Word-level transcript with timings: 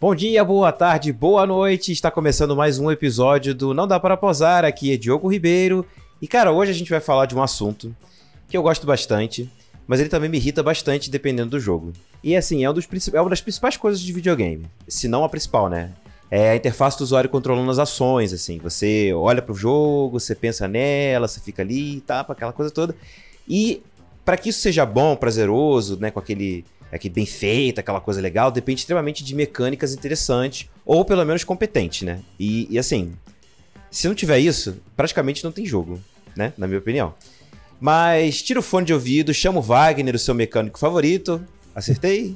Bom 0.00 0.14
dia, 0.14 0.42
boa 0.42 0.72
tarde, 0.72 1.12
boa 1.12 1.46
noite. 1.46 1.92
Está 1.92 2.10
começando 2.10 2.56
mais 2.56 2.78
um 2.78 2.90
episódio 2.90 3.54
do 3.54 3.74
Não 3.74 3.86
Dá 3.86 4.00
Para 4.00 4.16
Posar. 4.16 4.64
Aqui 4.64 4.94
é 4.94 4.96
Diogo 4.96 5.28
Ribeiro. 5.28 5.84
E 6.22 6.26
cara, 6.26 6.50
hoje 6.50 6.70
a 6.70 6.74
gente 6.74 6.88
vai 6.88 7.00
falar 7.00 7.26
de 7.26 7.36
um 7.36 7.42
assunto 7.42 7.94
que 8.48 8.56
eu 8.56 8.62
gosto 8.62 8.86
bastante, 8.86 9.46
mas 9.86 10.00
ele 10.00 10.08
também 10.08 10.30
me 10.30 10.38
irrita 10.38 10.62
bastante 10.62 11.10
dependendo 11.10 11.50
do 11.50 11.60
jogo. 11.60 11.92
E 12.24 12.34
assim, 12.34 12.64
é, 12.64 12.70
um 12.70 12.72
dos, 12.72 12.88
é 13.12 13.20
uma 13.20 13.28
das 13.28 13.42
principais 13.42 13.76
coisas 13.76 14.00
de 14.00 14.10
videogame. 14.10 14.64
Se 14.88 15.06
não 15.06 15.22
a 15.22 15.28
principal, 15.28 15.68
né? 15.68 15.90
É 16.30 16.52
a 16.52 16.56
interface 16.56 16.96
do 16.96 17.04
usuário 17.04 17.28
controlando 17.28 17.70
as 17.70 17.78
ações, 17.78 18.32
assim. 18.32 18.56
Você 18.60 19.12
olha 19.12 19.42
pro 19.42 19.54
jogo, 19.54 20.18
você 20.18 20.34
pensa 20.34 20.66
nela, 20.66 21.28
você 21.28 21.40
fica 21.40 21.60
ali, 21.60 22.00
tapa, 22.00 22.32
aquela 22.32 22.54
coisa 22.54 22.70
toda. 22.70 22.96
E 23.46 23.82
para 24.24 24.38
que 24.38 24.48
isso 24.48 24.60
seja 24.60 24.86
bom, 24.86 25.14
prazeroso, 25.14 25.98
né, 26.00 26.10
com 26.10 26.18
aquele 26.18 26.64
é 26.92 26.98
que 26.98 27.08
bem 27.08 27.26
feita, 27.26 27.80
aquela 27.80 28.00
coisa 28.00 28.20
legal, 28.20 28.50
depende 28.50 28.80
extremamente 28.80 29.22
de 29.22 29.34
mecânicas 29.34 29.94
interessantes, 29.94 30.68
ou 30.84 31.04
pelo 31.04 31.24
menos 31.24 31.44
competente, 31.44 32.04
né? 32.04 32.20
E, 32.38 32.66
e, 32.70 32.78
assim, 32.78 33.12
se 33.90 34.08
não 34.08 34.14
tiver 34.14 34.38
isso, 34.38 34.76
praticamente 34.96 35.44
não 35.44 35.52
tem 35.52 35.64
jogo, 35.64 36.00
né? 36.36 36.52
Na 36.58 36.66
minha 36.66 36.78
opinião. 36.78 37.14
Mas 37.80 38.42
tira 38.42 38.60
o 38.60 38.62
fone 38.62 38.86
de 38.86 38.92
ouvido, 38.92 39.32
chama 39.32 39.58
o 39.58 39.62
Wagner, 39.62 40.14
o 40.14 40.18
seu 40.18 40.34
mecânico 40.34 40.78
favorito. 40.78 41.42
Acertei? 41.74 42.34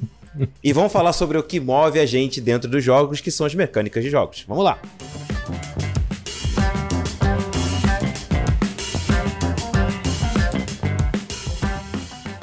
e 0.63 0.73
vamos 0.73 0.91
falar 0.91 1.13
sobre 1.13 1.37
o 1.37 1.43
que 1.43 1.59
move 1.59 1.99
a 1.99 2.05
gente 2.05 2.41
dentro 2.41 2.69
dos 2.69 2.83
jogos, 2.83 3.21
que 3.21 3.31
são 3.31 3.45
as 3.45 3.53
mecânicas 3.53 4.03
de 4.03 4.09
jogos. 4.09 4.43
Vamos 4.47 4.63
lá! 4.63 4.79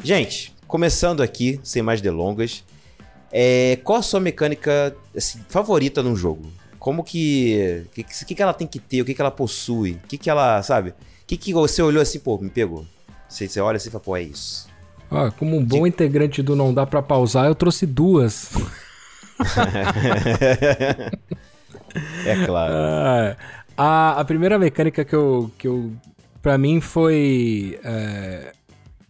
Gente, 0.05 0.52
começando 0.73 1.23
aqui, 1.23 1.61
sem 1.63 1.83
mais 1.83 2.01
delongas, 2.01 2.65
é, 3.31 3.79
qual 3.85 3.99
a 3.99 4.03
sua 4.03 4.19
mecânica 4.19 4.97
assim, 5.15 5.39
favorita 5.47 6.03
num 6.03 6.17
jogo? 6.17 6.51
Como 6.79 7.05
que. 7.05 7.85
O 7.85 7.91
que, 7.91 8.03
que, 8.03 8.35
que, 8.35 8.43
ela 8.43 8.55
tem 8.55 8.67
que 8.67 8.79
ter? 8.79 9.03
O 9.03 9.05
que, 9.05 9.13
que 9.13 9.21
ela 9.21 9.31
possui? 9.31 10.01
O 10.03 10.09
que, 10.09 10.17
que 10.17 10.31
ela, 10.31 10.63
sabe? 10.63 10.91
O 10.91 10.95
que, 11.27 11.37
que 11.37 11.53
você 11.53 11.83
olhou 11.83 12.01
assim, 12.01 12.19
pô, 12.19 12.39
me 12.39 12.49
pegou? 12.49 12.87
Você, 13.29 13.47
você 13.47 13.61
olha 13.61 13.77
assim 13.77 13.91
e 13.91 13.93
fala, 13.93 14.03
pô, 14.03 14.17
é 14.17 14.23
isso. 14.23 14.67
Ah, 15.11 15.31
como 15.39 15.59
um 15.59 15.63
bom 15.63 15.83
De... 15.83 15.91
integrante 15.91 16.43
do 16.43 16.57
Não 16.57 16.73
Dá 16.73 16.87
Pra 16.87 17.03
Pausar, 17.03 17.45
eu 17.45 17.55
trouxe 17.55 17.85
duas. 17.85 18.49
é 22.25 22.47
claro. 22.47 22.73
Ah, 22.75 23.37
a, 23.77 24.21
a 24.21 24.25
primeira 24.25 24.59
mecânica 24.59 25.05
que 25.05 25.15
eu. 25.15 25.51
Que 25.59 25.69
eu 25.69 25.93
pra 26.41 26.57
mim 26.57 26.81
foi. 26.81 27.79
É, 27.85 28.55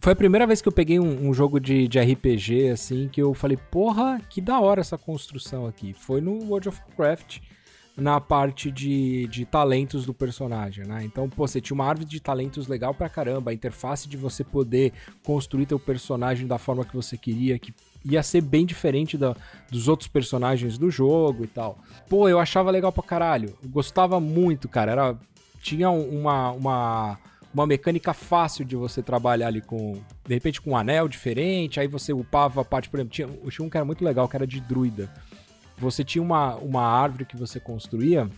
foi 0.03 0.11
a 0.11 0.15
primeira 0.17 0.45
vez 0.45 0.61
que 0.61 0.67
eu 0.67 0.71
peguei 0.73 0.99
um, 0.99 1.29
um 1.29 1.33
jogo 1.33 1.61
de, 1.61 1.87
de, 1.87 1.97
RPG, 1.97 2.71
assim, 2.71 3.07
que 3.07 3.21
eu 3.21 3.33
falei, 3.33 3.55
porra, 3.55 4.19
que 4.29 4.41
da 4.41 4.59
hora 4.59 4.81
essa 4.81 4.97
construção 4.97 5.65
aqui. 5.65 5.93
Foi 5.93 6.19
no 6.19 6.43
World 6.43 6.67
of 6.67 6.81
Warcraft, 6.89 7.39
na 7.95 8.19
parte 8.19 8.69
de, 8.69 9.27
de 9.27 9.45
talentos 9.45 10.05
do 10.05 10.13
personagem, 10.13 10.85
né? 10.85 11.05
Então, 11.05 11.29
pô, 11.29 11.47
você 11.47 11.61
tinha 11.61 11.73
uma 11.73 11.85
árvore 11.85 12.05
de 12.05 12.19
talentos 12.19 12.67
legal 12.67 12.93
pra 12.93 13.07
caramba, 13.07 13.51
a 13.51 13.53
interface 13.53 14.09
de 14.09 14.17
você 14.17 14.43
poder 14.43 14.91
construir 15.23 15.67
teu 15.67 15.79
personagem 15.79 16.47
da 16.47 16.57
forma 16.57 16.83
que 16.83 16.93
você 16.93 17.17
queria, 17.17 17.57
que 17.57 17.73
ia 18.03 18.21
ser 18.21 18.41
bem 18.41 18.65
diferente 18.65 19.17
da, 19.17 19.33
dos 19.71 19.87
outros 19.87 20.09
personagens 20.09 20.77
do 20.77 20.91
jogo 20.91 21.45
e 21.45 21.47
tal. 21.47 21.77
Pô, 22.09 22.27
eu 22.27 22.41
achava 22.41 22.69
legal 22.71 22.91
pra 22.91 23.03
caralho. 23.03 23.57
Gostava 23.67 24.19
muito, 24.19 24.67
cara. 24.67 24.91
Era, 24.91 25.17
tinha 25.61 25.89
uma, 25.89 26.51
uma 26.51 27.19
uma 27.53 27.67
mecânica 27.67 28.13
fácil 28.13 28.65
de 28.65 28.75
você 28.75 29.01
trabalhar 29.03 29.47
ali 29.47 29.61
com, 29.61 30.01
de 30.25 30.33
repente, 30.33 30.59
com 30.59 30.71
um 30.71 30.77
anel 30.77 31.07
diferente, 31.07 31.79
aí 31.79 31.87
você 31.87 32.11
upava 32.11 32.61
a 32.61 32.65
parte, 32.65 32.89
por 32.89 32.97
exemplo, 32.97 33.13
tinha, 33.13 33.27
tinha 33.27 33.65
um 33.65 33.69
que 33.69 33.77
era 33.77 33.85
muito 33.85 34.03
legal, 34.03 34.27
que 34.27 34.35
era 34.35 34.47
de 34.47 34.59
druida. 34.59 35.11
Você 35.77 36.03
tinha 36.03 36.21
uma, 36.21 36.55
uma 36.55 36.81
árvore 36.81 37.25
que 37.25 37.37
você 37.37 37.59
construía, 37.59 38.29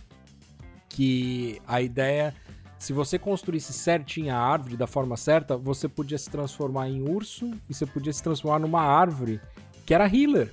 que 0.88 1.60
a 1.66 1.80
ideia, 1.80 2.34
se 2.78 2.92
você 2.92 3.18
construísse 3.18 3.72
certinho 3.72 4.34
a 4.34 4.38
árvore 4.38 4.76
da 4.76 4.86
forma 4.86 5.16
certa, 5.16 5.56
você 5.56 5.88
podia 5.88 6.18
se 6.18 6.28
transformar 6.28 6.88
em 6.88 7.08
urso 7.08 7.50
e 7.68 7.74
você 7.74 7.86
podia 7.86 8.12
se 8.12 8.22
transformar 8.22 8.58
numa 8.58 8.82
árvore 8.82 9.40
que 9.84 9.94
era 9.94 10.06
healer 10.06 10.52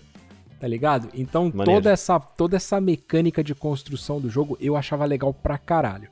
tá 0.63 0.67
ligado? 0.69 1.09
Então 1.13 1.51
toda 1.51 1.91
essa, 1.91 2.17
toda 2.17 2.55
essa 2.55 2.79
mecânica 2.79 3.43
de 3.43 3.53
construção 3.53 4.21
do 4.21 4.29
jogo 4.29 4.57
eu 4.61 4.77
achava 4.77 5.03
legal 5.03 5.33
pra 5.33 5.57
caralho. 5.57 6.07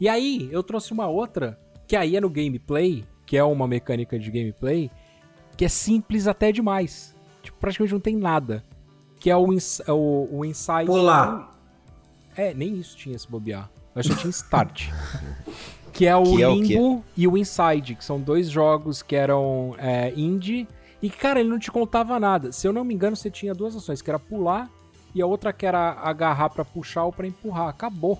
E 0.00 0.08
aí 0.08 0.48
eu 0.50 0.60
trouxe 0.64 0.92
uma 0.92 1.06
outra 1.06 1.56
que 1.92 1.96
aí 1.96 2.16
é 2.16 2.22
no 2.22 2.30
gameplay, 2.30 3.04
que 3.26 3.36
é 3.36 3.44
uma 3.44 3.68
mecânica 3.68 4.18
de 4.18 4.30
gameplay, 4.30 4.90
que 5.58 5.62
é 5.62 5.68
simples 5.68 6.26
até 6.26 6.50
demais. 6.50 7.14
Tipo, 7.42 7.58
praticamente 7.58 7.92
não 7.92 8.00
tem 8.00 8.16
nada. 8.16 8.64
Que 9.20 9.28
é 9.28 9.36
o, 9.36 9.52
ins 9.52 9.78
é 9.80 9.92
o, 9.92 10.26
o 10.32 10.42
Inside. 10.42 10.86
Pular. 10.86 11.54
É, 12.34 12.54
nem 12.54 12.78
isso 12.78 12.96
tinha 12.96 13.14
esse 13.14 13.28
bobear. 13.28 13.70
Eu 13.94 14.00
acho 14.00 14.08
que 14.08 14.16
tinha 14.16 14.30
Start. 14.30 14.88
que 15.92 16.06
é 16.06 16.16
o 16.16 16.22
que 16.22 16.36
Limbo 16.36 16.72
é 16.72 16.80
o 16.80 17.04
e 17.14 17.28
o 17.28 17.36
Inside, 17.36 17.96
que 17.96 18.04
são 18.06 18.18
dois 18.18 18.48
jogos 18.48 19.02
que 19.02 19.14
eram 19.14 19.74
é, 19.76 20.14
indie. 20.16 20.66
E, 21.02 21.10
cara, 21.10 21.40
ele 21.40 21.50
não 21.50 21.58
te 21.58 21.70
contava 21.70 22.18
nada. 22.18 22.52
Se 22.52 22.66
eu 22.66 22.72
não 22.72 22.84
me 22.84 22.94
engano, 22.94 23.14
você 23.14 23.30
tinha 23.30 23.52
duas 23.52 23.76
ações, 23.76 24.00
que 24.00 24.08
era 24.08 24.18
pular 24.18 24.70
e 25.14 25.20
a 25.20 25.26
outra 25.26 25.52
que 25.52 25.66
era 25.66 25.92
agarrar 26.00 26.48
para 26.48 26.64
puxar 26.64 27.04
ou 27.04 27.12
para 27.12 27.26
empurrar. 27.26 27.68
Acabou. 27.68 28.18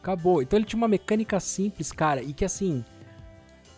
Acabou. 0.00 0.40
Então 0.40 0.58
ele 0.58 0.64
tinha 0.64 0.78
uma 0.78 0.88
mecânica 0.88 1.38
simples, 1.38 1.92
cara, 1.92 2.22
e 2.22 2.32
que 2.32 2.46
assim, 2.46 2.82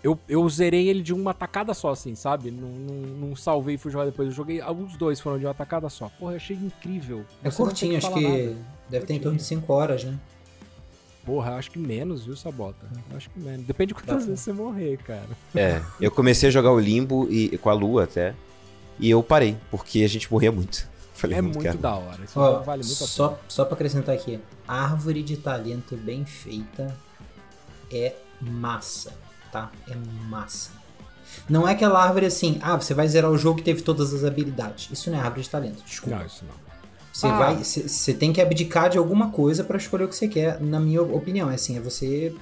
eu, 0.07 0.17
eu 0.29 0.49
zerei 0.49 0.89
ele 0.89 1.03
de 1.03 1.13
uma 1.13 1.35
tacada 1.35 1.75
só, 1.75 1.91
assim, 1.91 2.15
sabe? 2.15 2.53
Não, 2.53 2.69
não, 2.69 2.95
não 2.95 3.37
salvei 3.37 3.75
e 3.75 3.79
fui 3.79 3.91
jogar 3.91 4.05
depois. 4.05 4.29
Eu 4.29 4.35
joguei. 4.35 4.63
Os 4.63 4.97
dois 4.97 5.19
foram 5.19 5.37
de 5.37 5.45
uma 5.45 5.53
tacada 5.53 5.89
só. 5.89 6.09
Porra, 6.09 6.33
eu 6.33 6.37
achei 6.37 6.57
incrível. 6.57 7.25
É 7.43 7.51
Você 7.51 7.57
curtinho, 7.57 7.97
acho 7.97 8.15
que 8.15 8.21
nada. 8.21 8.57
deve 8.89 9.05
ter 9.05 9.15
em 9.15 9.19
torno 9.19 9.37
de 9.37 9.43
5 9.43 9.73
horas, 9.73 10.05
né? 10.05 10.17
Porra, 11.25 11.57
acho 11.57 11.73
que 11.73 11.79
menos, 11.81 12.25
viu, 12.25 12.37
Sabota? 12.37 12.87
Acho 13.17 13.29
que 13.31 13.41
menos. 13.41 13.67
Depende 13.67 13.89
de 13.89 13.95
quantas 13.95 14.21
Dá 14.23 14.27
vezes 14.27 14.41
você 14.45 14.53
morrer, 14.53 14.97
cara. 14.99 15.27
É, 15.53 15.83
eu 16.01 16.13
comecei 16.13 16.51
a 16.51 16.53
jogar 16.53 16.71
o 16.71 16.79
Limbo 16.79 17.27
e, 17.29 17.59
com 17.59 17.69
a 17.69 17.73
Lua 17.73 18.05
até. 18.05 18.33
E 19.01 19.11
eu 19.11 19.21
parei, 19.25 19.57
porque 19.73 20.05
a 20.05 20.09
gente 20.09 20.31
morria 20.31 20.53
muito. 20.53 20.89
Falei, 21.15 21.39
é 21.39 21.43
muito, 21.43 21.59
muito 21.59 21.79
da 21.79 21.97
hora. 21.97 22.23
Isso 22.23 22.39
Ó, 22.39 22.61
vale 22.61 22.85
muito 22.85 23.03
a 23.03 23.07
só, 23.09 23.29
pena. 23.31 23.41
Só 23.49 23.65
pra 23.65 23.75
acrescentar 23.75 24.15
aqui: 24.15 24.39
árvore 24.69 25.25
de 25.25 25.37
talento 25.37 25.97
bem 25.97 26.25
feita 26.25 26.97
é 27.91 28.15
massa 28.41 29.26
tá? 29.57 29.71
É 29.89 29.95
massa. 30.29 30.71
Não 31.49 31.67
é 31.67 31.73
aquela 31.73 32.03
árvore 32.03 32.27
assim, 32.27 32.59
ah, 32.63 32.77
você 32.77 32.93
vai 32.93 33.09
zerar 33.09 33.31
o 33.31 33.39
jogo 33.39 33.59
que 33.59 33.65
teve 33.65 33.83
todas 33.83 34.13
as 34.13 34.25
habilidades. 34.25 34.89
Isso 34.93 35.11
não 35.11 35.19
é 35.19 35.23
árvore 35.23 35.43
de 35.43 35.51
talento, 35.51 35.83
desculpa. 35.85 36.19
Não, 36.19 36.27
isso 36.27 36.45
não. 36.45 36.67
Você 37.13 37.27
ah. 37.27 37.39
vai, 37.39 37.57
você 37.57 38.13
tem 38.13 38.33
que 38.33 38.41
abdicar 38.41 38.91
de 38.91 38.99
alguma 38.99 39.31
coisa 39.31 39.65
para 39.65 39.79
escolher 39.79 40.05
o 40.05 40.09
que 40.09 40.17
você 40.17 40.29
quer, 40.29 40.61
na 40.61 40.79
minha 40.79 41.03
opinião. 41.03 41.51
É 41.51 41.55
assim, 41.55 41.77
é 41.77 41.81
você 41.81 42.35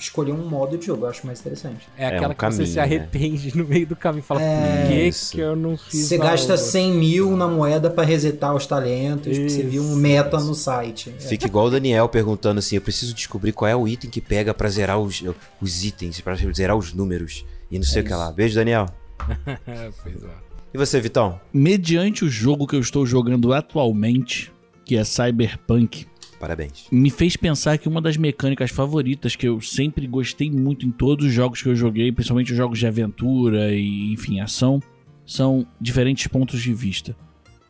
escolher 0.00 0.32
um 0.32 0.48
modo 0.48 0.78
de 0.78 0.86
jogo, 0.86 1.04
eu 1.04 1.10
acho 1.10 1.26
mais 1.26 1.40
interessante. 1.40 1.88
É 1.96 2.06
aquela 2.06 2.24
é 2.24 2.28
um 2.28 2.30
que 2.30 2.36
caminho, 2.36 2.66
você 2.66 2.66
se 2.66 2.76
né? 2.76 2.82
arrepende 2.82 3.46
né? 3.48 3.52
no 3.62 3.68
meio 3.68 3.86
do 3.86 3.94
caminho 3.94 4.20
e 4.20 4.26
fala, 4.26 4.42
é, 4.42 4.82
por 4.82 4.88
que, 4.88 5.02
isso. 5.02 5.32
que 5.32 5.40
eu 5.40 5.54
não 5.54 5.76
fiz 5.76 6.06
Você 6.06 6.18
gasta 6.18 6.56
100 6.56 6.92
mil 6.92 7.36
na 7.36 7.46
moeda 7.46 7.90
para 7.90 8.04
resetar 8.04 8.54
os 8.54 8.66
talentos, 8.66 9.36
isso. 9.36 9.56
você 9.56 9.62
viu 9.62 9.82
um 9.82 9.94
meta 9.94 10.38
no 10.40 10.54
site. 10.54 11.14
É. 11.16 11.20
Fica 11.20 11.46
igual 11.46 11.66
o 11.66 11.70
Daniel 11.70 12.08
perguntando 12.08 12.58
assim, 12.58 12.76
eu 12.76 12.82
preciso 12.82 13.14
descobrir 13.14 13.52
qual 13.52 13.68
é 13.68 13.76
o 13.76 13.86
item 13.86 14.08
que 14.08 14.20
pega 14.20 14.54
para 14.54 14.68
zerar 14.68 14.98
os, 14.98 15.22
os 15.60 15.84
itens, 15.84 16.20
para 16.20 16.34
zerar 16.34 16.76
os 16.76 16.92
números 16.92 17.44
e 17.70 17.78
não 17.78 17.84
sei 17.84 18.02
o 18.02 18.04
que 18.04 18.12
lá. 18.12 18.32
Beijo, 18.32 18.54
Daniel. 18.54 18.86
pois 20.02 20.22
é. 20.22 20.50
E 20.72 20.78
você, 20.78 21.00
Vitão? 21.00 21.40
Mediante 21.52 22.24
o 22.24 22.28
jogo 22.28 22.66
que 22.66 22.76
eu 22.76 22.80
estou 22.80 23.04
jogando 23.04 23.52
atualmente, 23.52 24.52
que 24.84 24.96
é 24.96 25.04
Cyberpunk, 25.04 26.06
Parabéns. 26.40 26.86
Me 26.90 27.10
fez 27.10 27.36
pensar 27.36 27.76
que 27.76 27.86
uma 27.86 28.00
das 28.00 28.16
mecânicas 28.16 28.70
favoritas 28.70 29.36
que 29.36 29.46
eu 29.46 29.60
sempre 29.60 30.06
gostei 30.06 30.50
muito 30.50 30.86
em 30.86 30.90
todos 30.90 31.26
os 31.26 31.32
jogos 31.32 31.60
que 31.60 31.68
eu 31.68 31.76
joguei, 31.76 32.10
principalmente 32.10 32.52
os 32.52 32.56
jogos 32.56 32.78
de 32.78 32.86
aventura 32.86 33.74
e, 33.74 34.10
enfim, 34.10 34.40
ação, 34.40 34.80
são 35.26 35.66
diferentes 35.78 36.26
pontos 36.28 36.62
de 36.62 36.72
vista. 36.72 37.14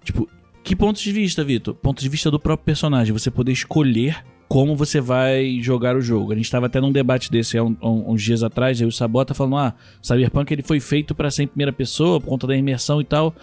Tipo, 0.05 0.29
que 0.63 0.77
pontos 0.77 1.03
de 1.03 1.11
vista, 1.11 1.43
Vitor? 1.43 1.75
Pontos 1.75 2.05
de 2.05 2.09
vista 2.09 2.31
do 2.31 2.39
próprio 2.39 2.65
personagem. 2.65 3.13
Você 3.13 3.29
poder 3.29 3.51
escolher 3.51 4.25
como 4.49 4.77
você 4.77 5.01
vai 5.01 5.59
jogar 5.61 5.97
o 5.97 6.01
jogo. 6.01 6.33
A 6.33 6.37
gente 6.37 6.45
estava 6.45 6.67
até 6.67 6.81
num 6.81 6.93
debate 6.93 7.29
desse 7.29 7.59
há 7.59 7.65
um, 7.65 7.77
um, 7.83 8.13
uns 8.13 8.23
dias 8.23 8.45
atrás, 8.45 8.81
aí 8.81 8.87
o 8.87 8.93
Sabota 8.93 9.35
falando, 9.35 9.57
ah, 9.57 9.75
Cyberpunk 10.01 10.53
ele 10.53 10.63
foi 10.63 10.79
feito 10.79 11.13
para 11.13 11.31
ser 11.31 11.43
em 11.43 11.47
primeira 11.49 11.73
pessoa, 11.73 12.21
por 12.21 12.29
conta 12.29 12.47
da 12.47 12.57
imersão 12.57 13.01
e 13.01 13.05
tal 13.05 13.35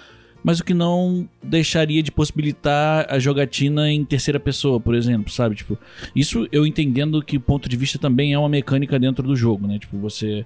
mas 0.43 0.59
o 0.59 0.63
que 0.63 0.73
não 0.73 1.27
deixaria 1.43 2.01
de 2.01 2.11
possibilitar 2.11 3.05
a 3.09 3.19
jogatina 3.19 3.91
em 3.91 4.05
terceira 4.05 4.39
pessoa, 4.39 4.79
por 4.79 4.95
exemplo, 4.95 5.31
sabe? 5.31 5.55
Tipo, 5.55 5.77
isso 6.15 6.47
eu 6.51 6.65
entendendo 6.65 7.21
que 7.21 7.37
o 7.37 7.41
ponto 7.41 7.67
de 7.67 7.75
vista 7.75 7.99
também 7.99 8.33
é 8.33 8.39
uma 8.39 8.49
mecânica 8.49 8.99
dentro 8.99 9.27
do 9.27 9.35
jogo, 9.35 9.67
né? 9.67 9.77
Tipo, 9.79 9.97
você 9.97 10.45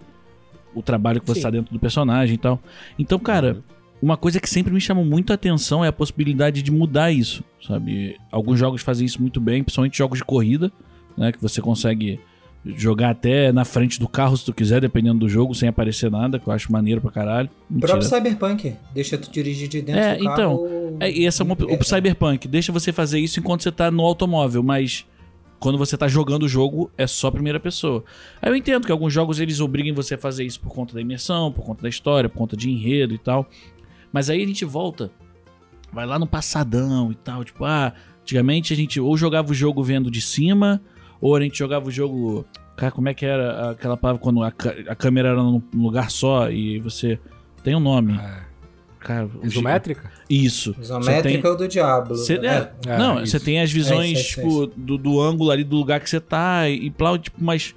o 0.73 0.81
trabalho 0.81 1.19
que 1.19 1.27
você 1.27 1.39
está 1.39 1.49
dentro 1.49 1.73
do 1.73 1.79
personagem 1.79 2.35
e 2.35 2.37
tal. 2.37 2.61
Então, 2.97 3.19
cara, 3.19 3.53
uhum. 3.53 3.61
uma 4.01 4.17
coisa 4.17 4.39
que 4.39 4.49
sempre 4.49 4.73
me 4.73 4.79
chamou 4.79 5.03
muito 5.03 5.31
a 5.31 5.35
atenção 5.35 5.83
é 5.83 5.87
a 5.89 5.93
possibilidade 5.93 6.61
de 6.61 6.71
mudar 6.71 7.11
isso, 7.11 7.43
sabe? 7.61 8.17
Alguns 8.31 8.57
jogos 8.57 8.81
fazem 8.81 9.05
isso 9.05 9.21
muito 9.21 9.39
bem, 9.41 9.63
principalmente 9.63 9.97
jogos 9.97 10.19
de 10.19 10.25
corrida, 10.25 10.71
né, 11.17 11.31
que 11.31 11.41
você 11.41 11.61
consegue 11.61 12.19
jogar 12.63 13.09
até 13.09 13.51
na 13.51 13.65
frente 13.65 13.99
do 13.99 14.07
carro 14.07 14.37
se 14.37 14.45
tu 14.45 14.53
quiser, 14.53 14.79
dependendo 14.81 15.19
do 15.19 15.29
jogo, 15.29 15.55
sem 15.55 15.67
aparecer 15.67 16.11
nada, 16.11 16.37
que 16.37 16.47
eu 16.47 16.53
acho 16.53 16.71
maneiro 16.71 17.01
pra 17.01 17.11
caralho. 17.11 17.49
O 17.69 17.79
próprio 17.79 18.07
Cyberpunk, 18.07 18.75
deixa 18.93 19.17
tu 19.17 19.31
dirigir 19.31 19.67
de 19.67 19.81
dentro 19.81 20.01
é, 20.01 20.15
do 20.15 20.23
então, 20.23 20.57
carro. 20.57 20.97
É, 20.99 21.11
e 21.11 21.25
essa 21.25 21.41
é 21.41 21.45
uma, 21.45 21.55
o 21.55 21.83
Cyberpunk 21.83 22.47
deixa 22.47 22.71
você 22.71 22.93
fazer 22.93 23.19
isso 23.19 23.39
enquanto 23.39 23.63
você 23.63 23.71
tá 23.71 23.89
no 23.89 24.03
automóvel, 24.03 24.61
mas 24.61 25.05
quando 25.59 25.77
você 25.77 25.97
tá 25.97 26.07
jogando 26.07 26.43
o 26.43 26.47
jogo 26.47 26.91
é 26.97 27.07
só 27.07 27.31
primeira 27.31 27.59
pessoa. 27.59 28.03
Aí 28.41 28.51
eu 28.51 28.55
entendo 28.55 28.85
que 28.85 28.91
alguns 28.91 29.13
jogos 29.13 29.39
eles 29.39 29.59
obriguem 29.59 29.93
você 29.93 30.15
a 30.15 30.17
fazer 30.17 30.43
isso 30.43 30.59
por 30.59 30.73
conta 30.73 30.93
da 30.93 31.01
imersão, 31.01 31.51
por 31.51 31.63
conta 31.63 31.83
da 31.83 31.89
história, 31.89 32.29
por 32.29 32.37
conta 32.37 32.55
de 32.55 32.69
enredo 32.69 33.13
e 33.13 33.17
tal. 33.17 33.49
Mas 34.11 34.29
aí 34.29 34.43
a 34.43 34.47
gente 34.47 34.65
volta, 34.65 35.11
vai 35.91 36.05
lá 36.05 36.19
no 36.19 36.27
passadão 36.27 37.11
e 37.11 37.15
tal, 37.15 37.43
tipo, 37.43 37.63
ah, 37.63 37.93
antigamente 38.21 38.73
a 38.73 38.75
gente 38.75 38.99
ou 38.99 39.17
jogava 39.17 39.51
o 39.51 39.53
jogo 39.53 39.83
vendo 39.83 40.11
de 40.11 40.21
cima, 40.21 40.81
ou 41.21 41.35
a 41.35 41.41
gente 41.41 41.57
jogava 41.57 41.87
o 41.87 41.91
jogo, 41.91 42.45
cara, 42.75 42.91
como 42.91 43.07
é 43.07 43.13
que 43.13 43.25
era 43.25 43.71
aquela 43.71 43.95
palavra 43.95 44.21
quando 44.21 44.43
a, 44.43 44.47
a 44.87 44.95
câmera 44.95 45.29
era 45.29 45.41
num 45.43 45.61
lugar 45.73 46.09
só 46.11 46.49
e 46.49 46.79
você 46.79 47.19
tem 47.63 47.75
um 47.75 47.79
nome. 47.79 48.17
É. 48.17 48.51
Cara, 48.99 49.27
Isométrica? 49.41 50.11
Isso. 50.29 50.75
Isométrica 50.79 51.41
tem- 51.41 51.41
é 51.43 51.53
o 51.53 51.55
do 51.57 51.67
Diablo. 51.67 52.15
Cê- 52.17 52.37
né? 52.37 52.69
é, 52.85 52.89
É, 52.93 52.97
não, 52.97 53.19
você 53.25 53.39
tem 53.39 53.59
as 53.59 53.71
visões, 53.71 54.17
É 54.17 54.21
isso, 54.21 54.39
é 54.41 54.43
isso, 54.45 54.67
tipo, 54.67 54.79
Do, 54.79 54.97
do 54.97 55.19
ângulo 55.21 55.49
ali 55.49 55.63
do 55.63 55.75
lugar 55.75 55.99
que 55.99 56.09
você 56.09 56.19
tá 56.19 56.69
e, 56.69 56.85
e 56.85 56.91
plá, 56.91 57.17
tipo, 57.17 57.37
mas. 57.43 57.73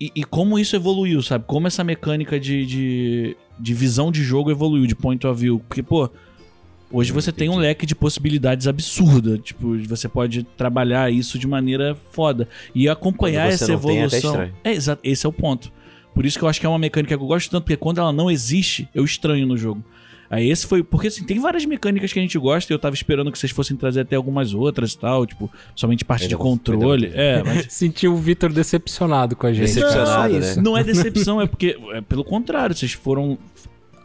E, 0.00 0.12
e 0.14 0.22
como 0.22 0.56
isso 0.56 0.76
evoluiu, 0.76 1.20
sabe? 1.22 1.44
Como 1.46 1.66
essa 1.66 1.82
mecânica 1.82 2.38
de, 2.38 2.64
de, 2.66 3.36
de 3.58 3.74
visão 3.74 4.12
de 4.12 4.22
jogo 4.22 4.48
evoluiu, 4.48 4.86
de 4.86 4.94
point 4.94 5.26
of 5.26 5.40
view. 5.40 5.58
Porque, 5.68 5.82
pô, 5.82 6.08
hoje 6.90 7.12
você 7.12 7.30
tem 7.32 7.48
um 7.48 7.56
leque 7.56 7.84
de 7.86 7.94
possibilidades 7.94 8.66
absurda. 8.66 9.38
Tipo, 9.38 9.76
você 9.86 10.08
pode 10.08 10.42
trabalhar 10.42 11.10
isso 11.12 11.38
de 11.38 11.46
maneira 11.46 11.96
foda. 12.12 12.48
E 12.74 12.88
acompanhar 12.88 13.48
essa 13.48 13.68
não 13.72 13.78
tem, 13.80 13.90
é 14.00 14.04
evolução. 14.04 14.30
estranho. 14.32 14.54
É, 14.64 14.72
exato, 14.72 15.00
esse 15.04 15.24
é 15.26 15.28
o 15.28 15.32
ponto. 15.32 15.70
Por 16.14 16.26
isso 16.26 16.38
que 16.38 16.44
eu 16.44 16.48
acho 16.48 16.58
que 16.58 16.66
é 16.66 16.68
uma 16.68 16.78
mecânica 16.78 17.16
que 17.16 17.22
eu 17.22 17.26
gosto 17.28 17.50
tanto, 17.50 17.62
porque 17.64 17.76
quando 17.76 17.98
ela 18.00 18.12
não 18.12 18.30
existe, 18.30 18.88
eu 18.94 19.04
estranho 19.04 19.46
no 19.46 19.56
jogo. 19.56 19.82
Aí 20.30 20.50
esse 20.50 20.66
foi. 20.66 20.82
Porque 20.82 21.06
assim, 21.08 21.24
tem 21.24 21.38
várias 21.38 21.64
mecânicas 21.64 22.12
que 22.12 22.18
a 22.18 22.22
gente 22.22 22.38
gosta 22.38 22.70
e 22.70 22.74
eu 22.74 22.78
tava 22.78 22.94
esperando 22.94 23.32
que 23.32 23.38
vocês 23.38 23.50
fossem 23.50 23.74
trazer 23.76 24.00
até 24.00 24.14
algumas 24.14 24.52
outras 24.52 24.92
e 24.92 24.98
tal, 24.98 25.24
tipo, 25.24 25.50
somente 25.74 26.04
parte 26.04 26.22
Ainda 26.24 26.30
de 26.30 26.34
vou- 26.36 26.44
controle. 26.44 27.06
vou- 27.08 27.16
É, 27.18 27.42
mas. 27.42 27.66
Senti 27.72 28.06
o 28.06 28.14
Vitor 28.14 28.52
decepcionado 28.52 29.34
com 29.34 29.46
a 29.46 29.52
gente. 29.54 29.66
Decepcionado, 29.68 30.10
Só 30.10 30.28
né? 30.28 30.38
isso. 30.38 30.60
Não 30.60 30.76
é 30.76 30.84
decepção, 30.84 31.40
é 31.40 31.46
porque. 31.46 31.78
É 31.94 32.02
pelo 32.02 32.22
contrário, 32.22 32.76
vocês 32.76 32.92
foram 32.92 33.38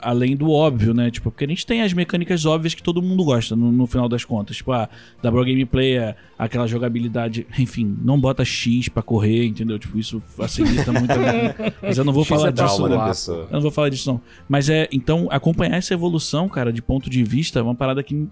além 0.04 0.36
do 0.36 0.52
óbvio, 0.52 0.94
né? 0.94 1.10
Tipo, 1.10 1.32
porque 1.32 1.46
a 1.46 1.48
gente 1.48 1.66
tem 1.66 1.82
as 1.82 1.94
mecânicas 1.94 2.46
óbvias 2.46 2.74
que 2.74 2.84
todo 2.84 3.02
mundo 3.02 3.24
gosta, 3.24 3.56
no, 3.56 3.72
no 3.72 3.88
final 3.88 4.08
das 4.10 4.24
contas. 4.26 4.58
Tipo, 4.58 4.72
a 4.74 4.90
da 5.22 5.32
Pro 5.32 5.44
Gameplay 5.46 5.98
é 5.98 6.16
aquela 6.38 6.68
jogabilidade, 6.68 7.48
enfim, 7.58 7.98
não 8.04 8.20
bota 8.20 8.44
X 8.46 8.90
pra 8.90 9.02
correr, 9.02 9.46
entendeu? 9.46 9.80
Tipo, 9.80 9.98
isso 9.98 10.22
facilita 10.36 10.92
muito. 10.92 11.12
a. 11.12 11.72
Mas 11.82 11.98
eu 11.98 12.04
não 12.04 12.14
vou 12.14 12.24
X 12.24 12.30
falar 12.30 12.50
é 12.50 12.52
disso. 12.52 12.86
Lá, 12.88 13.08
pessoa. 13.08 13.48
Eu 13.50 13.54
não 13.54 13.62
vou 13.62 13.72
falar 13.72 13.90
disso, 13.90 14.12
não. 14.12 14.22
Mas 14.48 14.70
é, 14.70 14.88
então, 14.92 15.28
acompanhar 15.32 15.78
essa 15.78 15.94
evolução, 15.94 16.48
cara, 16.50 16.72
de 16.72 16.82
ponto 16.82 17.10
de 17.10 17.24
vista, 17.24 17.60
é 17.60 17.62
uma 17.62 17.76
parada 17.76 18.04
que 18.04 18.28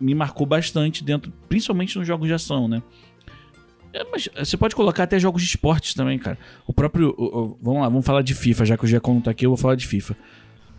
me 0.00 0.14
marcou 0.14 0.46
bastante 0.46 1.04
dentro, 1.04 1.32
principalmente 1.48 1.96
nos 1.98 2.06
jogos 2.06 2.26
de 2.26 2.34
ação, 2.34 2.66
né? 2.66 2.82
É, 3.92 4.02
mas 4.10 4.28
você 4.36 4.56
pode 4.56 4.74
colocar 4.74 5.04
até 5.04 5.20
jogos 5.20 5.40
de 5.40 5.48
esportes 5.48 5.94
também, 5.94 6.18
cara. 6.18 6.36
O 6.66 6.72
próprio. 6.72 7.14
o- 7.16 7.24
o- 7.38 7.58
vamos 7.62 7.80
lá, 7.80 7.88
vamos 7.88 8.04
falar 8.04 8.22
de 8.22 8.34
FIFA, 8.34 8.64
já 8.64 8.76
que 8.76 8.84
o 8.84 8.88
Giacomo 8.88 9.20
tá 9.20 9.30
aqui, 9.30 9.46
eu 9.46 9.50
vou 9.50 9.56
falar 9.56 9.76
de 9.76 9.86
FIFA. 9.86 10.16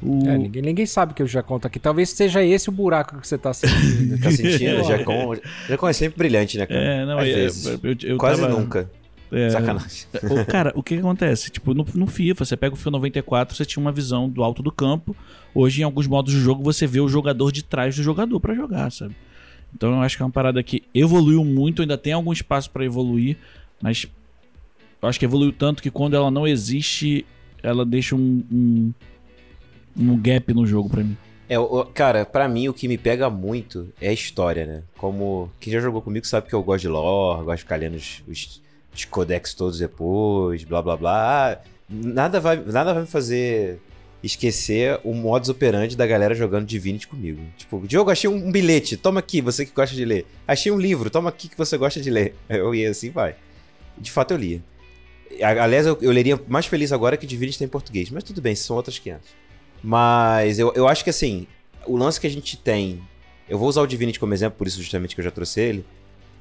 O, 0.05 0.27
É, 0.29 0.37
ninguém, 0.37 0.61
ninguém 0.61 0.85
sabe 0.85 1.13
que 1.13 1.21
eu 1.21 1.27
já 1.27 1.41
conto 1.41 1.65
aqui. 1.65 1.79
Talvez 1.79 2.09
seja 2.09 2.43
esse 2.43 2.69
o 2.69 2.71
buraco 2.71 3.19
que 3.19 3.27
você 3.27 3.37
tá 3.37 3.51
sentindo. 3.55 4.19
Tá 4.21 4.29
sentindo? 4.31 4.83
Jacon, 4.83 5.35
Jacon 5.67 5.87
é 5.87 5.93
sempre 5.93 6.17
brilhante, 6.17 6.57
né, 6.57 6.65
cara? 6.65 6.79
é, 6.79 7.05
não, 7.05 7.17
Às 7.19 7.27
é, 7.27 7.33
vezes. 7.33 7.65
eu, 7.65 7.79
eu- 7.83 7.97
eu 8.03 8.17
Quase 8.17 8.41
tava- 8.41 8.53
nunca. 8.59 8.89
é, 9.31 9.49
Sacanagem. 9.49 10.05
O- 10.23 10.45
cara, 10.45 10.71
o 10.75 10.83
que, 10.83 10.93
que 10.95 10.99
acontece? 10.99 11.49
Tipo, 11.49 11.73
no, 11.73 11.85
no 11.95 12.07
FIFA, 12.07 12.45
você 12.45 12.55
pega 12.57 12.73
o 12.73 12.77
FIFA 12.77 12.91
94, 12.91 13.55
você 13.55 13.65
tinha 13.65 13.81
uma 13.81 13.91
visão 13.91 14.29
do 14.29 14.43
alto 14.43 14.61
do 14.61 14.71
campo. 14.71 15.15
Hoje, 15.53 15.81
em 15.81 15.83
alguns 15.83 16.05
modos 16.07 16.33
do 16.33 16.39
jogo, 16.39 16.61
você 16.63 16.85
vê 16.85 16.99
o 16.99 17.07
jogador 17.07 17.51
de 17.51 17.63
trás 17.63 17.95
do 17.95 18.03
jogador 18.03 18.39
pra 18.39 18.53
jogar, 18.53 18.91
sabe? 18.91 19.15
Então 19.73 19.91
eu 19.93 20.01
acho 20.01 20.15
que 20.15 20.21
é 20.23 20.25
uma 20.25 20.31
parada 20.31 20.61
que 20.63 20.83
evoluiu 20.93 21.43
muito, 21.43 21.81
ainda 21.81 21.97
tem 21.97 22.13
algum 22.13 22.31
espaço 22.31 22.69
pra 22.69 22.85
evoluir, 22.85 23.37
mas 23.81 24.07
eu 25.01 25.09
acho 25.09 25.19
que 25.19 25.25
evoluiu 25.25 25.51
tanto 25.51 25.81
que 25.83 25.91
quando 25.91 26.15
ela 26.15 26.31
não 26.31 26.47
existe, 26.47 27.25
ela 27.61 27.85
deixa 27.85 28.15
um, 28.15 28.43
um, 28.51 28.93
um 29.97 30.17
gap 30.19 30.53
no 30.53 30.65
jogo 30.65 30.89
pra 30.89 31.03
mim. 31.03 31.17
É, 31.47 31.55
cara, 31.93 32.25
pra 32.25 32.47
mim 32.47 32.67
o 32.67 32.73
que 32.73 32.87
me 32.87 32.97
pega 32.97 33.29
muito 33.29 33.87
é 34.01 34.09
a 34.09 34.13
história, 34.13 34.65
né? 34.65 34.83
Como 34.97 35.51
quem 35.59 35.71
já 35.71 35.79
jogou 35.79 36.01
comigo 36.01 36.25
sabe 36.25 36.47
que 36.47 36.55
eu 36.55 36.63
gosto 36.63 36.81
de 36.81 36.87
lore, 36.87 37.45
gosto 37.45 37.57
de 37.57 37.63
ficar 37.63 37.75
lendo 37.75 37.95
os, 37.95 38.23
os, 38.27 38.61
os 38.93 39.05
codex 39.05 39.53
todos 39.53 39.77
depois, 39.77 40.63
blá 40.63 40.81
blá 40.81 40.97
blá. 40.97 41.51
Ah, 41.51 41.59
nada, 41.87 42.39
vai, 42.39 42.57
nada 42.57 42.93
vai 42.93 43.03
me 43.03 43.07
fazer 43.07 43.79
esquecer 44.23 44.99
o 45.03 45.13
modus 45.13 45.49
operandi 45.49 45.95
da 45.95 46.07
galera 46.07 46.33
jogando 46.33 46.65
Divinity 46.65 47.07
comigo. 47.07 47.41
Tipo, 47.57 47.85
Diogo, 47.87 48.09
achei 48.09 48.27
um, 48.27 48.51
bilhete, 48.51 48.97
toma 48.97 49.19
aqui, 49.19 49.39
você 49.39 49.65
que 49.65 49.71
gosta 49.71 49.95
de 49.95 50.03
ler. 50.03 50.25
Achei 50.47 50.71
um 50.71 50.79
livro, 50.79 51.11
toma 51.11 51.29
aqui 51.29 51.47
que 51.47 51.57
você 51.57 51.77
gosta 51.77 52.01
de 52.01 52.09
ler. 52.09 52.35
Eu 52.49 52.73
ia 52.73 52.89
assim, 52.89 53.11
vai. 53.11 53.35
De 53.97 54.11
fato 54.11 54.31
eu 54.31 54.37
lia. 54.37 54.61
Aliás, 55.41 55.85
eu, 55.85 55.97
eu 56.01 56.11
leria 56.11 56.39
mais 56.47 56.65
feliz 56.65 56.91
agora 56.91 57.15
que 57.15 57.25
Divinity 57.25 57.57
tem 57.57 57.65
em 57.65 57.69
português, 57.69 58.09
mas 58.09 58.23
tudo 58.23 58.41
bem, 58.41 58.55
são 58.55 58.75
outras 58.75 58.99
500. 58.99 59.44
Mas 59.87 60.57
eu, 60.57 60.73
eu 60.73 60.87
acho 60.87 61.03
que 61.03 61.11
assim, 61.11 61.45
o 61.85 61.95
lance 61.95 62.19
que 62.19 62.25
a 62.25 62.29
gente 62.29 62.57
tem. 62.57 62.99
Eu 63.47 63.59
vou 63.59 63.69
usar 63.69 63.81
o 63.83 63.85
Divinity 63.87 64.19
como 64.19 64.33
exemplo, 64.33 64.57
por 64.57 64.65
isso 64.65 64.81
justamente 64.81 65.13
que 65.13 65.21
eu 65.21 65.25
já 65.25 65.29
trouxe 65.29 65.61
ele. 65.61 65.85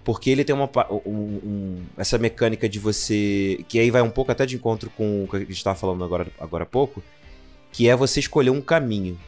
Porque 0.03 0.31
ele 0.31 0.45
tem 0.45 0.57
uma. 0.57 0.69
um- 1.05 1.41
um- 1.45 1.83
essa 1.99 2.17
mecânica 2.17 2.67
de 2.67 2.79
você. 2.79 3.63
Que 3.69 3.79
aí 3.79 3.91
vai 3.91 4.01
um 4.01 4.09
pouco 4.09 4.33
até 4.33 4.47
de 4.47 4.57
encontro 4.57 4.89
com 4.89 5.25
o 5.25 5.29
que 5.29 5.37
a 5.37 5.41
gente 5.41 5.51
estava 5.53 5.77
falando 5.79 6.03
agora, 6.03 6.27
agora 6.41 6.63
há 6.65 6.67
pouco. 6.67 7.03
Que 7.71 7.87
é 7.87 7.95
você 7.95 8.19
escolher 8.19 8.49
um 8.49 8.63
caminho. 8.63 9.19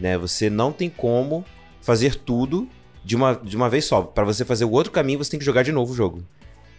Né? 0.00 0.18
Você 0.18 0.50
não 0.50 0.72
tem 0.72 0.90
como 0.90 1.44
fazer 1.80 2.16
tudo 2.16 2.68
de 3.04 3.14
uma, 3.14 3.34
de 3.34 3.56
uma 3.56 3.68
vez 3.70 3.84
só. 3.84 4.02
Para 4.02 4.24
você 4.24 4.44
fazer 4.44 4.64
o 4.64 4.70
outro 4.72 4.90
caminho, 4.90 5.18
você 5.18 5.30
tem 5.30 5.38
que 5.38 5.46
jogar 5.46 5.62
de 5.62 5.70
novo 5.70 5.92
o 5.92 5.96
jogo. 5.96 6.24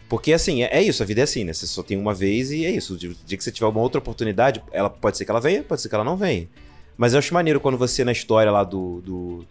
Porque 0.09 0.33
assim, 0.33 0.61
é, 0.63 0.77
é 0.77 0.83
isso, 0.83 1.01
a 1.01 1.05
vida 1.05 1.21
é 1.21 1.23
assim, 1.23 1.45
né? 1.45 1.53
Você 1.53 1.65
só 1.65 1.81
tem 1.81 1.97
uma 1.97 2.13
vez 2.13 2.51
e 2.51 2.65
é 2.65 2.69
isso. 2.71 2.95
O 2.95 2.97
dia 2.97 3.37
que 3.37 3.41
você 3.43 3.49
tiver 3.51 3.67
uma 3.67 3.79
outra 3.79 3.99
oportunidade, 3.99 4.61
ela 4.73 4.89
pode 4.89 5.17
ser 5.17 5.23
que 5.23 5.31
ela 5.31 5.39
venha, 5.39 5.63
pode 5.63 5.81
ser 5.81 5.87
que 5.87 5.95
ela 5.95 6.03
não 6.03 6.17
venha. 6.17 6.49
Mas 6.97 7.13
eu 7.13 7.19
acho 7.19 7.33
maneiro 7.33 7.59
quando 7.59 7.77
você, 7.77 8.03
na 8.03 8.11
história 8.11 8.51
lá 8.51 8.63
do, 8.63 9.01
do, 9.01 9.45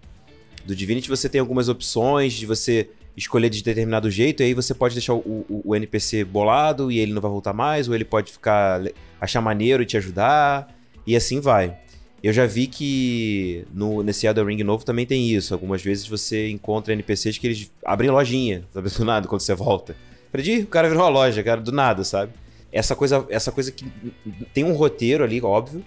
do 0.65 0.75
Divinity, 0.75 1.09
você 1.09 1.29
tem 1.29 1.41
algumas 1.41 1.69
opções 1.69 2.33
de 2.33 2.47
você 2.47 2.89
escolher 3.17 3.51
de 3.51 3.63
determinado 3.63 4.11
jeito, 4.11 4.43
e 4.43 4.47
aí 4.47 4.55
você 4.55 4.73
pode 4.73 4.95
deixar 4.95 5.15
o, 5.15 5.19
o, 5.19 5.63
o 5.65 5.77
NPC 5.77 6.25
bolado 6.25 6.91
e 6.91 6.99
ele 6.99 7.13
não 7.13 7.21
vai 7.21 7.31
voltar 7.31 7.53
mais, 7.53 7.89
ou 7.89 7.95
ele 7.95 8.05
pode 8.05 8.33
ficar 8.33 8.81
achar 9.21 9.41
maneiro 9.41 9.83
e 9.83 9.87
te 9.87 9.97
ajudar, 9.97 10.75
e 11.07 11.17
assim 11.17 11.41
vai. 11.41 11.77
Eu 12.23 12.33
já 12.33 12.45
vi 12.45 12.67
que 12.67 13.65
no, 13.73 14.03
nesse 14.03 14.27
Elden 14.27 14.45
Ring 14.45 14.63
novo 14.63 14.85
também 14.85 15.07
tem 15.07 15.31
isso. 15.31 15.55
Algumas 15.55 15.83
vezes 15.83 16.07
você 16.07 16.51
encontra 16.51 16.93
NPCs 16.93 17.39
que 17.39 17.47
eles 17.47 17.73
abrem 17.85 18.11
lojinha, 18.11 18.65
sabe? 18.73 18.91
Do 18.91 19.05
nada, 19.05 19.27
quando 19.27 19.41
você 19.41 19.55
volta. 19.55 19.97
"Ih, 20.35 20.61
o 20.61 20.67
cara 20.67 20.89
virou 20.89 21.03
uma 21.03 21.09
loja, 21.09 21.43
cara, 21.43 21.61
do 21.61 21.73
nada, 21.73 22.05
sabe? 22.05 22.33
Essa 22.71 22.95
coisa, 22.95 23.27
essa 23.31 23.51
coisa 23.51 23.73
que 23.73 23.85
tem 24.53 24.65
um 24.65 24.75
roteiro 24.75 25.25
ali, 25.25 25.41
óbvio, 25.41 25.83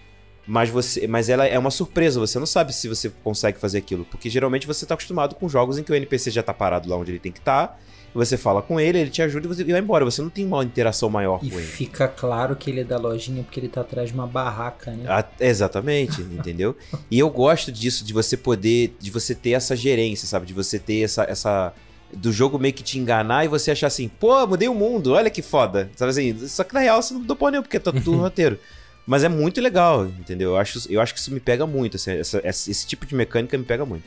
mas 0.46 0.70
você, 0.70 1.08
mas 1.08 1.30
ela 1.30 1.46
é 1.46 1.58
uma 1.58 1.72
surpresa, 1.72 2.20
você 2.20 2.38
não 2.38 2.46
sabe 2.46 2.74
se 2.74 2.88
você 2.88 3.10
consegue 3.24 3.58
fazer 3.60 3.78
aquilo, 3.78 4.06
porque 4.06 4.30
geralmente 4.30 4.68
você 4.68 4.86
tá 4.86 4.94
acostumado 4.94 5.36
com 5.36 5.48
jogos 5.48 5.78
em 5.78 5.84
que 5.84 5.92
o 5.92 5.96
NPC 5.96 6.32
já 6.32 6.44
tá 6.44 6.54
parado 6.54 6.90
lá 6.90 6.98
onde 6.98 7.12
ele 7.12 7.20
tem 7.20 7.32
que 7.32 7.40
estar, 7.40 7.80
você 8.14 8.38
fala 8.38 8.62
com 8.62 8.80
ele, 8.80 9.00
ele 9.00 9.10
te 9.10 9.22
ajuda 9.24 9.48
e 9.48 9.50
você 9.50 9.64
vai 9.64 9.80
embora, 9.80 10.06
você 10.06 10.22
não 10.22 10.30
tem 10.30 10.46
uma 10.46 10.64
interação 10.64 11.10
maior 11.10 11.40
E 11.42 11.50
com 11.50 11.58
ele. 11.58 11.66
fica 11.66 12.08
claro 12.08 12.56
que 12.56 12.70
ele 12.70 12.82
é 12.82 12.84
da 12.84 12.98
lojinha 12.98 13.42
porque 13.42 13.60
ele 13.60 13.68
tá 13.70 13.82
atrás 13.82 14.10
de 14.10 14.14
uma 14.14 14.28
barraca, 14.28 14.92
né? 14.92 15.06
Ah, 15.08 15.26
exatamente, 15.40 16.22
entendeu? 16.32 16.76
E 17.10 17.18
eu 17.18 17.30
gosto 17.30 17.72
disso, 17.72 18.04
de 18.06 18.14
você 18.14 18.38
poder, 18.38 18.96
de 19.00 19.10
você 19.10 19.34
ter 19.34 19.52
essa 19.52 19.76
gerência, 19.76 20.28
sabe? 20.28 20.46
De 20.46 20.54
você 20.54 20.78
ter 20.78 21.02
essa, 21.02 21.24
essa 21.24 21.74
do 22.16 22.32
jogo 22.32 22.60
meio 22.60 22.74
que 22.76 22.84
te 22.84 23.00
enganar 23.00 23.46
e 23.46 23.48
você 23.48 23.72
achar 23.72 23.88
assim, 23.88 24.08
pô, 24.08 24.46
mudei 24.46 24.68
o 24.68 24.76
mundo, 24.76 25.14
olha 25.14 25.32
que 25.32 25.42
foda, 25.42 25.90
sabe 25.96 26.12
assim? 26.12 26.48
Só 26.48 26.64
que 26.64 26.74
na 26.74 26.82
real 26.82 27.02
você 27.02 27.14
não 27.16 27.22
mudou 27.22 27.36
porra 27.36 27.52
nenhuma, 27.52 27.64
porque 27.64 27.80
tá 27.80 27.92
tudo 27.92 28.12
no 28.12 28.20
roteiro. 28.22 28.60
Mas 29.06 29.24
é 29.24 29.30
muito 29.30 29.60
legal, 29.60 30.06
entendeu? 30.06 30.52
Eu 30.52 30.58
acho, 30.58 30.92
eu 30.92 31.02
acho 31.02 31.14
que 31.14 31.20
isso 31.20 31.32
me 31.34 31.40
pega 31.40 31.68
muito, 31.68 31.98
assim, 31.98 32.12
essa- 32.12 32.42
esse 32.46 32.88
tipo 32.88 33.06
de 33.06 33.14
mecânica 33.16 33.58
me 33.58 33.64
pega 33.66 33.86
muito. 33.86 34.04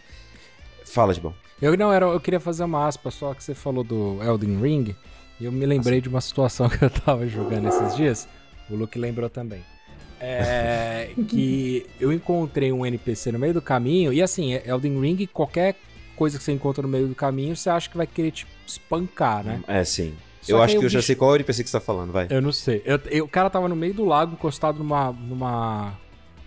Fala, 0.84 1.12
Gibão. 1.12 1.34
Eu 1.60 1.76
não, 1.76 1.92
era, 1.92 2.06
eu 2.06 2.20
queria 2.20 2.40
fazer 2.40 2.64
uma 2.64 2.86
aspa 2.86 3.10
só 3.10 3.34
que 3.34 3.42
você 3.44 3.54
falou 3.54 3.84
do 3.84 4.18
Elden 4.22 4.60
Ring. 4.60 4.96
E 5.38 5.44
eu 5.44 5.52
me 5.52 5.66
lembrei 5.66 6.00
de 6.00 6.08
uma 6.08 6.20
situação 6.20 6.68
que 6.70 6.82
eu 6.82 6.88
tava 6.90 7.26
jogando 7.26 7.68
esses 7.68 7.94
dias. 7.94 8.26
O 8.70 8.74
Luke 8.74 8.98
lembrou 8.98 9.28
também. 9.28 9.62
É, 10.18 11.10
que 11.28 11.86
eu 12.00 12.10
encontrei 12.12 12.72
um 12.72 12.84
NPC 12.86 13.32
no 13.32 13.38
meio 13.38 13.52
do 13.54 13.60
caminho. 13.62 14.12
E 14.12 14.22
assim, 14.22 14.54
Elden 14.54 14.98
Ring, 15.00 15.26
qualquer 15.26 15.76
coisa 16.14 16.38
que 16.38 16.44
você 16.44 16.52
encontra 16.52 16.82
no 16.82 16.88
meio 16.88 17.06
do 17.08 17.14
caminho, 17.14 17.54
você 17.54 17.68
acha 17.68 17.90
que 17.90 17.96
vai 17.96 18.06
querer 18.06 18.30
te 18.30 18.46
espancar, 18.66 19.44
né? 19.44 19.60
É, 19.68 19.84
sim. 19.84 20.14
Eu 20.52 20.62
acho 20.62 20.74
que 20.74 20.78
o 20.80 20.84
eu 20.84 20.88
já 20.88 20.98
bicho- 20.98 21.06
sei 21.06 21.16
qual 21.16 21.34
NPC 21.34 21.62
que 21.64 21.70
você 21.70 21.78
tá 21.78 21.84
falando, 21.84 22.12
vai. 22.12 22.26
Eu 22.30 22.40
não 22.42 22.52
sei. 22.52 22.82
Eu- 22.84 23.00
eu- 23.10 23.24
o 23.24 23.28
cara 23.28 23.48
tava 23.50 23.68
no 23.68 23.76
meio 23.76 23.94
do 23.94 24.04
lago, 24.04 24.32
encostado 24.34 24.78
numa. 24.78 25.12
numa. 25.12 25.92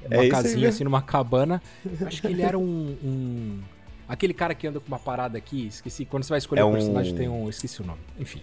É 0.03 0.09
numa 0.09 0.21
aí 0.23 0.29
casinha, 0.29 0.69
assim, 0.69 0.83
numa 0.83 1.01
cabana. 1.01 1.61
Acho 2.05 2.21
que 2.21 2.27
ele 2.27 2.41
era 2.41 2.57
um. 2.57 2.95
um- 3.03 3.59
Aquele 4.07 4.33
cara 4.33 4.55
que 4.55 4.65
anda 4.65 4.79
com 4.79 4.87
uma 4.87 4.97
parada 4.97 5.37
aqui, 5.37 5.67
esqueci. 5.67 6.03
Quando 6.03 6.23
você 6.23 6.29
vai 6.29 6.39
escolher 6.39 6.61
É 6.61 6.63
o 6.63 6.69
um- 6.69 6.71
personagem, 6.71 7.13
tem 7.13 7.29
um. 7.29 7.47
Esqueci 7.47 7.79
o 7.81 7.85
nome. 7.85 7.99
Enfim. 8.19 8.41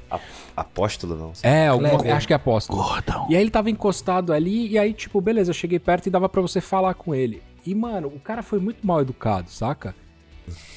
Apóstolo, 0.57 1.17
não. 1.17 1.33
É, 1.43 1.67
alguma, 1.69 2.15
acho 2.15 2.27
que 2.27 2.33
é 2.33 2.37
apóstolo. 2.37 2.81
Gordão. 2.83 3.27
E 3.29 3.35
aí 3.35 3.43
ele 3.43 3.51
tava 3.51 3.69
encostado 3.69 4.33
ali, 4.33 4.69
e 4.69 4.79
aí, 4.79 4.93
tipo, 4.93 5.21
beleza, 5.21 5.51
eu 5.51 5.55
cheguei 5.55 5.79
perto 5.81 6.07
e 6.07 6.11
dava 6.11 6.29
pra 6.29 6.41
você 6.41 6.61
falar 6.61 6.95
com 6.95 7.15
ele. 7.15 7.43
E, 7.67 7.75
mano, 7.75 8.07
o 8.09 8.21
cara 8.21 8.45
foi 8.45 8.61
muito 8.61 8.87
mal 8.87 9.01
educado, 9.01 9.51
saca? 9.51 9.93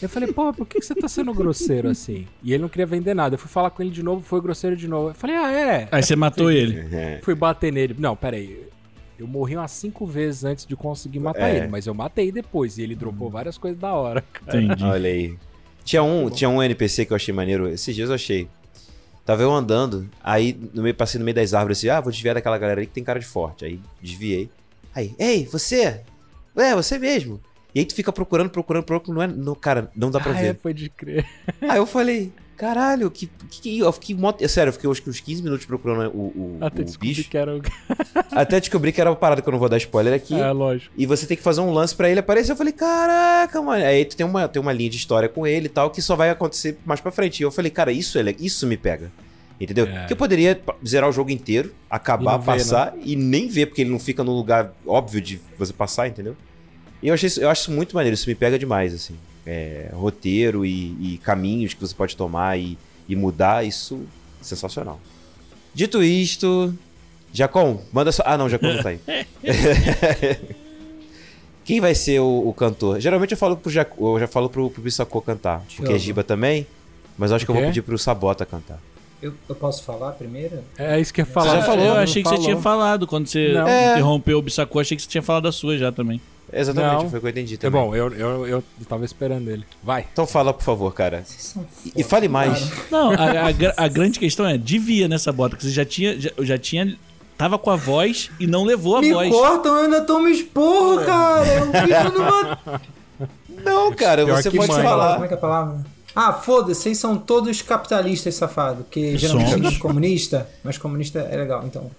Eu 0.01 0.09
falei, 0.09 0.31
pô, 0.31 0.53
por 0.53 0.65
que 0.65 0.79
que 0.79 0.85
você 0.85 0.95
tá 0.95 1.07
sendo 1.07 1.33
grosseiro 1.33 1.89
assim? 1.89 2.27
E 2.41 2.53
ele 2.53 2.61
não 2.61 2.69
queria 2.69 2.85
vender 2.85 3.13
nada. 3.13 3.35
Eu 3.35 3.39
fui 3.39 3.49
falar 3.49 3.69
com 3.69 3.81
ele 3.81 3.91
de 3.91 4.01
novo, 4.03 4.21
foi 4.21 4.41
grosseiro 4.41 4.75
de 4.75 4.87
novo. 4.87 5.09
Eu 5.09 5.13
falei, 5.15 5.35
ah, 5.35 5.51
é? 5.51 5.87
Aí 5.91 6.01
você 6.01 6.15
matou 6.15 6.51
ele. 6.51 6.87
É. 6.95 7.19
Fui 7.23 7.35
bater 7.35 7.71
nele. 7.71 7.95
Não, 7.97 8.15
peraí. 8.15 8.67
Eu 9.17 9.27
morri 9.27 9.57
umas 9.57 9.71
cinco 9.71 10.05
vezes 10.05 10.45
antes 10.45 10.65
de 10.65 10.75
conseguir 10.75 11.19
matar 11.19 11.49
É. 11.49 11.57
ele, 11.57 11.67
mas 11.67 11.85
eu 11.85 11.93
matei 11.93 12.31
depois. 12.31 12.77
E 12.77 12.83
ele 12.83 12.95
dropou 12.95 13.29
várias 13.29 13.57
coisas 13.57 13.77
da 13.79 13.93
hora, 13.93 14.21
cara. 14.33 14.61
Entendi. 14.61 14.83
Olha 14.83 15.09
aí. 15.09 15.35
Tinha 15.83 16.01
um, 16.03 16.29
tinha 16.29 16.49
um 16.49 16.63
NPC 16.63 17.05
que 17.05 17.11
eu 17.11 17.15
achei 17.15 17.33
maneiro. 17.33 17.67
Esses 17.67 17.93
dias 17.93 18.09
eu 18.09 18.15
achei. 18.15 18.47
Tava 19.25 19.43
eu 19.43 19.51
andando, 19.51 20.09
aí 20.23 20.57
no 20.73 20.81
meio, 20.81 20.95
passei 20.95 21.19
no 21.19 21.25
meio 21.25 21.35
das 21.35 21.53
árvores 21.53 21.77
assim, 21.77 21.89
ah, 21.89 22.01
vou 22.01 22.11
desviar 22.11 22.33
daquela 22.33 22.57
galera 22.57 22.79
aí 22.79 22.87
que 22.87 22.93
tem 22.93 23.03
cara 23.03 23.19
de 23.19 23.25
forte. 23.27 23.63
Aí 23.65 23.79
desviei. 24.01 24.49
Aí, 24.95 25.13
ei, 25.19 25.45
você! 25.45 26.01
É, 26.55 26.73
você 26.75 26.97
mesmo. 26.97 27.39
E 27.79 27.81
aí 27.81 27.85
tu 27.85 27.95
fica 27.95 28.11
procurando, 28.11 28.49
procurando, 28.49 28.83
procurando, 28.83 29.15
não 29.15 29.21
é. 29.23 29.27
Não, 29.27 29.55
cara, 29.55 29.89
não 29.95 30.11
dá 30.11 30.19
pra 30.19 30.33
ah, 30.35 30.39
é, 30.39 30.41
ver. 30.47 30.55
pode 30.55 30.89
crer. 30.89 31.25
Aí 31.61 31.77
eu 31.77 31.85
falei, 31.85 32.29
caralho, 32.57 33.09
que. 33.09 33.27
que, 33.49 33.61
que 33.61 33.79
eu 33.79 33.89
fiquei 33.93 34.13
mó- 34.13 34.33
Sério, 34.49 34.69
eu 34.69 34.73
fiquei 34.73 34.91
acho 34.91 35.01
que 35.01 35.09
uns 35.09 35.21
15 35.21 35.41
minutos 35.43 35.65
procurando 35.65 36.09
o, 36.13 36.19
o, 36.19 36.57
Até 36.59 36.81
o 36.81 36.85
bicho. 36.99 37.29
que 37.29 37.37
era 37.37 37.55
o. 37.55 37.61
Até 38.35 38.59
descobri 38.59 38.91
que 38.91 38.99
era 38.99 39.09
uma 39.09 39.15
parada 39.15 39.41
que 39.41 39.47
eu 39.47 39.51
não 39.53 39.59
vou 39.59 39.69
dar 39.69 39.77
spoiler 39.77 40.13
aqui. 40.13 40.33
É, 40.37 40.51
lógico. 40.51 40.93
E 40.97 41.05
você 41.05 41.25
tem 41.25 41.37
que 41.37 41.43
fazer 41.43 41.61
um 41.61 41.71
lance 41.71 41.95
pra 41.95 42.09
ele 42.09 42.19
aparecer. 42.19 42.51
Eu 42.51 42.57
falei, 42.57 42.73
caraca, 42.73 43.61
mano. 43.61 43.85
Aí 43.85 44.03
tu 44.03 44.17
tem 44.17 44.25
uma, 44.25 44.45
tem 44.49 44.61
uma 44.61 44.73
linha 44.73 44.89
de 44.89 44.97
história 44.97 45.29
com 45.29 45.47
ele 45.47 45.67
e 45.67 45.69
tal, 45.69 45.89
que 45.89 46.01
só 46.01 46.17
vai 46.17 46.29
acontecer 46.29 46.77
mais 46.85 46.99
pra 46.99 47.11
frente. 47.13 47.39
E 47.39 47.43
eu 47.43 47.51
falei, 47.51 47.71
cara, 47.71 47.91
isso, 47.93 48.17
é, 48.19 48.23
le- 48.23 48.35
isso 48.41 48.67
me 48.67 48.75
pega. 48.75 49.09
Entendeu? 49.61 49.85
É. 49.87 50.05
Que 50.05 50.13
eu 50.13 50.17
poderia 50.17 50.59
zerar 50.87 51.09
o 51.09 51.11
jogo 51.11 51.31
inteiro, 51.31 51.69
E 51.69 51.73
acabar, 51.89 52.33
não 52.33 52.39
ver, 52.39 52.45
passar 52.45 52.93
e 53.03 53.15
nem 53.15 53.47
ver, 53.49 53.65
porque 53.65 53.81
ele 53.81 53.89
não 53.89 53.99
fica 53.99 54.23
num 54.23 54.31
lugar 54.33 54.73
óbvio 54.87 55.19
de 55.19 55.41
você 55.57 55.73
passar, 55.73 56.07
entendeu? 56.07 56.35
E 57.01 57.07
eu, 57.07 57.13
achei 57.13 57.27
isso, 57.27 57.39
eu 57.41 57.49
acho 57.49 57.61
isso 57.61 57.71
muito 57.71 57.95
maneiro, 57.95 58.13
isso 58.13 58.29
me 58.29 58.35
pega 58.35 58.59
demais, 58.59 58.93
assim. 58.93 59.15
É, 59.45 59.89
roteiro 59.93 60.65
e, 60.65 61.13
e 61.13 61.17
caminhos 61.23 61.73
que 61.73 61.81
você 61.81 61.95
pode 61.95 62.15
tomar 62.15 62.59
e, 62.59 62.77
e 63.07 63.15
mudar, 63.15 63.65
isso 63.65 64.01
é 64.39 64.43
sensacional. 64.43 64.99
Dito 65.73 66.03
isto, 66.03 66.73
Jacom, 67.31 67.81
manda 67.91 68.11
só. 68.11 68.23
Ah, 68.25 68.37
não, 68.37 68.49
Jacom 68.49 68.73
não 68.73 68.83
tá 68.83 68.89
aí. 68.89 68.99
Quem 71.63 71.79
vai 71.79 71.93
ser 71.93 72.19
o, 72.19 72.47
o 72.47 72.53
cantor? 72.53 72.99
Geralmente 72.99 73.31
eu 73.31 73.37
falo 73.37 73.55
pro 73.55 73.69
Jac... 73.71 73.91
eu 73.99 74.19
já 74.19 74.27
falo 74.27 74.49
pro, 74.49 74.69
pro 74.71 74.81
Bissacô 74.81 75.21
cantar, 75.21 75.63
porque 75.75 75.93
é. 75.93 75.99
Giba 75.99 76.23
também, 76.23 76.65
mas 77.15 77.29
eu 77.29 77.35
acho 77.35 77.45
que 77.45 77.51
eu 77.51 77.55
vou 77.55 77.63
pedir 77.63 77.83
pro 77.83 77.97
Sabota 77.97 78.45
cantar. 78.45 78.79
Eu, 79.21 79.33
eu 79.47 79.53
posso 79.53 79.83
falar 79.83 80.13
primeiro? 80.13 80.63
É 80.77 80.99
isso 80.99 81.13
que 81.13 81.21
eu 81.21 81.25
ia 81.25 81.31
falar. 81.31 81.57
já 81.57 81.61
falou, 81.63 81.85
eu 81.85 81.95
achei 81.95 82.23
que 82.23 82.29
você 82.29 82.35
falou. 82.35 82.49
tinha 82.49 82.61
falado. 82.61 83.05
Quando 83.05 83.27
você 83.27 83.53
Não. 83.53 83.67
É. 83.67 83.91
interrompeu 83.91 84.39
o 84.39 84.41
Bissacô, 84.41 84.79
achei 84.79 84.95
que 84.95 85.03
você 85.03 85.09
tinha 85.09 85.21
falado 85.21 85.47
a 85.47 85.51
sua 85.51 85.77
já 85.77 85.91
também. 85.91 86.21
Exatamente, 86.51 87.03
Não. 87.03 87.09
foi 87.09 87.19
o 87.19 87.21
que 87.21 87.27
eu 87.27 87.31
entendi 87.31 87.53
É 87.55 87.57
também. 87.57 87.81
bom, 87.81 87.95
eu, 87.95 88.11
eu, 88.13 88.47
eu 88.47 88.63
tava 88.87 89.05
esperando 89.05 89.49
ele. 89.49 89.63
Vai. 89.83 90.05
Então 90.11 90.25
fala, 90.27 90.53
por 90.53 90.63
favor, 90.63 90.93
cara. 90.93 91.23
Vocês 91.25 91.43
são 91.43 91.65
E, 91.85 91.89
foda, 91.89 91.99
e 91.99 92.03
fale 92.03 92.27
mais. 92.27 92.59
cara. 92.69 92.81
Não, 92.91 93.11
a, 93.11 93.15
a 93.81 93.85
a 93.85 93.87
grande 93.87 94.19
questão 94.19 94.45
é, 94.47 94.57
devia 94.57 95.07
nessa 95.07 95.31
bota, 95.31 95.55
que 95.55 95.63
você 95.63 95.69
já 95.71 95.85
tinha, 95.85 96.19
já, 96.19 96.31
eu 96.35 96.45
já 96.45 96.57
tinha, 96.57 96.97
tava 97.37 97.57
com 97.57 97.69
a 97.69 97.75
voz 97.75 98.29
e 98.39 98.47
não 98.47 98.63
levou 98.63 98.97
a 98.97 99.01
Me 99.01 99.13
voz. 99.13 99.29
cortam, 99.29 99.75
eu 99.77 99.83
ainda 99.85 100.01
tomo 100.01 100.27
esporro, 100.27 101.03
cara. 101.05 101.45
Eu 101.47 101.65
vivo 101.71 102.17
numa. 102.19 102.59
Não, 103.63 103.91
cara, 103.93 104.23
Pior 104.23 104.41
você 104.41 104.49
pode 104.49 104.71
mãe. 104.71 104.83
falar. 104.83 105.13
Como 105.13 105.25
é 105.25 105.27
que 105.27 105.33
é 105.33 105.37
a 105.37 105.39
palavra? 105.39 105.85
Ah, 106.15 106.33
foda-se, 106.33 106.81
vocês 106.81 106.97
são 106.97 107.17
todos 107.17 107.61
capitalistas 107.61 108.33
safados. 108.35 108.83
Porque 108.85 109.17
geralmente 109.17 109.49
Somos. 109.51 109.67
gente 109.69 109.79
comunista, 109.79 110.49
mas 110.63 110.77
comunista 110.77 111.19
é 111.19 111.35
legal, 111.35 111.63
então. 111.65 111.91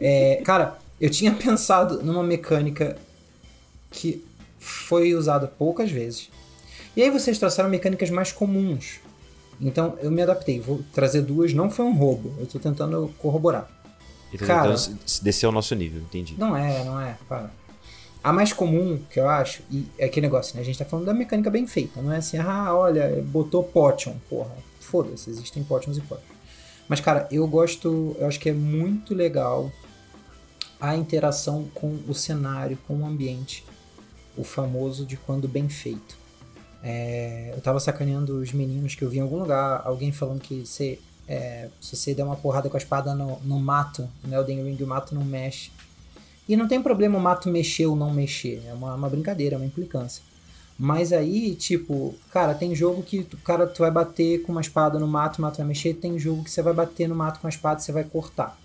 É, 0.00 0.40
cara, 0.44 0.78
eu 1.00 1.10
tinha 1.10 1.32
pensado 1.34 2.00
numa 2.02 2.22
mecânica 2.22 2.96
que 3.90 4.24
foi 4.58 5.14
usada 5.14 5.46
poucas 5.46 5.90
vezes. 5.90 6.30
E 6.96 7.02
aí 7.02 7.10
vocês 7.10 7.38
trouxeram 7.38 7.68
mecânicas 7.68 8.10
mais 8.10 8.32
comuns. 8.32 9.00
Então 9.60 9.96
eu 10.00 10.10
me 10.10 10.22
adaptei. 10.22 10.60
Vou 10.60 10.80
trazer 10.92 11.22
duas, 11.22 11.52
não 11.52 11.70
foi 11.70 11.84
um 11.84 11.94
roubo. 11.94 12.34
Eu 12.38 12.46
tô 12.46 12.58
tentando 12.58 13.12
corroborar. 13.18 13.68
E 14.32 14.38
tá 14.38 14.46
Cara. 14.46 14.74
tentando 14.76 14.98
se 15.04 15.24
descer 15.24 15.46
ao 15.46 15.52
nosso 15.52 15.74
nível, 15.74 16.00
entendi. 16.00 16.34
Não 16.38 16.56
é, 16.56 16.84
não 16.84 17.00
é, 17.00 17.16
para. 17.28 17.50
A 18.22 18.32
mais 18.32 18.52
comum, 18.52 19.00
que 19.10 19.18
eu 19.18 19.28
acho, 19.28 19.62
e 19.70 19.86
é 19.98 20.04
aquele 20.04 20.26
negócio, 20.26 20.54
né? 20.54 20.60
A 20.60 20.64
gente 20.64 20.78
tá 20.78 20.84
falando 20.84 21.06
da 21.06 21.14
mecânica 21.14 21.48
bem 21.50 21.66
feita, 21.66 22.02
não 22.02 22.12
é 22.12 22.18
assim, 22.18 22.36
ah, 22.36 22.74
olha, 22.74 23.24
botou 23.26 23.62
potion, 23.62 24.14
porra. 24.28 24.54
Foda-se, 24.78 25.30
existem 25.30 25.64
potions 25.64 25.96
e 25.96 26.02
potions. 26.02 26.28
Mas, 26.86 27.00
cara, 27.00 27.26
eu 27.30 27.46
gosto, 27.46 28.14
eu 28.18 28.26
acho 28.26 28.38
que 28.38 28.50
é 28.50 28.52
muito 28.52 29.14
legal 29.14 29.72
a 30.78 30.96
interação 30.96 31.68
com 31.74 31.98
o 32.06 32.14
cenário, 32.14 32.76
com 32.86 32.94
o 32.96 33.06
ambiente. 33.06 33.64
O 34.40 34.44
famoso 34.44 35.04
de 35.04 35.18
quando 35.18 35.46
bem 35.46 35.68
feito. 35.68 36.16
É, 36.82 37.52
eu 37.54 37.60
tava 37.60 37.78
sacaneando 37.78 38.38
os 38.38 38.52
meninos 38.54 38.94
que 38.94 39.02
eu 39.02 39.10
vi 39.10 39.18
em 39.18 39.20
algum 39.20 39.38
lugar, 39.38 39.82
alguém 39.84 40.10
falando 40.12 40.40
que 40.40 40.64
você, 40.64 40.98
é, 41.28 41.68
se 41.78 41.94
você 41.94 42.14
der 42.14 42.24
uma 42.24 42.36
porrada 42.36 42.70
com 42.70 42.76
a 42.76 42.78
espada 42.78 43.14
no, 43.14 43.38
no 43.40 43.60
mato, 43.60 44.08
no 44.24 44.34
Elden 44.34 44.64
Ring, 44.64 44.82
o 44.82 44.86
mato 44.86 45.14
não 45.14 45.22
mexe. 45.22 45.70
E 46.48 46.56
não 46.56 46.66
tem 46.66 46.82
problema 46.82 47.18
o 47.18 47.20
mato 47.20 47.50
mexer 47.50 47.84
ou 47.84 47.94
não 47.94 48.10
mexer, 48.10 48.62
é 48.66 48.72
uma, 48.72 48.94
uma 48.94 49.10
brincadeira, 49.10 49.56
é 49.56 49.58
uma 49.58 49.66
implicância. 49.66 50.22
Mas 50.78 51.12
aí, 51.12 51.54
tipo, 51.54 52.14
cara, 52.30 52.54
tem 52.54 52.74
jogo 52.74 53.02
que 53.02 53.22
tu, 53.22 53.36
cara, 53.36 53.66
tu 53.66 53.80
vai 53.80 53.90
bater 53.90 54.40
com 54.40 54.52
uma 54.52 54.62
espada 54.62 54.98
no 54.98 55.06
mato, 55.06 55.38
o 55.38 55.42
mato 55.42 55.58
vai 55.58 55.66
mexer, 55.66 55.92
tem 55.92 56.18
jogo 56.18 56.42
que 56.42 56.50
você 56.50 56.62
vai 56.62 56.72
bater 56.72 57.06
no 57.06 57.14
mato 57.14 57.40
com 57.40 57.46
a 57.46 57.50
espada 57.50 57.78
e 57.78 57.84
você 57.84 57.92
vai 57.92 58.04
cortar. 58.04 58.58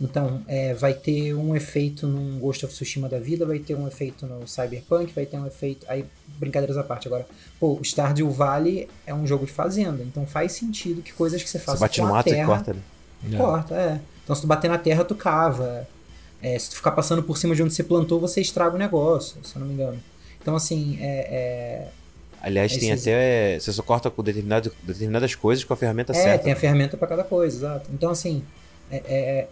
Então, 0.00 0.42
é, 0.48 0.74
vai 0.74 0.92
ter 0.92 1.34
um 1.34 1.54
efeito 1.54 2.06
num 2.06 2.38
Ghost 2.40 2.64
of 2.66 2.74
Tsushima 2.74 3.08
da 3.08 3.18
vida, 3.20 3.46
vai 3.46 3.60
ter 3.60 3.76
um 3.76 3.86
efeito 3.86 4.26
no 4.26 4.46
Cyberpunk, 4.46 5.12
vai 5.14 5.24
ter 5.24 5.36
um 5.36 5.46
efeito. 5.46 5.86
Aí, 5.88 6.04
brincadeiras 6.36 6.76
à 6.76 6.82
parte 6.82 7.06
agora. 7.06 7.24
Pô, 7.60 7.74
o 7.80 7.84
Stardew 7.84 8.28
Valley 8.30 8.88
é 9.06 9.14
um 9.14 9.24
jogo 9.26 9.46
de 9.46 9.52
fazenda, 9.52 10.02
então 10.02 10.26
faz 10.26 10.52
sentido 10.52 11.00
que 11.00 11.12
coisas 11.12 11.40
que 11.42 11.48
você 11.48 11.58
Você 11.58 11.64
faça 11.64 11.78
bate 11.78 12.00
com 12.00 12.06
no 12.08 12.12
mato 12.12 12.24
terra, 12.28 12.42
e 12.42 12.46
corta, 12.46 12.76
né? 13.22 13.38
Corta, 13.38 13.74
é. 13.76 14.00
Então 14.24 14.34
se 14.34 14.42
tu 14.42 14.48
bater 14.48 14.68
na 14.68 14.78
terra, 14.78 15.04
tu 15.04 15.14
cava. 15.14 15.86
É, 16.42 16.58
se 16.58 16.70
tu 16.70 16.76
ficar 16.76 16.90
passando 16.90 17.22
por 17.22 17.38
cima 17.38 17.54
de 17.54 17.62
onde 17.62 17.72
você 17.72 17.84
plantou, 17.84 18.18
você 18.20 18.40
estraga 18.40 18.74
o 18.74 18.78
negócio, 18.78 19.36
se 19.44 19.54
eu 19.56 19.60
não 19.60 19.66
me 19.68 19.74
engano. 19.74 19.98
Então, 20.42 20.56
assim, 20.56 20.98
é. 21.00 21.86
Aliás, 22.42 22.76
tem 22.76 22.90
Esses- 22.90 23.06
até. 23.06 23.58
Você 23.60 23.72
só 23.72 23.82
corta 23.82 24.10
com 24.10 24.22
determinado, 24.22 24.70
determinadas 24.82 25.34
coisas 25.34 25.64
com 25.64 25.72
a 25.72 25.76
ferramenta 25.76 26.12
É, 26.12 26.16
é 26.18 26.22
certa. 26.22 26.44
tem 26.44 26.52
a 26.52 26.56
ferramenta 26.56 26.96
pra 26.96 27.06
cada 27.08 27.24
coisa, 27.24 27.56
exato. 27.56 27.90
Então, 27.94 28.10
assim, 28.10 28.42
é, 28.90 28.96
é- 28.96 29.48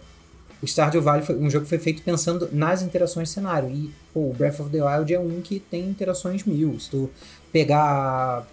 o 0.63 0.67
Stardew 0.67 1.01
Valley 1.01 1.25
foi 1.25 1.35
um 1.35 1.49
jogo 1.49 1.65
que 1.65 1.69
foi 1.69 1.77
feito 1.77 2.01
pensando 2.01 2.47
nas 2.53 2.81
interações 2.81 3.27
de 3.27 3.33
cenário. 3.33 3.69
E, 3.69 3.91
pô, 4.13 4.29
o 4.29 4.33
Breath 4.33 4.61
of 4.61 4.69
the 4.69 4.81
Wild 4.81 5.13
é 5.13 5.19
um 5.19 5.41
que 5.41 5.59
tem 5.59 5.89
interações 5.89 6.45
mil. 6.45 6.79
Se 6.79 6.89
tu 6.89 7.09
pegar 7.51 8.47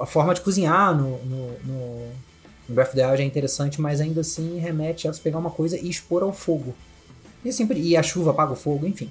a 0.00 0.06
forma 0.06 0.34
de 0.34 0.40
cozinhar 0.40 0.96
no, 0.96 1.16
no, 1.24 1.46
no, 1.64 2.08
no 2.68 2.74
Breath 2.74 2.88
of 2.88 2.96
the 2.96 3.06
Wild 3.06 3.22
é 3.22 3.24
interessante, 3.24 3.80
mas 3.80 4.00
ainda 4.00 4.22
assim 4.22 4.58
remete 4.58 5.06
a 5.06 5.12
você 5.12 5.20
pegar 5.20 5.38
uma 5.38 5.50
coisa 5.50 5.78
e 5.78 5.88
expor 5.88 6.24
ao 6.24 6.32
fogo. 6.32 6.74
E, 7.44 7.50
assim, 7.50 7.68
e 7.74 7.96
a 7.96 8.02
chuva 8.02 8.32
apaga 8.32 8.54
o 8.54 8.56
fogo, 8.56 8.84
enfim. 8.84 9.08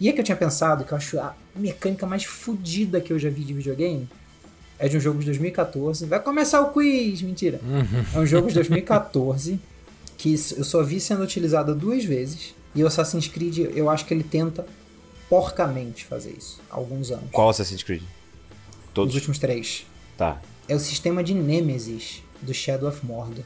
E 0.00 0.08
é 0.08 0.12
que 0.12 0.20
eu 0.20 0.24
tinha 0.24 0.36
pensado 0.36 0.84
que 0.84 0.92
eu 0.92 0.96
acho 0.96 1.18
a 1.20 1.34
mecânica 1.54 2.06
mais 2.06 2.24
fodida 2.24 2.98
que 2.98 3.12
eu 3.12 3.18
já 3.18 3.28
vi 3.28 3.44
de 3.44 3.52
videogame 3.52 4.08
é 4.78 4.88
de 4.88 4.96
um 4.96 5.00
jogo 5.00 5.18
de 5.18 5.26
2014. 5.26 6.06
Vai 6.06 6.20
começar 6.20 6.62
o 6.62 6.72
quiz, 6.72 7.20
mentira. 7.20 7.60
É 8.14 8.18
um 8.18 8.24
jogo 8.24 8.48
de 8.48 8.54
2014 8.54 9.60
que 10.20 10.34
eu 10.56 10.64
só 10.64 10.82
vi 10.82 11.00
sendo 11.00 11.22
utilizado 11.22 11.74
duas 11.74 12.04
vezes. 12.04 12.54
E 12.74 12.84
o 12.84 12.86
Assassin's 12.86 13.26
Creed, 13.26 13.58
eu 13.74 13.88
acho 13.90 14.04
que 14.04 14.14
ele 14.14 14.22
tenta 14.22 14.64
porcamente 15.28 16.04
fazer 16.04 16.30
isso 16.36 16.60
há 16.70 16.76
alguns 16.76 17.10
anos. 17.10 17.24
Qual 17.32 17.48
Assassin's 17.48 17.82
Creed? 17.82 18.02
Todos? 18.92 19.10
Os 19.10 19.14
últimos 19.16 19.38
três. 19.38 19.86
Tá. 20.16 20.40
É 20.68 20.74
o 20.74 20.78
sistema 20.78 21.24
de 21.24 21.34
Nemesis 21.34 22.22
do 22.42 22.52
Shadow 22.54 22.88
of 22.88 23.04
Mordor. 23.04 23.44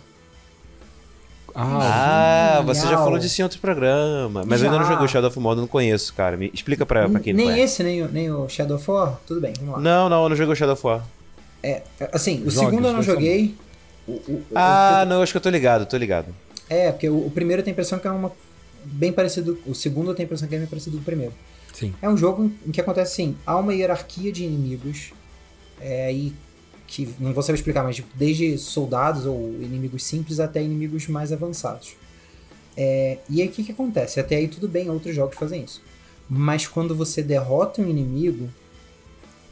Ah, 1.54 2.56
Ah, 2.58 2.62
você 2.62 2.82
já 2.82 2.96
falou 2.98 3.18
disso 3.18 3.40
em 3.40 3.44
outro 3.44 3.60
programa. 3.60 4.42
Mas 4.44 4.60
eu 4.60 4.66
ainda 4.66 4.78
não 4.78 4.84
Já. 4.84 4.92
joguei 4.92 5.06
o 5.06 5.08
Shadow 5.08 5.28
of 5.30 5.38
Mordor, 5.38 5.62
não 5.62 5.68
conheço, 5.68 6.12
cara. 6.14 6.36
Me 6.36 6.50
explica 6.52 6.84
pra, 6.84 7.08
pra 7.08 7.20
quem 7.20 7.32
nem 7.32 7.46
não 7.46 7.52
é. 7.54 7.60
esse, 7.60 7.82
nem 7.82 8.02
o, 8.02 8.08
nem 8.08 8.30
o 8.30 8.48
Shadow 8.48 8.76
of 8.76 8.90
War? 8.90 9.20
Tudo 9.26 9.40
bem, 9.40 9.52
vamos 9.58 9.74
lá. 9.76 9.80
Não, 9.80 10.08
não, 10.08 10.22
eu 10.24 10.28
não 10.30 10.36
joguei 10.36 10.52
o 10.52 10.56
Shadow 10.56 10.74
of 10.74 10.84
War. 10.86 11.04
É, 11.62 11.82
assim, 12.12 12.42
o 12.44 12.50
Jogue, 12.50 12.66
segundo 12.66 12.88
eu 12.88 12.92
não 12.92 13.02
joguei. 13.02 13.54
O- 14.06 14.12
o- 14.12 14.32
o- 14.32 14.44
Ah, 14.54 15.04
não, 15.06 15.22
acho 15.22 15.32
que 15.32 15.36
eu 15.38 15.40
tô 15.42 15.48
ligado, 15.48 15.86
tô 15.86 15.96
ligado. 15.96 16.26
É, 16.68 16.90
porque 16.90 17.08
o, 17.08 17.26
o 17.26 17.30
primeiro 17.30 17.62
tem 17.62 17.70
a 17.70 17.74
impressão 17.74 17.98
que 17.98 18.06
é 18.06 18.10
uma 18.10 18.32
bem 18.84 19.12
parecido. 19.12 19.58
O 19.66 19.74
segundo 19.74 20.14
tenho 20.14 20.26
a 20.26 20.28
impressão 20.28 20.48
que 20.48 20.54
é 20.54 20.58
bem 20.58 20.66
parecido 20.66 20.96
com 20.96 21.02
o 21.02 21.04
primeiro. 21.04 21.32
Sim. 21.72 21.94
É 22.00 22.08
um 22.08 22.16
jogo 22.16 22.52
em 22.66 22.70
que 22.70 22.80
acontece 22.80 23.12
assim: 23.12 23.36
há 23.44 23.56
uma 23.56 23.74
hierarquia 23.74 24.30
de 24.32 24.44
inimigos, 24.44 25.12
é, 25.80 26.12
e 26.12 26.32
que 26.86 27.14
não 27.18 27.32
vou 27.32 27.42
saber 27.42 27.58
explicar, 27.58 27.82
mas 27.82 28.02
desde 28.14 28.58
soldados 28.58 29.26
ou 29.26 29.48
inimigos 29.60 30.04
simples 30.04 30.38
até 30.38 30.62
inimigos 30.62 31.08
mais 31.08 31.32
avançados. 31.32 31.96
É, 32.76 33.18
e 33.28 33.40
aí 33.40 33.48
o 33.48 33.50
que, 33.50 33.64
que 33.64 33.72
acontece? 33.72 34.20
Até 34.20 34.36
aí 34.36 34.48
tudo 34.48 34.68
bem, 34.68 34.90
outros 34.90 35.14
jogos 35.14 35.36
fazem 35.36 35.62
isso. 35.62 35.80
Mas 36.28 36.66
quando 36.66 36.94
você 36.94 37.22
derrota 37.22 37.80
um 37.80 37.88
inimigo, 37.88 38.48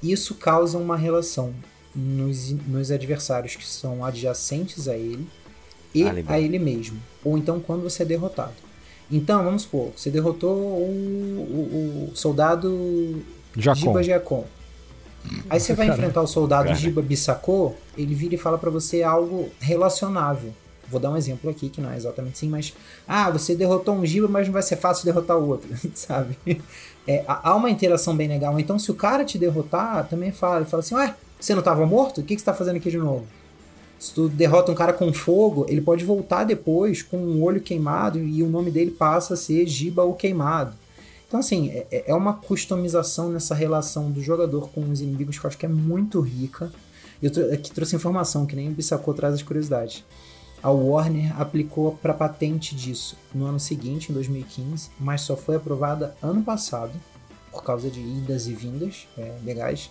isso 0.03 0.35
causa 0.35 0.79
uma 0.79 0.97
relação 0.97 1.55
nos, 1.95 2.51
nos 2.51 2.91
adversários 2.91 3.57
que 3.57 3.67
são 3.67 4.05
adjacentes 4.05 4.89
a 4.89 4.97
ele 4.97 5.27
e 5.95 6.05
Ah, 6.05 6.15
a 6.29 6.41
ele 6.41 6.59
mesmo. 6.59 6.99
Ou 7.25 7.37
então 7.39 7.61
quando 7.61 7.83
você 7.83 8.03
é 8.03 8.07
derrotado. 8.07 8.53
Então, 9.11 9.45
vamos 9.45 9.63
supor, 9.63 9.91
você 9.97 10.11
derrotou 10.11 10.51
o, 10.57 12.09
o- 12.09 12.09
o 12.13 12.17
soldado 12.17 13.23
Jacon. 13.57 13.81
Giba 13.81 14.03
Giacon. 14.03 14.45
Aí 15.51 15.61
você 15.61 15.75
vai 15.75 15.87
Caramba. 15.87 16.03
enfrentar 16.05 16.23
o 16.23 16.27
soldado 16.27 16.65
Cara. 16.65 16.75
Jiba 16.77 17.03
Bisako, 17.03 17.75
ele 17.97 18.15
vira 18.15 18.35
e 18.35 18.39
fala 18.39 18.59
pra 18.59 18.71
você 18.71 19.03
algo 19.03 19.51
relacionável. 19.61 20.53
Vou 20.91 20.99
dar 21.01 21.11
um 21.11 21.17
exemplo 21.17 21.49
aqui, 21.51 21.69
que 21.69 21.81
não 21.81 21.91
é 21.91 21.97
exatamente 21.97 22.35
assim, 22.35 22.49
mas. 22.49 22.75
Ah, 23.07 23.31
você 23.31 23.55
derrotou 23.55 23.95
um 23.95 24.05
Jiba, 24.05 24.29
mas 24.29 24.47
não 24.47 24.53
vai 24.53 24.63
ser 24.63 24.77
fácil 24.77 25.05
derrotar 25.05 25.39
o 25.39 25.49
outro, 25.49 25.69
sabe? 25.95 26.37
É, 27.07 27.25
há 27.27 27.51
há 27.51 27.55
uma 27.55 27.71
interação 27.71 28.17
bem 28.17 28.29
legal. 28.29 28.59
Então, 28.59 28.79
se 28.79 28.91
o 28.91 28.95
cara 28.95 29.25
te 29.25 29.39
derrotar, 29.39 30.07
também 30.09 30.33
fala. 30.33 30.57
Ele 30.57 30.65
fala 30.67 30.81
assim: 30.83 30.95
Ué, 30.95 31.15
você 31.39 31.55
não 31.55 31.63
tava 31.63 31.87
morto? 31.87 32.21
O 32.21 32.25
que, 32.25 32.35
que 32.35 32.41
você 32.41 32.45
tá 32.45 32.53
fazendo 32.55 32.77
aqui 32.77 32.91
de 32.91 32.99
novo? 32.99 33.25
Se 34.03 34.13
tu 34.13 34.29
derrota 34.29 34.73
um 34.73 34.75
cara 34.75 34.93
com 34.93 35.13
fogo, 35.13 35.65
ele 35.69 35.81
pode 35.81 36.05
voltar 36.05 36.43
depois 36.43 37.03
com 37.03 37.19
um 37.19 37.41
olho 37.41 37.61
queimado 37.61 38.19
e 38.19 38.43
o 38.43 38.49
nome 38.49 38.69
dele 38.69 38.91
passa 38.91 39.35
a 39.35 39.37
ser 39.37 39.65
Jiba 39.65 40.03
o 40.03 40.15
Queimado. 40.15 40.75
Então, 41.29 41.39
assim, 41.39 41.69
é, 41.71 42.07
é 42.09 42.13
uma 42.13 42.33
customização 42.35 43.31
nessa 43.31 43.55
relação 43.55 44.11
do 44.11 44.21
jogador 44.21 44.71
com 44.71 44.81
os 44.91 45.01
inimigos 45.01 45.39
que 45.39 45.47
eu 45.47 45.49
acho 45.49 45.57
que 45.57 45.67
é 45.67 45.69
muito 45.69 46.21
rica. 46.21 46.73
Eu 47.23 47.31
aqui 47.55 47.71
trouxe 47.71 47.95
informação, 47.95 48.45
que 48.45 48.57
nem 48.57 48.71
o 48.71 48.73
Bissacô 48.73 49.15
traz 49.15 49.35
as 49.35 49.43
curiosidades. 49.45 50.05
A 50.61 50.73
Warner 50.73 51.41
aplicou 51.41 51.93
para 52.03 52.13
patente 52.13 52.75
disso 52.75 53.17
no 53.33 53.47
ano 53.47 53.61
seguinte, 53.61 54.11
em 54.11 54.15
2015, 54.15 54.91
mas 54.99 55.21
só 55.21 55.37
foi 55.37 55.55
aprovada 55.55 56.17
ano 56.21 56.43
passado, 56.43 56.91
por 57.53 57.63
causa 57.63 57.89
de 57.89 58.01
idas 58.01 58.49
e 58.49 58.53
vindas 58.53 59.07
é, 59.17 59.37
legais. 59.45 59.91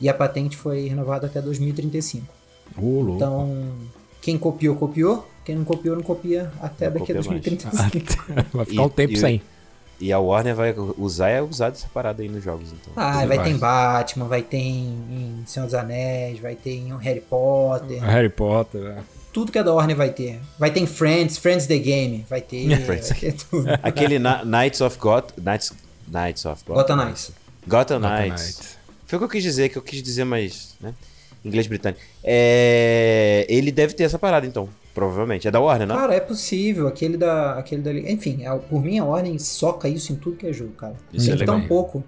E 0.00 0.08
a 0.08 0.14
patente 0.14 0.56
foi 0.56 0.88
renovada 0.88 1.28
até 1.28 1.40
2035. 1.40 2.41
Louco. 2.78 3.16
Então, 3.16 3.72
quem 4.20 4.38
copiou, 4.38 4.76
copiou. 4.76 5.28
Quem 5.44 5.56
não 5.56 5.64
copiou, 5.64 5.96
não 5.96 6.02
copia 6.02 6.52
até 6.60 6.88
Não 6.88 6.98
daqui 7.00 7.12
a 7.12 7.16
copia 7.16 7.30
mais. 7.32 7.42
2035. 7.44 8.46
vai 8.56 8.64
ficar 8.64 8.82
um 8.82 8.88
tempo 8.88 9.12
e- 9.14 9.16
sem. 9.16 9.42
E 10.00 10.12
a 10.12 10.18
Warner 10.18 10.56
vai 10.56 10.74
usar 10.98 11.28
é 11.28 11.40
usar 11.40 11.68
essa 11.68 11.86
parada 11.94 12.22
aí 12.22 12.28
nos 12.28 12.42
jogos, 12.42 12.72
então. 12.72 12.92
Ah, 12.96 13.24
vai 13.24 13.36
vai. 13.36 13.44
ter 13.44 13.50
em 13.50 13.56
Batman, 13.56 14.26
vai 14.26 14.42
ter 14.42 14.56
em, 14.58 15.44
Senhor 15.46 15.66
dos 15.66 15.74
Anéis, 15.74 16.40
vai 16.40 16.56
ter 16.56 16.72
em 16.72 16.96
Harry 16.98 17.20
Potter. 17.20 18.02
Harry 18.02 18.28
Potter, 18.28 18.82
é. 18.84 18.98
Tudo 19.32 19.52
que 19.52 19.58
é 19.58 19.62
da 19.62 19.72
Warner 19.72 19.96
vai 19.96 20.10
ter. 20.10 20.40
Vai 20.58 20.72
ter 20.72 20.80
em 20.80 20.86
Friends, 20.86 21.38
Friends 21.38 21.66
the 21.68 21.78
Game, 21.78 22.26
vai 22.28 22.40
ter, 22.40 22.66
vai 22.84 22.98
ter 22.98 23.32
tudo. 23.32 23.68
Aquele 23.80 24.18
Knights 24.18 24.80
of 24.80 24.98
God. 24.98 25.24
Knights, 25.40 25.72
Knights 26.08 26.44
of 26.46 26.64
God. 26.66 26.76
Gotham 26.78 26.96
Knights. 26.96 27.32
Gotham 27.68 28.00
Knights. 28.00 28.42
Knights. 28.42 28.78
Foi 29.06 29.16
o 29.18 29.20
que 29.20 29.24
eu 29.24 29.28
quis 29.28 29.42
dizer, 29.44 29.68
que 29.68 29.78
eu 29.78 29.82
quis 29.82 30.02
dizer 30.02 30.24
mais, 30.24 30.74
né? 30.80 30.92
Inglês 31.44 31.66
britânico. 31.66 32.00
É... 32.22 33.46
Ele 33.48 33.72
deve 33.72 33.94
ter 33.94 34.04
essa 34.04 34.18
parada, 34.18 34.46
então. 34.46 34.68
Provavelmente. 34.94 35.48
É 35.48 35.50
da 35.50 35.60
Warner, 35.60 35.86
não? 35.88 35.96
Cara, 35.96 36.14
é 36.14 36.20
possível. 36.20 36.86
Aquele 36.86 37.16
da. 37.16 37.54
Aquele 37.58 37.82
da 37.82 37.92
enfim, 37.92 38.44
é- 38.44 38.54
por 38.58 38.82
mim 38.82 38.98
a 38.98 39.04
Warner 39.04 39.40
soca 39.40 39.88
isso 39.88 40.12
em 40.12 40.16
tudo 40.16 40.36
que 40.36 40.46
é 40.46 40.52
jogo, 40.52 40.72
cara. 40.72 40.94
Isso 41.12 41.26
Tem 41.26 41.34
é 41.34 41.38
legal. 41.38 41.58
tão 41.58 41.66
pouco. 41.66 42.04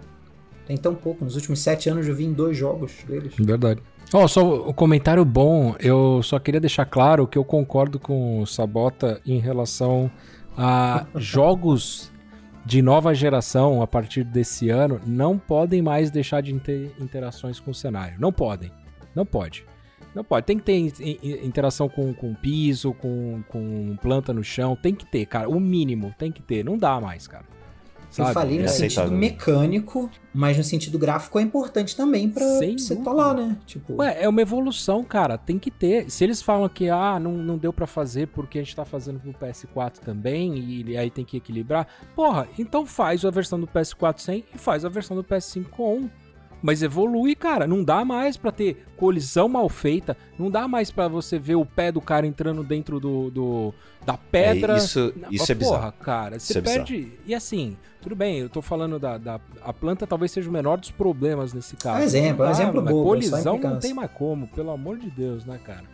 Tem 0.67 0.77
tão 0.77 0.95
pouco. 0.95 1.25
Nos 1.25 1.35
últimos 1.35 1.61
sete 1.61 1.89
anos 1.89 2.07
eu 2.07 2.15
vi 2.15 2.25
em 2.25 2.33
dois 2.33 2.57
jogos 2.57 2.93
deles. 3.09 3.35
Verdade. 3.39 3.81
Ó, 4.13 4.29
só 4.29 4.69
o 4.69 4.73
comentário 4.73 5.25
bom, 5.25 5.75
eu 5.81 6.23
só 6.23 6.39
queria 6.39 6.61
deixar 6.61 6.85
claro 6.85 7.27
que 7.27 7.37
eu 7.37 7.45
concordo 7.45 7.99
com 7.99 8.41
o 8.41 8.47
Sabota 8.47 9.21
em 9.27 9.39
relação 9.39 10.11
a 10.57 11.07
jogos 11.17 12.13
de 12.65 12.81
nova 12.81 13.15
geração 13.15 13.83
a 13.83 13.87
partir 13.87 14.25
desse 14.25 14.71
ano 14.71 15.01
não 15.07 15.39
podem 15.39 15.83
mais 15.83 16.11
deixar 16.11 16.41
de 16.43 16.53
ter 16.61 16.95
interações 17.01 17.59
com 17.61 17.71
o 17.71 17.75
cenário. 17.75 18.17
Não 18.19 18.33
podem. 18.33 18.71
Não 19.15 19.25
pode. 19.27 19.65
Não 20.15 20.23
pode. 20.25 20.47
Tem 20.47 20.57
que 20.59 20.65
ter 20.65 20.77
in- 20.79 20.93
in- 21.01 21.47
interação 21.47 21.89
com, 21.89 22.13
com 22.15 22.35
piso, 22.35 22.93
com, 22.95 23.43
com 23.49 23.97
planta 24.01 24.33
no 24.33 24.45
chão. 24.45 24.77
Tem 24.77 24.95
que 24.95 25.05
ter, 25.05 25.27
cara. 25.27 25.49
O 25.49 25.59
mínimo 25.59 26.15
tem 26.19 26.31
que 26.31 26.41
ter. 26.43 26.65
Não 26.65 26.79
dá 26.79 27.01
mais, 27.01 27.27
cara. 27.27 27.45
Sabe? 28.11 28.31
eu 28.31 28.35
falei 28.35 28.59
no 28.61 28.65
É 28.67 28.69
sentido 28.69 28.87
aceitável. 29.01 29.19
mecânico, 29.19 30.09
mas 30.33 30.57
no 30.57 30.63
sentido 30.63 30.97
gráfico 31.01 31.37
é 31.37 31.43
importante 31.43 31.97
também 31.97 32.31
pra 32.31 32.45
Sem 32.59 32.79
você 32.79 32.95
dúvida. 32.95 33.11
tá 33.11 33.17
lá, 33.17 33.35
né? 33.35 33.57
Tipo, 33.67 33.95
Ué, 33.95 34.23
é 34.23 34.29
uma 34.29 34.41
evolução, 34.41 35.03
cara. 35.03 35.37
Tem 35.37 35.59
que 35.59 35.69
ter. 35.69 36.09
Se 36.09 36.23
eles 36.23 36.41
falam 36.41 36.69
que 36.69 36.89
ah, 36.89 37.19
não, 37.19 37.33
não 37.33 37.59
deu 37.59 37.73
pra 37.73 37.89
fazer 37.89 38.29
porque 38.29 38.61
a 38.61 38.63
gente 38.63 38.77
tá 38.77 38.85
fazendo 38.85 39.19
pro 39.19 39.33
PS4 39.33 39.99
também 39.99 40.57
e 40.57 40.97
aí 40.97 41.11
tem 41.11 41.25
que 41.25 41.37
equilibrar, 41.39 41.89
porra, 42.15 42.47
então 42.57 42.87
faz 42.87 43.25
a 43.25 43.31
versão 43.31 43.59
do 43.59 43.67
PS4 43.67 44.19
sem 44.21 44.45
e 44.55 44.59
faz 44.59 44.85
a 44.85 44.89
versão 44.89 45.17
do 45.17 45.25
PS5 45.25 45.65
com. 45.71 46.09
Mas 46.67 46.83
evolui, 46.83 47.35
cara. 47.35 47.67
Não 47.67 47.85
dá 47.85 48.07
mais 48.07 48.39
pra 48.39 48.51
ter 48.51 48.87
colisão 48.97 49.51
mal 49.51 49.69
feita. 49.69 50.17
Não 50.39 50.51
dá 50.51 50.67
mais 50.67 50.91
pra 50.91 51.09
você 51.09 51.39
ver 51.39 51.57
o 51.57 51.67
pé 51.67 51.93
do 51.93 52.01
cara 52.01 52.27
entrando 52.27 52.65
dentro 52.65 52.99
do, 52.99 53.31
do- 53.31 53.75
da 54.07 54.17
pedra. 54.17 54.73
É, 54.75 54.79
isso 54.79 54.99
é 54.99 55.11
Porra, 55.55 55.55
bizarro. 55.57 55.93
cara, 56.01 56.37
Isso 56.39 56.47
você 56.47 56.59
é 56.59 56.63
bizarro. 56.63 56.79
perde. 56.87 57.13
E 57.27 57.35
assim, 57.35 57.77
tudo 58.01 58.17
bem, 58.17 58.39
eu 58.39 58.49
tô 58.49 58.63
falando 58.63 58.99
da, 58.99 59.19
da. 59.19 59.39
A 59.63 59.75
planta 59.75 60.07
talvez 60.07 60.31
seja 60.33 60.49
o 60.49 60.53
menor 60.53 60.79
dos 60.79 60.91
problemas 60.91 61.53
nesse 61.53 61.77
caso. 61.77 61.99
É 61.99 62.01
um 62.01 62.05
exemplo, 62.05 62.45
é 62.45 62.49
um 62.49 62.51
exemplo 62.51 62.81
é 62.81 62.85
só 62.93 63.03
Colisão 63.03 63.59
não 63.59 63.79
tem 63.79 63.93
mais 63.93 64.11
como, 64.13 64.47
pelo 64.49 64.71
amor 64.71 64.97
de 64.97 65.11
Deus, 65.11 65.45
né, 65.45 65.61
cara? 65.63 65.85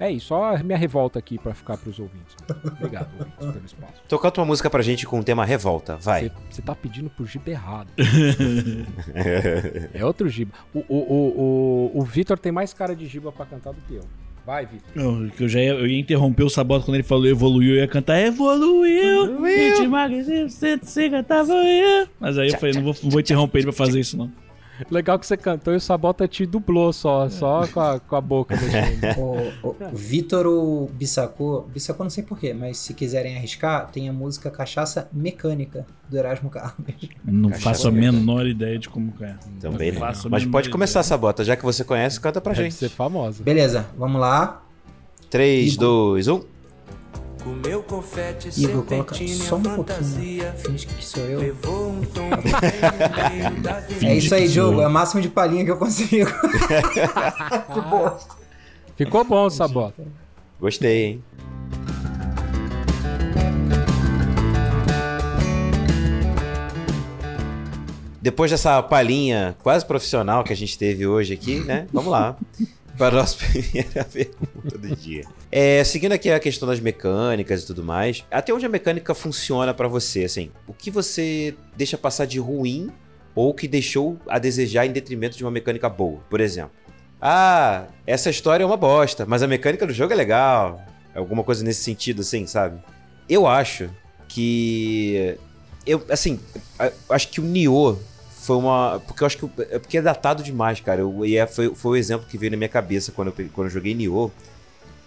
É 0.00 0.10
isso, 0.10 0.28
só 0.28 0.56
a 0.56 0.62
minha 0.62 0.78
revolta 0.78 1.18
aqui 1.18 1.38
pra 1.38 1.52
ficar 1.52 1.76
pros 1.76 1.98
ouvintes. 1.98 2.34
Obrigado, 2.78 3.10
ouvintes, 3.18 3.52
pelo 3.52 3.66
espaço. 3.66 4.02
Então 4.06 4.18
canta 4.18 4.40
uma 4.40 4.46
música 4.46 4.70
pra 4.70 4.80
gente 4.80 5.06
com 5.06 5.20
o 5.20 5.22
tema 5.22 5.44
revolta. 5.44 5.98
Vai. 5.98 6.32
Você 6.48 6.62
tá 6.62 6.74
pedindo 6.74 7.10
pro 7.10 7.26
Giba 7.26 7.50
errado. 7.50 7.88
é 9.92 10.02
outro 10.02 10.26
Giba. 10.26 10.52
O, 10.72 10.78
o, 10.78 10.96
o, 10.96 11.90
o, 11.96 12.00
o 12.00 12.02
Vitor 12.02 12.38
tem 12.38 12.50
mais 12.50 12.72
cara 12.72 12.96
de 12.96 13.06
Giba 13.06 13.30
pra 13.30 13.44
cantar 13.44 13.74
do 13.74 13.80
que 13.82 13.96
eu. 13.96 14.04
Vai, 14.46 14.64
Vitor. 14.64 14.90
Não, 14.94 15.28
que 15.28 15.44
eu 15.44 15.48
já 15.50 15.60
ia, 15.60 15.74
eu 15.74 15.86
ia 15.86 16.00
interromper 16.00 16.44
o 16.44 16.48
Sabota 16.48 16.86
quando 16.86 16.94
ele 16.94 17.02
falou 17.02 17.26
evoluiu, 17.26 17.74
eu 17.74 17.80
ia 17.80 17.88
cantar 17.88 18.18
evoluiu, 18.20 19.46
e 19.46 19.74
te 19.74 19.82
emagreci, 19.82 20.44
você 20.44 20.78
se 20.82 21.10
cantava 21.10 21.52
eu. 21.52 22.08
Mas 22.18 22.38
aí 22.38 22.48
eu 22.48 22.58
falei, 22.58 22.74
não 22.74 22.84
vou, 22.84 22.96
não 23.02 23.10
vou 23.10 23.20
interromper 23.20 23.58
ele 23.58 23.66
pra 23.66 23.74
fazer 23.74 24.00
isso 24.00 24.16
não. 24.16 24.32
Legal 24.90 25.18
que 25.18 25.26
você 25.26 25.36
cantou 25.36 25.72
e 25.72 25.76
o 25.76 25.80
Sabota 25.80 26.26
te 26.28 26.46
dublou 26.46 26.92
só, 26.92 27.28
só 27.28 27.66
com 27.66 27.80
a, 27.80 27.98
com 28.00 28.16
a 28.16 28.20
boca. 28.20 28.54
O, 29.18 29.68
o 29.68 29.76
Vitor 29.92 30.46
o 30.46 30.88
Bissacô, 30.92 31.62
Bissacô 31.72 32.02
não 32.02 32.10
sei 32.10 32.22
porquê, 32.22 32.54
mas 32.54 32.78
se 32.78 32.94
quiserem 32.94 33.36
arriscar, 33.36 33.90
tem 33.90 34.08
a 34.08 34.12
música 34.12 34.50
Cachaça 34.50 35.08
Mecânica 35.12 35.84
do 36.08 36.16
Erasmo 36.16 36.48
Carlos. 36.50 36.74
Não 37.24 37.50
Cachaça 37.50 37.64
faço 37.64 37.88
a 37.88 37.90
menor 37.90 38.46
ideia 38.46 38.78
de 38.78 38.88
como 38.88 39.12
é. 39.20 39.34
Também 39.60 39.92
não. 39.92 40.00
faço 40.00 40.28
a 40.28 40.30
Mas 40.30 40.44
pode 40.44 40.66
ideia. 40.66 40.72
começar, 40.72 41.02
Sabota. 41.02 41.44
Já 41.44 41.56
que 41.56 41.64
você 41.64 41.84
conhece, 41.84 42.20
canta 42.20 42.40
pra 42.40 42.52
Deve 42.52 42.64
gente. 42.64 42.74
ser 42.78 42.88
famosa. 42.88 43.42
Beleza, 43.42 43.86
vamos 43.96 44.20
lá. 44.20 44.62
3, 45.28 45.76
2, 45.76 46.28
1. 46.28 46.40
Comeu 47.42 47.82
confete, 47.82 48.50
Igor, 48.60 48.84
coloca 48.84 49.14
só 49.14 49.56
um 49.56 49.62
pouquinho. 49.62 49.76
fantasia. 49.76 50.54
Finge 50.58 50.86
que 50.86 51.04
sou 51.04 51.22
eu. 51.24 51.40
Levou 51.40 51.90
um 51.90 52.00
tom 52.02 52.28
vida. 53.30 53.86
É 54.02 54.16
isso 54.16 54.34
aí, 54.34 54.46
jogo. 54.46 54.82
É 54.82 54.86
o 54.86 54.90
máximo 54.90 55.22
de 55.22 55.28
palhinha 55.28 55.64
que 55.64 55.70
eu 55.70 55.78
consigo. 55.78 56.30
que 57.72 57.80
bosta. 57.80 58.34
Ficou 58.94 59.24
bom, 59.24 59.48
Sabota. 59.48 60.04
Gostei, 60.60 61.04
hein? 61.04 61.24
Depois 68.20 68.50
dessa 68.50 68.82
palhinha 68.82 69.56
quase 69.62 69.86
profissional 69.86 70.44
que 70.44 70.52
a 70.52 70.56
gente 70.56 70.76
teve 70.76 71.06
hoje 71.06 71.32
aqui, 71.32 71.60
né? 71.60 71.86
Vamos 71.90 72.12
lá. 72.12 72.36
Para 73.00 73.16
a 73.16 73.20
nossa 73.22 73.34
primeira 73.38 74.04
pergunta 74.04 74.76
do 74.76 74.94
dia. 74.94 75.24
É, 75.50 75.82
seguindo 75.84 76.12
aqui 76.12 76.30
a 76.30 76.38
questão 76.38 76.68
das 76.68 76.78
mecânicas 76.80 77.62
e 77.62 77.66
tudo 77.66 77.82
mais, 77.82 78.26
até 78.30 78.52
onde 78.52 78.66
a 78.66 78.68
mecânica 78.68 79.14
funciona 79.14 79.72
pra 79.72 79.88
você, 79.88 80.24
assim? 80.24 80.50
O 80.68 80.74
que 80.74 80.90
você 80.90 81.54
deixa 81.74 81.96
passar 81.96 82.26
de 82.26 82.38
ruim 82.38 82.90
ou 83.34 83.54
que 83.54 83.66
deixou 83.66 84.18
a 84.28 84.38
desejar 84.38 84.84
em 84.84 84.92
detrimento 84.92 85.34
de 85.34 85.42
uma 85.42 85.50
mecânica 85.50 85.88
boa? 85.88 86.20
Por 86.28 86.42
exemplo, 86.42 86.72
ah, 87.22 87.86
essa 88.06 88.28
história 88.28 88.64
é 88.64 88.66
uma 88.66 88.76
bosta, 88.76 89.24
mas 89.24 89.42
a 89.42 89.46
mecânica 89.46 89.86
do 89.86 89.94
jogo 89.94 90.12
é 90.12 90.16
legal. 90.16 90.84
Alguma 91.14 91.42
coisa 91.42 91.64
nesse 91.64 91.82
sentido, 91.82 92.20
assim, 92.20 92.46
sabe? 92.46 92.82
Eu 93.26 93.46
acho 93.46 93.88
que. 94.28 95.38
Eu, 95.86 96.04
assim, 96.10 96.38
acho 97.08 97.28
que 97.28 97.40
o 97.40 97.44
Nioh 97.44 97.98
foi 98.40 98.56
uma. 98.56 99.00
Porque 99.06 99.22
eu 99.22 99.26
acho 99.26 99.36
que. 99.36 99.62
É 99.70 99.78
porque 99.78 99.98
é 99.98 100.02
datado 100.02 100.42
demais, 100.42 100.80
cara. 100.80 101.02
Eu, 101.02 101.24
e 101.26 101.36
é- 101.36 101.46
foi, 101.46 101.74
foi 101.74 101.92
o 101.92 101.96
exemplo 101.96 102.26
que 102.26 102.38
veio 102.38 102.50
na 102.50 102.56
minha 102.56 102.68
cabeça 102.68 103.12
quando 103.12 103.28
eu, 103.28 103.48
quando 103.52 103.66
eu 103.66 103.70
joguei 103.70 103.94
Nioh. 103.94 104.30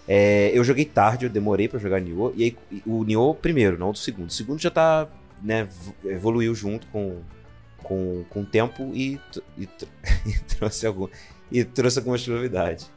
É, 0.08 0.52
eu 0.54 0.63
joguei 0.63 0.86
tarde, 0.86 1.26
eu 1.26 1.30
demorei 1.30 1.67
pra 1.67 1.80
jogar 1.80 2.00
Nioh. 2.00 2.34
E 2.36 2.43
aí, 2.43 2.58
o 2.86 3.04
Nioh 3.04 3.34
primeiro, 3.34 3.78
não 3.78 3.89
o 3.89 3.96
segundo. 3.96 4.30
O 4.30 4.34
segundo 4.34 4.60
já 4.62 4.69
tá. 4.69 5.08
né, 5.41 5.67
evoluiu 6.06 6.54
junto 6.54 6.86
com, 6.88 7.22
com, 7.82 8.24
com 8.30 8.41
o 8.41 8.46
tempo 8.46 8.91
e, 8.93 9.19
e, 9.58 9.67
e 10.28 10.39
trouxe 10.58 10.86
algum, 10.86 11.08
e 11.52 11.63
trouxe 11.63 12.00
algumas 12.00 12.26
novidades. 12.28 12.89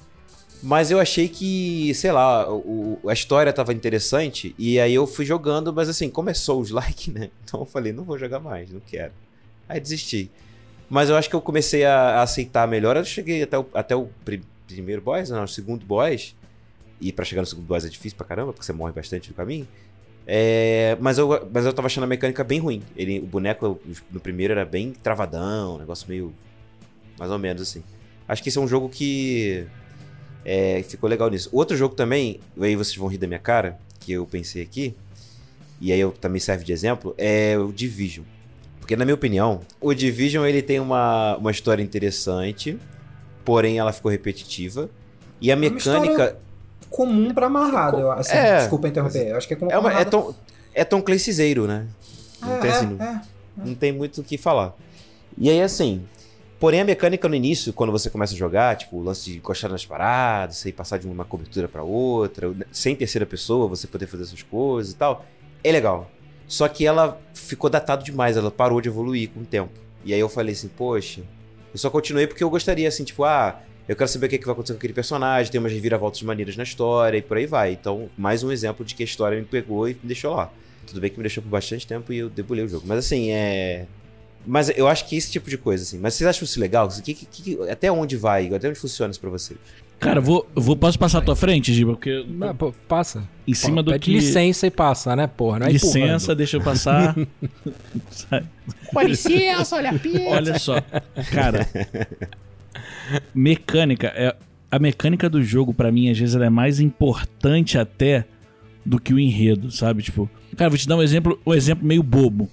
Mas 0.62 0.90
eu 0.90 0.98
achei 0.98 1.28
que, 1.28 1.94
sei 1.94 2.12
lá, 2.12 2.50
o, 2.52 2.98
a 3.06 3.12
história 3.12 3.52
tava 3.52 3.72
interessante 3.72 4.54
e 4.58 4.80
aí 4.80 4.94
eu 4.94 5.06
fui 5.06 5.24
jogando, 5.24 5.72
mas 5.72 5.88
assim, 5.88 6.10
começou 6.10 6.60
os 6.60 6.70
like, 6.72 7.10
né? 7.10 7.30
Então 7.44 7.60
eu 7.60 7.66
falei, 7.66 7.92
não 7.92 8.04
vou 8.04 8.18
jogar 8.18 8.40
mais, 8.40 8.70
não 8.70 8.80
quero. 8.80 9.12
Aí 9.68 9.80
desisti. 9.80 10.30
Mas 10.88 11.08
eu 11.08 11.16
acho 11.16 11.28
que 11.28 11.34
eu 11.34 11.40
comecei 11.40 11.84
a, 11.84 12.20
a 12.20 12.22
aceitar 12.22 12.66
melhor. 12.68 12.96
Eu 12.96 13.04
cheguei 13.04 13.42
até 13.42 13.58
o, 13.58 13.66
até 13.74 13.96
o 13.96 14.08
pri- 14.24 14.42
primeiro 14.66 15.02
boss, 15.02 15.30
não, 15.30 15.44
o 15.44 15.48
segundo 15.48 15.84
boss. 15.84 16.34
E 17.00 17.12
pra 17.12 17.24
chegar 17.24 17.42
no 17.42 17.46
segundo 17.46 17.66
boss 17.66 17.84
é 17.84 17.88
difícil 17.88 18.16
pra 18.16 18.26
caramba, 18.26 18.52
porque 18.52 18.64
você 18.64 18.72
morre 18.72 18.92
bastante 18.92 19.28
no 19.30 19.34
caminho. 19.34 19.66
É, 20.26 20.96
mas, 21.00 21.18
eu, 21.18 21.48
mas 21.52 21.64
eu 21.64 21.72
tava 21.72 21.86
achando 21.86 22.04
a 22.04 22.06
mecânica 22.06 22.42
bem 22.42 22.58
ruim. 22.58 22.82
Ele, 22.96 23.18
o 23.20 23.26
boneco 23.26 23.80
no 24.10 24.20
primeiro 24.20 24.52
era 24.52 24.64
bem 24.64 24.92
travadão, 24.92 25.74
um 25.76 25.78
negócio 25.78 26.08
meio 26.08 26.32
mais 27.18 27.30
ou 27.30 27.38
menos 27.38 27.62
assim. 27.62 27.82
Acho 28.28 28.42
que 28.42 28.48
esse 28.48 28.58
é 28.58 28.60
um 28.60 28.66
jogo 28.68 28.88
que 28.88 29.66
é, 30.44 30.82
ficou 30.82 31.08
legal 31.08 31.28
nisso. 31.30 31.48
Outro 31.52 31.76
jogo 31.76 31.94
também, 31.94 32.40
aí 32.60 32.74
vocês 32.76 32.96
vão 32.96 33.08
rir 33.08 33.18
da 33.18 33.26
minha 33.26 33.38
cara, 33.38 33.78
que 34.00 34.12
eu 34.12 34.26
pensei 34.26 34.62
aqui, 34.62 34.94
e 35.80 35.92
aí 35.92 36.00
eu 36.00 36.10
também 36.12 36.40
serve 36.40 36.64
de 36.64 36.72
exemplo, 36.72 37.14
é 37.18 37.56
o 37.58 37.72
Division. 37.72 38.24
Porque 38.86 38.94
na 38.94 39.04
minha 39.04 39.16
opinião, 39.16 39.62
o 39.80 39.92
Division 39.92 40.46
ele 40.46 40.62
tem 40.62 40.78
uma, 40.78 41.36
uma 41.38 41.50
história 41.50 41.82
interessante, 41.82 42.78
porém 43.44 43.80
ela 43.80 43.92
ficou 43.92 44.12
repetitiva. 44.12 44.88
E 45.40 45.50
a 45.50 45.54
É 45.54 45.56
mecânica 45.56 46.12
história 46.12 46.36
comum 46.88 47.34
pra 47.34 47.46
amarrado. 47.46 47.98
Eu, 47.98 48.12
assim, 48.12 48.36
É, 48.36 48.58
desculpa 48.58 48.86
interromper. 48.86 49.26
Eu 49.26 49.36
acho 49.38 49.48
que 49.48 49.54
é 49.54 49.56
comum 49.56 49.72
é, 49.72 49.76
uma, 49.76 49.92
é. 49.92 50.04
Tom, 50.04 50.32
é 50.72 50.84
Tom 50.84 51.02
Clancyzeiro, 51.02 51.66
né? 51.66 51.88
Não 52.40 52.52
É, 52.54 52.58
tem 52.60 52.70
é, 52.70 52.74
assim, 52.74 52.96
é. 53.00 53.20
não 53.56 53.74
tem 53.74 53.90
muito 53.90 54.20
o 54.20 54.24
que 54.24 54.38
falar. 54.38 54.72
E 55.36 55.50
aí, 55.50 55.60
assim, 55.60 56.04
porém 56.60 56.80
a 56.80 56.84
mecânica 56.84 57.28
no 57.28 57.34
início, 57.34 57.72
quando 57.72 57.90
você 57.90 58.08
começa 58.08 58.34
a 58.34 58.36
jogar, 58.36 58.76
tipo, 58.76 58.98
o 58.98 59.02
lance 59.02 59.24
de 59.28 59.38
encostar 59.38 59.68
nas 59.68 59.84
paradas, 59.84 60.58
você 60.58 60.70
passar 60.70 61.00
de 61.00 61.08
uma 61.08 61.24
cobertura 61.24 61.66
pra 61.66 61.82
outra, 61.82 62.54
sem 62.70 62.94
terceira 62.94 63.26
pessoa, 63.26 63.66
você 63.66 63.88
poder 63.88 64.06
fazer 64.06 64.22
essas 64.22 64.44
coisas 64.44 64.92
e 64.92 64.96
tal, 64.96 65.26
é 65.64 65.72
legal. 65.72 66.08
Só 66.48 66.68
que 66.68 66.86
ela 66.86 67.20
ficou 67.34 67.68
datado 67.68 68.04
demais, 68.04 68.36
ela 68.36 68.50
parou 68.50 68.80
de 68.80 68.88
evoluir 68.88 69.30
com 69.30 69.40
o 69.40 69.44
tempo. 69.44 69.72
E 70.04 70.14
aí 70.14 70.20
eu 70.20 70.28
falei 70.28 70.52
assim, 70.54 70.68
poxa, 70.68 71.22
eu 71.72 71.78
só 71.78 71.90
continuei 71.90 72.26
porque 72.26 72.44
eu 72.44 72.50
gostaria, 72.50 72.86
assim, 72.88 73.02
tipo, 73.04 73.24
ah, 73.24 73.60
eu 73.88 73.96
quero 73.96 74.08
saber 74.08 74.26
o 74.26 74.28
que, 74.28 74.38
que 74.38 74.44
vai 74.46 74.52
acontecer 74.52 74.74
com 74.74 74.78
aquele 74.78 74.92
personagem, 74.92 75.50
tem 75.50 75.58
umas 75.58 75.72
reviravoltas 75.72 76.22
maneiras 76.22 76.56
na 76.56 76.62
história 76.62 77.18
e 77.18 77.22
por 77.22 77.36
aí 77.36 77.46
vai. 77.46 77.72
Então, 77.72 78.08
mais 78.16 78.42
um 78.42 78.52
exemplo 78.52 78.84
de 78.84 78.94
que 78.94 79.02
a 79.02 79.06
história 79.06 79.38
me 79.38 79.44
pegou 79.44 79.88
e 79.88 79.94
me 79.94 80.00
deixou 80.04 80.34
lá. 80.34 80.50
Tudo 80.86 81.00
bem 81.00 81.10
que 81.10 81.16
me 81.16 81.22
deixou 81.24 81.42
por 81.42 81.48
bastante 81.48 81.84
tempo 81.86 82.12
e 82.12 82.18
eu 82.18 82.28
debulhei 82.30 82.64
o 82.64 82.68
jogo. 82.68 82.84
Mas 82.86 82.98
assim, 82.98 83.30
é. 83.32 83.86
Mas 84.46 84.68
eu 84.76 84.86
acho 84.86 85.08
que 85.08 85.16
esse 85.16 85.30
tipo 85.32 85.50
de 85.50 85.58
coisa, 85.58 85.82
assim. 85.82 85.98
Mas 85.98 86.14
vocês 86.14 86.28
acham 86.28 86.44
isso 86.44 86.60
legal? 86.60 86.88
Que, 86.88 87.12
que- 87.12 87.26
que- 87.26 87.68
até 87.68 87.90
onde 87.90 88.16
vai? 88.16 88.54
Até 88.54 88.68
onde 88.68 88.78
funciona 88.78 89.10
isso 89.10 89.20
pra 89.20 89.28
vocês? 89.30 89.58
Cara, 89.98 90.20
vou, 90.20 90.46
vou, 90.54 90.76
posso 90.76 90.98
passar 90.98 91.18
à 91.18 91.20
tua 91.22 91.34
frente, 91.34 91.72
Giba? 91.72 91.92
Porque 91.92 92.24
Ah, 92.42 92.52
pô, 92.52 92.72
passa. 92.86 93.26
em 93.46 93.54
cima 93.54 93.76
Pô, 93.76 93.84
do 93.84 93.92
pede 93.92 94.04
que... 94.04 94.12
licença 94.12 94.66
e 94.66 94.70
passa, 94.70 95.16
né, 95.16 95.26
porra? 95.26 95.60
Não 95.60 95.66
é 95.66 95.72
Licença, 95.72 95.98
empurrando. 95.98 96.34
deixa 96.36 96.56
eu 96.58 96.60
passar. 96.60 97.16
Sai. 98.10 98.44
Com 98.92 99.00
licença, 99.00 99.76
olha 99.76 99.90
a 99.90 99.98
pizza. 99.98 100.28
Olha 100.28 100.58
só, 100.58 100.74
cara. 101.32 101.66
Mecânica, 103.34 104.08
é, 104.08 104.36
a 104.70 104.78
mecânica 104.78 105.28
do 105.30 105.42
jogo, 105.42 105.72
pra 105.72 105.90
mim, 105.92 106.10
às 106.10 106.18
vezes, 106.18 106.34
ela 106.34 106.46
é 106.46 106.50
mais 106.50 106.80
importante 106.80 107.78
até 107.78 108.24
do 108.84 109.00
que 109.00 109.14
o 109.14 109.18
enredo, 109.18 109.70
sabe? 109.70 110.02
Tipo, 110.02 110.28
cara, 110.56 110.70
vou 110.70 110.78
te 110.78 110.86
dar 110.86 110.96
um 110.96 111.02
exemplo, 111.02 111.40
um 111.46 111.54
exemplo 111.54 111.86
meio 111.86 112.02
bobo. 112.02 112.48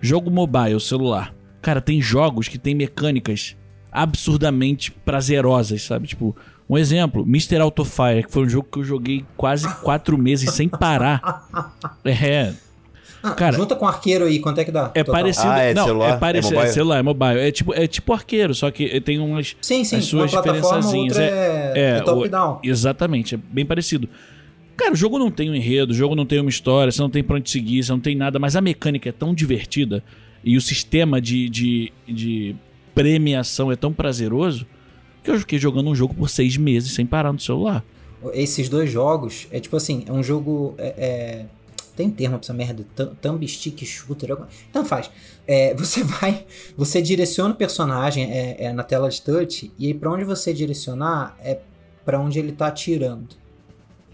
Jogo 0.00 0.30
mobile, 0.30 0.78
celular. 0.80 1.34
Cara, 1.62 1.80
tem 1.80 2.00
jogos 2.00 2.46
que 2.46 2.58
tem 2.58 2.74
mecânicas 2.74 3.56
absurdamente 3.90 4.90
prazerosas, 4.90 5.82
sabe? 5.82 6.08
Tipo, 6.08 6.36
um 6.68 6.78
exemplo, 6.78 7.22
Mr. 7.22 7.56
Autofire, 7.60 8.24
que 8.24 8.32
foi 8.32 8.44
um 8.44 8.48
jogo 8.48 8.68
que 8.72 8.78
eu 8.78 8.84
joguei 8.84 9.24
quase 9.36 9.68
quatro 9.82 10.16
meses 10.16 10.50
sem 10.52 10.68
parar. 10.68 11.46
É, 12.04 12.52
Ah, 13.22 13.30
Cara, 13.32 13.56
junta 13.56 13.74
com 13.74 13.86
arqueiro 13.86 14.26
aí, 14.26 14.38
quanto 14.38 14.58
é 14.60 14.64
que 14.66 14.70
dá? 14.70 14.90
é 14.94 15.02
total? 15.02 15.14
parecido. 15.22 15.48
Ah, 15.48 15.58
é 15.62 15.72
não, 15.72 15.84
celular? 15.86 16.10
é 16.14 16.16
parecido. 16.18 16.54
É 16.54 16.56
É, 16.56 16.60
mobile? 16.60 16.74
celular, 16.74 16.98
é 16.98 17.02
mobile. 17.02 17.38
É 17.40 17.50
tipo, 17.50 17.74
é 17.74 17.86
tipo 17.86 18.12
arqueiro, 18.12 18.54
só 18.54 18.70
que 18.70 19.00
tem 19.00 19.18
umas. 19.18 19.56
Sim, 19.62 19.82
sim. 19.82 19.96
as 19.96 20.04
suas 20.04 20.30
uma 20.32 20.42
plataforma, 20.42 20.78
diferençazinhas. 20.80 21.16
outra 21.16 21.24
é, 21.24 21.72
é 21.96 22.00
o- 22.02 22.04
top-down. 22.04 22.60
Exatamente, 22.62 23.34
é 23.34 23.38
bem 23.38 23.64
parecido. 23.64 24.06
Cara, 24.76 24.92
o 24.92 24.96
jogo 24.96 25.18
não 25.18 25.30
tem 25.30 25.48
um 25.50 25.54
enredo, 25.54 25.92
o 25.92 25.94
jogo 25.96 26.14
não 26.14 26.26
tem 26.26 26.38
uma 26.40 26.50
história, 26.50 26.90
você 26.92 27.00
não 27.00 27.08
tem 27.08 27.22
pra 27.24 27.36
onde 27.36 27.48
seguir, 27.48 27.82
você 27.82 27.92
não 27.92 28.00
tem 28.00 28.14
nada, 28.14 28.38
mas 28.38 28.56
a 28.56 28.60
mecânica 28.60 29.08
é 29.08 29.12
tão 29.12 29.32
divertida 29.32 30.02
e 30.44 30.56
o 30.56 30.60
sistema 30.60 31.18
de, 31.20 31.48
de, 31.48 31.92
de 32.06 32.56
premiação 32.94 33.72
é 33.72 33.76
tão 33.76 33.92
prazeroso 33.92 34.66
que 35.24 35.30
eu 35.30 35.38
fiquei 35.40 35.58
jogando 35.58 35.88
um 35.90 35.94
jogo 35.94 36.14
por 36.14 36.28
seis 36.30 36.56
meses 36.56 36.92
sem 36.94 37.04
parar 37.06 37.32
no 37.32 37.40
celular. 37.40 37.82
Esses 38.32 38.68
dois 38.68 38.90
jogos, 38.90 39.46
é 39.50 39.58
tipo 39.60 39.76
assim, 39.76 40.04
é 40.06 40.12
um 40.12 40.22
jogo. 40.22 40.74
é- 40.78 40.94
é- 40.96 41.46
Tem 41.96 42.10
termo 42.10 42.38
pra 42.38 42.44
essa 42.44 42.52
merda? 42.52 42.84
Thumb- 43.22 43.46
stick 43.46 43.84
shooter? 43.86 44.32
alguma- 44.32 44.48
Então 44.68 44.84
faz. 44.84 45.08
É, 45.46 45.72
você 45.74 46.02
vai. 46.02 46.44
Você 46.76 47.00
direciona 47.00 47.54
o 47.54 47.56
personagem 47.56 48.24
é, 48.32 48.64
é 48.64 48.72
na 48.72 48.82
tela 48.82 49.08
de 49.08 49.22
touch, 49.22 49.70
e 49.78 49.86
aí 49.86 49.94
pra 49.94 50.10
onde 50.10 50.24
você 50.24 50.52
direcionar 50.52 51.36
é 51.40 51.60
pra 52.04 52.18
onde 52.20 52.38
ele 52.40 52.50
tá 52.50 52.66
atirando. 52.66 53.28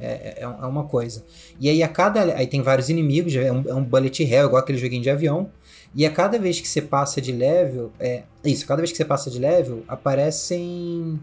É, 0.00 0.38
é- 0.38 0.42
é 0.42 0.46
uma 0.46 0.84
coisa. 0.84 1.24
E 1.60 1.68
aí 1.68 1.82
a 1.82 1.88
cada. 1.88 2.22
Aí 2.34 2.46
tem 2.46 2.62
vários 2.62 2.88
inimigos, 2.88 3.34
é 3.36 3.52
um, 3.52 3.62
é 3.66 3.74
um 3.74 3.84
bullet 3.84 4.22
hell, 4.22 4.46
igual 4.46 4.62
aquele 4.62 4.78
joguinho 4.78 5.02
de 5.02 5.10
avião. 5.10 5.50
E 5.94 6.06
a 6.06 6.10
cada 6.10 6.38
vez 6.38 6.60
que 6.60 6.68
você 6.68 6.80
passa 6.80 7.20
de 7.20 7.32
level. 7.32 7.92
É, 7.98 8.22
isso, 8.44 8.66
cada 8.66 8.80
vez 8.80 8.90
que 8.90 8.96
você 8.96 9.04
passa 9.04 9.30
de 9.30 9.38
level, 9.38 9.82
aparecem 9.86 11.20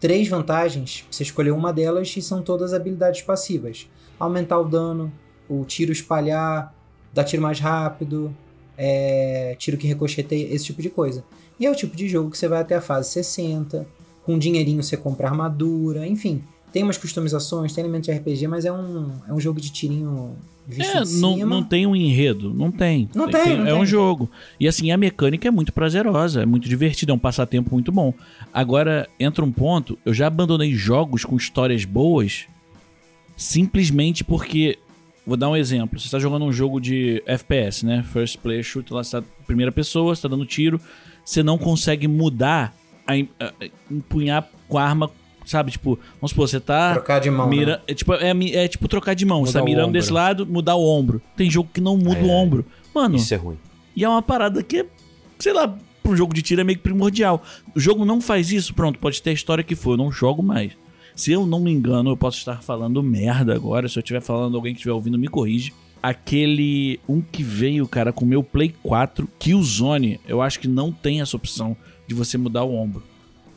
três 0.00 0.28
vantagens. 0.28 1.04
Você 1.10 1.22
escolher 1.22 1.52
uma 1.52 1.72
delas 1.72 2.12
e 2.16 2.20
são 2.20 2.42
todas 2.42 2.74
habilidades 2.74 3.22
passivas. 3.22 3.88
Aumentar 4.18 4.58
o 4.58 4.64
dano, 4.64 5.12
o 5.48 5.64
tiro 5.64 5.92
espalhar, 5.92 6.74
dar 7.12 7.24
tiro 7.24 7.42
mais 7.42 7.60
rápido, 7.60 8.34
é, 8.76 9.54
tiro 9.58 9.76
que 9.76 9.86
ricocheteia, 9.86 10.52
esse 10.52 10.64
tipo 10.66 10.82
de 10.82 10.90
coisa. 10.90 11.24
E 11.58 11.66
é 11.66 11.70
o 11.70 11.74
tipo 11.74 11.94
de 11.94 12.08
jogo 12.08 12.30
que 12.30 12.38
você 12.38 12.48
vai 12.48 12.60
até 12.60 12.74
a 12.74 12.80
fase 12.80 13.10
60, 13.10 13.86
com 14.24 14.38
dinheirinho 14.38 14.82
você 14.82 14.96
compra 14.96 15.28
armadura, 15.28 16.06
enfim. 16.06 16.42
Tem 16.72 16.82
umas 16.82 16.96
customizações, 16.96 17.72
tem 17.72 17.82
elementos 17.84 18.06
de 18.06 18.12
RPG, 18.16 18.46
mas 18.48 18.64
é 18.64 18.72
um, 18.72 19.12
é 19.28 19.32
um 19.32 19.38
jogo 19.40 19.60
de 19.60 19.70
tirinho 19.70 20.34
visto 20.66 20.96
É, 20.96 21.02
de 21.02 21.16
não, 21.20 21.34
cima. 21.34 21.46
não 21.46 21.62
tem 21.62 21.86
um 21.86 21.94
enredo, 21.94 22.54
não 22.54 22.70
tem. 22.70 23.10
Não 23.14 23.28
tem, 23.28 23.58
não 23.58 23.66
é 23.66 23.74
um 23.74 23.78
tem. 23.78 23.86
jogo. 23.86 24.30
E 24.58 24.66
assim, 24.66 24.90
a 24.90 24.96
mecânica 24.96 25.46
é 25.48 25.50
muito 25.50 25.72
prazerosa, 25.72 26.42
é 26.42 26.46
muito 26.46 26.68
divertida, 26.68 27.12
é 27.12 27.14
um 27.14 27.18
passatempo 27.18 27.70
muito 27.74 27.92
bom. 27.92 28.14
Agora, 28.54 29.08
entra 29.20 29.44
um 29.44 29.52
ponto, 29.52 29.98
eu 30.04 30.14
já 30.14 30.28
abandonei 30.28 30.72
jogos 30.72 31.24
com 31.24 31.36
histórias 31.36 31.84
boas 31.84 32.46
simplesmente 33.36 34.24
porque. 34.24 34.78
Vou 35.24 35.36
dar 35.36 35.48
um 35.48 35.56
exemplo. 35.56 36.00
Você 36.00 36.06
está 36.06 36.18
jogando 36.18 36.44
um 36.44 36.52
jogo 36.52 36.80
de 36.80 37.22
FPS, 37.26 37.86
né? 37.86 38.02
First 38.12 38.38
player 38.38 38.62
shooter, 38.64 38.92
lá 38.96 39.04
você 39.04 39.20
tá 39.20 39.26
primeira 39.46 39.70
pessoa, 39.70 40.14
você 40.16 40.22
tá 40.22 40.28
dando 40.28 40.44
tiro. 40.44 40.80
Você 41.24 41.44
não 41.44 41.56
consegue 41.56 42.08
mudar, 42.08 42.74
a, 43.06 43.12
a- 43.12 43.52
a- 43.60 43.68
empunhar 43.88 44.50
com 44.68 44.78
a 44.78 44.82
arma, 44.84 45.08
sabe? 45.44 45.70
Tipo, 45.70 45.98
vamos 46.20 46.30
supor, 46.30 46.48
você 46.48 46.60
tá. 46.60 46.92
Trocar 46.94 47.20
de 47.20 47.30
mão. 47.30 47.48
Mira, 47.48 47.76
né? 47.76 47.82
é, 47.86 47.94
tipo, 47.94 48.14
é, 48.14 48.30
é 48.30 48.68
tipo 48.68 48.88
trocar 48.88 49.14
de 49.14 49.24
mão. 49.24 49.44
Você 49.44 49.52
tá 49.52 49.60
Mudar 49.60 49.70
mirando 49.70 49.92
desse 49.92 50.12
lado, 50.12 50.46
mudar 50.46 50.74
o 50.76 50.84
ombro. 50.86 51.20
Tem 51.36 51.50
jogo 51.50 51.68
que 51.72 51.80
não 51.80 51.96
muda 51.96 52.20
o 52.20 52.28
ombro. 52.30 52.64
Mano, 52.94 53.16
Isso 53.16 53.32
é 53.32 53.36
ruim. 53.36 53.58
e 53.96 54.04
é 54.04 54.08
uma 54.08 54.22
parada 54.22 54.62
que 54.62 54.78
é, 54.78 54.86
sei 55.38 55.52
lá, 55.52 55.66
pra 56.02 56.12
um 56.12 56.16
jogo 56.16 56.34
de 56.34 56.42
tiro 56.42 56.60
é 56.60 56.64
meio 56.64 56.76
que 56.76 56.84
primordial. 56.84 57.42
O 57.74 57.80
jogo 57.80 58.04
não 58.04 58.20
faz 58.20 58.52
isso, 58.52 58.74
pronto, 58.74 58.98
pode 58.98 59.22
ter 59.22 59.30
a 59.30 59.32
história 59.32 59.64
que 59.64 59.74
for, 59.74 59.92
eu 59.92 59.96
não 59.96 60.12
jogo 60.12 60.42
mais. 60.42 60.72
Se 61.14 61.32
eu 61.32 61.46
não 61.46 61.60
me 61.60 61.70
engano, 61.70 62.10
eu 62.10 62.16
posso 62.16 62.38
estar 62.38 62.62
falando 62.62 63.02
merda 63.02 63.54
agora. 63.54 63.88
Se 63.88 63.98
eu 63.98 64.00
estiver 64.00 64.20
falando, 64.22 64.56
alguém 64.56 64.72
que 64.72 64.78
estiver 64.78 64.94
ouvindo, 64.94 65.18
me 65.18 65.28
corrige. 65.28 65.72
Aquele. 66.02 66.98
Um 67.08 67.20
que 67.20 67.42
veio, 67.42 67.86
cara, 67.86 68.12
com 68.12 68.24
o 68.24 68.28
meu 68.28 68.42
Play 68.42 68.74
4, 68.82 69.28
Killzone, 69.38 70.18
eu 70.26 70.42
acho 70.42 70.58
que 70.58 70.66
não 70.66 70.90
tem 70.90 71.20
essa 71.20 71.36
opção 71.36 71.76
de 72.08 72.14
você 72.14 72.36
mudar 72.36 72.64
o 72.64 72.74
ombro. 72.74 73.02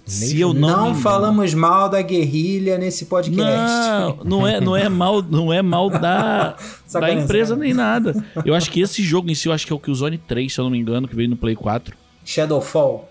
Se 0.06 0.40
eu 0.40 0.54
não. 0.54 0.90
Não 0.90 0.96
falamos 0.96 1.54
mal 1.54 1.90
da 1.90 2.02
guerrilha 2.02 2.78
nesse 2.78 3.06
podcast. 3.06 3.90
Não, 4.24 4.40
não 4.40 4.48
é, 4.48 4.62
não 4.62 4.76
é 4.78 4.88
mal, 4.88 5.22
não 5.24 5.52
é 5.52 5.62
mal 5.64 5.90
da, 5.90 6.56
da 6.94 7.12
empresa 7.12 7.56
nem 7.56 7.74
nada. 7.74 8.14
Eu 8.46 8.54
acho 8.54 8.70
que 8.70 8.82
esse 8.82 9.02
jogo 9.02 9.30
em 9.32 9.36
si, 9.36 9.48
eu 9.48 9.54
acho 9.54 9.66
que 9.66 9.74
é 9.74 9.76
o 9.76 9.80
Killzone 9.80 10.18
3, 10.20 10.54
se 10.54 10.60
eu 10.60 10.64
não 10.64 10.70
me 10.72 10.78
engano, 10.78 11.08
que 11.08 11.16
veio 11.16 11.30
no 11.30 11.36
Play 11.36 11.56
4. 11.56 11.96
Shadowfall. 12.24 13.10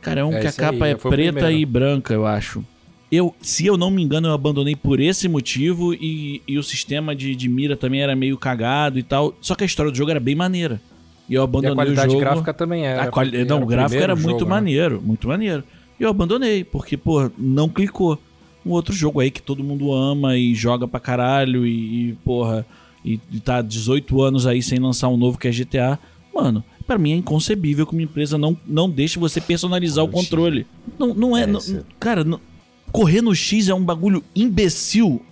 Cara, 0.00 0.20
é 0.20 0.24
um 0.24 0.32
É 0.32 0.40
que 0.40 0.46
a 0.46 0.48
esse 0.50 0.64
aí, 0.64 0.72
capa 0.72 0.86
é 0.88 0.94
preta 0.96 1.52
e 1.52 1.64
branca, 1.64 2.12
eu 2.12 2.26
acho. 2.26 2.64
Eu, 3.10 3.34
se 3.40 3.66
eu 3.66 3.76
não 3.76 3.90
me 3.90 4.02
engano, 4.02 4.26
eu 4.28 4.32
abandonei 4.32 4.74
por 4.74 4.98
esse 4.98 5.28
motivo 5.28 5.92
e, 5.94 6.42
e 6.48 6.58
o 6.58 6.62
sistema 6.62 7.14
de, 7.14 7.36
de 7.36 7.48
mira 7.48 7.76
também 7.76 8.02
era 8.02 8.16
meio 8.16 8.36
cagado 8.38 8.98
e 8.98 9.02
tal. 9.02 9.34
Só 9.40 9.54
que 9.54 9.62
a 9.62 9.66
história 9.66 9.92
do 9.92 9.96
jogo 9.98 10.10
era 10.10 10.18
bem 10.18 10.34
maneira. 10.34 10.80
E 11.28 11.34
eu 11.34 11.42
E 11.42 11.44
abandonei 11.44 11.72
a 11.72 11.74
qualidade 11.76 12.08
o 12.08 12.12
jogo. 12.12 12.20
gráfica 12.20 12.54
também 12.54 12.86
era. 12.86 13.02
A 13.04 13.06
quali- 13.08 13.44
Não, 13.44 13.56
era 13.58 13.64
o 13.64 13.68
gráfico 13.68 14.02
era 14.02 14.16
muito 14.16 14.30
jogo, 14.30 14.44
né? 14.46 14.50
maneiro, 14.50 15.00
muito 15.04 15.28
maneiro. 15.28 15.62
E 16.02 16.04
eu 16.04 16.10
abandonei, 16.10 16.64
porque, 16.64 16.96
pô, 16.96 17.30
não 17.38 17.68
clicou. 17.68 18.18
Um 18.66 18.70
outro 18.72 18.92
jogo 18.92 19.20
aí 19.20 19.30
que 19.30 19.40
todo 19.40 19.62
mundo 19.62 19.92
ama 19.92 20.36
e 20.36 20.52
joga 20.52 20.88
pra 20.88 20.98
caralho 20.98 21.64
e, 21.64 22.08
e, 22.08 22.12
porra, 22.24 22.66
e, 23.04 23.20
e 23.30 23.38
tá 23.38 23.62
18 23.62 24.20
anos 24.20 24.44
aí 24.44 24.60
sem 24.60 24.80
lançar 24.80 25.08
um 25.08 25.16
novo 25.16 25.38
que 25.38 25.46
é 25.46 25.52
GTA. 25.52 25.96
Mano, 26.34 26.64
pra 26.88 26.98
mim 26.98 27.12
é 27.12 27.16
inconcebível 27.16 27.86
que 27.86 27.92
uma 27.92 28.02
empresa 28.02 28.36
não, 28.36 28.58
não 28.66 28.90
deixe 28.90 29.16
você 29.16 29.40
personalizar 29.40 30.04
o 30.04 30.08
No 30.08 30.12
X. 30.18 30.24
controle. 30.24 30.66
Não, 30.98 31.14
não 31.14 31.36
é. 31.36 31.42
É, 31.44 31.46
não- 31.46 31.60
isso. 31.60 31.86
cara, 32.00 32.24
não- 32.24 32.40
correr 32.90 33.22
no 33.22 33.32
X 33.32 33.68
é 33.68 33.74
um 33.74 33.84
bagulho 33.84 34.24
imbecil. 34.34 35.22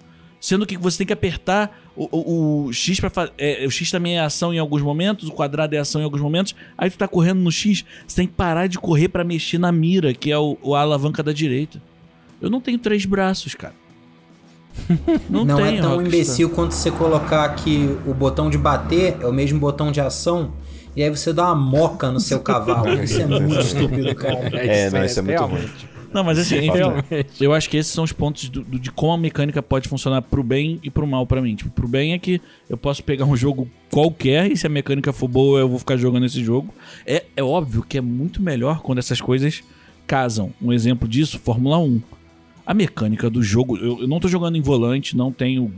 Sendo 0.40 0.64
que 0.64 0.78
você 0.78 0.98
tem 0.98 1.06
que 1.08 1.12
apertar 1.12 1.79
o, 1.96 2.08
o- 2.10 2.64
o 2.66 2.72
X 2.72 2.98
pra 3.00 3.10
fazer. 3.10 3.32
o 3.66 3.70
X 3.70 3.90
também 3.90 4.16
é 4.18 4.20
ação 4.20 4.52
em 4.54 4.58
alguns 4.58 4.82
momentos, 4.82 5.28
o 5.28 5.32
quadrado 5.32 5.74
é 5.74 5.78
ação 5.78 6.00
em 6.00 6.04
alguns 6.04 6.20
momentos. 6.20 6.54
Aí 6.78 6.88
tu 6.90 6.96
tá 6.98 7.06
correndo 7.08 7.40
no 7.40 7.50
X, 7.52 7.84
você 8.06 8.16
tem 8.16 8.26
que 8.26 8.32
parar 8.34 8.66
de 8.66 8.78
correr 8.78 9.08
pra 9.08 9.24
mexer 9.24 9.58
na 9.58 9.70
mira, 9.72 10.14
que 10.14 10.30
é 10.30 10.38
o, 10.38 10.56
o- 10.62 10.74
a 10.74 10.80
alavanca 10.80 11.22
da 11.22 11.32
direita. 11.32 11.80
Eu 12.40 12.48
não 12.48 12.60
tenho 12.60 12.78
três 12.78 13.04
braços, 13.04 13.54
cara. 13.54 13.74
Não, 15.28 15.44
Não, 15.44 15.56
tenho, 15.56 15.68
é 15.78 15.80
tão 15.80 15.90
Rockstar. 15.96 16.06
imbecil 16.06 16.50
quanto 16.50 16.72
você 16.72 16.90
colocar 16.90 17.48
que 17.56 17.96
o 18.06 18.14
botão 18.14 18.48
de 18.48 18.56
bater 18.56 19.16
é 19.20 19.26
o 19.26 19.32
mesmo 19.32 19.58
botão 19.58 19.90
de 19.90 20.00
ação 20.00 20.52
e 20.96 21.02
aí 21.02 21.10
você 21.10 21.32
dá 21.32 21.46
uma 21.46 21.54
moca 21.56 22.10
no 22.10 22.20
seu 22.20 22.38
cavalo. 22.40 23.02
Isso 23.02 23.20
é 23.20 23.26
muito 23.26 23.58
estúpido, 23.60 24.14
cara. 24.14 24.48
É, 24.56 24.88
não, 24.90 25.04
isso 25.04 25.18
é 25.18 25.22
muito 25.22 25.36
realmente. 25.38 25.89
Não, 26.12 26.24
mas 26.24 26.38
assim, 26.38 26.56
enfim, 26.66 26.70
Realmente. 26.78 27.26
eu 27.40 27.52
acho 27.52 27.68
que 27.70 27.76
esses 27.76 27.92
são 27.92 28.02
os 28.04 28.12
pontos 28.12 28.48
do- 28.48 28.62
do- 28.62 28.78
de 28.78 28.90
como 28.90 29.12
a 29.12 29.18
mecânica 29.18 29.62
pode 29.62 29.88
funcionar 29.88 30.22
pro 30.22 30.42
bem 30.42 30.78
e 30.82 30.90
pro 30.90 31.06
mal 31.06 31.26
pra 31.26 31.40
mim. 31.40 31.54
Tipo, 31.54 31.70
pro 31.70 31.86
bem 31.88 32.12
é 32.12 32.18
que 32.18 32.40
eu 32.68 32.76
posso 32.76 33.02
pegar 33.04 33.24
um 33.24 33.36
jogo 33.36 33.68
qualquer 33.90 34.50
e 34.50 34.56
se 34.56 34.66
a 34.66 34.70
mecânica 34.70 35.12
for 35.12 35.28
boa 35.28 35.60
eu 35.60 35.68
vou 35.68 35.78
ficar 35.78 35.96
jogando 35.96 36.26
esse 36.26 36.42
jogo. 36.42 36.74
É, 37.06 37.24
é 37.36 37.42
óbvio 37.42 37.82
que 37.88 37.96
é 37.98 38.00
muito 38.00 38.42
melhor 38.42 38.80
quando 38.80 38.98
essas 38.98 39.20
coisas 39.20 39.62
casam. 40.06 40.52
Um 40.60 40.72
exemplo 40.72 41.08
disso, 41.08 41.38
Fórmula 41.38 41.78
1. 41.78 42.00
A 42.66 42.74
mecânica 42.74 43.28
do 43.30 43.42
jogo, 43.42 43.76
eu, 43.78 44.00
eu 44.02 44.08
não 44.08 44.20
tô 44.20 44.28
jogando 44.28 44.56
em 44.56 44.60
volante, 44.60 45.16
não 45.16 45.32
tenho 45.32 45.72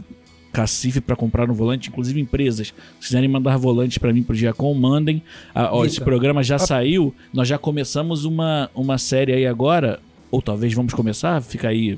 cacife 0.52 1.00
pra 1.00 1.16
comprar 1.16 1.46
no 1.48 1.54
volante, 1.54 1.88
inclusive 1.88 2.20
empresas, 2.20 2.74
se 3.00 3.06
quiserem 3.06 3.26
mandar 3.28 3.56
volantes 3.56 3.96
pra 3.96 4.12
mim 4.12 4.22
pro 4.22 4.34
Giacom, 4.34 4.74
mandem. 4.74 5.22
Ah, 5.54 5.70
ó, 5.74 5.84
esse 5.86 5.98
programa 5.98 6.42
já 6.42 6.58
saiu, 6.58 7.14
nós 7.32 7.48
já 7.48 7.56
começamos 7.56 8.26
uma, 8.26 8.70
uma 8.74 8.98
série 8.98 9.32
aí 9.32 9.46
agora, 9.46 9.98
ou 10.32 10.42
talvez 10.42 10.74
vamos 10.74 10.92
começar, 10.94 11.40
fica 11.42 11.68
aí 11.68 11.96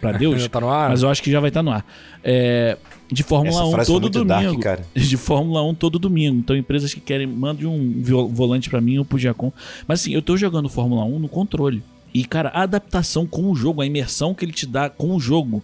pra 0.00 0.12
Deus, 0.16 0.40
Já 0.42 0.48
tá 0.48 0.60
no 0.60 0.70
ar? 0.70 0.88
mas 0.88 1.02
eu 1.02 1.10
acho 1.10 1.22
que 1.22 1.30
já 1.30 1.40
vai 1.40 1.48
estar 1.50 1.62
no 1.62 1.70
ar. 1.72 1.84
É, 2.22 2.78
de 3.12 3.22
Fórmula 3.22 3.50
Essa 3.56 3.64
1 3.66 3.70
frase 3.72 3.92
foi 3.92 4.00
todo 4.00 4.24
dark, 4.24 4.44
domingo. 4.44 4.62
cara. 4.62 4.86
De 4.96 5.16
Fórmula 5.18 5.62
1 5.62 5.74
todo 5.74 5.98
domingo. 5.98 6.38
Então, 6.38 6.56
empresas 6.56 6.94
que 6.94 7.00
querem, 7.00 7.26
mandem 7.26 7.66
um 7.66 8.02
volante 8.32 8.70
pra 8.70 8.80
mim 8.80 8.96
ou 8.98 9.04
pro 9.04 9.18
Giacom. 9.18 9.52
Mas 9.86 10.00
assim, 10.00 10.12
eu 10.14 10.22
tô 10.22 10.36
jogando 10.38 10.68
Fórmula 10.70 11.04
1 11.04 11.18
no 11.18 11.28
controle. 11.28 11.82
E, 12.14 12.24
cara, 12.24 12.48
a 12.50 12.62
adaptação 12.62 13.26
com 13.26 13.50
o 13.50 13.54
jogo, 13.56 13.82
a 13.82 13.86
imersão 13.86 14.32
que 14.34 14.44
ele 14.44 14.52
te 14.52 14.66
dá 14.66 14.88
com 14.88 15.14
o 15.14 15.20
jogo 15.20 15.62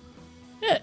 é, 0.63 0.83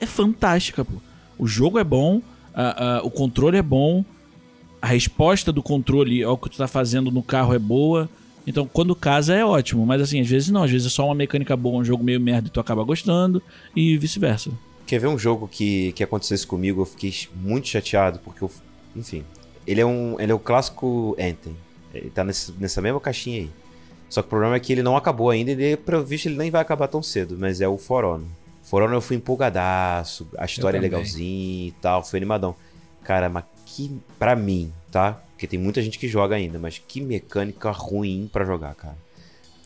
é 0.00 0.06
fantástica, 0.06 0.84
pô. 0.84 0.94
O 1.38 1.46
jogo 1.46 1.78
é 1.78 1.84
bom, 1.84 2.20
a- 2.54 2.96
a- 2.98 3.02
o 3.02 3.10
controle 3.10 3.56
é 3.56 3.62
bom, 3.62 4.04
a 4.82 4.86
resposta 4.88 5.52
do 5.52 5.62
controle 5.62 6.22
ao 6.24 6.36
que 6.36 6.50
tu 6.50 6.56
tá 6.58 6.66
fazendo 6.68 7.10
no 7.10 7.22
carro 7.22 7.54
é 7.54 7.58
boa. 7.58 8.08
Então, 8.46 8.66
quando 8.72 8.94
casa 8.94 9.34
é 9.34 9.44
ótimo, 9.44 9.84
mas 9.84 10.00
assim, 10.00 10.20
às 10.20 10.28
vezes 10.28 10.50
não, 10.50 10.62
às 10.62 10.70
vezes 10.70 10.86
é 10.86 10.90
só 10.90 11.04
uma 11.06 11.14
mecânica 11.14 11.56
boa, 11.56 11.80
um 11.80 11.84
jogo 11.84 12.04
meio 12.04 12.20
merda 12.20 12.48
e 12.48 12.50
tu 12.50 12.60
acaba 12.60 12.84
gostando, 12.84 13.42
e 13.74 13.96
vice-versa. 13.98 14.50
Quer 14.86 15.00
ver 15.00 15.08
um 15.08 15.18
jogo 15.18 15.48
que, 15.48 15.90
que 15.92 16.04
acontecesse 16.04 16.46
comigo? 16.46 16.82
Eu 16.82 16.86
fiquei 16.86 17.12
muito 17.34 17.66
chateado, 17.66 18.20
porque 18.20 18.42
eu. 18.44 18.50
Enfim. 18.94 19.24
Ele 19.66 19.80
é 19.80 19.86
um. 19.86 20.14
Ele 20.20 20.30
é 20.30 20.34
o 20.34 20.38
clássico 20.38 21.16
Anthem. 21.18 21.56
Ele 21.92 22.08
tá 22.10 22.22
nesse- 22.22 22.52
nessa 22.60 22.80
mesma 22.80 23.00
caixinha 23.00 23.40
aí. 23.40 23.50
Só 24.08 24.22
que 24.22 24.26
o 24.28 24.30
problema 24.30 24.54
é 24.54 24.60
que 24.60 24.72
ele 24.72 24.84
não 24.84 24.96
acabou 24.96 25.30
ainda, 25.30 25.50
e 25.50 25.54
ele, 25.54 25.76
pelo 25.76 26.04
visto 26.04 26.26
ele 26.26 26.36
nem 26.36 26.48
vai 26.52 26.60
acabar 26.62 26.86
tão 26.86 27.02
cedo, 27.02 27.36
mas 27.36 27.60
é 27.60 27.66
o 27.66 27.76
For 27.76 28.04
Honor. 28.04 28.28
For 28.62 28.80
Honor 28.82 28.94
eu 28.94 29.00
fui 29.00 29.16
empolgadaço, 29.16 30.28
a 30.38 30.44
história 30.44 30.78
é 30.78 30.80
legalzinha 30.80 31.68
e 31.68 31.74
tal, 31.82 32.04
foi 32.04 32.18
animadão. 32.20 32.54
Cara, 33.02 33.28
mas 33.28 33.42
que. 33.64 33.90
Pra 34.18 34.36
mim, 34.36 34.72
tá? 34.96 35.12
Porque 35.32 35.46
tem 35.46 35.58
muita 35.58 35.82
gente 35.82 35.98
que 35.98 36.08
joga 36.08 36.34
ainda, 36.36 36.58
mas 36.58 36.78
que 36.78 37.02
mecânica 37.02 37.70
ruim 37.70 38.30
pra 38.32 38.46
jogar, 38.46 38.74
cara. 38.74 38.96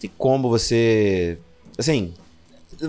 Tem 0.01 0.11
como 0.19 0.49
você. 0.49 1.39
Assim. 1.79 2.13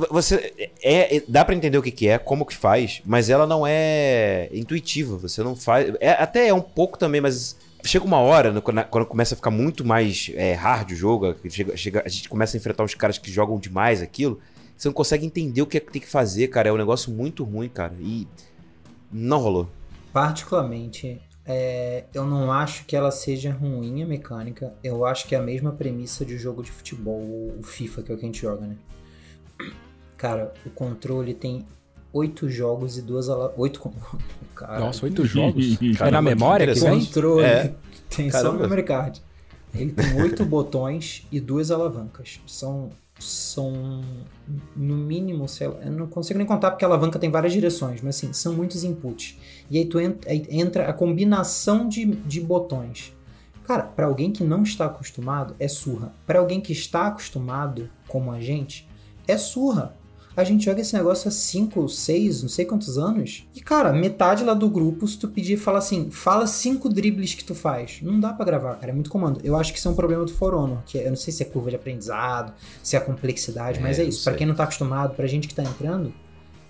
Você. 0.09 0.51
É, 0.81 1.17
é- 1.17 1.23
dá 1.27 1.45
pra 1.45 1.53
entender 1.53 1.77
o 1.77 1.83
que, 1.83 1.91
que 1.91 2.07
é, 2.07 2.17
como 2.17 2.43
que 2.43 2.55
faz, 2.55 2.99
mas 3.05 3.29
ela 3.29 3.45
não 3.45 3.61
é 3.67 4.49
intuitiva. 4.51 5.17
Você 5.17 5.43
não 5.43 5.55
faz. 5.55 5.93
É, 5.99 6.11
até 6.13 6.47
é 6.47 6.53
um 6.53 6.61
pouco 6.61 6.97
também, 6.97 7.21
mas 7.21 7.55
chega 7.83 8.05
uma 8.05 8.17
hora, 8.19 8.51
no- 8.51 8.61
quando, 8.61 8.83
quando 8.85 9.05
começa 9.05 9.35
a 9.35 9.37
ficar 9.37 9.51
muito 9.51 9.85
mais 9.85 10.31
é, 10.33 10.53
hard 10.53 10.91
o 10.91 10.95
jogo, 10.95 11.35
chega- 11.47 11.77
chega- 11.77 12.03
a 12.03 12.09
gente 12.09 12.27
começa 12.27 12.57
a 12.57 12.59
enfrentar 12.59 12.83
os 12.83 12.95
caras 12.95 13.19
que 13.19 13.31
jogam 13.31 13.59
demais 13.59 14.01
aquilo, 14.01 14.39
você 14.75 14.87
não 14.87 14.93
consegue 14.93 15.25
entender 15.27 15.61
o 15.61 15.67
que 15.67 15.77
é 15.77 15.79
que 15.79 15.91
tem 15.91 16.01
que 16.01 16.07
fazer, 16.09 16.47
cara. 16.47 16.69
É 16.69 16.73
um 16.73 16.77
negócio 16.77 17.11
muito 17.11 17.43
ruim, 17.43 17.69
cara. 17.69 17.93
E 17.99 18.27
não 19.11 19.37
rolou. 19.39 19.69
Particularmente, 20.11 21.21
é, 21.51 22.05
eu 22.13 22.25
não 22.25 22.51
acho 22.51 22.85
que 22.85 22.95
ela 22.95 23.11
seja 23.11 23.51
ruim 23.51 24.01
a 24.01 24.05
mecânica. 24.05 24.73
Eu 24.83 25.05
acho 25.05 25.27
que 25.27 25.35
é 25.35 25.37
a 25.37 25.41
mesma 25.41 25.71
premissa 25.71 26.25
de 26.25 26.37
jogo 26.37 26.63
de 26.63 26.71
futebol, 26.71 27.21
o 27.57 27.61
FIFA, 27.61 28.03
que 28.03 28.11
é 28.11 28.15
o 28.15 28.17
que 28.17 28.23
a 28.23 28.27
gente 28.27 28.41
joga, 28.41 28.65
né? 28.65 28.75
Cara, 30.17 30.53
o 30.65 30.69
controle 30.69 31.33
tem 31.33 31.65
oito 32.13 32.49
jogos 32.49 32.97
e 32.97 33.01
duas 33.01 33.29
ala... 33.29 33.53
Oito... 33.57 33.81
Cara, 34.55 34.79
Nossa, 34.79 35.05
oito 35.05 35.25
jogos. 35.25 35.77
é 35.81 35.85
na 35.85 35.97
Caramba, 35.97 36.21
memória 36.21 36.67
que 36.67 36.73
que 36.73 36.79
vem? 36.79 36.99
controle 36.99 37.45
É. 37.45 37.73
tem 38.09 38.29
só 38.29 38.39
o 38.39 38.41
Caramba. 38.43 38.63
memory 38.63 38.83
card. 38.83 39.21
Ele 39.73 39.91
tem 39.91 40.21
oito 40.21 40.45
botões 40.45 41.25
e 41.31 41.39
duas 41.39 41.71
alavancas. 41.71 42.39
São, 42.45 42.89
são 43.17 44.03
no 44.75 44.95
mínimo, 45.41 45.47
sei 45.47 45.67
lá, 45.67 45.79
eu 45.83 45.91
não 45.91 46.07
consigo 46.07 46.37
nem 46.37 46.47
contar 46.47 46.71
porque 46.71 46.85
a 46.85 46.87
alavanca 46.87 47.19
tem 47.19 47.29
várias 47.29 47.53
direções, 47.53 48.01
mas 48.01 48.17
assim, 48.17 48.33
são 48.33 48.53
muitos 48.53 48.83
inputs. 48.83 49.37
E 49.69 49.77
aí 49.77 49.85
tu 49.85 49.99
entra, 49.99 50.87
a 50.87 50.93
combinação 50.93 51.87
de, 51.87 52.05
de 52.05 52.39
botões. 52.39 53.13
Cara, 53.63 53.83
pra 53.83 54.05
alguém 54.05 54.31
que 54.31 54.43
não 54.43 54.63
está 54.63 54.85
acostumado, 54.85 55.55
é 55.59 55.67
surra. 55.67 56.13
Pra 56.25 56.39
alguém 56.39 56.59
que 56.59 56.73
está 56.73 57.07
acostumado, 57.07 57.89
como 58.07 58.31
a 58.31 58.39
gente, 58.39 58.87
é 59.27 59.37
surra. 59.37 59.95
A 60.35 60.43
gente 60.45 60.63
joga 60.63 60.79
esse 60.79 60.93
negócio 60.95 61.27
há 61.27 61.31
5, 61.31 61.89
6, 61.89 62.41
não 62.43 62.49
sei 62.49 62.63
quantos 62.63 62.97
anos. 62.97 63.45
E, 63.53 63.59
cara, 63.59 63.91
metade 63.91 64.43
lá 64.45 64.53
do 64.53 64.69
grupo, 64.69 65.05
se 65.07 65.17
tu 65.17 65.27
pedir, 65.27 65.57
fala 65.57 65.79
assim, 65.79 66.09
fala 66.09 66.47
cinco 66.47 66.87
dribles 66.87 67.33
que 67.35 67.43
tu 67.43 67.53
faz. 67.53 67.99
Não 68.01 68.17
dá 68.19 68.31
pra 68.31 68.45
gravar, 68.45 68.75
cara, 68.75 68.91
é 68.91 68.93
muito 68.95 69.09
comando. 69.09 69.41
Eu 69.43 69.57
acho 69.57 69.73
que 69.73 69.79
isso 69.79 69.87
é 69.89 69.91
um 69.91 69.95
problema 69.95 70.23
do 70.23 70.31
For 70.33 70.53
Honor, 70.53 70.79
que 70.85 70.97
é- 70.97 71.05
eu 71.05 71.09
não 71.09 71.17
sei 71.17 71.33
se 71.33 71.43
é 71.43 71.45
curva 71.45 71.69
de 71.69 71.75
aprendizado, 71.75 72.53
se 72.81 72.95
é 72.95 72.99
a 72.99 73.01
complexidade, 73.01 73.79
É, 73.79 73.81
mas 73.81 73.99
é 73.99 74.03
não 74.03 74.09
isso. 74.09 74.23
Pra 74.23 74.31
sei. 74.31 74.37
quem 74.37 74.47
não 74.47 74.55
tá 74.55 74.63
acostumado, 74.63 75.15
pra 75.15 75.27
gente 75.27 75.49
que 75.49 75.53
tá 75.53 75.63
entrando, 75.63 76.13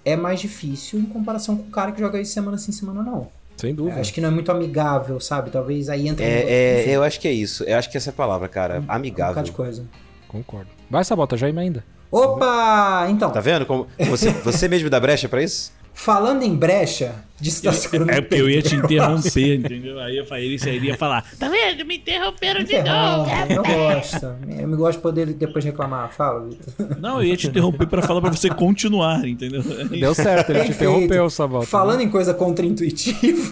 é 0.04 0.15
mais 0.15 0.39
difícil 0.39 1.00
em 1.00 1.06
comparação 1.06 1.56
com 1.56 1.63
o 1.67 1.71
cara 1.71 1.91
que 1.91 2.00
joga 2.00 2.19
isso 2.19 2.34
semana 2.34 2.58
sim, 2.58 2.71
semana 2.71 3.04
não. 3.04 3.28
Sem 3.58 3.69
Eu 3.69 3.76
dúvida. 3.76 4.00
acho 4.02 4.12
que 4.12 4.19
não 4.19 4.30
é 4.30 4.32
muito 4.32 4.52
amigável, 4.52 5.19
sabe? 5.19 5.52
Talvez 5.52 5.88
aí 5.88 6.08
entra 6.08 6.26
É, 6.26 6.28
um- 6.28 6.50
é, 6.89 6.95
eu 6.95 7.04
acho 7.04 7.19
que 7.19 7.28
é 7.28 7.32
isso. 7.32 7.63
Eu 7.65 7.78
acho 7.78 7.91
que 7.91 7.97
essa 7.97 8.10
é 8.10 8.12
a 8.12 8.15
palavra, 8.15 8.47
cara. 8.47 8.80
um 8.82 8.86
Amigável. 8.91 9.34
bocado 9.34 9.45
de 9.45 9.52
coisa. 9.52 9.86
Concordo. 10.28 10.69
Vai, 10.89 11.04
Sabota, 11.04 11.38
já 11.38 11.47
emenda. 11.47 11.84
Opa! 12.12 13.08
Então, 13.10 13.32
Tá 13.32 13.39
vendo? 13.39 13.65
Como 13.65 13.88
você, 14.10 14.30
você 14.32 14.67
mesmo 14.67 14.89
dá 14.89 15.00
brecha 15.00 15.30
pra 15.30 15.41
isso? 15.41 15.71
falando 15.93 16.41
em 16.41 16.56
brecha, 16.56 17.13
tá 17.62 17.74
segurando 17.74 18.10
É 18.12 18.19
o 18.19 18.21
porque 18.24 18.41
eu 18.41 18.50
ia 18.50 18.62
te 18.62 18.76
interromper, 18.76 19.56
entendeu? 19.60 20.00
Aí 20.00 20.17
eu 20.17 20.26
falei, 20.26 20.45
ele 20.47 20.76
iria 20.78 20.97
falar, 20.97 21.24
Tá 21.38 21.47
vendo? 21.50 21.86
Me 21.86 21.97
interromperam 21.97 22.63
de 22.63 22.82
novo. 22.82 23.30
eu 23.50 23.63
gosto. 23.63 24.26
Eu 24.58 24.67
me 24.67 24.76
gosto 24.78 24.97
de 24.97 25.04
poder 25.04 25.26
depois 25.34 25.63
reclamar. 25.63 26.12
Fala, 26.12 26.47
Vitor. 26.47 26.97
não, 27.00 27.17
eu 27.21 27.26
ia 27.26 27.38
te 27.38 27.47
interromper 27.47 27.86
pra 27.88 28.02
falar 28.02 28.21
pra 28.21 28.32
você 28.32 28.50
continuar, 28.50 29.28
entendeu? 29.28 29.62
Deu 29.89 30.15
certo, 30.15 30.52
ele 30.52 30.63
te 30.63 30.71
interrompeu, 30.71 31.30
Sabota. 31.30 31.67
Falando 31.67 32.02
em 32.02 32.10
coisa 32.10 32.34
contra-intuitiva. 32.34 33.52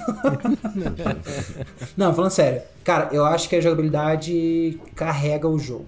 Não, 1.95 2.13
falando 2.13 2.31
sério. 2.31 2.61
Cara, 2.83 3.09
eu 3.11 3.25
acho 3.25 3.47
que 3.49 3.55
a 3.57 3.61
jogabilidade 3.61 4.79
carrega 4.95 5.47
o 5.47 5.59
jogo. 5.59 5.85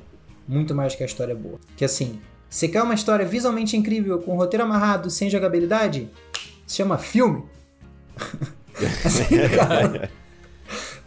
Muito 0.48 0.76
mais 0.76 0.94
que 0.96 1.02
a 1.02 1.06
história 1.06 1.34
boa. 1.34 1.60
Que 1.78 1.86
assim, 1.86 2.20
você 2.52 2.68
quer 2.68 2.84
uma 2.84 2.94
história 2.94 3.26
visualmente 3.26 3.78
incrível, 3.78 4.20
com 4.20 4.36
roteiro 4.36 4.66
amarrado, 4.66 5.10
sem 5.10 5.30
jogabilidade? 5.30 6.10
Se 6.68 6.76
chama 6.76 6.98
filme. 6.98 7.46
assim, 9.06 9.38
cara. 9.56 10.12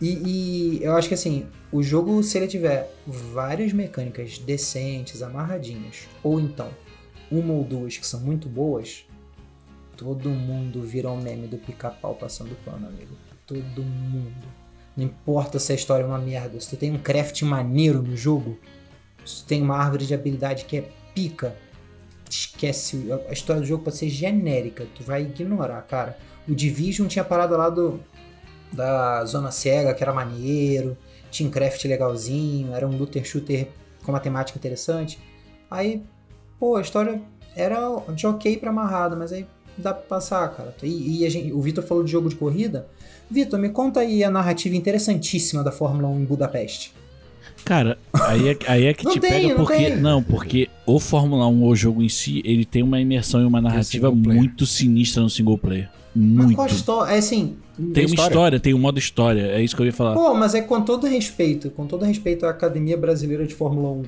E, 0.00 0.78
e 0.78 0.82
eu 0.82 0.96
acho 0.96 1.06
que 1.06 1.12
assim, 1.12 1.46
o 1.70 1.82
jogo, 1.82 2.22
se 2.22 2.38
ele 2.38 2.46
tiver 2.46 2.90
várias 3.06 3.74
mecânicas 3.74 4.38
decentes, 4.38 5.20
amarradinhas, 5.20 6.08
ou 6.22 6.40
então 6.40 6.70
uma 7.30 7.52
ou 7.52 7.62
duas 7.62 7.98
que 7.98 8.06
são 8.06 8.20
muito 8.20 8.48
boas, 8.48 9.04
todo 9.98 10.30
mundo 10.30 10.80
vira 10.80 11.10
um 11.10 11.20
meme 11.20 11.46
do 11.46 11.58
pica-pau 11.58 12.14
passando 12.14 12.56
pano, 12.64 12.88
amigo. 12.88 13.14
Todo 13.46 13.82
mundo. 13.82 14.48
Não 14.96 15.04
importa 15.04 15.58
se 15.58 15.72
a 15.72 15.74
história 15.74 16.04
é 16.04 16.06
uma 16.06 16.18
merda, 16.18 16.58
se 16.58 16.70
tu 16.70 16.76
tem 16.78 16.90
um 16.90 16.98
craft 16.98 17.42
maneiro 17.42 18.00
no 18.00 18.16
jogo, 18.16 18.58
se 19.26 19.42
tu 19.42 19.46
tem 19.46 19.60
uma 19.60 19.76
árvore 19.76 20.06
de 20.06 20.14
habilidade 20.14 20.64
que 20.64 20.78
é 20.78 20.88
pica, 21.14 21.54
esquece. 22.28 23.06
A 23.28 23.32
história 23.32 23.60
do 23.62 23.66
jogo 23.66 23.84
pode 23.84 23.96
ser 23.96 24.08
genérica, 24.08 24.86
tu 24.94 25.02
vai 25.02 25.22
ignorar, 25.22 25.82
cara. 25.82 26.18
O 26.48 26.54
Division 26.54 27.06
tinha 27.06 27.24
parado 27.24 27.56
lá 27.56 27.68
do 27.70 28.00
da 28.72 29.24
Zona 29.24 29.50
Cega, 29.52 29.94
que 29.94 30.02
era 30.02 30.12
maneiro, 30.12 30.96
tinha 31.30 31.48
um 31.48 31.52
craft 31.52 31.84
legalzinho, 31.84 32.74
era 32.74 32.86
um 32.86 32.96
looter 32.96 33.24
shooter 33.24 33.68
com 34.02 34.10
uma 34.10 34.18
temática 34.20 34.58
interessante. 34.58 35.18
Aí, 35.70 36.02
pô, 36.58 36.74
a 36.76 36.80
história 36.80 37.22
era 37.54 37.78
de 38.12 38.26
ok 38.26 38.56
pra 38.56 38.70
amarrado, 38.70 39.16
mas 39.16 39.32
aí 39.32 39.46
dá 39.78 39.94
pra 39.94 40.02
passar, 40.02 40.48
cara. 40.54 40.74
E, 40.82 41.24
e 41.24 41.30
gente- 41.30 41.52
o 41.52 41.60
Vitor 41.62 41.84
falou 41.84 42.02
de 42.02 42.10
jogo 42.10 42.28
de 42.28 42.34
corrida. 42.34 42.88
Vitor, 43.30 43.58
me 43.60 43.68
conta 43.68 44.00
aí 44.00 44.24
a 44.24 44.30
narrativa 44.30 44.74
interessantíssima 44.74 45.62
da 45.62 45.70
Fórmula 45.70 46.08
1 46.08 46.20
em 46.20 46.24
Budapeste. 46.24 46.92
Cara, 47.64 47.96
aí 48.12 48.48
é, 48.50 48.58
aí 48.68 48.84
é 48.86 48.92
que 48.94 49.04
Não 49.04 49.12
te 49.12 49.20
tem, 49.20 49.30
pega 49.30 49.48
não 49.48 49.56
porque. 49.56 49.76
tem. 49.76 49.96
Não, 49.96 50.22
porque 50.22 50.68
o 50.84 51.00
Fórmula 51.00 51.46
1, 51.48 51.64
o 51.64 51.74
jogo 51.74 52.02
em 52.02 52.08
si, 52.08 52.42
ele 52.44 52.64
tem 52.64 52.82
uma 52.82 53.00
imersão 53.00 53.40
e 53.40 53.44
uma 53.44 53.60
narrativa 53.60 54.10
muito 54.10 54.66
sinistra 54.66 55.22
no 55.22 55.30
single 55.30 55.56
player. 55.56 55.88
Mas 56.14 56.44
Muito. 56.46 56.54
qual 56.54 56.66
a 56.68 56.70
história? 56.70 57.12
É 57.14 57.18
assim. 57.18 57.56
Tem 57.92 58.06
uma 58.06 58.14
história, 58.14 58.60
tem 58.60 58.72
um 58.74 58.78
modo 58.78 58.98
história, 59.00 59.40
é 59.48 59.60
isso 59.62 59.74
que 59.74 59.82
eu 59.82 59.86
ia 59.86 59.92
falar. 59.92 60.14
Pô, 60.14 60.32
mas 60.34 60.54
é 60.54 60.60
com 60.60 60.80
todo 60.80 61.06
respeito, 61.08 61.70
com 61.70 61.86
todo 61.86 62.04
respeito 62.04 62.46
à 62.46 62.50
Academia 62.50 62.96
Brasileira 62.96 63.44
de 63.46 63.54
Fórmula 63.54 63.90
1. 63.90 64.02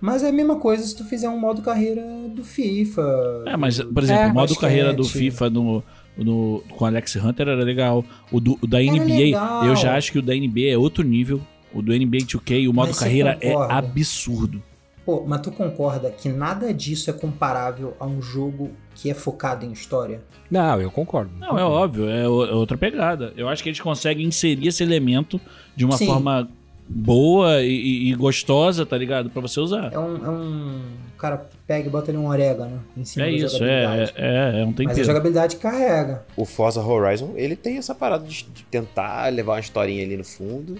Mas 0.00 0.22
é 0.24 0.30
a 0.30 0.32
mesma 0.32 0.56
coisa 0.56 0.84
se 0.84 0.96
tu 0.96 1.04
fizer 1.04 1.28
um 1.28 1.38
modo 1.38 1.60
carreira 1.62 2.02
do 2.34 2.42
FIFA. 2.44 3.44
É, 3.46 3.56
mas, 3.56 3.80
por 3.80 4.02
exemplo, 4.02 4.22
É, 4.22 4.26
o 4.26 4.28
modo 4.34 4.48
basquete. 4.48 4.60
carreira 4.60 4.92
do 4.92 5.04
FIFA 5.04 5.50
no, 5.50 5.82
no, 6.16 6.62
com 6.76 6.84
Alex 6.84 7.14
Hunter 7.16 7.48
era 7.48 7.62
legal. 7.64 8.04
O, 8.32 8.40
do- 8.40 8.58
o 8.62 8.66
da 8.66 8.82
Era 8.82 8.92
NBA, 8.92 9.14
legal. 9.16 9.64
eu 9.66 9.76
já 9.76 9.96
acho 9.96 10.10
que 10.10 10.18
o 10.18 10.22
da 10.22 10.34
NBA 10.34 10.70
é 10.70 10.78
outro 10.78 11.04
nível. 11.04 11.40
O 11.72 11.82
do 11.82 11.92
NBA 11.92 12.18
2K, 12.26 12.68
o 12.68 12.72
modo 12.72 12.94
carreira 12.94 13.36
é 13.40 13.52
absurdo. 13.68 14.62
Pô, 15.04 15.24
mas 15.26 15.40
tu 15.40 15.50
concorda 15.50 16.10
que 16.10 16.28
nada 16.28 16.72
disso 16.72 17.08
é 17.08 17.12
comparável 17.14 17.96
a 17.98 18.04
um 18.06 18.20
jogo 18.20 18.70
que 18.94 19.10
é 19.10 19.14
focado 19.14 19.64
em 19.64 19.72
história? 19.72 20.20
Não, 20.50 20.80
eu 20.80 20.90
concordo. 20.90 21.30
Não, 21.38 21.58
é 21.58 21.64
óbvio, 21.64 22.08
é, 22.10 22.28
o- 22.28 22.44
é 22.44 22.52
outra 22.52 22.76
pegada. 22.76 23.32
Eu 23.36 23.48
acho 23.48 23.62
que 23.62 23.68
eles 23.70 23.80
conseguem 23.80 24.26
inserir 24.26 24.68
esse 24.68 24.82
elemento 24.82 25.40
de 25.74 25.84
uma 25.86 25.96
Sim. 25.96 26.06
forma 26.06 26.48
boa 26.86 27.62
e, 27.62 28.10
e- 28.10 28.14
gostosa, 28.14 28.84
tá 28.84 28.96
ligado? 28.98 29.30
Pra 29.30 29.40
você 29.40 29.60
usar. 29.60 29.92
É 29.92 29.98
um. 29.98 30.24
É 30.24 30.28
um 30.30 30.82
o 31.14 31.18
cara 31.20 31.48
pega 31.66 31.88
e 31.88 31.90
bota 31.90 32.12
ali 32.12 32.18
um 32.18 32.28
orégano 32.28 32.80
em 32.96 33.04
cima 33.04 33.26
É 33.26 33.30
da 33.30 33.36
isso, 33.36 33.56
é, 33.64 33.82
jogabilidade. 33.82 34.12
é, 34.16 34.56
é, 34.58 34.60
é 34.60 34.62
um 34.62 34.66
Mas 34.66 34.74
a 34.74 34.76
tempero. 34.76 35.04
jogabilidade 35.04 35.56
carrega. 35.56 36.24
O 36.36 36.44
Forza 36.44 36.80
Horizon, 36.80 37.32
ele 37.34 37.56
tem 37.56 37.76
essa 37.76 37.92
parada 37.92 38.24
de, 38.24 38.44
de 38.44 38.62
tentar 38.70 39.26
levar 39.32 39.54
uma 39.54 39.60
historinha 39.60 40.04
ali 40.04 40.16
no 40.16 40.22
fundo. 40.24 40.76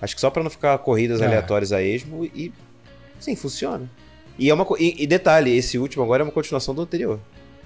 Acho 0.00 0.14
que 0.14 0.20
só 0.20 0.30
pra 0.30 0.42
não 0.42 0.50
ficar 0.50 0.76
corridas 0.78 1.20
É. 1.20 1.26
aleatórias 1.26 1.72
a 1.72 1.82
esmo 1.82 2.24
e. 2.24 2.52
Sim, 3.18 3.36
funciona. 3.36 3.88
E, 4.38 4.48
é 4.48 4.54
uma, 4.54 4.66
e, 4.78 5.02
e 5.02 5.06
detalhe, 5.06 5.54
esse 5.54 5.78
último 5.78 6.02
agora 6.02 6.22
é 6.22 6.24
uma 6.24 6.32
continuação 6.32 6.74
do 6.74 6.82
anterior. 6.82 7.18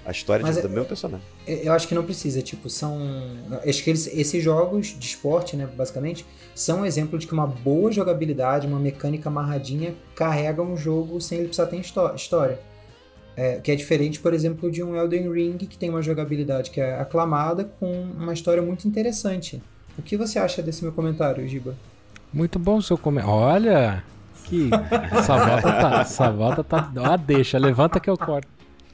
A 0.04 0.10
história 0.10 0.42
Mas 0.44 0.56
de- 0.56 0.60
é- 0.60 0.62
do 0.62 0.68
mesmo 0.68 0.84
personagem. 0.84 1.24
Eu 1.46 1.72
acho 1.72 1.88
que 1.88 1.94
não 1.94 2.02
precisa, 2.04 2.42
tipo, 2.42 2.68
são. 2.68 2.98
Acho 3.66 3.82
que 3.82 3.88
eles- 3.90 4.06
esses 4.08 4.42
jogos 4.42 4.88
de 4.98 5.06
esporte, 5.06 5.56
né, 5.56 5.66
basicamente, 5.66 6.26
são 6.54 6.80
um 6.80 6.84
exemplo 6.84 7.18
de 7.18 7.26
que 7.26 7.32
uma 7.32 7.46
boa 7.46 7.90
jogabilidade, 7.90 8.66
uma 8.66 8.78
mecânica 8.78 9.28
amarradinha, 9.30 9.94
carrega 10.14 10.60
um 10.60 10.76
jogo 10.76 11.20
sem 11.22 11.38
ele 11.38 11.46
precisar 11.48 11.68
ter 11.68 11.78
histó- 11.78 12.12
história. 12.14 12.58
É, 13.36 13.56
que 13.60 13.72
é 13.72 13.74
diferente, 13.74 14.20
por 14.20 14.32
exemplo, 14.34 14.70
de 14.70 14.82
um 14.82 14.94
Elden 14.94 15.32
Ring, 15.32 15.56
que 15.56 15.76
tem 15.78 15.88
uma 15.90 16.02
jogabilidade 16.02 16.70
que 16.70 16.80
é 16.80 17.00
aclamada 17.00 17.64
com 17.64 17.90
uma 18.16 18.32
história 18.32 18.62
muito 18.62 18.86
interessante. 18.86 19.60
O 19.98 20.02
que 20.02 20.16
você 20.16 20.38
acha 20.38 20.62
desse 20.62 20.82
meu 20.84 20.92
comentário, 20.92 21.46
Giba? 21.48 21.74
Muito 22.34 22.58
bom 22.58 22.78
o 22.78 22.82
seu 22.82 22.98
comentário. 22.98 23.36
Olha, 23.38 24.04
que 24.44 24.68
essa 25.12 25.36
volta 25.38 25.62
tá, 25.72 26.00
essa 26.00 26.30
volta 26.32 26.64
tá, 26.64 26.92
ó, 26.98 27.16
deixa, 27.16 27.56
levanta 27.58 28.00
que 28.00 28.10
eu 28.10 28.18
corto. 28.18 28.48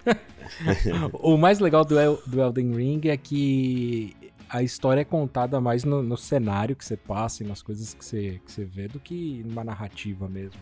o 1.14 1.36
mais 1.36 1.58
legal 1.58 1.84
do, 1.84 1.98
El- 1.98 2.20
do 2.26 2.40
Elden 2.40 2.74
Ring 2.74 3.00
é 3.08 3.16
que 3.16 4.14
a 4.48 4.62
história 4.62 5.00
é 5.00 5.04
contada 5.04 5.60
mais 5.60 5.84
no, 5.84 6.02
no 6.02 6.16
cenário 6.16 6.76
que 6.76 6.84
você 6.84 6.96
passa 6.96 7.42
e 7.42 7.46
nas 7.46 7.62
coisas 7.62 7.94
que 7.94 8.04
você, 8.04 8.40
que 8.44 8.52
você 8.52 8.64
vê 8.64 8.88
do 8.88 8.98
que 9.00 9.42
numa 9.46 9.64
narrativa 9.64 10.28
mesmo. 10.28 10.60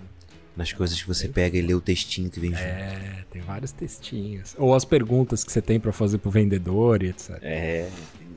Nas 0.56 0.72
coisas 0.72 1.00
que 1.00 1.06
você 1.06 1.28
pega 1.28 1.56
e 1.56 1.62
lê 1.62 1.72
o 1.74 1.80
textinho 1.80 2.28
que 2.30 2.38
vem 2.38 2.50
junto. 2.50 2.62
É, 2.62 3.24
tem 3.30 3.40
vários 3.42 3.72
textinhos. 3.72 4.54
Ou 4.58 4.74
as 4.74 4.84
perguntas 4.84 5.42
que 5.44 5.50
você 5.52 5.62
tem 5.62 5.78
pra 5.80 5.92
fazer 5.92 6.18
pro 6.18 6.30
vendedor 6.30 7.02
e 7.02 7.08
etc. 7.08 7.38
É. 7.42 7.88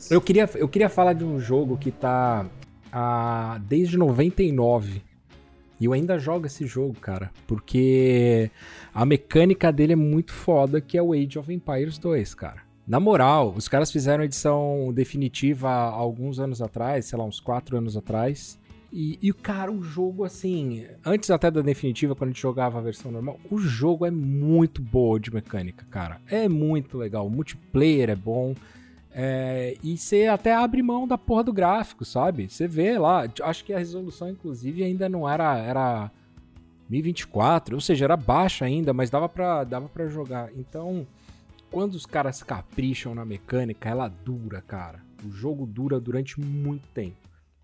Eu 0.09 0.21
queria, 0.21 0.49
eu 0.55 0.67
queria 0.69 0.87
falar 0.89 1.13
de 1.13 1.23
um 1.23 1.39
jogo 1.39 1.77
que 1.77 1.91
tá 1.91 2.45
ah, 2.91 3.59
desde 3.67 3.97
99. 3.97 5.01
E 5.79 5.85
eu 5.85 5.93
ainda 5.93 6.19
jogo 6.19 6.45
esse 6.45 6.67
jogo, 6.67 6.93
cara. 6.99 7.31
Porque 7.47 8.51
a 8.93 9.05
mecânica 9.05 9.71
dele 9.71 9.93
é 9.93 9.95
muito 9.95 10.31
foda, 10.31 10.79
que 10.79 10.97
é 10.97 11.01
o 11.01 11.13
Age 11.13 11.39
of 11.39 11.51
Empires 11.51 11.97
2, 11.97 12.35
cara. 12.35 12.61
Na 12.87 12.99
moral, 12.99 13.53
os 13.55 13.67
caras 13.67 13.91
fizeram 13.91 14.21
a 14.21 14.25
edição 14.25 14.91
definitiva 14.93 15.69
alguns 15.71 16.39
anos 16.39 16.61
atrás, 16.61 17.05
sei 17.05 17.17
lá, 17.17 17.25
uns 17.25 17.39
4 17.39 17.77
anos 17.77 17.95
atrás. 17.95 18.59
E, 18.91 19.17
e, 19.21 19.31
cara, 19.31 19.71
o 19.71 19.81
jogo, 19.81 20.25
assim, 20.25 20.85
antes 21.05 21.31
até 21.31 21.49
da 21.49 21.61
definitiva, 21.61 22.13
quando 22.13 22.31
a 22.31 22.33
gente 22.33 22.41
jogava 22.41 22.77
a 22.77 22.81
versão 22.81 23.09
normal, 23.09 23.39
o 23.49 23.57
jogo 23.57 24.05
é 24.05 24.11
muito 24.11 24.81
boa 24.81 25.19
de 25.19 25.33
mecânica, 25.33 25.85
cara. 25.89 26.19
É 26.27 26.49
muito 26.49 26.97
legal. 26.97 27.25
O 27.25 27.29
multiplayer 27.29 28.09
é 28.09 28.15
bom. 28.15 28.53
É, 29.13 29.77
e 29.83 29.97
você 29.97 30.27
até 30.27 30.53
abre 30.53 30.81
mão 30.81 31.07
da 31.07 31.17
porra 31.17 31.43
do 31.43 31.53
gráfico, 31.53 32.05
sabe? 32.05 32.49
Você 32.49 32.67
vê 32.67 32.97
lá, 32.97 33.25
acho 33.43 33.65
que 33.65 33.73
a 33.73 33.77
resolução, 33.77 34.29
inclusive, 34.29 34.83
ainda 34.83 35.09
não 35.09 35.27
era. 35.27 35.57
Era 35.57 36.11
1024, 36.89 37.75
ou 37.75 37.81
seja, 37.81 38.03
era 38.03 38.17
baixa 38.17 38.65
ainda, 38.65 38.93
mas 38.93 39.09
dava 39.09 39.29
pra, 39.29 39.63
dava 39.63 39.89
jogar. 40.09 40.49
Então, 40.55 41.07
quando 41.71 41.93
os 41.93 42.05
caras 42.05 42.43
capricham 42.43 43.15
na 43.15 43.23
mecânica, 43.23 43.87
ela 43.89 44.09
dura, 44.09 44.61
cara. 44.61 44.99
O 45.25 45.31
jogo 45.31 45.65
dura 45.65 45.99
durante 45.99 46.39
muito 46.39 46.85
tempo. 46.89 47.15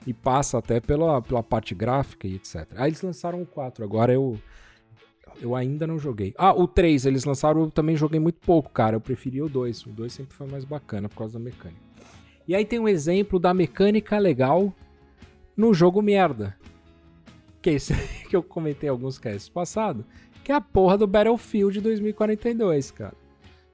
E 0.06 0.14
passa 0.14 0.58
até 0.58 0.80
pela, 0.80 1.22
pela 1.22 1.44
parte 1.44 1.76
gráfica 1.76 2.26
e 2.26 2.36
etc. 2.36 2.66
Aí 2.78 2.90
eles 2.90 3.02
lançaram 3.02 3.42
o 3.42 3.46
4, 3.46 3.84
agora 3.84 4.14
eu. 4.14 4.40
Eu 5.42 5.56
ainda 5.56 5.86
não 5.86 6.00
joguei. 6.00 6.34
Ah, 6.38 6.54
o 6.54 6.68
3 6.68 7.06
eles 7.06 7.24
lançaram, 7.24 7.62
eu 7.62 7.72
também 7.72 7.96
joguei 7.96 8.20
muito 8.20 8.40
pouco, 8.40 8.72
cara. 8.72 8.96
Eu 8.96 9.02
preferi 9.02 9.42
o 9.42 9.50
2. 9.50 9.86
O 9.86 9.90
2 9.90 10.12
sempre 10.12 10.36
foi 10.36 10.48
mais 10.48 10.66
bacana 10.66 11.08
por 11.08 11.18
causa 11.18 11.38
da 11.38 11.44
mecânica. 11.44 11.82
E 12.48 12.56
aí 12.56 12.66
tem 12.66 12.80
um 12.80 12.88
exemplo 12.88 13.40
da 13.40 13.54
mecânica 13.54 14.18
legal 14.18 14.74
no 15.56 15.74
jogo 15.74 16.02
merda. 16.02 16.56
Que 17.62 17.72
é 17.72 17.74
esse 17.74 17.94
que 18.28 18.36
eu 18.36 18.42
comentei 18.42 18.90
alguns 18.90 19.18
casts 19.18 19.50
passado. 19.50 20.06
Que 20.44 20.52
é 20.52 20.56
a 20.56 20.62
porra 20.62 20.98
do 20.98 21.06
Battlefield 21.06 21.82
2042, 21.82 22.92
cara. 22.92 23.14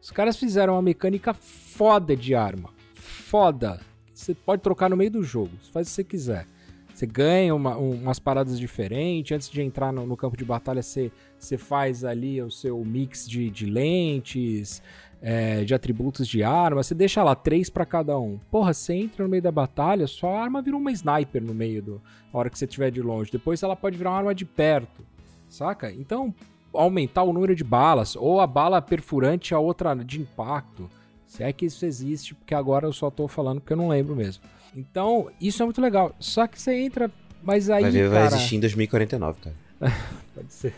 Os 0.01 0.11
caras 0.11 0.35
fizeram 0.35 0.73
uma 0.73 0.81
mecânica 0.81 1.33
foda 1.33 2.15
de 2.15 2.35
arma. 2.35 2.71
Foda. 2.93 3.79
Você 4.13 4.33
pode 4.33 4.61
trocar 4.61 4.89
no 4.89 4.97
meio 4.97 5.11
do 5.11 5.23
jogo. 5.23 5.51
Faz 5.71 5.87
o 5.87 5.89
que 5.89 5.95
você 5.95 6.03
quiser. 6.03 6.47
Você 6.93 7.05
ganha 7.07 7.55
uma- 7.55 7.75
um- 7.77 7.93
umas 8.03 8.19
paradas 8.19 8.59
diferentes. 8.59 9.31
Antes 9.35 9.49
de 9.49 9.61
entrar 9.61 9.91
no, 9.91 10.05
no 10.05 10.15
campo 10.15 10.37
de 10.37 10.45
batalha, 10.45 10.81
você, 10.83 11.11
você 11.39 11.57
faz 11.57 12.03
ali 12.03 12.41
o 12.41 12.51
seu 12.51 12.83
mix 12.85 13.27
de, 13.27 13.49
de 13.49 13.65
lentes, 13.65 14.81
é, 15.21 15.63
de 15.63 15.73
atributos 15.73 16.27
de 16.27 16.43
arma. 16.43 16.83
Você 16.83 16.93
deixa 16.93 17.23
lá 17.23 17.33
três 17.33 17.69
pra 17.69 17.85
cada 17.85 18.17
um. 18.19 18.37
Porra, 18.51 18.73
você 18.73 18.93
entra 18.93 19.23
no 19.23 19.29
meio 19.29 19.41
da 19.41 19.51
batalha, 19.51 20.05
sua 20.05 20.39
arma 20.39 20.61
vira 20.61 20.77
uma 20.77 20.91
sniper 20.91 21.41
no 21.41 21.53
meio 21.53 21.81
do. 21.81 22.01
A 22.31 22.37
hora 22.37 22.49
que 22.49 22.57
você 22.59 22.65
estiver 22.65 22.91
de 22.91 23.01
longe. 23.01 23.31
Depois 23.31 23.63
ela 23.63 23.75
pode 23.75 23.97
virar 23.97 24.11
uma 24.11 24.17
arma 24.19 24.35
de 24.35 24.45
perto. 24.45 25.03
Saca? 25.49 25.91
Então, 25.91 26.33
aumentar 26.73 27.23
o 27.23 27.33
número 27.33 27.55
de 27.55 27.63
balas. 27.63 28.15
Ou 28.15 28.39
a 28.39 28.45
bala 28.47 28.81
perfurante, 28.81 29.53
a 29.55 29.59
outra 29.59 29.95
de 29.95 30.21
impacto. 30.21 30.89
Se 31.25 31.41
é 31.41 31.51
que 31.51 31.65
isso 31.65 31.85
existe, 31.85 32.35
porque 32.35 32.53
agora 32.53 32.85
eu 32.85 32.93
só 32.93 33.09
tô 33.09 33.27
falando 33.27 33.59
porque 33.59 33.73
eu 33.73 33.77
não 33.77 33.87
lembro 33.87 34.15
mesmo. 34.15 34.43
Então, 34.75 35.29
isso 35.39 35.61
é 35.61 35.65
muito 35.65 35.81
legal. 35.81 36.15
Só 36.19 36.47
que 36.47 36.59
você 36.61 36.73
entra. 36.75 37.09
Mas 37.41 37.69
aí. 37.69 37.81
vai 37.83 37.91
ver, 37.91 38.09
vai 38.09 38.23
cara, 38.23 38.35
existir 38.35 38.55
em 38.55 38.59
2049, 38.59 39.39
cara. 39.41 39.55
Pode 40.33 40.53
ser. 40.53 40.73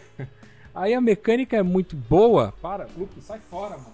Aí 0.73 0.93
a 0.93 0.99
mecânica 0.99 1.55
é 1.55 1.63
muito 1.63 1.95
boa. 1.95 2.53
Para, 2.62 2.88
Luke, 2.97 3.21
sai 3.21 3.39
fora, 3.49 3.77
mano. 3.77 3.93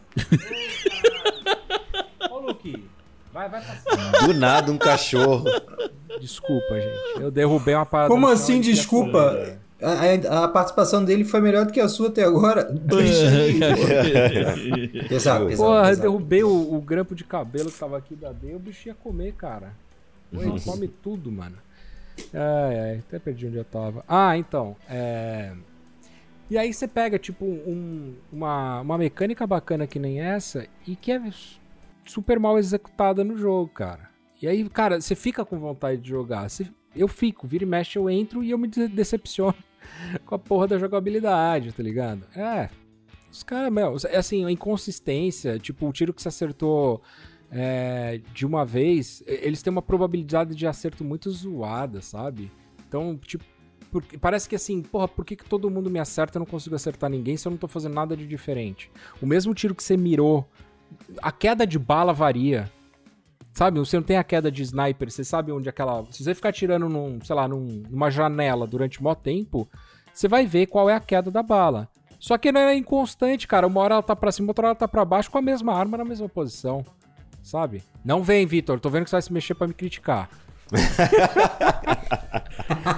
Ô, 2.32 2.40
Luke, 2.40 2.88
vai, 3.32 3.48
vai 3.50 3.62
passar. 3.62 4.26
Do 4.26 4.34
nada 4.34 4.72
um 4.72 4.78
cachorro. 4.78 5.46
Desculpa, 6.20 6.80
gente. 6.80 7.22
Eu 7.22 7.30
derrubei 7.30 7.76
uma 7.76 7.86
parada. 7.86 8.10
Como 8.10 8.28
assim, 8.28 8.60
desculpa? 8.62 9.58
A, 9.82 10.40
a- 10.40 10.44
a 10.46 10.48
participação 10.48 11.04
dele 11.04 11.24
foi 11.24 11.42
melhor 11.42 11.66
do 11.66 11.72
que 11.74 11.80
a 11.80 11.88
sua 11.90 12.08
até 12.10 12.24
agora. 12.24 12.66
pesado, 15.10 15.46
pesado. 15.48 15.58
Porra, 15.58 15.80
eu 15.80 15.84
pesado. 15.86 16.02
derrubei 16.02 16.44
o, 16.44 16.74
o 16.76 16.82
grampo 16.82 17.16
de 17.16 17.24
cabelo 17.24 17.72
que 17.72 17.78
tava 17.80 17.98
aqui 17.98 18.16
da 18.16 18.32
D, 18.32 18.56
o 18.56 18.60
bicho 18.60 18.88
ia 18.88 18.96
comer, 18.96 19.34
cara. 19.34 19.74
Pô, 20.32 20.42
ele 20.42 20.60
come 20.62 20.88
tudo, 20.88 21.32
mano. 21.32 21.58
Ai, 22.34 22.80
ai, 22.80 22.98
até 23.00 23.20
perdi 23.20 23.48
onde 23.48 23.58
eu 23.58 23.66
tava. 23.66 24.04
Ah, 24.08 24.38
então, 24.38 24.76
é... 24.90 25.54
E 26.50 26.58
aí 26.58 26.74
você 26.74 26.88
pega, 26.88 27.18
tipo, 27.18 27.46
um- 27.46 28.14
uma, 28.32 28.82
uma 28.82 28.98
mecânica 28.98 29.48
bacana 29.48 29.88
que 29.88 29.98
nem 29.98 30.20
essa 30.22 30.68
e 30.86 30.96
que 30.98 31.12
é 31.12 31.22
super 32.06 32.40
mal 32.40 32.58
executada 32.60 33.24
no 33.24 33.38
jogo, 33.38 33.70
cara. 33.70 34.10
E 34.42 34.48
aí, 34.48 34.68
cara, 34.70 35.00
você 35.00 35.16
fica 35.16 35.46
com 35.46 35.58
vontade 35.60 36.02
de 36.02 36.10
jogar. 36.10 36.50
Você- 36.50 36.68
eu 36.96 37.08
fico, 37.08 37.48
vira 37.48 37.64
e 37.64 37.68
mexe, 37.68 37.98
eu 37.98 38.10
entro 38.10 38.44
e 38.44 38.52
eu 38.52 38.58
me 38.58 38.68
de- 38.68 38.88
decepciono 38.90 39.56
com 40.26 40.36
a 40.36 40.40
porra 40.40 40.68
da 40.68 40.78
jogabilidade, 40.78 41.72
tá 41.72 41.82
ligado? 41.82 42.24
É, 42.36 42.70
os 43.32 43.44
caras, 43.44 43.72
meu, 43.72 43.96
é 44.10 44.18
assim, 44.18 44.44
a 44.44 44.52
inconsistência, 44.52 45.58
tipo, 45.58 45.88
o 45.88 45.94
tiro 45.94 46.14
que 46.14 46.22
você 46.22 46.28
acertou 46.28 47.02
é, 47.52 48.22
de 48.34 48.46
uma 48.46 48.66
vez, 48.66 49.22
eles 49.28 49.62
têm 49.62 49.72
uma 49.72 49.82
probabilidade 49.82 50.56
de 50.56 50.66
acerto 50.66 51.04
muito 51.04 51.30
zoada, 51.30 52.02
sabe? 52.02 52.50
Então, 52.88 53.18
tipo, 53.18 53.44
parece 54.22 54.48
que 54.48 54.56
assim, 54.56 54.82
porra, 54.82 55.08
por 55.08 55.26
que, 55.26 55.36
que 55.36 55.44
todo 55.44 55.70
mundo 55.70 55.90
me 55.90 56.00
acerta 56.00 56.38
e 56.38 56.40
eu 56.40 56.42
não 56.42 56.46
consigo 56.46 56.76
acertar 56.76 57.10
ninguém 57.10 57.36
se 57.36 57.46
eu 57.48 57.50
não 57.50 57.58
tô 57.58 57.68
fazendo 57.68 57.94
nada 57.94 58.16
de 58.16 58.26
diferente? 58.26 58.90
O 59.22 59.26
mesmo 59.26 59.54
tiro 59.54 59.76
que 59.76 59.84
você 59.84 59.98
mirou, 59.98 60.48
a 61.22 61.32
queda 61.32 61.68
de 61.68 61.78
bala 61.78 62.14
varia. 62.14 62.72
Sabe, 63.54 63.80
você 63.80 63.98
não 63.98 64.04
tem 64.04 64.16
a 64.16 64.24
queda 64.24 64.50
de 64.50 64.62
sniper, 64.64 65.12
você 65.12 65.26
sabe 65.26 65.52
onde 65.52 65.68
aquela. 65.68 66.06
Se 66.10 66.24
você 66.24 66.34
ficar 66.34 66.54
tirando 66.54 66.88
num, 66.88 67.20
sei 67.22 67.36
lá, 67.36 67.50
num- 67.50 67.84
numa 67.90 68.10
janela 68.10 68.66
durante 68.66 69.04
mó 69.04 69.14
tempo, 69.14 69.68
você 70.14 70.26
vai 70.30 70.46
ver 70.46 70.68
qual 70.68 70.90
é 70.90 70.96
a 70.96 71.02
queda 71.02 71.30
da 71.30 71.44
bala. 71.44 71.90
Só 72.18 72.38
que 72.38 72.50
não 72.50 72.62
é 72.62 72.76
inconstante, 72.78 73.48
cara. 73.48 73.68
Uma 73.68 73.82
hora 73.82 73.96
ela 73.96 74.04
tá 74.04 74.16
pra 74.16 74.32
cima, 74.32 74.50
outra 74.52 74.68
hora 74.68 74.70
ela 74.72 74.76
tá 74.80 74.88
pra 74.88 75.04
baixo 75.04 75.30
com 75.30 75.38
a 75.38 75.42
mesma 75.42 75.74
arma 75.74 75.98
na 75.98 76.06
mesma 76.06 76.30
posição. 76.30 76.86
Sabe? 77.44 77.84
Não 78.04 78.24
vem, 78.24 78.46
Vitor. 78.46 78.80
Tô 78.80 78.90
vendo 78.90 79.04
que 79.04 79.10
você 79.10 79.16
vai 79.16 79.22
se 79.22 79.34
mexer 79.34 79.54
pra 79.56 79.68
me 79.68 79.74
criticar. 79.74 80.30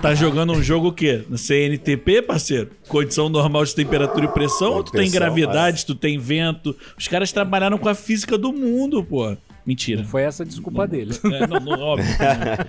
Tá 0.01 0.13
jogando 0.13 0.53
um 0.53 0.61
jogo 0.61 0.89
o 0.89 0.93
quê? 0.93 1.23
No 1.29 1.37
CNTP, 1.37 2.21
parceiro? 2.21 2.71
Condição 2.87 3.29
normal 3.29 3.63
de 3.65 3.73
temperatura 3.73 4.25
e 4.25 4.27
pressão? 4.27 4.73
Ou 4.73 4.83
tu 4.83 4.91
tem 4.91 5.01
Pressão, 5.01 5.19
gravidade, 5.19 5.85
tu 5.85 5.95
tem 5.95 6.19
vento? 6.19 6.75
Os 6.97 7.07
caras 7.07 7.31
trabalharam 7.31 7.77
com 7.77 7.89
a 7.89 7.95
física 7.95 8.37
do 8.37 8.51
mundo, 8.51 9.03
pô. 9.03 9.35
Mentira. 9.65 10.01
Não 10.01 10.09
foi 10.09 10.23
essa 10.23 10.43
a 10.43 10.45
desculpa 10.45 10.85
dele. 10.85 11.17
É, 11.25 11.47
não, 11.47 11.59
não, 11.59 11.79
óbvio, 11.79 12.05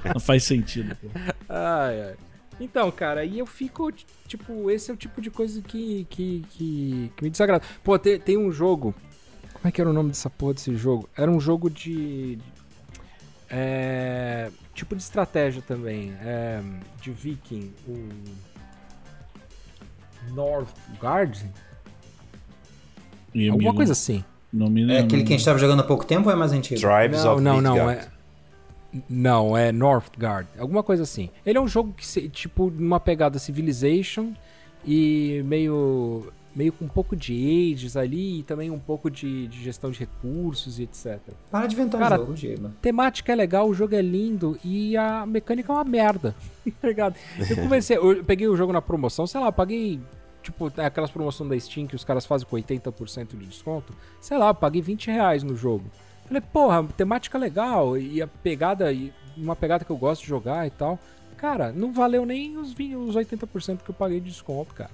não, 0.05 0.13
não 0.15 0.21
faz 0.21 0.45
sentido. 0.45 0.97
pô. 0.97 1.09
Ai, 1.49 2.01
ai. 2.03 2.15
Então, 2.61 2.89
cara, 2.93 3.21
aí 3.23 3.39
eu 3.39 3.47
fico, 3.47 3.91
tipo, 4.29 4.71
esse 4.71 4.91
é 4.91 4.95
o 4.95 4.97
tipo 4.97 5.21
de 5.21 5.29
coisa 5.29 5.61
que, 5.61 6.07
que, 6.09 6.45
que, 6.51 7.13
que 7.17 7.25
me 7.25 7.31
desagrada. 7.31 7.65
Pô, 7.83 7.99
tem, 7.99 8.19
tem 8.19 8.39
um 8.39 8.53
jogo. 8.53 8.95
Como 9.65 9.71
é 9.71 9.73
que 9.73 9.81
era 9.81 9.89
o 9.89 9.95
nome 9.95 10.11
dessa 10.11 10.29
porra 10.29 10.53
desse 10.53 10.77
jogo? 10.77 11.09
Era 11.17 11.31
um 11.31 11.41
jogo 11.41 11.71
de. 11.71 12.39
É, 13.49 14.51
tipo 14.75 14.95
de 14.95 15.03
estratégia 15.03 15.63
também. 15.63 16.13
É, 16.21 16.61
de 17.01 17.11
Viking. 17.11 17.73
O. 17.89 18.09
Northgard? 20.35 21.51
E, 23.33 23.49
Alguma 23.49 23.71
amigo, 23.71 23.75
coisa 23.77 23.93
assim. 23.93 24.23
Não 24.53 24.69
me 24.69 24.83
É 24.93 24.99
aquele 24.99 25.23
que 25.25 25.33
a 25.33 25.37
gente 25.39 25.47
tava 25.47 25.59
jogando 25.59 25.81
há 25.81 25.85
pouco 25.85 26.05
tempo 26.05 26.29
ou 26.29 26.35
é 26.35 26.37
mais 26.37 26.53
antigo? 26.53 26.79
Tribes 26.79 27.25
Não, 27.25 27.33
of 27.33 27.43
não, 27.43 27.61
não. 27.63 27.89
É, 27.89 28.07
não, 29.09 29.57
é 29.57 29.73
Northgard. 29.73 30.47
Alguma 30.59 30.83
coisa 30.83 31.05
assim. 31.05 31.31
Ele 31.47 31.57
é 31.57 31.61
um 31.63 31.67
jogo 31.67 31.95
que, 31.95 32.07
se- 32.07 32.29
tipo, 32.29 32.71
numa 32.71 33.01
pegada 33.01 33.39
Civilization 33.39 34.35
e 34.85 35.43
meio. 35.47 36.31
Meio 36.55 36.73
com 36.73 36.85
um 36.85 36.89
pouco 36.89 37.17
de 37.17 37.73
ages 37.73 37.97
ali 37.97 38.41
e 38.41 38.43
também 38.43 38.71
um 38.71 38.79
pouco 38.79 39.11
de, 39.11 39.49
de 39.49 39.63
gestão 39.63 39.91
de 39.91 39.99
recursos 39.99 40.79
e 40.79 40.85
etc. 40.85 41.19
Para 41.51 41.67
de 41.67 41.75
inventar 41.75 42.01
Cara, 42.01 42.17
o 42.17 42.19
jogo, 42.19 42.37
Giba. 42.37 42.73
temática 42.81 43.33
é 43.33 43.35
legal, 43.35 43.69
o 43.69 43.75
jogo 43.75 43.95
é 43.95 44.03
lindo 44.03 44.59
e 44.65 44.97
a 44.97 45.27
mecânica 45.27 45.73
é 45.73 45.77
uma 45.77 45.85
merda. 45.85 46.35
tá 46.81 46.89
ligado? 46.89 47.17
Eu 47.51 47.57
comecei, 47.57 47.97
eu 47.97 48.25
peguei 48.25 48.49
o 48.49 48.57
jogo 48.57 48.73
na 48.73 48.81
promoção, 48.83 49.27
sei 49.27 49.41
lá, 49.41 49.49
eu 49.49 49.53
paguei. 49.53 50.01
Tipo, 50.43 50.71
aquelas 50.77 51.11
promoções 51.11 51.49
da 51.49 51.59
Steam 51.59 51.87
que 51.87 51.97
os 51.97 52.05
caras 52.05 52.27
fazem 52.27 52.47
com 52.47 52.55
80% 52.55 53.29
de 53.29 53.47
desconto. 53.47 53.95
Sei 54.21 54.37
lá, 54.37 54.49
eu 54.49 54.55
paguei 54.55 54.83
20 54.83 55.07
reais 55.07 55.43
no 55.43 55.57
jogo. 55.57 55.85
Falei, 56.27 56.43
porra, 56.43 56.85
temática 56.97 57.39
legal 57.39 57.97
e 57.97 58.21
a 58.21 58.27
pegada, 58.27 58.93
e 58.93 59.11
uma 59.37 59.57
pegada 59.57 59.87
que 59.87 59.91
eu 59.91 59.97
gosto 59.97 60.21
de 60.21 60.29
jogar 60.29 60.67
e 60.67 60.71
tal. 60.71 60.99
Cara, 61.37 61.73
não 61.73 61.93
valeu 61.93 62.25
nem 62.25 62.57
os, 62.57 62.73
20, 62.73 62.97
os 62.97 63.17
80% 63.17 63.79
que 63.83 63.91
eu 63.91 63.95
paguei 63.95 64.21
de 64.21 64.31
desconto, 64.31 64.75
cara. 64.75 64.91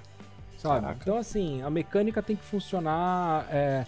Sabe? 0.61 0.95
Então, 1.01 1.17
assim, 1.17 1.61
a 1.63 1.69
mecânica 1.69 2.21
tem 2.21 2.35
que 2.35 2.43
funcionar. 2.45 3.47
é, 3.51 3.85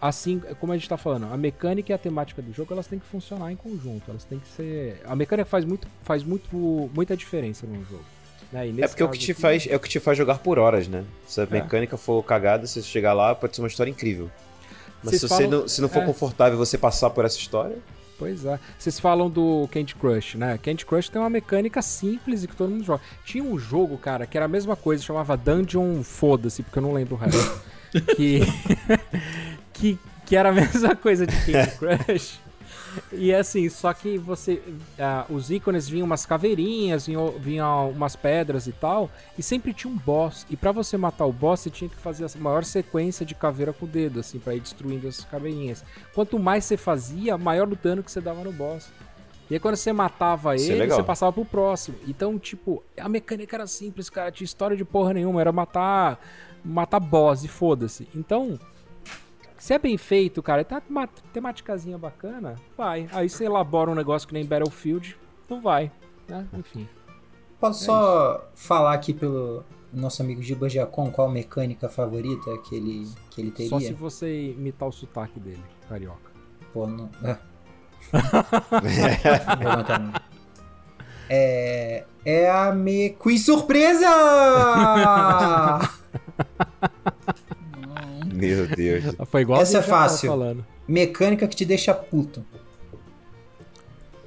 assim, 0.00 0.40
como 0.58 0.72
a 0.72 0.76
gente 0.76 0.88
tá 0.88 0.96
falando, 0.96 1.26
a 1.32 1.36
mecânica 1.36 1.92
e 1.92 1.94
a 1.94 1.98
temática 1.98 2.40
do 2.40 2.52
jogo, 2.52 2.72
elas 2.72 2.86
têm 2.86 2.98
que 2.98 3.06
funcionar 3.06 3.52
em 3.52 3.56
conjunto. 3.56 4.02
Elas 4.10 4.24
têm 4.24 4.38
que 4.38 4.48
ser. 4.48 5.00
A 5.06 5.14
mecânica 5.16 5.46
faz 5.48 5.64
muito, 5.64 5.86
faz 6.02 6.22
muito, 6.24 6.90
muita 6.94 7.16
diferença 7.16 7.66
no 7.66 7.74
jogo. 7.84 8.04
né? 8.52 8.66
E 8.68 8.82
É 8.82 8.88
porque 8.88 9.02
é 9.02 9.06
o 9.06 9.08
que 9.10 9.18
te 9.18 9.30
aqui- 9.32 9.40
faz, 9.40 9.66
é 9.70 9.76
o 9.76 9.80
que 9.80 9.88
te 9.88 10.00
faz 10.00 10.18
jogar 10.18 10.38
por 10.38 10.58
horas, 10.58 10.88
né? 10.88 11.04
Se 11.26 11.40
a 11.40 11.44
É. 11.44 11.46
mecânica 11.46 11.96
for 11.96 12.22
cagada, 12.24 12.66
se 12.66 12.82
você 12.82 12.88
chegar 12.88 13.12
lá, 13.12 13.34
pode 13.34 13.54
ser 13.54 13.62
uma 13.62 13.68
história 13.68 13.90
incrível. 13.90 14.28
Mas 15.02 15.10
Vocês 15.10 15.20
se 15.22 15.28
você 15.28 15.34
falam- 15.44 15.60
não, 15.60 15.68
se 15.68 15.80
não 15.80 15.88
for 15.88 16.02
é. 16.02 16.06
confortável 16.06 16.58
você 16.58 16.76
passar 16.76 17.10
por 17.10 17.24
essa 17.24 17.38
história, 17.38 17.76
Pois 18.20 18.44
é. 18.44 18.60
Vocês 18.78 19.00
falam 19.00 19.30
do 19.30 19.66
Candy 19.72 19.94
Crush, 19.94 20.36
né? 20.36 20.58
Candy 20.58 20.84
Crush 20.84 21.08
tem 21.08 21.18
uma 21.18 21.30
mecânica 21.30 21.80
simples 21.80 22.44
e 22.44 22.46
que 22.48 22.54
todo 22.54 22.68
mundo 22.68 22.84
joga. 22.84 23.00
Tinha 23.24 23.42
um 23.42 23.58
jogo, 23.58 23.96
cara, 23.96 24.26
que 24.26 24.36
era 24.36 24.44
a 24.44 24.48
mesma 24.48 24.76
coisa, 24.76 25.02
chamava 25.02 25.38
Dungeon 25.38 26.02
Foda-se, 26.02 26.62
porque 26.62 26.78
eu 26.78 26.82
não 26.82 26.92
lembro 26.92 27.14
o 27.14 27.18
resto. 27.18 27.62
que, 28.14 28.40
que. 29.72 29.98
que 30.26 30.36
era 30.36 30.50
a 30.50 30.52
mesma 30.52 30.94
coisa 30.94 31.26
de 31.26 31.34
Candy 31.34 31.70
Crush. 31.80 32.38
E 33.12 33.34
assim, 33.34 33.68
só 33.68 33.92
que 33.92 34.18
você. 34.18 34.62
ah, 34.98 35.24
os 35.28 35.50
ícones 35.50 35.88
vinham 35.88 36.06
umas 36.06 36.24
caveirinhas, 36.26 37.06
vinham, 37.06 37.30
vinham 37.38 37.90
umas 37.90 38.16
pedras 38.16 38.66
e 38.66 38.72
tal. 38.72 39.10
E 39.38 39.42
sempre 39.42 39.72
tinha 39.72 39.92
um 39.92 39.96
boss. 39.96 40.46
E 40.50 40.56
pra 40.56 40.72
você 40.72 40.96
matar 40.96 41.26
o 41.26 41.32
boss, 41.32 41.60
você 41.60 41.70
tinha 41.70 41.88
que 41.88 41.96
fazer 41.96 42.24
a 42.24 42.28
maior 42.38 42.64
sequência 42.64 43.24
de 43.24 43.34
caveira 43.34 43.72
com 43.72 43.84
o 43.84 43.88
dedo, 43.88 44.20
assim, 44.20 44.38
pra 44.38 44.54
ir 44.54 44.60
destruindo 44.60 45.06
as 45.08 45.24
caveirinhas. 45.24 45.84
Quanto 46.14 46.38
mais 46.38 46.64
você 46.64 46.76
fazia, 46.76 47.36
maior 47.38 47.68
o 47.68 47.76
dano 47.76 48.02
que 48.02 48.10
você 48.10 48.20
dava 48.20 48.42
no 48.42 48.52
boss. 48.52 48.90
E 49.50 49.54
aí 49.54 49.60
quando 49.60 49.74
você 49.74 49.92
matava 49.92 50.54
Isso 50.54 50.66
é 50.66 50.74
ele, 50.74 50.78
legal. 50.82 50.96
você 50.98 51.02
passava 51.02 51.32
pro 51.32 51.44
próximo. 51.44 51.96
Então, 52.06 52.38
tipo, 52.38 52.84
a 52.96 53.08
mecânica 53.08 53.56
era 53.56 53.66
simples, 53.66 54.08
cara. 54.08 54.30
Tinha 54.30 54.44
história 54.44 54.76
de 54.76 54.84
porra 54.84 55.12
nenhuma. 55.12 55.40
Era 55.40 55.50
matar. 55.50 56.24
Matar 56.64 57.00
boss 57.00 57.42
e 57.42 57.48
foda-se. 57.48 58.08
Então. 58.14 58.58
Se 59.60 59.74
é 59.74 59.78
bem 59.78 59.98
feito, 59.98 60.42
cara, 60.42 60.64
tá 60.64 60.80
uma 60.88 61.06
temáticazinha 61.06 61.98
bacana, 61.98 62.56
vai. 62.78 63.06
Aí 63.12 63.28
você 63.28 63.44
elabora 63.44 63.90
um 63.90 63.94
negócio 63.94 64.26
que 64.26 64.32
nem 64.32 64.42
Battlefield, 64.42 65.18
não 65.50 65.60
vai. 65.60 65.92
Né? 66.26 66.48
Enfim. 66.54 66.88
Posso 67.60 67.84
só 67.84 68.48
falar 68.54 68.94
aqui 68.94 69.12
pelo 69.12 69.62
nosso 69.92 70.22
amigo 70.22 70.40
Giba 70.40 70.66
Giacom 70.66 71.10
qual 71.10 71.28
mecânica 71.28 71.90
favorita 71.90 72.56
que 72.64 72.74
ele, 72.74 73.06
que 73.30 73.42
ele 73.42 73.50
teria? 73.50 73.68
Só 73.68 73.78
se 73.78 73.92
você 73.92 74.52
imitar 74.52 74.88
o 74.88 74.92
sotaque 74.92 75.38
dele, 75.38 75.62
carioca. 75.86 76.30
Pô, 76.72 76.86
não. 76.86 77.10
É. 77.22 77.36
vou 79.62 79.98
não. 79.98 80.12
É. 81.28 82.06
É 82.24 82.50
a 82.50 82.72
me. 82.72 83.10
Quiz 83.10 83.44
surpresa! 83.44 84.08
meu 88.40 88.66
Deus. 88.66 89.04
Foi 89.30 89.42
igual 89.42 89.60
Essa 89.62 89.78
a 89.78 89.80
é 89.80 89.82
fácil. 89.84 90.30
falando. 90.30 90.66
Mecânica 90.88 91.46
que 91.46 91.54
te 91.56 91.64
deixa 91.64 91.94
puto. 91.94 92.44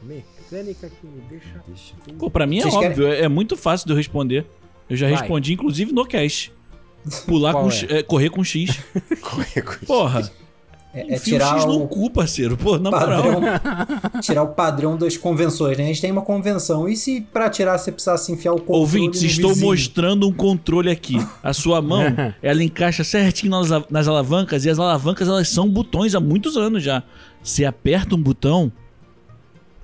Mecânica 0.02 0.90
que 0.90 1.08
me 1.08 1.22
deixa. 1.30 1.96
Pô, 2.18 2.30
pra 2.30 2.46
mim 2.46 2.60
é 2.60 2.62
Vocês 2.64 2.74
óbvio, 2.76 3.08
é, 3.08 3.22
é 3.22 3.28
muito 3.28 3.56
fácil 3.56 3.88
de 3.88 3.94
eu 3.94 3.98
responder. 3.98 4.46
Eu 4.90 4.96
já 4.98 5.08
Vai. 5.10 5.18
respondi, 5.18 5.54
inclusive, 5.54 5.92
no 5.94 6.06
cast. 6.06 6.52
Pular 7.26 7.52
Qual 7.54 7.64
com 7.64 7.70
é? 7.70 7.74
X- 7.74 7.92
é, 7.92 8.04
correr 8.04 8.30
com 8.30 8.44
X. 8.44 8.80
Porra, 9.88 10.30
É, 10.94 11.16
é 11.16 11.20
tirar 11.20 11.56
X 11.56 11.66
no 11.66 11.84
o 11.84 11.88
cu, 11.88 12.10
parceiro. 12.10 12.56
Pô, 12.56 12.78
na 12.78 12.92
moral. 12.92 13.24
padrão. 13.24 14.22
tirar 14.22 14.44
o 14.44 14.50
padrão 14.50 14.96
das 14.96 15.18
convenções, 15.18 15.78
né? 15.78 15.86
A 15.86 15.88
gente 15.88 16.02
tem 16.02 16.12
uma 16.12 16.22
convenção. 16.22 16.88
E 16.88 16.96
se 16.96 17.22
pra 17.22 17.50
tirar 17.50 17.78
você 17.78 17.92
precisasse 17.92 18.32
enfiar 18.32 18.54
o 18.54 18.60
controle 18.60 18.80
Ouvintes, 18.80 19.22
no 19.22 19.28
estou 19.28 19.50
vizinho? 19.50 19.68
mostrando 19.68 20.28
um 20.28 20.34
controle 20.34 20.92
aqui. 20.92 21.18
A 21.42 21.52
sua 21.52 21.82
mão, 21.82 22.04
ela 22.44 22.64
encaixa 22.64 23.04
certinho 23.04 23.52
nas, 23.52 23.70
nas 23.90 24.08
alavancas 24.08 24.66
e 24.66 24.70
as 24.70 24.78
alavancas 24.78 25.28
elas 25.28 25.50
são 25.50 25.68
botões 25.68 26.14
há 26.14 26.20
muitos 26.20 26.58
anos 26.58 26.84
já. 26.84 27.02
Você 27.42 27.66
aperta 27.66 28.16
um 28.16 28.22
botão, 28.22 28.72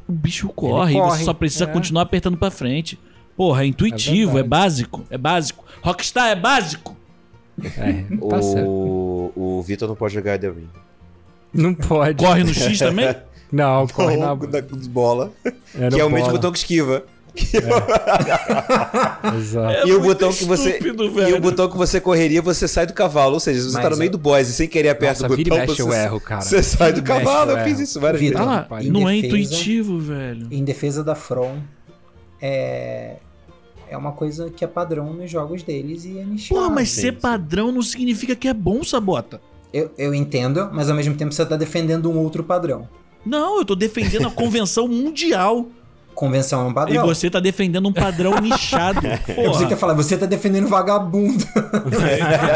o 0.07 0.13
bicho 0.13 0.47
corre, 0.49 0.93
e 0.93 0.97
corre, 0.97 1.17
você 1.17 1.25
só 1.25 1.33
precisa 1.33 1.65
é. 1.65 1.67
continuar 1.67 2.03
apertando 2.03 2.37
pra 2.37 2.51
frente. 2.51 2.99
Porra, 3.35 3.63
é 3.63 3.67
intuitivo, 3.67 4.31
é, 4.31 4.33
verdade. 4.41 4.49
básico, 4.49 5.05
é 5.09 5.17
básico. 5.17 5.65
Rockstar 5.81 6.27
é 6.29 6.35
básico. 6.35 6.95
É, 7.77 8.03
tá 8.29 8.41
certo. 8.41 8.69
o 8.69 9.09
o 9.59 9.61
Vitor 9.61 9.87
não 9.87 9.95
pode 9.95 10.13
jogar 10.13 10.39
The 10.39 10.49
Ring. 10.49 10.69
Não 11.53 11.73
pode. 11.73 12.23
Corre 12.23 12.43
no 12.43 12.53
X 12.53 12.79
também? 12.79 13.15
Não, 13.51 13.87
corre 13.87 14.15
na. 14.15 14.35
da 14.35 14.61
bola. 14.89 15.31
é 15.73 15.89
no 15.89 15.95
que 15.95 15.99
é 15.99 16.05
o 16.05 16.09
mesmo 16.11 16.31
botão 16.31 16.51
que 16.51 16.59
esquiva. 16.59 17.03
Exato. 19.37 19.71
É 19.73 19.87
e 19.87 19.91
o 19.93 19.99
muito 19.99 20.03
botão 20.03 20.31
que 20.33 20.43
você 20.45 20.71
estúpido, 20.71 21.05
e 21.27 21.33
o 21.33 21.39
botão 21.41 21.69
que 21.69 21.77
você 21.77 21.99
correria, 22.01 22.41
você 22.41 22.67
sai 22.67 22.85
do 22.85 22.93
cavalo, 22.93 23.33
ou 23.35 23.39
seja, 23.39 23.59
se 23.61 23.67
você 23.69 23.73
Mas 23.75 23.83
tá 23.83 23.89
no 23.89 23.97
meio 23.97 24.07
eu- 24.09 24.11
do 24.13 24.17
boss 24.17 24.47
e 24.49 24.53
sem 24.53 24.67
querer 24.67 24.89
aperta 24.89 25.23
Nossa, 25.23 25.33
o 25.33 25.37
botão, 25.37 25.57
mexe 25.57 25.73
você, 25.75 25.81
eu 25.81 25.93
erro, 25.93 26.19
cara. 26.19 26.41
você 26.41 26.63
sai 26.63 26.93
do 26.93 27.01
cavalo, 27.03 27.51
eu 27.51 27.57
eu 27.57 27.63
fiz 27.63 27.79
isso 27.79 27.99
várias 27.99 28.19
Vitor, 28.21 28.41
vezes. 28.41 28.53
Ah, 28.53 28.67
não 28.91 29.07
é 29.09 29.13
defesa- 29.15 29.27
intuitivo, 29.27 29.99
velho. 29.99 30.47
Em 30.51 30.63
defesa 30.63 31.03
da 31.03 31.15
From, 31.15 31.57
é. 32.41 33.15
É 33.91 33.97
uma 33.97 34.11
coisa 34.11 34.51
que 34.51 34.63
é 34.63 34.67
padrão 34.67 35.11
nos 35.13 35.31
jogos 35.31 35.63
deles 35.63 36.05
e 36.05 36.19
é 36.19 36.23
nichado. 36.23 36.61
Pô, 36.61 36.69
mas 36.69 36.89
ser 36.91 37.13
padrão 37.13 37.71
não 37.71 37.81
significa 37.81 38.35
que 38.35 38.47
é 38.47 38.53
bom, 38.53 38.83
Sabota. 38.83 39.41
Eu, 39.73 39.91
eu 39.97 40.13
entendo, 40.15 40.69
mas 40.73 40.89
ao 40.89 40.95
mesmo 40.95 41.15
tempo 41.15 41.31
você 41.33 41.45
tá 41.45 41.55
defendendo 41.55 42.09
um 42.11 42.17
outro 42.17 42.43
padrão. 42.43 42.87
Não, 43.25 43.57
eu 43.59 43.65
tô 43.65 43.75
defendendo 43.75 44.27
a 44.27 44.31
convenção 44.31 44.87
mundial. 44.87 45.67
Convenção 46.15 46.61
é 46.61 46.63
um 46.65 46.71
E 46.71 46.73
padrão. 46.73 47.05
você 47.07 47.29
tá 47.29 47.39
defendendo 47.39 47.87
um 47.87 47.93
padrão 47.93 48.33
nichado. 48.41 48.99
Eu 49.05 49.11
pensei 49.17 49.35
que 49.35 49.35
ia 49.35 49.67
Porra. 49.67 49.75
falar, 49.77 49.93
você 49.93 50.17
tá 50.17 50.25
defendendo 50.25 50.67
vagabundo. 50.67 51.43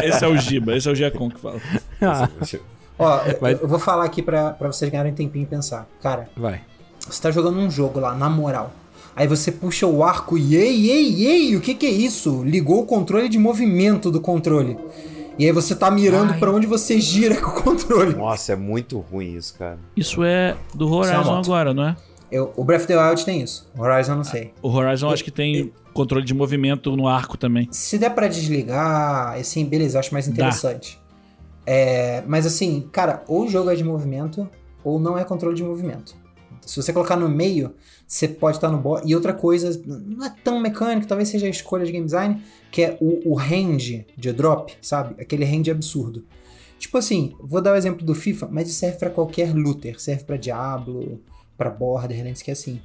esse 0.04 0.24
é 0.24 0.28
o 0.28 0.38
Giba, 0.38 0.76
esse 0.76 0.88
é 0.88 0.92
o 0.92 0.96
Giacom 0.96 1.30
que 1.30 1.40
fala. 1.40 1.60
Ah, 2.02 2.30
Ó, 3.00 3.18
eu- 3.26 3.38
Mas- 3.42 3.62
eu 3.62 3.68
vou 3.68 3.80
falar 3.80 4.06
aqui 4.06 4.22
pra, 4.22 4.52
pra 4.52 4.72
vocês 4.72 4.90
ganharem 4.92 5.12
um 5.12 5.16
tempinho 5.16 5.44
e 5.44 5.48
pensar. 5.48 5.88
Cara, 6.02 6.30
vai. 6.36 6.62
você 7.00 7.22
tá 7.22 7.32
jogando 7.32 7.58
um 7.60 7.70
jogo 7.72 8.00
lá, 8.00 8.14
na 8.16 8.30
moral. 8.30 8.72
Aí 9.16 9.28
você 9.28 9.52
puxa 9.52 9.86
o 9.86 10.04
arco 10.04 10.38
e 10.38 10.56
ei, 10.56 10.90
ei, 10.90 11.26
ei, 11.26 11.56
o 11.56 11.62
que 11.62 11.74
que 11.76 11.86
é 11.86 11.90
isso? 11.92 12.44
Ligou 12.44 12.82
o 12.82 12.86
controle 12.86 13.30
de 13.30 13.38
movimento 13.38 14.10
do 14.12 14.20
controle. 14.20 14.78
E 15.38 15.46
aí 15.46 15.52
você 15.52 15.76
tá 15.76 15.90
mirando 15.90 16.36
pra 16.40 16.52
onde 16.52 16.68
você 16.68 17.00
gira 17.02 17.36
com 17.42 17.50
o 17.50 17.64
controle. 17.64 18.14
Nossa, 18.16 18.54
é 18.54 18.56
muito 18.56 19.00
ruim 19.00 19.36
isso, 19.36 19.56
cara. 19.58 19.80
Isso 19.96 20.24
é 20.24 20.56
do 20.74 20.88
é 20.88 20.92
Horizon 20.92 21.24
moto. 21.24 21.46
agora, 21.46 21.74
não 21.74 21.84
é? 21.88 21.96
Eu- 22.32 22.52
o 22.56 22.64
Breath 22.64 22.82
of 22.82 22.88
the 22.88 22.98
Wild 23.10 23.26
tem 23.26 23.42
isso. 23.42 23.70
O 23.78 23.82
Horizon 23.82 24.14
eu 24.14 24.16
não 24.18 24.24
sei. 24.24 24.54
O 24.62 24.70
Horizon 24.70 25.10
acho 25.10 25.24
que 25.24 25.32
tem 25.32 25.72
controle 25.94 26.26
de 26.26 26.34
movimento 26.34 26.96
no 26.96 27.08
arco 27.08 27.38
também. 27.38 27.68
Se 27.72 27.98
der 27.98 28.10
pra 28.12 28.28
desligar, 28.28 29.34
assim, 29.40 29.66
beleza, 29.66 29.98
eu 29.98 30.00
acho 30.00 30.14
mais 30.14 30.28
interessante. 30.28 31.00
É, 31.66 32.24
mas 32.28 32.46
assim, 32.46 32.88
cara, 32.92 33.24
ou 33.28 33.46
o 33.46 33.50
jogo 33.50 33.70
é 33.70 33.76
de 33.76 33.84
movimento, 33.84 34.50
ou 34.84 35.00
não 35.00 35.18
é 35.18 35.24
controle 35.24 35.56
de 35.56 35.64
movimento. 35.64 36.16
Se 36.62 36.82
você 36.82 36.92
colocar 36.94 37.16
no 37.16 37.30
meio, 37.30 37.74
você 38.08 38.28
pode 38.28 38.58
estar 38.58 38.70
no 38.70 38.78
boss. 38.78 39.02
E 39.06 39.16
outra 39.16 39.34
coisa, 39.34 39.82
não 39.86 40.26
é 40.26 40.34
tão 40.44 40.60
mecânico, 40.60 41.08
talvez 41.08 41.30
seja 41.30 41.48
a 41.48 41.50
escolha 41.50 41.86
de 41.86 41.92
game 41.92 42.06
design, 42.06 42.42
que 42.72 42.82
é 42.82 42.98
o, 43.00 43.32
o 43.32 43.36
range 43.36 44.06
de 44.18 44.32
drop, 44.32 44.74
sabe? 44.82 45.22
Aquele 45.22 45.46
range 45.46 45.72
absurdo. 45.72 46.26
Tipo 46.78 46.98
assim, 46.98 47.36
vou 47.40 47.62
dar 47.62 47.74
o 47.74 47.76
exemplo 47.76 48.06
do 48.06 48.14
FIFA, 48.14 48.50
mas 48.52 48.70
isso 48.70 48.80
serve 48.80 48.98
pra 48.98 49.10
qualquer 49.10 49.56
looter. 49.56 50.00
Serve 50.00 50.24
pra 50.26 50.38
Diablo, 50.38 51.22
pra 51.58 51.70
Borderlands, 51.70 52.42
que 52.42 52.52
é 52.52 52.54
assim. 52.54 52.82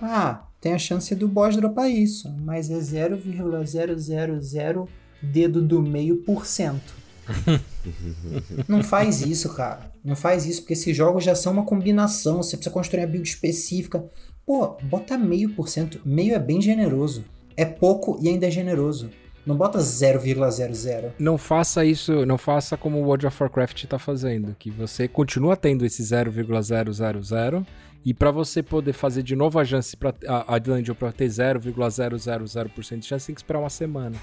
Ah, 0.00 0.44
tem 0.60 0.74
a 0.74 0.78
chance 0.78 1.14
do 1.14 1.26
boss 1.26 1.56
dropar 1.56 1.90
isso, 1.90 2.30
mas 2.40 2.70
é 2.70 2.78
0,000 2.78 4.88
dedo 5.22 5.62
do 5.62 5.82
meio 5.82 6.18
por 6.18 6.46
cento. 6.46 6.94
Não 8.66 8.82
faz 8.82 9.22
isso, 9.22 9.54
cara. 9.54 9.92
Não 10.04 10.16
faz 10.16 10.46
isso, 10.46 10.62
porque 10.62 10.72
esses 10.72 10.96
jogos 10.96 11.24
já 11.24 11.34
são 11.34 11.52
uma 11.52 11.64
combinação. 11.64 12.42
Você 12.42 12.56
precisa 12.56 12.72
construir 12.72 13.02
uma 13.02 13.08
build 13.08 13.28
específica. 13.28 14.04
Pô, 14.48 14.78
bota 14.84 15.18
meio 15.18 15.50
por 15.50 15.68
cento. 15.68 16.00
Meio 16.06 16.34
é 16.34 16.38
bem 16.38 16.58
generoso. 16.58 17.22
É 17.54 17.66
pouco 17.66 18.18
e 18.18 18.30
ainda 18.30 18.46
é 18.46 18.50
generoso. 18.50 19.10
Não 19.44 19.54
bota 19.54 19.78
0,00. 19.78 21.12
Não 21.18 21.36
faça 21.36 21.84
isso, 21.84 22.24
não 22.24 22.38
faça 22.38 22.74
como 22.74 22.96
o 22.96 23.02
World 23.02 23.26
of 23.26 23.42
Warcraft 23.42 23.84
tá 23.84 23.98
fazendo, 23.98 24.56
que 24.58 24.70
você 24.70 25.06
continua 25.06 25.54
tendo 25.54 25.84
esse 25.84 26.02
0,000 26.02 27.66
e 28.02 28.14
pra 28.14 28.30
você 28.30 28.62
poder 28.62 28.94
fazer 28.94 29.22
de 29.22 29.36
novo 29.36 29.58
a 29.58 29.64
chance 29.66 29.94
para 29.94 30.14
a, 30.26 30.58
dungeon 30.58 30.94
pra 30.94 31.12
ter 31.12 31.26
0,000% 31.26 32.98
de 33.00 33.04
chance, 33.04 33.26
tem 33.26 33.34
que 33.34 33.40
esperar 33.42 33.58
uma 33.58 33.68
semana. 33.68 34.16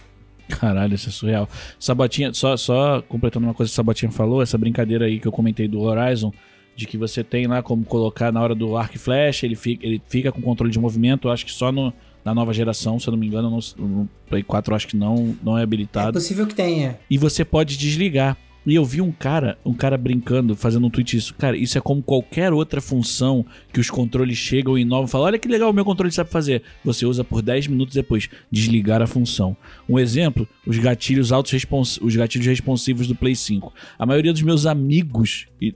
Caralho, 0.49 0.95
isso 0.95 1.09
é 1.09 1.11
surreal. 1.11 1.47
Sabatinha, 1.79 2.33
só, 2.33 2.57
só 2.57 3.03
completando 3.03 3.45
uma 3.45 3.53
coisa 3.53 3.69
que 3.69 3.73
o 3.73 3.75
Sabatinha 3.75 4.11
falou, 4.11 4.41
essa 4.41 4.57
brincadeira 4.57 5.05
aí 5.05 5.19
que 5.19 5.27
eu 5.27 5.31
comentei 5.31 5.67
do 5.67 5.81
Horizon, 5.81 6.31
de 6.75 6.85
que 6.85 6.97
você 6.97 7.23
tem 7.23 7.47
lá 7.47 7.63
como 7.63 7.83
colocar 7.85 8.31
na 8.31 8.41
hora 8.41 8.53
do 8.53 8.75
arco 8.75 8.95
e 8.95 8.99
flecha, 8.99 9.45
ele 9.45 9.55
fica, 9.55 9.85
ele 9.85 10.01
fica 10.07 10.31
com 10.31 10.41
controle 10.41 10.71
de 10.71 10.79
movimento, 10.79 11.29
acho 11.29 11.45
que 11.45 11.51
só 11.51 11.71
no, 11.71 11.93
na 12.23 12.33
nova 12.33 12.53
geração, 12.53 12.99
se 12.99 13.07
eu 13.07 13.11
não 13.11 13.17
me 13.19 13.27
engano, 13.27 13.49
no, 13.49 13.87
no 13.87 14.09
Play 14.27 14.43
4 14.43 14.71
eu 14.71 14.75
acho 14.75 14.87
que 14.87 14.97
não, 14.97 15.35
não 15.43 15.57
é 15.57 15.61
É 15.61 15.63
habilitado. 15.63 16.13
possível 16.13 16.45
que 16.45 16.55
tenha. 16.55 16.99
E 17.09 17.17
você 17.17 17.45
pode 17.45 17.77
desligar. 17.77 18.37
E 18.67 18.73
eu 18.73 18.83
vi 18.83 18.99
um 18.99 19.11
cara, 19.11 19.59
um 19.63 19.75
cara 19.75 19.95
brincando, 19.95 20.55
fazendo 20.55 20.87
um 20.87 20.89
tweet 20.89 21.15
isso. 21.15 21.35
Cara, 21.35 21.55
isso 21.55 21.77
é 21.77 21.81
como 21.81 22.01
qualquer 22.01 22.51
outra 22.51 22.81
função 22.81 23.45
que 23.71 23.79
os 23.79 23.91
controles 23.91 24.39
chegam 24.39 24.75
e 24.75 24.81
inovam. 24.81 25.07
Falam, 25.07 25.27
olha 25.27 25.37
que 25.37 25.47
legal, 25.47 25.69
o 25.69 25.73
meu 25.73 25.85
controle 25.85 26.11
sabe 26.11 26.31
fazer. 26.31 26.63
Você 26.83 27.05
usa 27.05 27.23
por 27.23 27.43
10 27.43 27.67
minutos 27.67 27.93
depois, 27.93 28.27
desligar 28.49 29.03
a 29.03 29.07
função. 29.07 29.55
Um 29.87 29.99
exemplo, 29.99 30.47
os 30.65 30.79
gatilhos 30.79 31.31
autos 31.31 31.53
os 32.01 32.15
gatilhos 32.15 32.47
responsivos 32.47 33.05
do 33.05 33.13
Play 33.13 33.35
5. 33.35 33.71
A 33.99 34.05
maioria 34.07 34.33
dos 34.33 34.41
meus 34.41 34.65
amigos 34.65 35.45
e, 35.61 35.75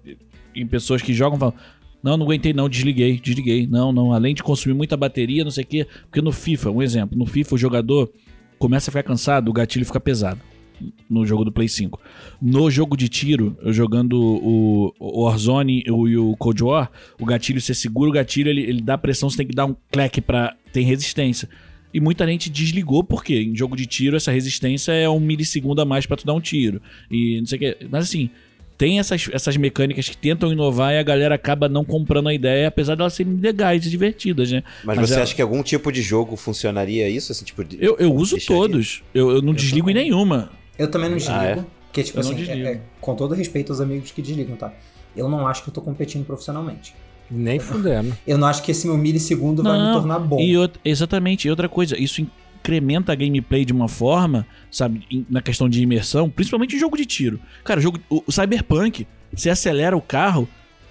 e 0.53 0.65
pessoas 0.65 1.01
que 1.01 1.13
jogam 1.13 1.37
falam, 1.37 1.55
não, 2.01 2.17
não 2.17 2.25
aguentei 2.25 2.53
não, 2.53 2.69
desliguei, 2.69 3.19
desliguei. 3.19 3.67
Não, 3.67 3.91
não, 3.91 4.13
além 4.13 4.33
de 4.33 4.41
consumir 4.41 4.73
muita 4.73 4.95
bateria, 4.95 5.43
não 5.43 5.51
sei 5.51 5.63
o 5.63 5.67
quê. 5.67 5.87
Porque 6.03 6.21
no 6.21 6.31
FIFA, 6.31 6.71
um 6.71 6.81
exemplo, 6.81 7.17
no 7.17 7.25
FIFA 7.25 7.55
o 7.55 7.57
jogador 7.57 8.11
começa 8.57 8.89
a 8.89 8.91
ficar 8.91 9.03
cansado, 9.03 9.49
o 9.49 9.53
gatilho 9.53 9.85
fica 9.85 9.99
pesado 9.99 10.41
no 11.09 11.25
jogo 11.25 11.43
do 11.43 11.51
Play 11.51 11.67
5. 11.67 11.99
No 12.41 12.69
jogo 12.71 12.95
de 12.95 13.09
tiro, 13.09 13.57
eu 13.61 13.73
jogando 13.73 14.13
o, 14.13 15.23
Warzone 15.23 15.83
e 15.85 15.91
o, 15.91 16.31
o 16.31 16.37
Cold 16.37 16.63
War, 16.63 16.91
o 17.19 17.25
gatilho, 17.25 17.59
você 17.59 17.73
segura 17.73 18.09
o 18.09 18.13
gatilho, 18.13 18.49
ele, 18.49 18.61
ele 18.61 18.81
dá 18.81 18.97
pressão, 18.97 19.29
você 19.29 19.37
tem 19.37 19.47
que 19.47 19.55
dar 19.55 19.65
um 19.65 19.75
clack 19.91 20.21
pra... 20.21 20.55
tem 20.71 20.85
resistência. 20.85 21.49
E 21.93 21.99
muita 21.99 22.25
gente 22.27 22.49
desligou, 22.49 23.03
porque 23.03 23.41
em 23.41 23.55
jogo 23.55 23.75
de 23.75 23.85
tiro 23.85 24.15
essa 24.15 24.31
resistência 24.31 24.91
é 24.91 25.09
um 25.09 25.19
milissegundo 25.19 25.81
a 25.81 25.85
mais 25.85 26.05
pra 26.05 26.15
tu 26.15 26.25
dar 26.25 26.33
um 26.33 26.39
tiro. 26.39 26.81
E 27.09 27.39
não 27.39 27.47
sei 27.47 27.57
o 27.57 27.59
que. 27.59 27.77
Mas 27.89 28.05
assim, 28.05 28.29
tem 28.79 28.97
essas, 28.97 29.29
essas 29.33 29.57
mecânicas 29.57 30.07
que 30.07 30.15
tentam 30.17 30.51
inovar 30.53 30.93
e 30.93 30.97
a 30.97 31.03
galera 31.03 31.35
acaba 31.35 31.67
não 31.67 31.83
comprando 31.83 32.29
a 32.29 32.33
ideia, 32.33 32.69
apesar 32.69 32.95
de 32.95 33.01
elas 33.01 33.13
serem 33.13 33.33
legais 33.35 33.85
e 33.85 33.89
divertidas, 33.89 34.49
né? 34.51 34.63
Mas, 34.85 34.97
Mas 34.97 35.09
você 35.09 35.15
ela- 35.15 35.23
acha 35.23 35.35
que 35.35 35.41
algum 35.41 35.61
tipo 35.61 35.91
de 35.91 36.01
jogo 36.01 36.37
funcionaria 36.37 37.07
isso? 37.09 37.31
Assim, 37.33 37.43
tipo, 37.43 37.61
de- 37.63 37.77
Eu, 37.79 37.97
eu 37.99 38.11
uso 38.15 38.37
deixaria? 38.37 38.61
todos. 38.61 39.03
Eu, 39.13 39.31
eu 39.31 39.41
não 39.41 39.53
desligo 39.53 39.89
em 39.89 39.93
nenhuma. 39.93 40.49
Eu 40.77 40.89
também 40.89 41.09
não 41.09 41.17
desligo. 41.17 41.37
Ah, 41.39 41.45
é? 41.45 41.65
Porque, 41.87 42.03
tipo 42.03 42.19
Eu 42.19 42.23
não 42.23 42.31
assim, 42.31 42.39
desligo. 42.39 42.67
é- 42.67 42.71
é- 42.71 42.81
com 43.01 43.13
todo 43.15 43.35
respeito 43.35 43.71
aos 43.73 43.81
amigos 43.81 44.11
que 44.11 44.21
desligam, 44.21 44.55
tá? 44.55 44.73
Eu 45.13 45.27
não 45.27 45.45
acho 45.45 45.61
que 45.63 45.69
eu 45.69 45.73
tô 45.73 45.81
competindo 45.81 46.25
profissionalmente. 46.25 46.95
Nem 47.29 47.59
fudendo. 47.59 48.17
Eu 48.25 48.37
não 48.37 48.47
acho 48.47 48.63
que 48.63 48.71
esse 48.71 48.87
meu 48.87 48.97
milissegundo 48.97 49.61
vai 49.61 49.73
me 49.77 49.83
Não, 49.85 49.93
tornar 49.93 50.19
bom. 50.19 50.39
E 50.39 50.55
out- 50.55 50.79
exatamente, 50.85 51.47
e 51.47 51.51
outra 51.51 51.67
coisa, 51.67 51.95
isso 52.01 52.25
incrementa 52.59 53.11
a 53.11 53.15
gameplay 53.15 53.65
de 53.65 53.73
uma 53.73 53.87
forma, 53.87 54.45
sabe, 54.71 55.25
na 55.29 55.41
questão 55.41 55.67
de 55.69 55.81
imersão, 55.81 56.29
principalmente 56.29 56.75
em 56.75 56.79
jogo 56.79 56.95
de 56.97 57.05
tiro. 57.05 57.39
Cara, 57.63 57.79
o 57.79 57.83
jogo, 57.83 57.99
o, 58.09 58.23
o 58.27 58.31
Cyberpunk, 58.31 59.07
você 59.33 59.49
acelera 59.49 59.95
o 59.97 60.01
carro, 60.01 60.47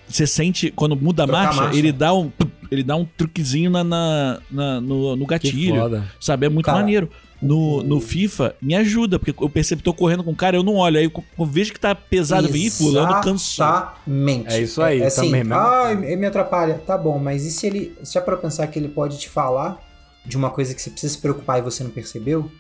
você 0.09 0.27
sente, 0.27 0.71
quando 0.75 0.97
muda 0.97 1.25
a 1.25 1.27
Trocar 1.27 1.41
a 1.41 1.45
marcha, 1.45 1.63
marcha. 1.63 1.79
ele 1.79 1.93
dá 1.93 2.13
um 2.15 2.31
ele 2.71 2.83
dá 2.83 2.97
um 2.97 3.05
truquezinho 3.07 3.71
na, 3.71 3.83
na- 3.83 4.41
na- 4.51 4.81
no, 4.81 5.17
no 5.17 5.25
gatilho, 5.27 5.81
sabe, 6.21 6.45
é 6.47 6.49
muito 6.51 6.67
Cara, 6.67 6.79
maneiro. 6.79 7.09
No, 7.41 7.83
no 7.85 7.99
FIFA, 8.01 8.55
me 8.61 8.75
ajuda, 8.75 9.17
porque 9.19 9.33
eu 9.43 9.49
percebo 9.49 9.79
que 9.79 9.85
tô 9.85 9.95
correndo 9.95 10.25
com 10.25 10.33
o 10.33 10.37
cara, 10.37 10.57
eu 10.57 10.63
não 10.65 10.75
olho, 10.75 10.99
aí 10.99 11.05
eu, 11.05 11.25
eu 11.39 11.47
vejo 11.47 11.73
que 11.73 11.79
tá 11.81 11.95
pesado, 11.95 12.55
"Ih, 12.55 12.69
fulano 12.69 13.21
cansou. 13.23 13.65
Exatamente. 13.65 14.53
É 14.53 14.61
isso 14.61 14.83
aí, 14.83 15.01
É, 15.01 15.07
assim, 15.07 15.27
também, 15.27 15.45
mesmo. 15.45 15.55
ah, 15.55 15.93
ele 15.93 16.17
me 16.17 16.27
atrapalha. 16.27 16.75
Tá 16.85 16.99
bom, 16.99 17.17
mas 17.19 17.45
e 17.47 17.51
se 17.53 17.67
ele. 17.67 17.97
Se 18.03 18.15
já 18.15 18.21
para 18.21 18.37
pensar 18.37 18.67
que 18.67 18.79
ele 18.79 18.89
pode 18.89 19.19
te 19.21 19.29
falar 19.29 19.79
de 20.25 20.37
uma 20.37 20.51
coisa 20.51 20.75
que 20.75 20.81
você 20.81 20.91
precisa 20.91 21.15
se 21.15 21.21
preocupar 21.21 21.59
e 21.59 21.63
você 21.63 21.83
não 21.83 21.91
percebeu? 21.91 22.51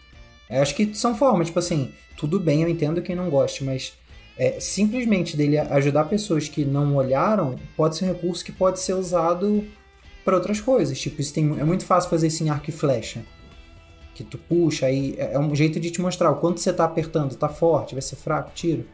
Eu 0.48 0.62
acho 0.62 0.74
que 0.74 0.94
são 0.94 1.14
formas, 1.14 1.48
tipo 1.48 1.59
assim, 1.59 1.92
tudo 2.16 2.40
bem, 2.40 2.62
eu 2.62 2.68
entendo 2.68 3.02
quem 3.02 3.14
não 3.14 3.28
goste, 3.28 3.62
mas 3.62 3.92
é, 4.36 4.61
simplesmente 4.61 5.36
dele 5.36 5.59
ajudar 5.59 6.04
pessoas 6.04 6.48
que 6.48 6.64
não 6.64 6.96
olharam 6.96 7.56
pode 7.76 7.96
ser 7.96 8.04
um 8.04 8.09
recurso 8.09 8.44
que 8.44 8.52
pode 8.52 8.80
ser 8.80 8.94
usado 8.94 9.64
para 10.24 10.36
outras 10.36 10.61
coisas. 10.61 10.98
Tipo, 10.98 11.20
isso 11.20 11.34
tem, 11.34 11.59
é 11.59 11.64
muito 11.64 11.84
fácil 11.84 12.09
fazer 12.09 12.28
isso 12.28 12.44
em 12.44 12.48
arco 12.48 12.70
e 12.70 12.72
flecha. 12.72 13.22
Que 14.14 14.22
tu 14.22 14.38
puxa, 14.38 14.86
aí 14.86 15.14
é 15.18 15.32
é 15.34 15.38
um 15.38 15.54
jeito 15.54 15.78
de 15.78 15.90
te 15.90 16.00
mostrar 16.00 16.30
o 16.30 16.36
quanto 16.36 16.61
você 16.61 16.72
tá 16.72 16.84
apertando, 16.84 17.34
tá 17.34 17.48
forte, 17.48 17.94
vai 17.94 18.02
ser 18.02 18.16
fraco, 18.16 18.50
tiro. 18.54 18.86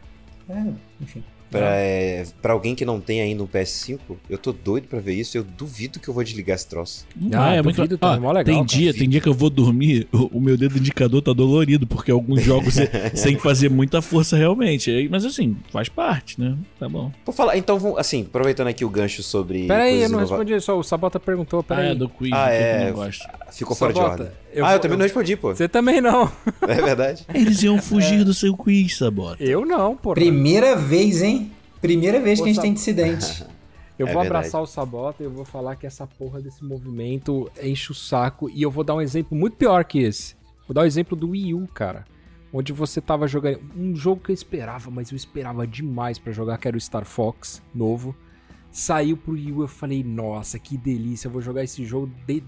É, 0.48 0.64
enfim. 1.00 1.22
Pra, 1.59 1.76
é, 1.76 2.24
pra 2.42 2.52
alguém 2.52 2.74
que 2.74 2.84
não 2.84 3.00
tem 3.00 3.20
ainda 3.20 3.42
um 3.42 3.46
PS5, 3.46 3.98
eu 4.28 4.36
tô 4.38 4.52
doido 4.52 4.88
pra 4.88 4.98
ver 4.98 5.14
isso. 5.14 5.36
Eu 5.36 5.44
duvido 5.44 5.98
que 6.00 6.09
eu 6.09 6.14
vou 6.14 6.22
desligar 6.24 6.55
esse 6.57 6.66
troço. 6.68 7.07
Não 7.16 7.40
Ah, 7.42 7.55
é 7.55 7.62
muito 7.62 7.76
duvido, 7.76 7.96
tá 7.98 8.18
mó 8.18 8.28
legal, 8.32 8.44
tem 8.44 8.55
cara. 8.57 8.66
dia, 8.66 8.92
tem 8.94 9.09
dia 9.09 9.20
que 9.20 9.28
eu 9.28 9.34
vou 9.34 9.48
dormir, 9.50 10.09
o, 10.12 10.38
o 10.38 10.40
meu 10.40 10.57
dedo 10.57 10.76
indicador 10.78 11.22
tá 11.22 11.32
dolorido, 11.32 11.86
porque 11.86 12.11
alguns 12.11 12.42
jogos 12.42 12.74
você 12.74 12.86
você 13.14 13.24
tem 13.28 13.36
que 13.36 13.42
fazer 13.42 13.68
muita 13.70 14.02
força 14.02 14.36
realmente. 14.36 15.09
Mas 15.11 15.24
assim, 15.24 15.57
faz 15.70 15.88
parte, 15.88 16.40
né? 16.40 16.57
Tá 16.78 16.88
bom. 16.88 17.11
Vou 17.24 17.34
falar, 17.34 17.57
então, 17.57 17.96
assim, 17.98 18.22
aproveitando 18.22 18.68
aqui 18.68 18.84
o 18.84 18.90
gancho 18.90 19.22
sobre. 19.22 19.66
Pera 19.66 19.84
aí, 19.84 19.90
coisas 19.92 20.02
eu 20.05 20.09
não 20.11 20.18
inova- 20.24 20.36
respondi 20.38 20.61
só. 20.61 20.78
O 20.78 20.82
Sabota 20.82 21.18
perguntou, 21.20 21.62
pera 21.62 21.80
ah, 21.82 21.86
é 21.86 21.94
do 21.94 22.09
quiz, 22.09 22.30
Ah, 22.32 22.50
é. 22.52 22.82
eu 22.82 22.86
não 22.86 22.92
gosto. 22.94 23.24
Ficou 23.52 23.76
fora 23.76 23.92
de 23.92 24.00
ordem. 24.00 24.26
Eu 24.55 24.64
ah, 24.64 24.68
vou- 24.68 24.76
eu 24.76 24.80
também 24.80 24.96
não 24.98 25.02
respondi, 25.05 25.36
pô. 25.36 25.55
Você 25.55 25.68
também 25.68 26.00
não. 26.00 26.30
É 26.66 26.74
verdade. 26.80 27.26
Eles 27.34 27.62
iam 27.62 27.80
fugir 27.82 28.24
do 28.24 28.32
seu 28.32 28.57
quiz, 28.57 28.96
Sabota. 28.96 29.42
Eu 29.42 29.64
não, 29.66 29.96
porra. 29.96 30.14
Primeira 30.14 30.74
vez, 30.76 31.22
hein? 31.22 31.52
Primeira 31.80 32.18
vez 32.20 32.38
que 32.40 32.44
a 32.48 32.52
gente 32.52 32.62
tem 32.62 32.72
dissidente. 32.74 33.44
Eu 33.96 34.09
É 34.09 34.12
vou 34.12 34.22
verdade. 34.22 34.38
abraçar 34.46 34.61
o 34.61 34.66
Sabota 34.66 35.22
e 35.22 35.26
eu 35.26 35.30
vou 35.30 35.44
falar 35.44 35.76
que 35.76 35.86
essa 35.86 36.05
porra 36.05 36.40
desse 36.40 36.64
movimento 36.64 37.48
enche 37.62 37.92
o 37.92 37.94
saco. 37.94 38.50
E 38.50 38.61
eu 38.61 38.68
vou 38.68 38.82
dar 38.82 38.96
um 38.96 39.00
exemplo 39.00 39.38
muito 39.38 39.57
pior 39.57 39.84
que 39.84 40.00
esse. 40.00 40.34
Vou 40.66 40.74
dar 40.74 40.80
o 40.80 40.84
exemplo 40.84 41.16
do 41.16 41.30
Wii 41.30 41.55
U, 41.55 41.68
cara. 41.72 42.05
Onde 42.52 42.72
você 42.72 43.00
tava 43.00 43.28
jogando 43.28 43.61
um 43.76 43.94
jogo 43.94 44.20
que 44.20 44.32
eu 44.32 44.34
esperava, 44.34 44.90
mas 44.90 45.12
eu 45.12 45.16
esperava 45.16 45.64
demais 45.64 46.18
pra 46.18 46.32
jogar, 46.32 46.59
que 46.59 46.66
era 46.66 46.76
o 46.76 46.80
Star 46.80 47.05
Fox 47.05 47.62
novo. 47.72 48.16
Saiu 48.72 49.16
pro 49.16 49.34
Wii 49.34 49.52
U, 49.52 49.62
eu 49.62 49.68
falei, 49.68 50.02
nossa, 50.02 50.59
que 50.59 50.76
delícia, 50.76 51.28
eu 51.28 51.32
vou 51.32 51.40
jogar 51.40 51.62
esse 51.62 51.84
jogo 51.84 52.11
de 52.26 52.42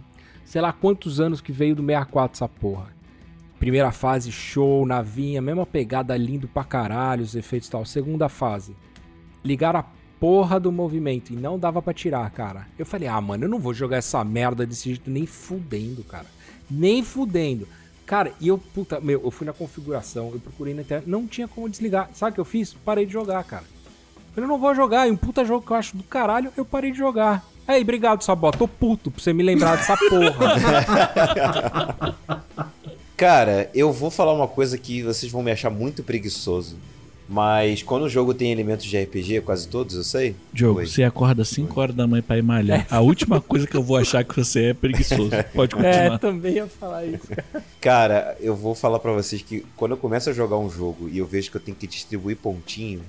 sei 0.46 0.62
lá 0.62 0.72
quantos 0.72 1.20
anos 1.20 1.42
que 1.42 1.52
veio 1.52 1.74
do 1.74 1.82
64 1.82 2.36
essa 2.36 2.48
porra. 2.48 2.94
Primeira 3.58 3.90
fase, 3.90 4.30
show, 4.30 4.86
navinha, 4.86 5.42
mesma 5.42 5.66
pegada, 5.66 6.16
lindo 6.16 6.46
pra 6.46 6.62
caralho, 6.62 7.22
os 7.22 7.34
efeitos 7.34 7.68
e 7.68 7.72
tal. 7.72 7.84
Segunda 7.84 8.28
fase, 8.28 8.76
ligaram 9.44 9.80
a 9.80 9.84
porra 10.20 10.60
do 10.60 10.70
movimento 10.70 11.32
e 11.32 11.36
não 11.36 11.58
dava 11.58 11.82
pra 11.82 11.92
tirar, 11.92 12.30
cara. 12.30 12.66
Eu 12.78 12.86
falei, 12.86 13.08
ah, 13.08 13.20
mano, 13.20 13.44
eu 13.44 13.48
não 13.48 13.58
vou 13.58 13.74
jogar 13.74 13.96
essa 13.96 14.22
merda 14.22 14.64
desse 14.64 14.90
jeito 14.90 15.10
nem 15.10 15.26
fudendo, 15.26 16.04
cara. 16.04 16.26
Nem 16.70 17.02
fudendo. 17.02 17.66
Cara, 18.04 18.32
e 18.40 18.46
eu, 18.46 18.56
puta, 18.56 19.00
meu, 19.00 19.20
eu 19.24 19.30
fui 19.32 19.44
na 19.44 19.52
configuração, 19.52 20.30
eu 20.32 20.38
procurei 20.38 20.72
na 20.72 20.82
internet, 20.82 21.08
não 21.08 21.26
tinha 21.26 21.48
como 21.48 21.68
desligar. 21.68 22.08
Sabe 22.12 22.30
o 22.30 22.34
que 22.34 22.40
eu 22.40 22.44
fiz? 22.44 22.72
Parei 22.72 23.04
de 23.04 23.12
jogar, 23.12 23.42
cara. 23.42 23.64
Eu 24.36 24.46
não 24.46 24.58
vou 24.58 24.74
jogar, 24.74 25.08
e 25.08 25.10
um 25.10 25.16
puta 25.16 25.44
jogo 25.44 25.66
que 25.66 25.72
eu 25.72 25.76
acho 25.76 25.96
do 25.96 26.04
caralho, 26.04 26.52
eu 26.56 26.64
parei 26.64 26.92
de 26.92 26.98
jogar. 26.98 27.44
Aí, 27.66 27.82
obrigado, 27.82 28.22
Sabota, 28.22 28.58
tô 28.58 28.68
puto 28.68 29.10
pra 29.10 29.22
você 29.22 29.32
me 29.32 29.42
lembrar 29.42 29.76
dessa 29.76 29.96
porra. 29.96 32.16
Cara, 33.16 33.70
eu 33.74 33.92
vou 33.92 34.10
falar 34.10 34.32
uma 34.32 34.46
coisa 34.46 34.76
que 34.76 35.02
vocês 35.02 35.32
vão 35.32 35.42
me 35.42 35.50
achar 35.50 35.70
muito 35.70 36.02
preguiçoso. 36.02 36.76
Mas 37.28 37.82
quando 37.82 38.04
o 38.04 38.08
jogo 38.08 38.32
tem 38.32 38.52
elementos 38.52 38.84
de 38.84 38.96
RPG, 38.96 39.40
quase 39.40 39.66
todos, 39.66 39.96
eu 39.96 40.04
sei. 40.04 40.36
Diogo, 40.52 40.78
Oi. 40.78 40.86
você 40.86 41.02
acorda 41.02 41.44
5 41.44 41.80
horas 41.80 41.96
da 41.96 42.06
manhã 42.06 42.22
pra 42.22 42.38
ir 42.38 42.42
malhar. 42.42 42.86
A 42.88 43.00
última 43.00 43.40
coisa 43.40 43.66
que 43.66 43.76
eu 43.76 43.82
vou 43.82 43.96
achar 43.96 44.22
que 44.22 44.36
você 44.36 44.66
é 44.66 44.74
preguiçoso. 44.74 45.30
Pode 45.52 45.74
é, 45.84 45.92
continuar. 45.92 46.18
também 46.20 46.54
ia 46.54 46.66
falar 46.68 47.04
isso. 47.04 47.26
Cara, 47.80 48.36
eu 48.38 48.54
vou 48.54 48.76
falar 48.76 49.00
pra 49.00 49.10
vocês 49.10 49.42
que 49.42 49.66
quando 49.76 49.92
eu 49.92 49.96
começo 49.96 50.30
a 50.30 50.32
jogar 50.32 50.56
um 50.56 50.70
jogo 50.70 51.08
e 51.08 51.18
eu 51.18 51.26
vejo 51.26 51.50
que 51.50 51.56
eu 51.56 51.60
tenho 51.60 51.76
que 51.76 51.88
distribuir 51.88 52.36
pontinho, 52.36 53.02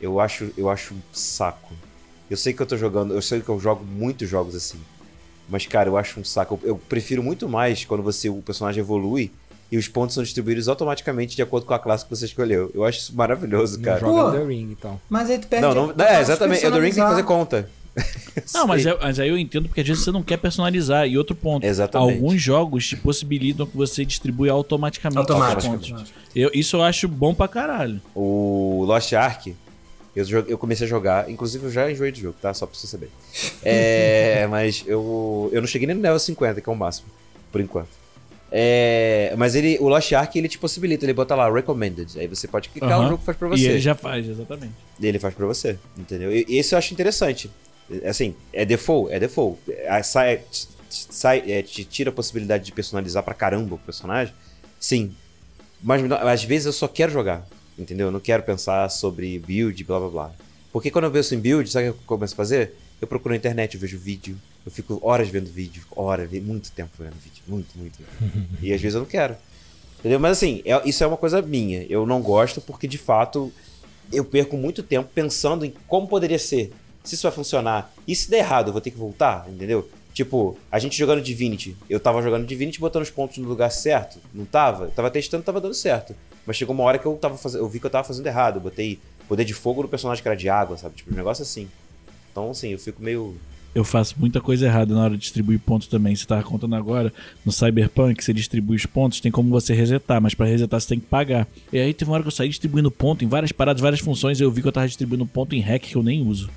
eu 0.00 0.18
acho, 0.18 0.50
eu 0.58 0.68
acho 0.68 0.94
um 0.94 1.00
saco. 1.12 1.72
Eu 2.30 2.36
sei 2.36 2.52
que 2.52 2.60
eu 2.62 2.66
tô 2.66 2.76
jogando, 2.76 3.14
eu 3.14 3.22
sei 3.22 3.40
que 3.40 3.48
eu 3.48 3.60
jogo 3.60 3.84
muitos 3.84 4.28
jogos 4.28 4.54
assim. 4.54 4.78
Mas, 5.48 5.66
cara, 5.66 5.88
eu 5.88 5.96
acho 5.96 6.18
um 6.20 6.24
saco. 6.24 6.58
Eu, 6.62 6.70
eu 6.70 6.76
prefiro 6.76 7.22
muito 7.22 7.48
mais 7.48 7.84
quando 7.84 8.02
você 8.02 8.28
o 8.30 8.36
personagem 8.36 8.80
evolui 8.80 9.30
e 9.70 9.76
os 9.76 9.88
pontos 9.88 10.14
são 10.14 10.22
distribuídos 10.22 10.68
automaticamente 10.68 11.36
de 11.36 11.42
acordo 11.42 11.66
com 11.66 11.74
a 11.74 11.78
classe 11.78 12.04
que 12.04 12.10
você 12.10 12.24
escolheu. 12.24 12.70
Eu 12.74 12.84
acho 12.84 12.98
isso 13.00 13.14
maravilhoso, 13.14 13.76
Não 13.76 13.84
cara. 13.84 14.00
joga 14.00 14.30
Pô. 14.30 14.36
Elden 14.36 14.46
Ring, 14.48 14.70
então. 14.72 15.00
Mas 15.08 15.28
aí 15.30 15.38
tu 15.38 15.46
perde. 15.46 15.66
Não, 15.66 15.74
não, 15.74 15.92
tu 15.92 16.02
é, 16.02 16.20
exatamente. 16.20 16.64
Elden 16.64 16.80
Ring 16.80 16.94
tem 16.94 17.02
que 17.04 17.10
fazer 17.10 17.22
conta. 17.24 17.68
Não, 18.52 18.66
mas, 18.66 18.84
é- 18.84 18.98
mas 19.00 19.20
aí 19.20 19.28
eu 19.28 19.38
entendo 19.38 19.68
porque 19.68 19.80
às 19.80 19.86
vezes 19.86 20.02
você 20.02 20.10
não 20.10 20.20
quer 20.20 20.36
personalizar. 20.36 21.06
E 21.06 21.16
outro 21.16 21.36
ponto, 21.36 21.64
Exatamente. 21.64 22.14
alguns 22.14 22.42
jogos 22.42 22.88
te 22.88 22.96
possibilitam 22.96 23.66
que 23.66 23.76
você 23.76 24.04
distribui 24.04 24.48
automaticamente 24.50 25.18
Automático. 25.30 25.76
os 25.76 25.90
pontos. 25.92 26.12
Eu, 26.34 26.50
isso 26.52 26.74
eu 26.76 26.82
acho 26.82 27.06
bom 27.06 27.32
pra 27.32 27.46
caralho. 27.46 28.00
O 28.12 28.82
Lost 28.84 29.12
Ark, 29.12 29.54
eu, 30.14 30.26
eu 30.46 30.56
comecei 30.58 30.86
a 30.86 30.88
jogar, 30.88 31.28
inclusive 31.30 31.64
eu 31.66 31.70
já 31.70 31.90
enjoei 31.90 32.12
do 32.12 32.18
jogo, 32.18 32.36
tá? 32.40 32.52
Só 32.54 32.66
pra 32.66 32.76
você 32.78 32.86
saber. 32.86 33.10
É, 33.66 34.46
mas 34.48 34.84
eu, 34.86 35.48
eu 35.52 35.60
não 35.60 35.66
cheguei 35.66 35.86
nem 35.86 35.96
no 35.96 36.02
level 36.02 36.18
50, 36.18 36.60
que 36.60 36.68
é 36.68 36.72
o 36.72 36.76
máximo, 36.76 37.08
por 37.50 37.60
enquanto. 37.60 37.88
É, 38.52 39.34
mas 39.36 39.54
ele, 39.56 39.78
o 39.80 39.88
Lost 39.88 40.12
Ark, 40.12 40.36
ele 40.38 40.48
te 40.48 40.58
possibilita, 40.58 41.04
ele 41.04 41.12
bota 41.12 41.34
lá, 41.34 41.50
recommended. 41.50 42.16
Aí 42.18 42.26
você 42.28 42.46
pode 42.46 42.68
clicar, 42.68 42.92
Aham. 42.92 43.06
o 43.06 43.08
jogo 43.08 43.22
faz 43.24 43.36
pra 43.36 43.48
E 43.48 43.50
você. 43.50 43.66
ele 43.68 43.80
já 43.80 43.94
faz, 43.94 44.28
exatamente. 44.28 44.74
E 45.00 45.06
ele 45.06 45.18
faz 45.18 45.34
pra 45.34 45.44
você, 45.46 45.76
entendeu? 45.98 46.32
E 46.32 46.44
e 46.48 46.58
isso 46.58 46.74
eu 46.74 46.78
acho 46.78 46.92
interessante. 46.92 47.50
É, 48.02 48.08
Assim, 48.08 48.34
é 48.52 48.64
default, 48.64 49.12
é 49.12 49.18
default. 49.18 49.58
É, 49.68 50.02
sai, 50.04 50.40
sai, 50.88 51.42
é, 51.50 51.62
te 51.62 51.84
tira 51.84 52.10
a 52.10 52.12
possibilidade 52.12 52.64
de 52.64 52.70
personalizar 52.72 53.22
pra 53.24 53.34
caramba 53.34 53.74
o 53.74 53.78
personagem, 53.78 54.32
sim. 54.78 55.12
Mas 55.82 56.02
não- 56.02 56.16
às 56.16 56.44
vezes 56.44 56.66
eu 56.66 56.72
só 56.72 56.86
quero 56.86 57.10
jogar, 57.10 57.44
entendeu? 57.78 58.08
Eu 58.08 58.12
não 58.12 58.20
quero 58.20 58.42
pensar 58.42 58.88
sobre 58.90 59.38
build, 59.38 59.82
blá 59.84 59.98
blá 60.00 60.08
blá. 60.08 60.32
Porque 60.72 60.90
quando 60.90 61.04
eu 61.04 61.10
penso 61.10 61.34
em 61.34 61.38
build, 61.40 61.70
sabe 61.70 61.90
o 61.90 61.92
que 61.94 61.98
eu 62.00 62.02
começo 62.06 62.34
a 62.34 62.36
fazer? 62.36 62.74
Eu 63.00 63.06
procuro 63.06 63.32
na 63.32 63.36
internet, 63.36 63.74
eu 63.74 63.80
vejo 63.80 63.98
vídeo, 63.98 64.36
eu 64.64 64.72
fico 64.72 64.98
horas 65.02 65.28
vendo 65.28 65.50
vídeo, 65.50 65.82
horas, 65.94 66.30
muito 66.42 66.70
tempo 66.72 66.90
vendo 66.98 67.14
vídeo, 67.22 67.42
muito, 67.46 67.76
muito. 67.78 67.98
e 68.62 68.72
às 68.72 68.80
vezes 68.80 68.94
eu 68.94 69.00
não 69.00 69.06
quero. 69.06 69.36
Entendeu? 70.00 70.18
Mas 70.20 70.32
assim, 70.38 70.62
é- 70.64 70.88
isso 70.88 71.02
é 71.02 71.06
uma 71.06 71.16
coisa 71.16 71.40
minha. 71.42 71.82
Eu 71.88 72.04
não 72.06 72.20
gosto 72.20 72.60
porque 72.60 72.86
de 72.86 72.98
fato 72.98 73.52
eu 74.12 74.24
perco 74.24 74.56
muito 74.56 74.82
tempo 74.82 75.08
pensando 75.14 75.64
em 75.64 75.72
como 75.88 76.06
poderia 76.08 76.38
ser, 76.38 76.72
se 77.02 77.14
isso 77.14 77.22
vai 77.22 77.32
funcionar. 77.32 77.92
E 78.06 78.14
se 78.14 78.28
der 78.30 78.38
errado, 78.38 78.68
eu 78.68 78.72
vou 78.72 78.80
ter 78.80 78.90
que 78.90 78.98
voltar, 78.98 79.46
entendeu? 79.48 79.88
Tipo, 80.12 80.56
a 80.70 80.78
gente 80.78 80.96
jogando 80.96 81.20
Divinity, 81.20 81.76
eu 81.90 81.98
tava 81.98 82.22
jogando 82.22 82.46
Divinity 82.46 82.78
botando 82.78 83.02
os 83.02 83.10
pontos 83.10 83.38
no 83.38 83.48
lugar 83.48 83.70
certo, 83.70 84.18
não 84.32 84.44
tava? 84.44 84.84
Eu 84.84 84.90
tava 84.90 85.10
testando, 85.10 85.42
tava 85.42 85.60
dando 85.60 85.74
certo. 85.74 86.14
Mas 86.46 86.56
chegou 86.56 86.74
uma 86.74 86.84
hora 86.84 86.98
que 86.98 87.06
eu 87.06 87.14
tava 87.14 87.36
fazendo, 87.36 87.62
eu 87.62 87.68
vi 87.68 87.80
que 87.80 87.86
eu 87.86 87.90
tava 87.90 88.06
fazendo 88.06 88.26
errado, 88.26 88.56
eu 88.56 88.60
botei 88.60 88.98
poder 89.28 89.44
de 89.44 89.54
fogo 89.54 89.82
no 89.82 89.88
personagem 89.88 90.22
que 90.22 90.28
era 90.28 90.36
de 90.36 90.48
água, 90.48 90.76
sabe? 90.76 90.96
Tipo, 90.96 91.12
um 91.12 91.16
negócio 91.16 91.42
assim. 91.42 91.68
Então, 92.30 92.50
assim, 92.50 92.70
eu 92.70 92.78
fico 92.78 93.02
meio 93.02 93.36
Eu 93.74 93.84
faço 93.84 94.14
muita 94.18 94.40
coisa 94.40 94.66
errada 94.66 94.94
na 94.94 95.02
hora 95.02 95.14
de 95.14 95.18
distribuir 95.18 95.58
pontos 95.58 95.88
também. 95.88 96.14
Você 96.14 96.26
tava 96.26 96.42
contando 96.42 96.76
agora, 96.76 97.12
no 97.44 97.50
Cyberpunk, 97.50 98.22
você 98.22 98.32
distribui 98.32 98.76
os 98.76 98.86
pontos, 98.86 99.20
tem 99.20 99.32
como 99.32 99.50
você 99.50 99.74
resetar, 99.74 100.20
mas 100.20 100.34
pra 100.34 100.46
resetar 100.46 100.80
você 100.80 100.88
tem 100.88 101.00
que 101.00 101.06
pagar. 101.06 101.46
E 101.72 101.78
aí 101.78 101.92
teve 101.92 102.10
uma 102.10 102.14
hora 102.14 102.22
que 102.22 102.28
eu 102.28 102.32
saí 102.32 102.48
distribuindo 102.48 102.90
ponto 102.90 103.24
em 103.24 103.28
várias 103.28 103.50
paradas, 103.52 103.80
várias 103.80 104.00
funções, 104.00 104.38
e 104.38 104.44
eu 104.44 104.50
vi 104.50 104.62
que 104.62 104.68
eu 104.68 104.72
tava 104.72 104.86
distribuindo 104.86 105.26
ponto 105.26 105.54
em 105.54 105.60
hack 105.60 105.82
que 105.82 105.96
eu 105.96 106.02
nem 106.02 106.24
uso. 106.26 106.50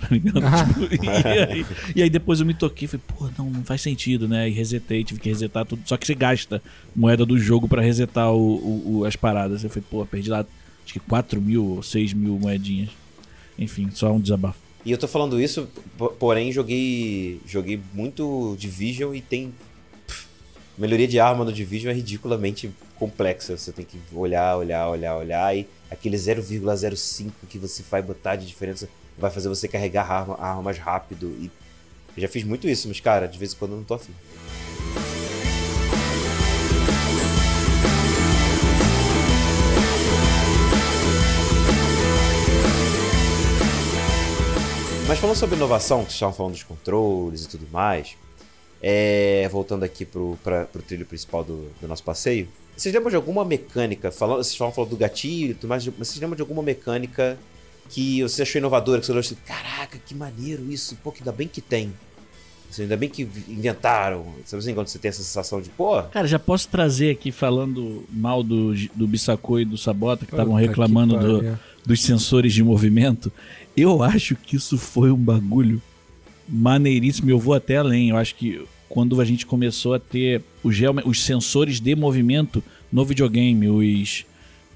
Tá 0.00 0.08
ligado? 0.10 0.40
Tipo, 0.90 1.04
e, 1.04 1.08
aí, 1.38 1.66
e 1.96 2.02
aí 2.02 2.10
depois 2.10 2.40
eu 2.40 2.46
me 2.46 2.54
toquei 2.54 2.86
e 2.86 2.88
falei, 2.88 3.04
pô, 3.06 3.28
não, 3.38 3.50
não 3.50 3.64
faz 3.64 3.82
sentido, 3.82 4.26
né? 4.26 4.48
E 4.48 4.52
resetei, 4.52 5.04
tive 5.04 5.20
que 5.20 5.28
resetar 5.28 5.64
tudo. 5.66 5.82
Só 5.84 5.96
que 5.96 6.06
você 6.06 6.14
gasta 6.14 6.62
moeda 6.96 7.26
do 7.26 7.38
jogo 7.38 7.68
pra 7.68 7.82
resetar 7.82 8.32
o, 8.32 8.38
o- 8.56 8.98
o- 9.00 9.04
as 9.04 9.14
paradas. 9.16 9.62
Eu 9.62 9.70
falei, 9.70 9.84
pô, 9.90 10.04
perdi 10.06 10.30
lá 10.30 10.44
acho 10.84 10.92
que 10.94 11.00
4 11.00 11.40
mil 11.40 11.64
ou 11.64 11.82
6 11.82 12.12
mil 12.14 12.38
moedinhas. 12.38 12.88
Enfim, 13.58 13.90
só 13.92 14.10
um 14.12 14.18
desabafo. 14.20 14.58
E 14.84 14.90
eu 14.90 14.96
tô 14.96 15.06
falando 15.06 15.38
isso, 15.40 15.68
po- 15.98 16.08
porém 16.10 16.50
joguei 16.50 17.38
joguei 17.46 17.78
muito 17.92 18.56
Division 18.58 19.14
e 19.14 19.20
tem 19.20 19.52
pff, 20.06 20.24
melhoria 20.78 21.06
de 21.06 21.20
arma 21.20 21.44
no 21.44 21.52
Division 21.52 21.90
é 21.92 21.94
ridiculamente 21.94 22.70
complexa. 22.96 23.54
Você 23.58 23.70
tem 23.70 23.84
que 23.84 23.98
olhar, 24.14 24.56
olhar, 24.56 24.88
olhar, 24.88 25.16
olhar 25.16 25.54
e 25.54 25.66
aquele 25.90 26.16
0,05 26.16 27.30
que 27.50 27.58
você 27.58 27.82
vai 27.90 28.00
botar 28.00 28.36
de 28.36 28.46
diferença 28.46 28.88
vai 29.20 29.30
fazer 29.30 29.48
você 29.48 29.68
carregar 29.68 30.10
a 30.10 30.20
arma, 30.20 30.34
a 30.34 30.48
arma 30.48 30.62
mais 30.62 30.78
rápido 30.78 31.26
e 31.38 31.50
eu 32.16 32.22
já 32.22 32.28
fiz 32.28 32.42
muito 32.42 32.68
isso, 32.68 32.88
mas 32.88 32.98
cara, 32.98 33.26
de 33.26 33.38
vez 33.38 33.52
em 33.52 33.56
quando 33.56 33.72
eu 33.72 33.76
não 33.76 33.84
tô 33.84 33.94
afim. 33.94 34.14
Mas 45.06 45.18
falando 45.18 45.36
sobre 45.36 45.56
inovação, 45.56 45.98
que 45.98 46.04
vocês 46.04 46.14
estavam 46.14 46.34
falando 46.34 46.52
dos 46.52 46.62
controles 46.62 47.44
e 47.44 47.48
tudo 47.48 47.66
mais, 47.72 48.16
é, 48.80 49.48
voltando 49.50 49.82
aqui 49.82 50.04
pro, 50.04 50.38
pra, 50.42 50.66
pro 50.66 50.80
trilho 50.82 51.04
principal 51.04 51.42
do, 51.42 51.68
do 51.80 51.88
nosso 51.88 52.04
passeio, 52.04 52.48
vocês 52.76 52.94
lembram 52.94 53.10
de 53.10 53.16
alguma 53.16 53.44
mecânica, 53.44 54.10
falando, 54.10 54.36
vocês 54.36 54.52
estavam 54.52 54.72
falando 54.72 54.90
do 54.90 54.96
gatilho 54.96 55.50
e 55.50 55.54
tudo 55.54 55.68
mais, 55.68 55.84
mas 55.84 56.08
vocês 56.08 56.20
lembram 56.20 56.36
de 56.36 56.42
alguma 56.42 56.62
mecânica 56.62 57.36
que 57.90 58.22
você 58.22 58.42
achou 58.42 58.58
inovadora, 58.58 59.00
que 59.00 59.06
você 59.06 59.12
olhou 59.12 59.20
assim, 59.20 59.36
caraca, 59.46 59.98
que 60.06 60.14
maneiro 60.14 60.70
isso, 60.70 60.96
pô, 61.02 61.10
que 61.12 61.20
ainda 61.20 61.32
bem 61.32 61.48
que 61.48 61.60
tem. 61.60 61.92
Assim, 62.70 62.82
ainda 62.82 62.96
bem 62.96 63.08
que 63.08 63.22
inventaram, 63.48 64.24
sabe 64.46 64.62
assim, 64.62 64.74
quando 64.74 64.86
você 64.86 64.98
tem 64.98 65.08
essa 65.08 65.22
sensação 65.24 65.60
de, 65.60 65.68
pô, 65.70 66.00
Cara, 66.04 66.28
já 66.28 66.38
posso 66.38 66.68
trazer 66.68 67.10
aqui 67.10 67.32
falando 67.32 68.04
mal 68.12 68.42
do, 68.44 68.72
do 68.94 69.08
Bissacô 69.08 69.58
e 69.58 69.64
do 69.64 69.76
Sabota, 69.76 70.24
que 70.24 70.32
estavam 70.32 70.54
reclamando 70.54 71.18
que 71.18 71.24
do- 71.24 71.58
dos 71.84 72.02
sensores 72.02 72.52
de 72.54 72.62
movimento. 72.62 73.32
Eu 73.76 74.02
acho 74.04 74.36
que 74.36 74.54
isso 74.56 74.78
foi 74.78 75.10
um 75.10 75.16
bagulho 75.16 75.82
maneiríssimo. 76.48 77.28
e 77.28 77.32
Eu 77.32 77.38
vou 77.38 77.54
até 77.54 77.76
além. 77.76 78.10
Eu 78.10 78.16
acho 78.16 78.34
que 78.34 78.64
quando 78.88 79.20
a 79.20 79.24
gente 79.24 79.46
começou 79.46 79.94
a 79.94 79.98
ter 79.98 80.42
os, 80.62 80.76
os 81.04 81.24
sensores 81.24 81.80
de 81.80 81.94
movimento 81.96 82.62
no 82.92 83.04
videogame, 83.04 83.68
os, 83.68 84.24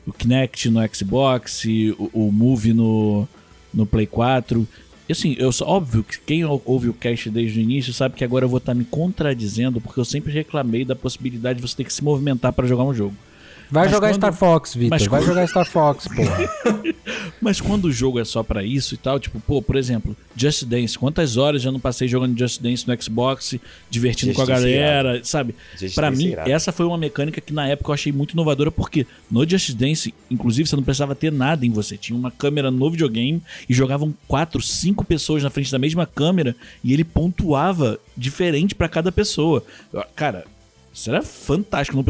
o 0.06 0.12
Kinect 0.12 0.68
no 0.70 0.80
Xbox, 0.94 1.64
o, 1.98 2.10
o 2.12 2.32
Move 2.32 2.72
no, 2.72 3.28
no 3.72 3.86
Play 3.86 4.06
4. 4.06 4.66
E 5.08 5.12
assim, 5.12 5.36
eu 5.38 5.52
só, 5.52 5.66
óbvio 5.66 6.02
que 6.02 6.18
quem 6.20 6.44
ou- 6.44 6.62
ouve 6.64 6.88
o 6.88 6.94
cast 6.94 7.28
desde 7.30 7.58
o 7.58 7.62
início 7.62 7.92
sabe 7.92 8.14
que 8.16 8.24
agora 8.24 8.44
eu 8.44 8.48
vou 8.48 8.58
estar 8.58 8.74
me 8.74 8.84
contradizendo, 8.84 9.80
porque 9.80 10.00
eu 10.00 10.04
sempre 10.04 10.32
reclamei 10.32 10.84
da 10.84 10.96
possibilidade 10.96 11.60
de 11.60 11.66
você 11.68 11.76
ter 11.76 11.84
que 11.84 11.92
se 11.92 12.02
movimentar 12.02 12.52
para 12.52 12.66
jogar 12.66 12.84
um 12.84 12.94
jogo. 12.94 13.14
Vai 13.70 13.84
Mas 13.84 13.92
jogar 13.92 14.08
quando- 14.08 14.16
Star 14.16 14.32
Fox, 14.32 14.74
Vitor. 14.74 14.90
mas 14.90 15.06
Vai 15.06 15.22
jogar 15.22 15.46
Star 15.48 15.66
Fox, 15.66 16.06
porra. 16.08 16.94
Mas 17.40 17.60
quando 17.60 17.86
o 17.86 17.92
jogo 17.92 18.18
é 18.18 18.24
só 18.24 18.42
pra 18.42 18.62
isso 18.64 18.94
e 18.94 18.96
tal, 18.96 19.20
tipo, 19.20 19.38
pô, 19.38 19.60
por 19.60 19.76
exemplo, 19.76 20.16
Just 20.34 20.64
Dance. 20.64 20.98
Quantas 20.98 21.36
horas 21.36 21.60
já 21.60 21.70
não 21.70 21.78
passei 21.78 22.08
jogando 22.08 22.38
Just 22.38 22.60
Dance 22.62 22.88
no 22.88 23.02
Xbox, 23.02 23.56
divertindo 23.90 24.32
Just 24.32 24.36
com 24.46 24.50
a 24.50 24.54
é 24.54 24.58
galera, 24.58 25.20
sabe? 25.24 25.54
Just 25.78 25.94
Pra 25.94 26.08
Dance 26.08 26.22
é 26.22 26.26
mim, 26.26 26.32
irado. 26.32 26.50
essa 26.50 26.72
foi 26.72 26.86
uma 26.86 26.96
mecânica 26.96 27.42
que 27.42 27.52
na 27.52 27.68
época 27.68 27.90
eu 27.90 27.94
achei 27.94 28.10
muito 28.12 28.32
inovadora, 28.32 28.70
porque 28.70 29.06
no 29.30 29.46
Just 29.46 29.72
Dance, 29.74 30.14
inclusive, 30.30 30.66
você 30.68 30.74
não 30.76 30.82
precisava 30.82 31.14
ter 31.14 31.30
nada 31.30 31.66
em 31.66 31.70
você. 31.70 31.98
Tinha 31.98 32.18
uma 32.18 32.30
câmera 32.30 32.70
no 32.70 32.90
videogame 32.90 33.42
e 33.68 33.74
jogavam 33.74 34.14
quatro, 34.26 34.62
cinco 34.62 35.04
pessoas 35.04 35.42
na 35.42 35.50
frente 35.50 35.70
da 35.70 35.78
mesma 35.78 36.06
câmera 36.06 36.56
e 36.82 36.94
ele 36.94 37.04
pontuava 37.04 37.98
diferente 38.16 38.74
pra 38.74 38.88
cada 38.88 39.12
pessoa. 39.12 39.62
Cara, 40.16 40.46
isso 40.94 41.10
era 41.10 41.20
fantástico. 41.22 42.02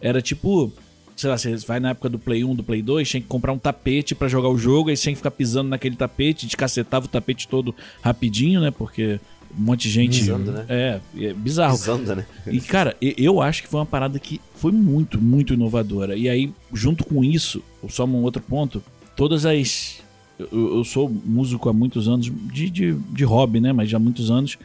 Era 0.00 0.22
tipo. 0.22 0.72
Sei 1.18 1.28
lá, 1.28 1.36
você 1.36 1.56
vai 1.56 1.80
na 1.80 1.90
época 1.90 2.08
do 2.08 2.16
Play 2.16 2.44
1, 2.44 2.54
do 2.54 2.62
Play 2.62 2.80
2, 2.80 3.08
tinha 3.08 3.20
que 3.20 3.26
comprar 3.26 3.52
um 3.52 3.58
tapete 3.58 4.14
pra 4.14 4.28
jogar 4.28 4.50
o 4.50 4.56
jogo, 4.56 4.88
aí 4.88 4.96
você 4.96 5.02
tinha 5.02 5.12
que 5.14 5.18
ficar 5.18 5.32
pisando 5.32 5.68
naquele 5.68 5.96
tapete, 5.96 6.46
descacetava 6.46 7.06
o 7.06 7.08
tapete 7.08 7.48
todo 7.48 7.74
rapidinho, 8.00 8.60
né? 8.60 8.70
Porque 8.70 9.18
um 9.56 9.62
monte 9.64 9.82
de 9.82 9.90
gente. 9.90 10.20
Pisando, 10.20 10.52
né? 10.52 10.64
É, 10.68 11.00
é 11.18 11.32
bizarro. 11.32 11.76
pisando, 11.76 12.14
né? 12.14 12.24
E, 12.46 12.60
cara, 12.60 12.96
eu 13.00 13.42
acho 13.42 13.64
que 13.64 13.68
foi 13.68 13.80
uma 13.80 13.86
parada 13.86 14.16
que 14.20 14.40
foi 14.54 14.70
muito, 14.70 15.20
muito 15.20 15.54
inovadora. 15.54 16.16
E 16.16 16.28
aí, 16.28 16.52
junto 16.72 17.04
com 17.04 17.24
isso, 17.24 17.64
só 17.88 18.04
um 18.04 18.22
outro 18.22 18.40
ponto, 18.40 18.80
todas 19.16 19.44
as. 19.44 20.00
Eu, 20.38 20.76
eu 20.76 20.84
sou 20.84 21.10
músico 21.10 21.68
há 21.68 21.72
muitos 21.72 22.06
anos, 22.06 22.30
de, 22.52 22.70
de, 22.70 22.92
de 22.94 23.24
hobby, 23.24 23.60
né? 23.60 23.72
Mas 23.72 23.90
já 23.90 23.96
há 23.96 24.00
muitos 24.00 24.30
anos. 24.30 24.56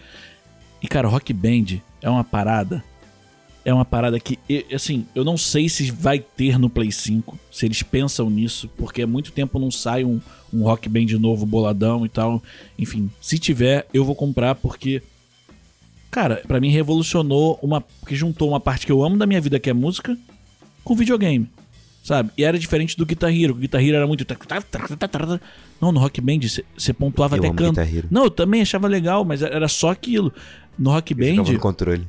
E, 0.84 0.88
cara, 0.88 1.08
rock 1.08 1.34
band 1.34 1.80
é 2.00 2.10
uma 2.10 2.24
parada. 2.24 2.84
É 3.66 3.74
uma 3.74 3.86
parada 3.86 4.20
que, 4.20 4.38
assim, 4.74 5.06
eu 5.16 5.24
não 5.24 5.38
sei 5.38 5.70
se 5.70 5.90
vai 5.90 6.20
ter 6.20 6.60
no 6.60 6.70
Play 6.70 6.92
5, 6.92 7.40
se 7.50 7.66
eles 7.66 7.82
pensam 7.82 8.30
nisso, 8.30 8.70
porque 8.78 9.02
há 9.02 9.08
muito 9.08 9.32
tempo 9.32 9.58
não 9.58 9.72
sai 9.72 10.04
um, 10.04 10.20
um 10.54 10.64
rock 10.64 10.90
band 10.90 11.18
novo, 11.18 11.46
boladão 11.46 12.06
e 12.06 12.10
tal. 12.10 12.44
Enfim, 12.78 13.10
se 13.22 13.40
tiver, 13.40 13.88
eu 13.94 14.04
vou 14.04 14.16
comprar 14.16 14.56
porque 14.56 15.02
Cara, 16.14 16.44
pra 16.48 16.62
mim 16.62 16.70
revolucionou 16.70 17.58
uma. 17.60 17.82
Porque 17.82 18.16
juntou 18.16 18.48
uma 18.48 18.60
parte 18.60 18.86
que 18.86 18.92
eu 18.92 19.04
amo 19.04 19.18
da 19.18 19.26
minha 19.26 19.42
vida, 19.42 19.60
que 19.60 19.68
é 19.68 19.74
música, 19.74 20.16
com 20.84 20.96
videogame. 20.96 21.50
Sabe? 22.04 22.30
E 22.38 22.44
era 22.44 22.60
diferente 22.60 22.96
do 22.96 23.04
Guitar 23.04 23.34
Hero. 23.34 23.54
O 23.54 23.56
Guitar 23.56 23.82
Hero 23.82 23.96
era 23.96 24.06
muito. 24.06 24.24
Não, 25.82 25.92
no 25.92 26.00
Rock 26.00 26.22
Band 26.22 26.40
você 26.78 26.94
pontuava 26.94 27.36
Eu 27.36 27.40
até 27.40 27.48
canto. 27.52 27.80
Não, 28.12 28.26
eu 28.26 28.30
também 28.30 28.62
achava 28.62 28.88
legal, 28.88 29.26
mas 29.26 29.42
era 29.42 29.68
só 29.68 29.90
aquilo. 29.90 30.32
No 30.78 30.92
Rock 30.92 31.14
Band. 31.14 31.36
no 31.36 31.60
controle. 31.60 32.08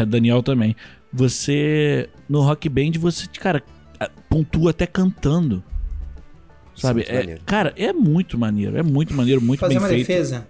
é, 0.00 0.04
Daniel 0.04 0.42
também. 0.42 0.74
Você. 1.12 2.08
No 2.28 2.40
Rock 2.42 2.68
Band 2.68 2.92
você, 2.98 3.26
cara, 3.28 3.62
pontua 4.28 4.70
até 4.70 4.86
cantando. 4.86 5.62
Isso 6.74 6.86
é 6.86 6.88
Sabe? 6.88 7.00
muito 7.00 7.10
É- 7.10 7.18
maneiro. 7.20 7.40
cara, 7.44 7.72
é 7.76 7.92
muito 7.92 8.38
maneiro. 8.38 8.76
É 8.78 8.82
muito 8.82 9.14
maneiro, 9.14 9.40
muito 9.40 9.60
Fazer 9.60 9.74
bem 9.74 9.82
uma 9.82 9.88
feito. 9.88 10.06
defesa. 10.06 10.46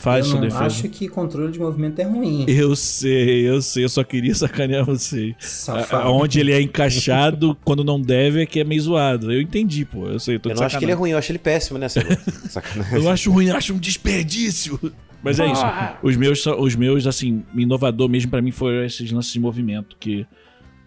Faz 0.00 0.26
eu 0.26 0.30
sua 0.30 0.40
não 0.40 0.46
defesa. 0.46 0.64
acho 0.64 0.88
que 0.88 1.08
controle 1.08 1.50
de 1.50 1.58
movimento 1.58 1.98
é 1.98 2.04
ruim. 2.04 2.44
Eu 2.46 2.76
sei, 2.76 3.48
eu 3.48 3.60
sei, 3.60 3.82
eu 3.82 3.88
só 3.88 4.04
queria 4.04 4.32
sacanear 4.32 4.84
você. 4.84 5.34
Safado. 5.40 6.10
Onde 6.12 6.38
ele 6.38 6.52
é 6.52 6.60
encaixado 6.62 7.56
quando 7.64 7.82
não 7.82 8.00
deve 8.00 8.42
é 8.42 8.46
que 8.46 8.60
é 8.60 8.64
meio 8.64 8.80
zoado. 8.80 9.32
Eu 9.32 9.40
entendi, 9.42 9.84
pô. 9.84 10.06
Eu 10.06 10.20
sei, 10.20 10.36
eu 10.36 10.40
tô 10.40 10.50
Eu 10.50 10.54
não 10.54 10.62
acho 10.62 10.78
que 10.78 10.84
ele 10.84 10.92
é 10.92 10.94
ruim, 10.94 11.10
eu 11.10 11.18
acho 11.18 11.32
ele 11.32 11.38
péssimo, 11.40 11.78
né? 11.80 11.88
Sacanagem. 12.48 12.94
Eu 12.96 13.10
acho 13.10 13.30
ruim, 13.32 13.46
eu 13.46 13.56
acho 13.56 13.74
um 13.74 13.78
desperdício. 13.78 14.78
Mas 15.20 15.40
é 15.40 15.50
isso. 15.50 15.64
Os 16.00 16.16
meus, 16.16 16.42
são- 16.44 16.60
os 16.60 16.76
meus 16.76 17.04
assim, 17.04 17.42
inovador 17.52 18.08
mesmo 18.08 18.30
pra 18.30 18.40
mim 18.40 18.52
foram 18.52 18.84
esses 18.84 19.10
lances 19.10 19.32
de 19.32 19.40
movimento 19.40 19.96
que 19.98 20.24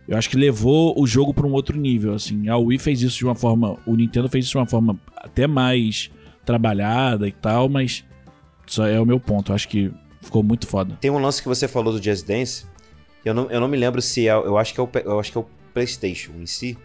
eu 0.08 0.18
acho 0.18 0.30
que 0.30 0.38
levou 0.38 0.98
o 0.98 1.06
jogo 1.06 1.34
pra 1.34 1.46
um 1.46 1.52
outro 1.52 1.78
nível, 1.78 2.14
assim. 2.14 2.48
A 2.48 2.58
Wii 2.58 2.80
fez 2.80 3.02
isso 3.02 3.18
de 3.18 3.26
uma 3.26 3.36
forma, 3.36 3.78
o 3.86 3.94
Nintendo 3.94 4.30
fez 4.30 4.46
isso 4.46 4.52
de 4.54 4.58
uma 4.58 4.66
forma 4.66 4.98
até 5.18 5.48
mais 5.48 6.10
trabalhada 6.46 7.28
e 7.28 7.32
tal, 7.34 7.68
mas 7.68 8.06
só 8.74 8.88
é 8.88 9.00
o 9.00 9.06
meu 9.06 9.20
ponto. 9.20 9.52
Eu 9.52 9.56
acho 9.56 9.68
que 9.68 9.92
ficou 10.22 10.42
muito 10.42 10.68
foda. 10.68 10.98
Tem 11.02 11.12
um 11.12 11.20
lance 11.20 11.42
que 11.42 11.48
você 11.48 11.68
falou 11.68 11.94
do 11.94 12.02
Just 12.02 12.26
Dance. 12.26 12.66
Eu 13.24 13.34
não, 13.34 13.50
eu 13.52 13.60
não 13.60 13.68
me 13.68 13.78
lembro 13.78 14.02
se 14.02 14.28
é. 14.28 14.32
Eu 14.32 14.58
acho 14.58 14.74
que 14.74 14.80
é 14.80 14.84
o, 14.84 14.90
eu 15.04 15.20
acho 15.20 15.32
que 15.32 15.38
é 15.38 15.42
o 15.42 15.46
PlayStation 15.74 16.32
em 16.40 16.46
si. 16.46 16.78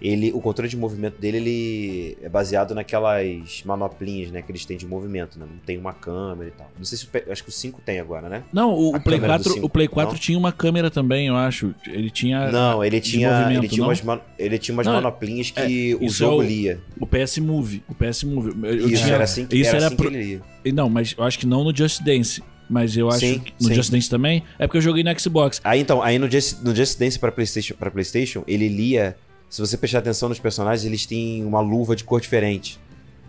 Ele, 0.00 0.30
o 0.32 0.40
controle 0.40 0.68
de 0.68 0.76
movimento 0.76 1.18
dele 1.20 1.36
ele 1.38 2.18
é 2.22 2.28
baseado 2.28 2.74
naquelas 2.74 3.62
manoplinhas 3.64 4.30
né, 4.30 4.42
que 4.42 4.50
eles 4.52 4.64
têm 4.64 4.76
de 4.76 4.86
movimento. 4.86 5.38
Né? 5.38 5.46
Não 5.50 5.58
tem 5.58 5.78
uma 5.78 5.92
câmera 5.92 6.48
e 6.48 6.52
tal. 6.52 6.70
Não 6.76 6.84
sei 6.84 6.98
se 6.98 7.06
o, 7.06 7.32
acho 7.32 7.42
que 7.42 7.48
o 7.48 7.52
5 7.52 7.80
tem 7.84 7.98
agora, 8.00 8.28
né? 8.28 8.42
Não, 8.52 8.72
o, 8.74 8.94
o 8.96 9.00
Play 9.00 9.18
câmera 9.18 9.38
do 9.38 9.42
4, 9.44 9.52
cinco, 9.54 9.66
o 9.66 9.68
Play 9.70 9.88
4 9.88 10.12
não? 10.12 10.18
tinha 10.20 10.38
uma 10.38 10.52
câmera 10.52 10.90
também, 10.90 11.28
eu 11.28 11.36
acho. 11.36 11.74
Ele 11.86 12.10
tinha 12.10 12.50
Não, 12.50 12.84
ele 12.84 13.00
tinha, 13.00 13.50
ele 13.50 13.68
tinha 13.68 13.80
não? 13.80 13.88
umas, 13.88 14.02
man- 14.02 14.20
ele 14.38 14.58
tinha 14.58 14.74
umas 14.74 14.86
Não, 14.86 14.94
manoplinhas 14.94 15.50
que 15.50 15.94
o 15.94 16.04
isso 16.04 16.18
jogo 16.18 16.42
é 16.42 16.44
o- 16.44 16.48
lia. 16.48 16.80
o 17.00 17.06
PS 17.06 17.38
Move, 17.38 17.82
o 17.88 17.94
PS 17.94 18.24
Move. 18.24 18.52
Eu 18.64 18.88
Isso 18.90 19.02
tinha- 19.02 19.14
era 19.14 19.24
assim 19.24 19.46
que, 19.46 19.56
isso 19.56 19.68
era 19.70 19.78
era 19.78 19.86
assim 19.88 19.96
pro- 19.96 20.10
que 20.10 20.16
ele 20.16 20.24
lia. 20.64 20.72
Não, 20.74 20.90
mas 20.90 21.14
eu 21.16 21.24
acho 21.24 21.38
que 21.38 21.46
não 21.46 21.64
no 21.64 21.74
Just 21.74 22.02
Dance. 22.02 22.42
Mas 22.68 22.96
eu 22.96 23.08
acho 23.08 23.20
Sim, 23.20 23.38
que 23.38 23.52
no 23.60 23.68
sim. 23.68 23.74
Just 23.74 23.92
Dance 23.92 24.10
também. 24.10 24.42
É 24.58 24.66
porque 24.66 24.78
eu 24.78 24.82
joguei 24.82 25.04
no 25.04 25.20
Xbox. 25.20 25.60
Aí 25.62 25.80
então, 25.80 26.02
aí 26.02 26.18
no 26.18 26.28
Just, 26.28 26.62
no 26.64 26.74
Just 26.74 26.98
Dance 26.98 27.16
pra 27.16 27.30
PlayStation, 27.30 27.74
pra 27.76 27.90
PlayStation, 27.92 28.42
ele 28.46 28.68
lia. 28.68 29.16
Se 29.48 29.60
você 29.60 29.76
prestar 29.76 29.98
atenção 30.00 30.28
nos 30.28 30.38
personagens, 30.38 30.84
eles 30.84 31.06
têm 31.06 31.44
uma 31.44 31.60
luva 31.60 31.94
de 31.96 32.04
cor 32.04 32.20
diferente. 32.20 32.78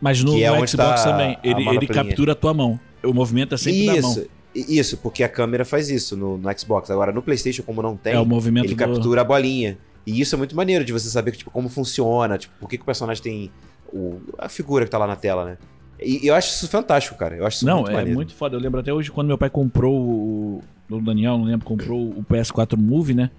Mas 0.01 0.24
no, 0.24 0.34
Que 0.34 0.43
é 0.43 0.49
no 0.49 0.68
Xbox 0.68 1.03
tá 1.03 1.11
também. 1.11 1.38
Ele, 1.43 1.68
ele 1.70 1.88
captura 1.88 2.32
a 2.34 2.36
tua 2.36 2.53
mão. 2.53 2.80
O 3.03 3.13
movimento 3.13 3.55
é 3.55 3.57
sempre 3.57 3.86
da 3.86 4.01
mão. 4.01 4.11
Isso, 4.11 4.28
isso, 4.55 4.97
porque 4.97 5.24
a 5.24 5.30
câmera 5.30 5.63
faz 5.63 5.89
isso 5.89 6.15
no, 6.18 6.38
no 6.38 6.59
Xbox. 6.59 6.89
Agora, 6.91 7.11
no 7.11 7.22
PlayStation, 7.22 7.63
como 7.63 7.82
não 7.82 7.95
tem, 7.95 8.13
É 8.13 8.20
o 8.20 8.26
movimento 8.26 8.65
ele 8.65 8.76
do- 8.76 8.78
captura 8.78 9.22
a 9.22 9.24
bolinha. 9.24 9.78
E 10.05 10.20
isso 10.22 10.36
é 10.36 10.38
muito 10.38 10.55
maneiro 10.55 10.84
de 10.86 10.93
você 10.93 11.09
saber 11.09 11.32
tipo, 11.32 11.51
como 11.51 11.68
funciona, 11.70 12.38
tipo, 12.38 12.53
por 12.59 12.70
que, 12.70 12.78
que 12.78 12.84
o 12.84 12.86
personagem 12.86 13.22
tem 13.22 13.51
o- 13.93 14.20
a 14.38 14.47
figura 14.49 14.86
que 14.86 14.91
tá 14.91 14.97
lá 14.97 15.05
na 15.07 15.15
tela, 15.15 15.45
né? 15.45 15.57
E, 15.99 16.26
e 16.26 16.28
eu 16.28 16.36
acho 16.36 16.49
isso 16.49 16.68
fantástico, 16.68 17.18
cara. 17.18 17.36
Eu 17.36 17.45
acho 17.45 17.57
isso 17.57 17.65
Não, 17.65 17.78
muito 17.78 17.89
é 17.91 17.93
maneiro. 17.93 18.15
muito 18.15 18.34
foda. 18.34 18.55
Eu 18.55 18.59
lembro 18.59 18.80
até 18.80 18.93
hoje 18.93 19.11
quando 19.11 19.28
meu 19.28 19.38
pai 19.38 19.49
comprou 19.49 19.93
o. 19.99 20.63
O 20.89 21.01
Daniel, 21.01 21.38
não 21.38 21.43
lembro, 21.45 21.65
comprou 21.65 21.99
o 22.09 22.24
PS4 22.24 22.78
Move, 22.78 23.13
né? 23.13 23.30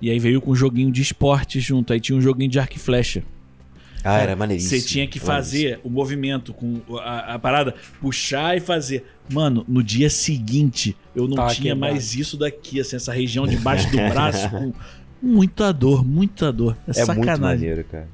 E 0.00 0.10
aí 0.10 0.18
veio 0.18 0.40
com 0.40 0.50
um 0.52 0.54
joguinho 0.56 0.90
de 0.90 1.02
esporte 1.02 1.60
junto. 1.60 1.92
Aí 1.92 2.00
tinha 2.00 2.16
um 2.16 2.20
joguinho 2.20 2.50
de 2.50 2.58
arco 2.58 2.76
e 2.76 2.78
flecha. 2.78 3.22
Ah, 4.02 4.18
era 4.18 4.34
maneiríssimo. 4.34 4.80
Você 4.80 4.86
tinha 4.86 5.06
que 5.06 5.20
fazer 5.20 5.78
o 5.84 5.90
movimento 5.90 6.54
com 6.54 6.80
a, 7.00 7.34
a 7.34 7.38
parada, 7.38 7.74
puxar 8.00 8.56
e 8.56 8.60
fazer. 8.60 9.04
Mano, 9.30 9.62
no 9.68 9.82
dia 9.82 10.08
seguinte, 10.08 10.96
eu 11.14 11.28
não 11.28 11.46
tinha 11.48 11.74
mais 11.74 12.14
isso 12.14 12.36
daqui, 12.38 12.80
assim, 12.80 12.96
essa 12.96 13.12
região 13.12 13.46
debaixo 13.46 13.90
do 13.90 13.98
braço 13.98 14.48
com 14.50 14.72
muita 15.22 15.70
dor, 15.70 16.02
muita 16.02 16.50
dor. 16.50 16.76
É, 16.88 16.92
É 17.02 17.04
muito 17.04 17.26
sacanagem. 17.26 17.40
maneiro, 17.40 17.84
cara. 17.84 18.08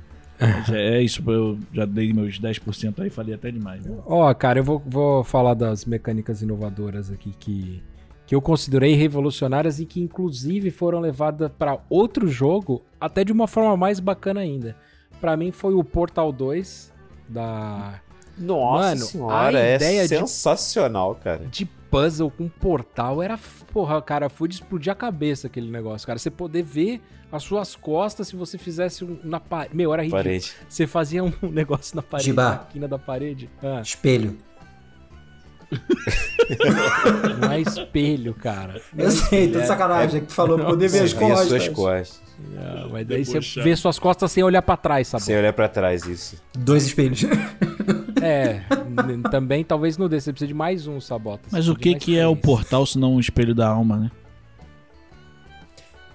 É, 0.70 0.98
é 0.98 1.02
isso, 1.02 1.22
eu 1.30 1.56
já 1.72 1.86
dei 1.86 2.12
meus 2.12 2.38
10% 2.38 3.00
aí, 3.00 3.08
falei 3.08 3.34
até 3.34 3.50
demais. 3.50 3.82
né? 3.86 3.96
Ó, 4.04 4.34
cara, 4.34 4.58
eu 4.58 4.64
vou, 4.64 4.82
vou 4.84 5.24
falar 5.24 5.54
das 5.54 5.84
mecânicas 5.86 6.42
inovadoras 6.42 7.10
aqui 7.10 7.32
que, 7.38 7.80
que 8.26 8.34
eu 8.34 8.42
considerei 8.42 8.94
revolucionárias 8.94 9.78
e 9.78 9.86
que 9.86 10.00
inclusive 10.00 10.70
foram 10.70 11.00
levadas 11.00 11.50
pra 11.58 11.78
outro 11.88 12.26
jogo 12.28 12.82
até 13.00 13.22
de 13.24 13.32
uma 13.32 13.46
forma 13.46 13.76
mais 13.76 14.00
bacana 14.00 14.40
ainda. 14.40 14.76
Pra 15.20 15.36
mim 15.36 15.52
foi 15.52 15.74
o 15.74 15.84
Portal 15.84 16.32
2 16.32 16.92
da 17.28 18.00
Nossa 18.38 18.82
Mano, 18.88 19.00
senhora, 19.06 19.58
a 19.58 19.62
é 19.62 19.76
ideia 19.76 20.02
de- 20.02 20.08
sensacional, 20.18 21.14
cara. 21.14 21.46
de 21.46 21.64
puzzle 21.90 22.30
com 22.30 22.48
portal 22.48 23.22
era, 23.22 23.38
porra, 23.72 24.02
cara, 24.02 24.28
foi 24.28 24.48
de 24.48 24.56
explodir 24.56 24.92
a 24.92 24.94
cabeça 24.94 25.46
aquele 25.46 25.70
negócio, 25.70 26.06
cara. 26.06 26.18
Você 26.18 26.30
poder 26.30 26.62
ver 26.62 27.00
as 27.32 27.42
suas 27.42 27.74
costas 27.74 28.28
se 28.28 28.36
você 28.36 28.58
fizesse 28.58 29.04
um, 29.04 29.18
na 29.24 29.40
parede. 29.40 29.74
Meu, 29.74 29.92
era 29.94 30.02
ridículo. 30.02 30.40
Você 30.68 30.86
fazia 30.86 31.24
um 31.24 31.32
negócio 31.50 31.96
na 31.96 32.02
parede, 32.02 32.26
Gibá. 32.30 32.50
na 32.50 32.58
quina 32.58 32.88
da 32.88 32.98
parede. 32.98 33.48
Ah, 33.62 33.80
Espelho. 33.80 34.36
não 37.40 37.52
é 37.52 37.60
espelho, 37.60 38.34
cara. 38.34 38.80
Eu 38.96 39.10
sei, 39.10 39.50
tô 39.50 39.60
de 39.60 39.66
sacanagem. 39.66 40.18
É 40.18 40.20
que 40.20 40.26
tu 40.26 40.32
falou 40.32 40.56
pra 40.56 40.66
poder 40.66 40.88
ver 40.88 41.02
as 41.02 41.12
e 41.12 41.14
as 41.14 41.20
costas. 41.20 41.48
suas 41.48 41.68
costas. 41.68 42.26
Ah, 42.58 42.88
mas 42.90 43.06
daí 43.06 43.24
você 43.24 43.40
vê 43.62 43.74
suas 43.74 43.98
costas 43.98 44.30
sem 44.30 44.42
olhar 44.42 44.62
pra 44.62 44.76
trás, 44.76 45.08
sabe? 45.08 45.24
Sem 45.24 45.36
olhar 45.36 45.52
pra 45.52 45.68
trás, 45.68 46.04
isso. 46.06 46.42
Dois 46.56 46.86
espelhos. 46.86 47.24
É, 48.22 48.62
também 49.30 49.62
talvez 49.62 49.96
não 49.96 50.08
dê, 50.08 50.20
você 50.20 50.32
precisa 50.32 50.48
de 50.48 50.54
mais 50.54 50.86
um 50.86 51.00
sabota. 51.00 51.48
Você 51.48 51.56
Mas 51.56 51.68
o 51.68 51.76
que 51.76 51.94
que 51.94 52.18
é 52.18 52.26
o 52.26 52.34
portal 52.34 52.84
se 52.86 52.98
não 52.98 53.14
um 53.14 53.20
espelho 53.20 53.54
da 53.54 53.68
alma, 53.68 53.96
né? 53.98 54.10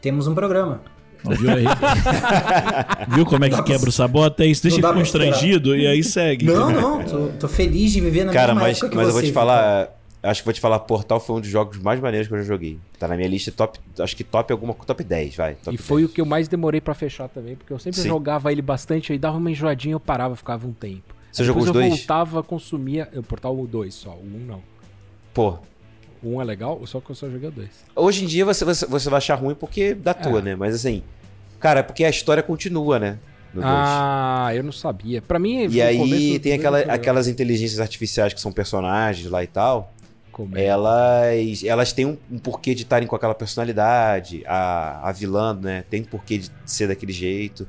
Temos 0.01 0.27
um 0.27 0.33
programa. 0.33 0.81
Não, 1.23 1.35
viu 1.35 1.51
aí? 1.51 1.65
viu 3.13 3.25
como 3.25 3.45
é 3.45 3.49
que 3.49 3.61
quebra 3.63 3.89
o 3.89 3.91
sabota? 3.91 4.43
É 4.43 4.47
isso, 4.47 4.63
deixa 4.63 4.81
constrangido 4.81 5.75
e 5.75 5.85
aí 5.87 6.03
segue. 6.03 6.45
Não, 6.45 6.69
não, 6.71 7.03
tô, 7.03 7.27
tô 7.39 7.47
feliz 7.47 7.91
de 7.91 8.01
viver 8.01 8.25
na 8.25 8.33
Cara, 8.33 8.53
mesma 8.53 8.67
mas, 8.67 8.77
época 8.77 8.89
que 8.89 8.95
mas 8.95 9.07
eu 9.07 9.13
você. 9.13 9.21
vou 9.21 9.29
te 9.29 9.33
falar. 9.33 9.97
Acho 10.23 10.41
que 10.41 10.45
vou 10.45 10.53
te 10.53 10.61
falar, 10.61 10.77
Portal 10.79 11.19
foi 11.19 11.37
um 11.37 11.39
dos 11.41 11.49
jogos 11.49 11.79
mais 11.79 11.99
maneiros 11.99 12.27
que 12.27 12.33
eu 12.35 12.37
já 12.37 12.43
joguei. 12.43 12.77
Tá 12.99 13.07
na 13.07 13.15
minha 13.15 13.27
lista 13.27 13.51
top. 13.51 13.79
Acho 13.99 14.15
que 14.15 14.23
top 14.23 14.51
alguma 14.53 14.73
top 14.75 15.03
10, 15.03 15.35
vai. 15.35 15.55
Top 15.55 15.73
E 15.73 15.77
foi 15.79 16.01
10. 16.01 16.11
o 16.11 16.13
que 16.13 16.21
eu 16.21 16.25
mais 16.25 16.47
demorei 16.47 16.79
pra 16.79 16.93
fechar 16.93 17.27
também, 17.27 17.55
porque 17.55 17.73
eu 17.73 17.79
sempre 17.79 17.99
Sim. 18.01 18.07
jogava 18.09 18.51
ele 18.51 18.61
bastante, 18.61 19.11
aí 19.11 19.17
dava 19.17 19.37
uma 19.37 19.49
enjoadinha, 19.49 19.93
eu 19.93 19.99
parava, 19.99 20.35
ficava 20.35 20.67
um 20.67 20.73
tempo. 20.73 21.15
Você 21.31 21.43
jogou 21.43 21.63
Depois 21.63 21.75
os 21.75 21.75
eu 21.83 21.89
dois? 21.89 21.99
voltava, 21.99 22.43
consumia. 22.43 23.09
Eu 23.13 23.23
portal 23.23 23.57
o 23.59 23.65
2 23.65 23.91
só, 23.93 24.11
o 24.11 24.23
1 24.23 24.35
um 24.35 24.45
não. 24.45 24.61
Pô. 25.33 25.57
O 26.23 26.29
1 26.29 26.35
um 26.35 26.41
é 26.41 26.45
legal, 26.45 26.79
só 26.85 26.99
que 26.99 27.09
eu 27.09 27.15
só 27.15 27.29
joguei 27.29 27.49
o 27.49 27.51
2. 27.51 27.67
Hoje 27.95 28.23
em 28.23 28.27
dia 28.27 28.45
você, 28.45 28.63
você, 28.63 28.85
você 28.85 29.09
vai 29.09 29.17
achar 29.17 29.35
ruim 29.35 29.55
porque 29.55 29.93
da 29.93 30.13
tua, 30.13 30.39
É. 30.39 30.41
né? 30.41 30.55
Mas 30.55 30.75
assim. 30.75 31.01
Cara, 31.59 31.79
é 31.81 31.83
porque 31.83 32.03
a 32.03 32.09
história 32.09 32.41
continua, 32.43 32.99
né? 32.99 33.17
No 33.53 33.61
2. 33.61 33.73
Ah, 33.75 34.49
eu 34.53 34.63
não 34.63 34.71
sabia. 34.71 35.21
Pra 35.21 35.37
mim, 35.37 35.67
E 35.69 35.81
aí 35.81 36.39
tem 36.39 36.57
dois 36.57 36.59
aquela, 36.59 36.79
aquelas 36.93 37.27
inteligências 37.27 37.79
artificiais 37.79 38.33
que 38.33 38.41
são 38.41 38.51
personagens 38.51 39.29
lá 39.29 39.43
e 39.43 39.47
tal. 39.47 39.93
Como 40.31 40.57
É. 40.57 40.63
Elas, 40.65 41.63
elas 41.63 41.91
têm 41.91 42.05
um, 42.05 42.17
um 42.31 42.39
porquê 42.39 42.73
de 42.73 42.83
estarem 42.83 43.07
com 43.07 43.15
aquela 43.15 43.35
personalidade. 43.35 44.43
A, 44.47 45.09
a 45.09 45.11
vilã, 45.11 45.53
né? 45.53 45.83
Tem 45.89 46.03
porquê 46.03 46.37
de 46.37 46.49
ser 46.65 46.87
daquele 46.87 47.11
jeito. 47.11 47.67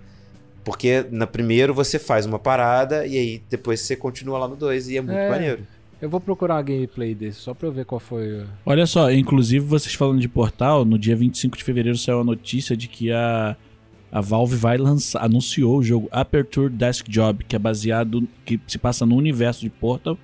Porque 0.65 1.05
na 1.11 1.27
primeiro 1.27 1.75
você 1.75 1.99
faz 1.99 2.25
uma 2.25 2.39
parada 2.39 3.05
e 3.05 3.17
aí 3.19 3.43
depois 3.51 3.81
você 3.81 3.97
continua 3.97 4.39
lá 4.39 4.47
no 4.47 4.55
2 4.55 4.89
e 4.91 4.97
é 4.97 5.01
muito 5.01 5.17
É. 5.19 5.29
maneiro. 5.29 5.67
Eu 6.03 6.11
vou 6.11 6.21
procurar 6.21 6.57
uma 6.57 6.63
gameplay 6.63 7.15
desse, 7.15 7.39
só 7.41 7.55
pra 7.55 7.69
eu 7.69 7.73
ver 7.73 7.85
qual 7.85 8.01
foi. 8.01 8.41
o- 8.41 8.47
Olha 8.67 8.85
só, 8.87 9.11
inclusive 9.13 9.65
vocês 9.65 9.95
falando 9.95 10.21
de 10.21 10.29
portal, 10.29 10.85
no 10.85 10.99
dia 10.99 11.15
25 11.15 11.57
de 11.57 11.63
fevereiro 11.63 11.97
saiu 11.97 12.21
a 12.21 12.25
notícia 12.25 12.77
de 12.77 12.89
que 12.89 13.13
a, 13.13 13.57
a 14.11 14.21
Valve 14.21 14.57
vai 14.57 14.77
lançar, 14.77 15.25
anunciou 15.25 15.79
o 15.79 15.83
jogo 15.83 16.09
Aperture 16.11 16.69
Desk 16.69 17.09
Job, 17.09 17.45
que 17.45 17.55
é 17.55 17.59
baseado, 17.59 18.27
que 18.45 18.59
se 18.67 18.79
passa 18.79 19.07
no 19.07 19.15
universo 19.17 19.61
de 19.61 19.71
Portal 19.71 20.19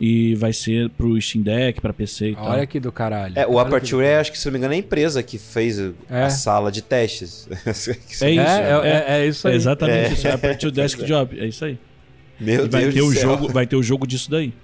e 0.00 0.34
vai 0.36 0.52
ser 0.54 0.88
pro 0.90 1.20
Steam 1.20 1.42
Deck, 1.42 1.78
pra 1.80 1.92
PC 1.92 2.30
e 2.30 2.34
tal. 2.34 2.46
Olha 2.46 2.66
que 2.66 2.80
do 2.80 2.90
caralho. 2.90 3.34
É, 3.36 3.46
o 3.46 3.50
Olha 3.54 3.68
que 3.68 3.74
Aperture 3.76 4.06
é, 4.06 4.18
acho 4.20 4.32
que 4.32 4.38
se 4.38 4.46
não 4.46 4.52
me 4.52 4.58
engano, 4.58 4.72
é 4.72 4.76
a 4.76 4.80
empresa 4.80 5.22
que 5.22 5.36
fez 5.36 5.78
a- 5.78 5.90
É. 6.08 6.22
a 6.22 6.30
sala 6.30 6.72
de 6.72 6.80
testes. 6.80 7.46
É 7.66 7.70
isso, 7.70 8.24
É, 8.24 8.32
é, 8.32 9.04
é, 9.08 9.20
é 9.20 9.26
isso 9.26 9.46
é 9.46 9.50
aí. 9.50 9.56
exatamente 9.56 9.92
É. 10.08 10.12
isso, 10.14 10.26
é 10.26 10.32
Aperture 10.32 10.72
Desk 10.72 11.02
Job, 11.04 11.38
é 11.38 11.46
isso 11.46 11.64
aí. 11.66 11.78
Meu 12.40 12.64
E 12.64 12.68
vai 12.68 12.82
Deus 12.84 12.94
ter, 12.94 13.00
do 13.00 13.06
o 13.08 13.12
céu. 13.12 13.22
jogo, 13.22 13.48
vai 13.52 13.66
ter 13.66 13.76
o 13.76 13.82
jogo 13.82 14.06
disso 14.06 14.30
daí. 14.30 14.54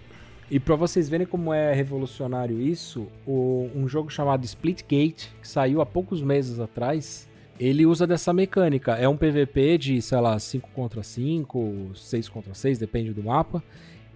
E 0.51 0.61
pra 0.61 0.77
vocês 0.77 1.09
verem 1.09 1.27
como 1.27 1.53
é 1.53 1.73
revolucionário 1.73 2.61
isso, 2.61 3.07
o- 3.27 3.69
um 3.75 3.89
jogo 3.89 4.11
chamado 4.11 4.45
Splitgate, 4.45 5.33
que 5.41 5.49
saiu 5.49 5.81
há 5.81 5.87
poucos 5.87 6.23
meses 6.23 6.61
atrás, 6.61 7.29
ele 7.59 7.87
usa 7.87 8.07
dessa 8.07 8.33
mecânica. 8.33 8.93
É 8.93 9.09
um 9.09 9.17
PVP 9.17 9.79
de, 9.79 10.03
sei 10.03 10.21
lá, 10.21 10.39
5 10.39 10.69
contra 10.75 11.03
5, 11.03 11.91
6 11.95 12.29
contra 12.29 12.53
6, 12.55 12.79
depende 12.79 13.13
do 13.13 13.23
mapa. 13.23 13.63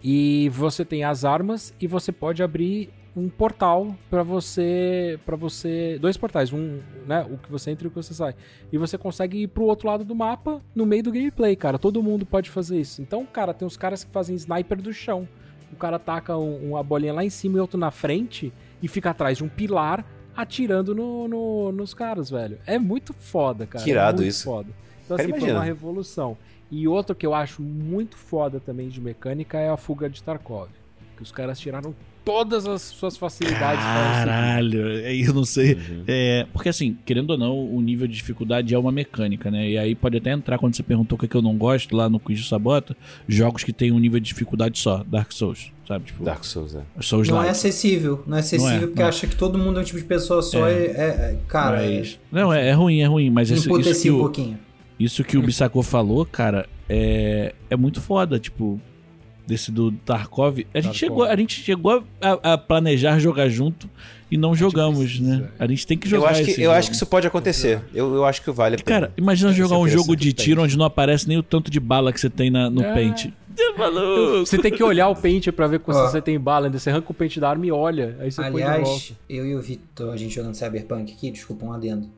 E 0.03 0.49
você 0.51 0.85
tem 0.85 1.03
as 1.03 1.25
armas 1.25 1.75
e 1.81 1.87
você 1.87 2.13
pode 2.13 2.43
abrir 2.43 2.91
um 3.17 3.29
portal 3.29 3.97
pra 4.09 4.23
você, 4.23 5.19
para 5.27 5.35
você, 5.35 5.99
dois 6.01 6.17
portais, 6.17 6.53
um, 6.53 6.79
né, 7.05 7.27
o 7.29 7.37
que 7.37 7.51
você 7.51 7.73
entra 7.73 7.87
e 7.87 7.89
o 7.89 7.91
que 7.91 7.97
você 7.97 8.15
sai. 8.15 8.35
E 8.71 8.79
você 8.79 8.97
consegue 8.97 9.43
ir 9.43 9.49
pro 9.49 9.65
outro 9.65 9.89
lado 9.89 10.05
do 10.05 10.15
mapa 10.15 10.63
no 10.73 10.87
meio 10.87 11.03
do 11.03 11.11
gameplay, 11.11 11.57
cara. 11.57 11.79
Todo 11.79 12.01
mundo 12.03 12.25
pode 12.25 12.49
fazer 12.49 12.79
isso. 12.79 13.03
Então, 13.03 13.27
cara, 13.27 13.53
tem 13.53 13.67
os 13.67 13.77
caras 13.77 14.05
que 14.05 14.11
fazem 14.13 14.37
sniper 14.37 14.81
do 14.81 14.93
chão. 14.93 15.27
O 15.73 15.77
cara 15.77 15.99
taca 15.99 16.37
um- 16.37 16.71
uma 16.71 16.83
bolinha 16.83 17.13
lá 17.13 17.25
em 17.25 17.31
cima 17.31 17.59
e 17.59 17.61
outro 17.61 17.79
na 17.79 17.91
frente 17.91 18.53
e 18.83 18.89
fica 18.89 19.11
atrás 19.11 19.39
de 19.39 19.45
um 19.45 19.49
pilar 19.49 20.05
atirando 20.37 20.95
no, 20.95 21.27
no- 21.29 21.73
nos 21.73 21.93
caras, 21.95 22.31
velho. 22.31 22.59
É 22.67 22.79
muito 22.79 23.13
foda, 23.13 23.67
cara. 23.67 23.85
Que 23.85 23.91
irado 23.91 24.23
é 24.23 24.27
isso. 24.27 24.45
foda. 24.45 24.71
Então, 25.05 25.17
Cara, 25.17 25.23
assim, 25.29 25.31
foi 25.31 25.39
imagina. 25.41 25.59
uma 25.59 25.65
revolução. 25.65 26.37
E 26.71 26.87
outro 26.87 27.15
que 27.15 27.27
eu 27.27 27.35
acho 27.35 27.63
muito 27.63 28.17
foda 28.17 28.61
também 28.61 28.89
de 28.89 29.01
mecânica 29.01 29.59
é 29.59 29.69
a 29.71 29.77
fuga 29.77 30.09
de 30.09 30.23
Tarkov. 30.23 30.69
Que 31.17 31.23
os 31.23 31.33
caras 31.33 31.59
tiraram 31.59 31.95
todas 32.29 32.67
as 32.67 32.83
suas 32.83 33.17
facilidades. 33.17 33.83
Caralho, 33.83 34.87
aí 34.87 35.23
eu 35.23 35.33
não 35.33 35.47
sei. 35.47 35.73
Uhum. 35.73 36.05
É, 36.07 36.47
porque 36.53 36.69
assim, 36.69 36.99
querendo 37.07 37.31
ou 37.31 37.39
não, 37.39 37.59
o 37.75 37.81
nível 37.81 38.07
de 38.07 38.15
dificuldade 38.15 38.75
é 38.75 38.79
uma 38.79 38.93
mecânica, 38.93 39.51
né? 39.51 39.67
E 39.71 39.79
aí 39.79 39.95
pode 39.95 40.19
até 40.19 40.33
entrar 40.33 40.59
quando 40.59 40.77
você 40.77 40.83
perguntou 40.83 41.17
o 41.17 41.19
que, 41.19 41.25
é 41.25 41.29
que 41.29 41.35
eu 41.35 41.41
não 41.41 41.57
gosto 41.57 41.97
lá 41.97 42.07
no 42.07 42.21
quiz 42.21 42.41
de 42.41 42.47
Sabota, 42.47 42.95
jogos 43.27 43.65
que 43.65 43.73
tem 43.73 43.91
um 43.93 43.99
nível 43.99 44.21
de 44.21 44.27
dificuldade 44.27 44.79
só, 44.79 45.03
Dark 45.05 45.33
Souls, 45.33 45.73
sabe? 45.87 46.05
Tipo, 46.05 46.23
Dark 46.23 46.45
Souls, 46.45 46.75
é. 46.75 46.83
Souls 47.01 47.29
Não 47.31 47.43
é 47.43 47.49
acessível. 47.49 48.23
Não 48.27 48.37
é 48.37 48.41
acessível 48.41 48.69
Não 48.77 48.77
é, 48.77 48.87
porque 48.89 49.03
não. 49.03 49.09
acha 49.09 49.27
que 49.27 49.35
todo 49.35 49.57
mundo 49.59 49.79
é 49.79 49.81
um 49.83 49.85
tipo 49.87 49.99
de 49.99 50.05
pessoa 50.05 50.43
só 50.43 50.69
É. 50.69 50.73
e. 50.73 50.87
É, 50.89 50.91
é- 50.91 51.39
cara, 51.49 51.79
Mas- 51.79 52.21
Não, 52.31 52.53
é, 52.53 52.69
é 52.69 52.73
ruim, 52.73 53.01
é 53.01 53.07
ruim, 53.07 53.31
mas 53.31 53.51
é, 53.51 53.55
isso, 53.55 53.81
isso, 53.81 54.03
que 54.03 54.11
um 54.11 54.17
o, 54.17 54.21
pouquinho. 54.21 54.59
isso 55.01 55.25
que 55.25 55.39
o 55.39 55.41
Bissacô 55.43 55.83
falou, 55.83 56.27
cara, 56.27 56.67
é, 56.91 57.55
é 57.71 57.77
muito 57.77 58.03
foda, 58.03 58.39
tipo, 58.39 58.79
desse 59.49 59.73
do 59.73 59.91
Tarkov. 59.91 60.59
A 60.59 60.61
gente 60.61 60.65
Tarkov. 60.73 60.95
chegou, 60.95 61.25
a, 61.25 61.37
gente 61.37 61.61
chegou 61.63 62.05
a, 62.21 62.53
a 62.55 62.59
planejar 62.59 63.19
jogar 63.19 63.49
junto 63.49 63.89
e 64.31 64.37
não 64.37 64.55
jogamos, 64.55 64.99
precisa, 64.99 65.39
né? 65.39 65.49
A 65.59 65.67
gente 65.67 65.87
tem 65.87 65.97
que 65.97 66.07
Eu 66.07 66.11
jogar 66.11 66.31
acho 66.31 66.45
que, 66.45 66.51
eu 66.53 66.57
jogo. 66.65 66.71
acho 66.73 66.91
que 66.91 66.97
isso 66.97 67.07
pode 67.07 67.27
acontecer. 67.27 67.81
Eu, 67.95 68.15
eu 68.15 68.25
acho 68.27 68.43
que 68.43 68.51
vale 68.51 68.75
a 68.77 68.79
pena. 68.79 69.01
Cara, 69.01 69.13
imagina 69.17 69.53
jogar 69.53 69.79
um 69.79 69.89
jogo 69.89 70.15
de 70.15 70.33
tiro 70.35 70.57
pente. 70.61 70.65
onde 70.67 70.79
não 70.79 70.85
aparece 70.85 71.27
nem 71.27 71.39
o 71.39 71.43
tanto 71.43 71.71
de 71.71 71.81
bala 71.81 72.13
que 72.13 72.21
você 72.21 72.29
tem 72.29 72.51
na, 72.51 72.69
no 72.69 72.83
É. 72.83 72.95
pente. 72.95 73.33
Você 74.41 74.57
tem 74.59 74.71
que 74.71 74.83
olhar 74.85 75.09
o 75.09 75.17
pente 75.17 75.51
pra 75.51 75.67
ver 75.67 75.81
se 75.85 75.91
Ó. 75.91 76.09
você 76.09 76.21
tem 76.23 76.39
bala. 76.39 76.67
ainda 76.67 76.79
Você 76.79 76.91
arranca 76.91 77.11
o 77.11 77.15
pente 77.15 77.41
da 77.41 77.49
arma 77.51 77.67
e 77.67 77.73
olha. 77.73 78.17
Aí 78.21 78.31
você. 78.31 78.41
Aliás, 78.43 79.13
eu 79.29 79.45
e 79.47 79.57
o 79.57 79.61
Vitor, 79.61 80.13
a 80.13 80.17
gente 80.17 80.35
jogando 80.35 80.55
Cyberpunk 80.55 81.13
aqui, 81.13 81.31
desculpa 81.31 81.65
um 81.67 81.73
adendo. 81.73 82.09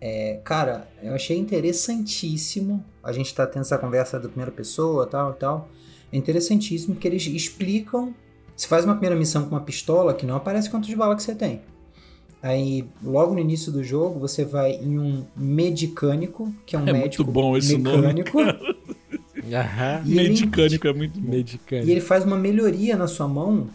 É, 0.00 0.38
cara, 0.44 0.86
eu 1.02 1.14
achei 1.14 1.36
interessantíssimo. 1.38 2.84
A 3.02 3.12
gente 3.12 3.34
tá 3.34 3.46
tendo 3.46 3.62
essa 3.62 3.78
conversa 3.78 4.20
da 4.20 4.28
primeira 4.28 4.52
pessoa, 4.52 5.06
tal 5.06 5.32
e 5.32 5.34
tal. 5.34 5.68
É 6.12 6.16
interessantíssimo 6.16 6.94
porque 6.94 7.08
eles 7.08 7.26
explicam. 7.26 8.14
Você 8.56 8.66
faz 8.66 8.84
uma 8.84 8.94
primeira 8.94 9.16
missão 9.16 9.42
com 9.44 9.50
uma 9.50 9.60
pistola 9.60 10.14
que 10.14 10.24
não 10.24 10.36
aparece 10.36 10.70
quanto 10.70 10.86
de 10.88 10.96
bala 10.96 11.14
que 11.16 11.22
você 11.22 11.34
tem. 11.34 11.60
Aí, 12.42 12.84
logo 13.02 13.34
no 13.34 13.40
início 13.40 13.72
do 13.72 13.82
jogo, 13.82 14.20
você 14.20 14.44
vai 14.44 14.72
em 14.72 14.98
um 14.98 15.24
medicânico, 15.36 16.52
que 16.64 16.76
é 16.76 16.78
um 16.78 16.82
É 16.82 16.92
muito 16.92 17.02
médico 17.02 17.24
bom 17.24 17.56
esse 17.56 17.76
nome. 17.76 17.98
mecânico. 17.98 18.38
Aham. 19.52 20.02
e 20.04 20.18
ele- 20.18 20.28
Medicânico 20.30 20.86
é 20.88 20.92
muito 20.92 21.20
bom. 21.20 21.30
Medicante. 21.30 21.86
E 21.86 21.90
ele 21.90 22.00
faz 22.00 22.24
uma 22.24 22.36
melhoria 22.36 22.96
na 22.96 23.06
sua 23.06 23.28
mão, 23.28 23.68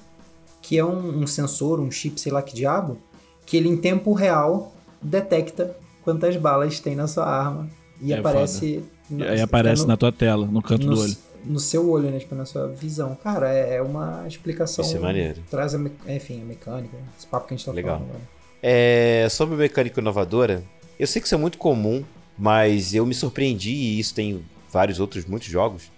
que 0.62 0.78
é 0.78 0.86
um, 0.86 1.20
um 1.22 1.28
sensor, 1.28 1.80
um 1.80 1.90
chip, 1.92 2.20
sei 2.20 2.32
lá 2.32 2.42
que 2.42 2.56
diabo, 2.56 2.98
que 3.46 3.56
ele 3.58 3.70
em 3.70 3.78
tempo 3.78 4.14
real 4.14 4.74
detecta 5.02 5.76
quantas 6.04 6.36
balas 6.38 6.80
tem 6.80 6.96
na 6.96 7.08
sua 7.08 7.26
arma. 7.26 7.70
E 8.02 8.12
É 8.14 8.18
aparece. 8.20 8.84
E 9.10 9.24
aí 9.24 9.42
aparece 9.42 9.82
no, 9.84 9.90
na 9.90 9.98
tua 9.98 10.12
tela, 10.12 10.46
no 10.46 10.62
canto 10.62 10.86
no, 10.88 10.96
do 10.96 11.02
olho. 11.02 11.16
No 11.46 11.60
seu 11.60 11.90
olho, 11.90 12.10
né? 12.12 12.20
Tipo, 12.20 12.36
na 12.36 12.46
sua 12.46 12.68
visão. 12.68 13.16
Cara, 13.16 13.54
é, 13.54 13.76
é 13.76 13.82
uma 13.82 14.26
explicação. 14.28 14.84
Isso 14.86 14.98
é 14.98 15.00
maneiro. 15.00 15.42
Traz 15.50 15.74
a, 15.76 15.78
me- 15.78 15.92
enfim, 16.08 16.42
a 16.42 16.46
mecânica, 16.46 16.98
esse 17.18 17.28
papo 17.28 17.48
que 17.48 17.54
a 17.54 17.58
gente 17.58 17.66
tá 17.66 17.72
Legal. 17.72 17.98
falando 17.98 18.10
agora. 18.10 18.30
É, 18.64 19.28
sobre 19.30 19.56
mecânica 19.56 20.00
inovadora, 20.00 20.64
eu 21.00 21.08
sei 21.08 21.20
que 21.22 21.26
isso 21.28 21.36
é 21.36 21.38
muito 21.38 21.58
comum, 21.58 22.04
mas 22.38 22.94
eu 22.94 23.06
me 23.06 23.14
surpreendi, 23.14 23.72
e 23.72 24.00
isso 24.00 24.14
tem 24.14 24.44
vários 24.72 25.00
outros, 25.00 25.26
muitos 25.26 25.48
jogos. 25.48 25.92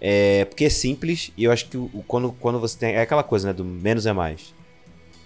É, 0.00 0.44
porque 0.44 0.64
é 0.66 0.70
simples, 0.70 1.30
e 1.36 1.44
eu 1.44 1.52
acho 1.52 1.66
que 1.68 1.76
o- 1.76 2.04
quando, 2.06 2.32
quando 2.32 2.58
você 2.60 2.76
tem. 2.76 2.94
É 2.94 3.00
aquela 3.00 3.22
coisa, 3.22 3.46
né? 3.48 3.52
Do 3.52 3.64
menos 3.64 4.06
é 4.06 4.12
mais. 4.12 4.54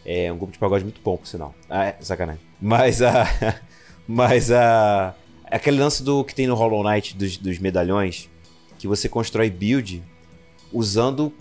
É 0.07 0.33
um 0.33 0.37
grupo 0.39 0.53
de 0.53 0.59
pagode 0.59 0.85
muito 0.85 1.01
bom, 1.03 1.17
por 1.17 1.27
sinal. 1.27 1.55
Ah, 1.69 1.87
é, 1.87 1.97
sacanagem. 2.01 2.41
Mas 2.61 3.03
a. 3.03 3.27
Mas 4.07 4.51
a. 4.51 5.15
Aquele 5.51 5.79
lance 5.79 6.03
do 6.03 6.23
que 6.25 6.35
tem 6.35 6.47
no 6.47 6.55
Hollow 6.55 6.83
Knight 6.85 7.17
dos, 7.17 7.37
dos 7.39 7.59
medalhões, 7.59 8.29
que 8.79 8.87
você 8.87 9.09
constrói 9.09 9.51
build 9.51 10.03
usando 10.72 11.33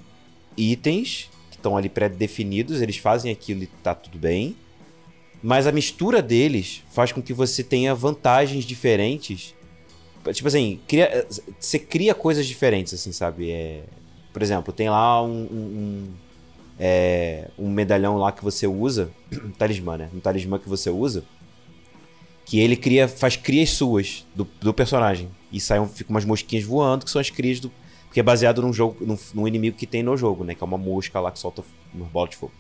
itens 0.57 1.29
que 1.51 1.57
estão 1.57 1.77
ali 1.77 1.89
pré-definidos, 1.89 2.81
eles 2.81 2.97
fazem 2.97 3.31
aquilo 3.31 3.63
e 3.63 3.67
tá 3.67 3.93
tudo 3.93 4.17
bem. 4.17 4.55
Mas 5.41 5.67
a 5.67 5.71
mistura 5.71 6.21
deles 6.21 6.83
faz 6.91 7.11
com 7.11 7.21
que 7.21 7.33
você 7.33 7.63
tenha 7.63 7.93
vantagens 7.93 8.65
diferentes. 8.65 9.53
Tipo 10.33 10.47
assim, 10.47 10.79
cria- 10.87 11.25
você 11.59 11.77
cria 11.79 12.13
coisas 12.15 12.45
diferentes, 12.45 12.93
assim, 12.93 13.11
sabe? 13.11 13.51
É, 13.51 13.83
por 14.33 14.41
exemplo, 14.41 14.73
tem 14.73 14.89
lá 14.89 15.23
um, 15.23 15.29
um, 15.29 15.55
um, 15.55 16.07
é, 16.79 17.47
um 17.57 17.69
medalhão 17.69 18.17
lá 18.17 18.31
que 18.31 18.43
você 18.43 18.67
usa, 18.67 19.09
um 19.31 19.51
talismã, 19.51 19.95
né? 19.97 20.09
Um 20.13 20.19
talismã 20.19 20.57
que 20.59 20.67
você 20.67 20.89
usa, 20.89 21.23
que 22.47 22.59
ele 22.59 22.77
cria, 22.77 23.07
faz 23.07 23.35
crias 23.35 23.71
suas 23.71 24.25
do, 24.33 24.47
do 24.61 24.73
personagem. 24.73 25.29
E 25.51 25.59
saem, 25.59 25.85
ficam 25.87 26.15
umas 26.15 26.25
mosquinhas 26.25 26.65
voando, 26.65 27.05
que 27.05 27.11
são 27.11 27.19
as 27.21 27.29
crias 27.29 27.59
do. 27.59 27.71
Porque 28.05 28.21
é 28.21 28.23
baseado 28.23 28.61
num 28.61 28.71
jogo, 28.71 29.05
num, 29.05 29.17
num 29.33 29.47
inimigo 29.47 29.77
que 29.77 29.85
tem 29.85 30.01
no 30.01 30.15
jogo, 30.15 30.45
né? 30.45 30.55
Que 30.55 30.63
é 30.63 30.65
uma 30.65 30.77
mosca 30.77 31.19
lá 31.19 31.29
que 31.29 31.37
solta 31.37 31.61
uma 31.93 32.05
bola 32.05 32.29
de 32.29 32.37
fogo. 32.37 32.53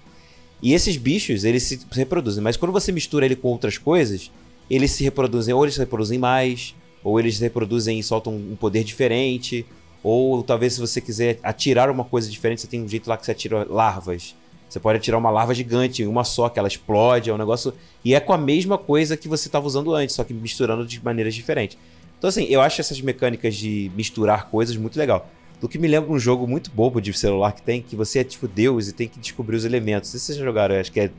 E 0.61 0.73
esses 0.73 0.97
bichos, 0.97 1.45
eles 1.45 1.63
se 1.63 1.79
reproduzem. 1.91 2.43
Mas 2.43 2.57
quando 2.57 2.73
você 2.73 2.91
mistura 2.91 3.25
ele 3.25 3.35
com 3.35 3.47
outras 3.47 3.77
coisas, 3.77 4.29
eles 4.69 4.91
se 4.91 5.03
reproduzem, 5.03 5.53
ou 5.53 5.63
eles 5.63 5.75
se 5.75 5.79
reproduzem 5.79 6.19
mais, 6.19 6.75
ou 7.01 7.17
eles 7.17 7.37
se 7.37 7.41
reproduzem 7.41 7.97
e 7.97 8.03
soltam 8.03 8.35
um 8.35 8.57
poder 8.57 8.83
diferente. 8.83 9.65
Ou 10.03 10.43
talvez 10.43 10.73
se 10.73 10.81
você 10.81 10.99
quiser 10.99 11.39
atirar 11.41 11.89
uma 11.89 12.03
coisa 12.03 12.29
diferente, 12.29 12.61
você 12.61 12.67
tem 12.67 12.81
um 12.81 12.87
jeito 12.89 13.09
lá 13.09 13.15
que 13.15 13.25
você 13.25 13.31
atira 13.31 13.65
larvas. 13.69 14.35
Você 14.69 14.79
pode 14.79 14.97
atirar 14.97 15.17
uma 15.17 15.29
larva 15.29 15.53
gigante, 15.53 16.05
uma 16.05 16.23
só, 16.23 16.49
que 16.49 16.59
ela 16.59 16.67
explode, 16.67 17.29
é 17.29 17.33
um 17.33 17.37
negócio. 17.37 17.73
E 18.03 18.13
é 18.13 18.19
com 18.19 18.33
a 18.33 18.37
mesma 18.37 18.77
coisa 18.77 19.15
que 19.15 19.27
você 19.27 19.47
estava 19.47 19.65
usando 19.65 19.93
antes, 19.93 20.15
só 20.15 20.23
que 20.23 20.33
misturando 20.33 20.85
de 20.85 21.03
maneiras 21.03 21.33
diferentes. 21.33 21.77
Então, 22.17 22.27
assim, 22.27 22.45
eu 22.49 22.59
acho 22.61 22.81
essas 22.81 22.99
mecânicas 22.99 23.55
de 23.55 23.91
misturar 23.95 24.49
coisas 24.49 24.75
muito 24.75 24.97
legal. 24.97 25.29
Do 25.61 25.69
que 25.69 25.79
me 25.79 25.87
lembra 25.87 26.11
um 26.11 26.19
jogo 26.19 26.45
muito 26.47 26.69
bobo 26.69 26.99
de 27.01 27.13
celular 27.13 27.51
que 27.53 27.61
tem, 27.61 27.81
que 27.81 27.95
você 27.95 28.19
é 28.19 28.23
tipo 28.23 28.47
Deus 28.47 28.87
e 28.87 28.93
tem 28.93 29.07
que 29.07 29.19
descobrir 29.19 29.55
os 29.55 29.65
elementos. 29.65 30.09
Não 30.09 30.11
sei 30.11 30.19
se 30.19 30.25
vocês 30.27 30.37
já 30.37 30.43
jogaram, 30.45 30.75
eu 30.75 30.81
acho 30.81 30.91
que 30.91 30.99
é 30.99 31.09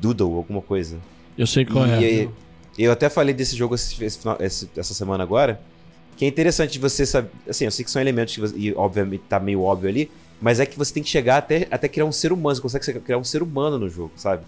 Doodle, 0.00 0.34
alguma 0.36 0.60
coisa. 0.62 0.96
Eu 1.36 1.46
sei 1.46 1.64
qual 1.64 1.84
é. 1.84 2.02
E, 2.02 2.28
eu 2.78 2.90
até 2.92 3.08
falei 3.08 3.32
desse 3.34 3.54
jogo 3.56 3.74
esse- 3.74 4.02
esse 4.04 4.68
essa 4.76 4.94
semana 4.94 5.22
agora, 5.22 5.60
que 6.16 6.24
é 6.24 6.28
interessante 6.28 6.78
você 6.78 7.04
saber. 7.06 7.30
Assim, 7.48 7.64
eu 7.66 7.70
sei 7.70 7.84
que 7.84 7.90
são 7.90 8.00
elementos 8.02 8.34
que 8.34 8.40
você, 8.40 8.56
e 8.56 8.74
obviamente 8.74 9.22
tá 9.28 9.38
meio 9.38 9.62
óbvio 9.62 9.88
ali, 9.88 10.10
mas 10.40 10.60
é 10.60 10.66
que 10.66 10.76
você 10.78 10.92
tem 10.92 11.02
que 11.02 11.08
chegar 11.08 11.38
até, 11.38 11.66
até 11.70 11.88
criar 11.88 12.04
um 12.04 12.12
ser 12.12 12.32
humano. 12.32 12.54
Você 12.56 12.62
consegue 12.62 13.00
criar 13.00 13.18
um 13.18 13.24
ser 13.24 13.42
humano 13.42 13.78
no 13.78 13.88
jogo, 13.88 14.12
sabe? 14.16 14.42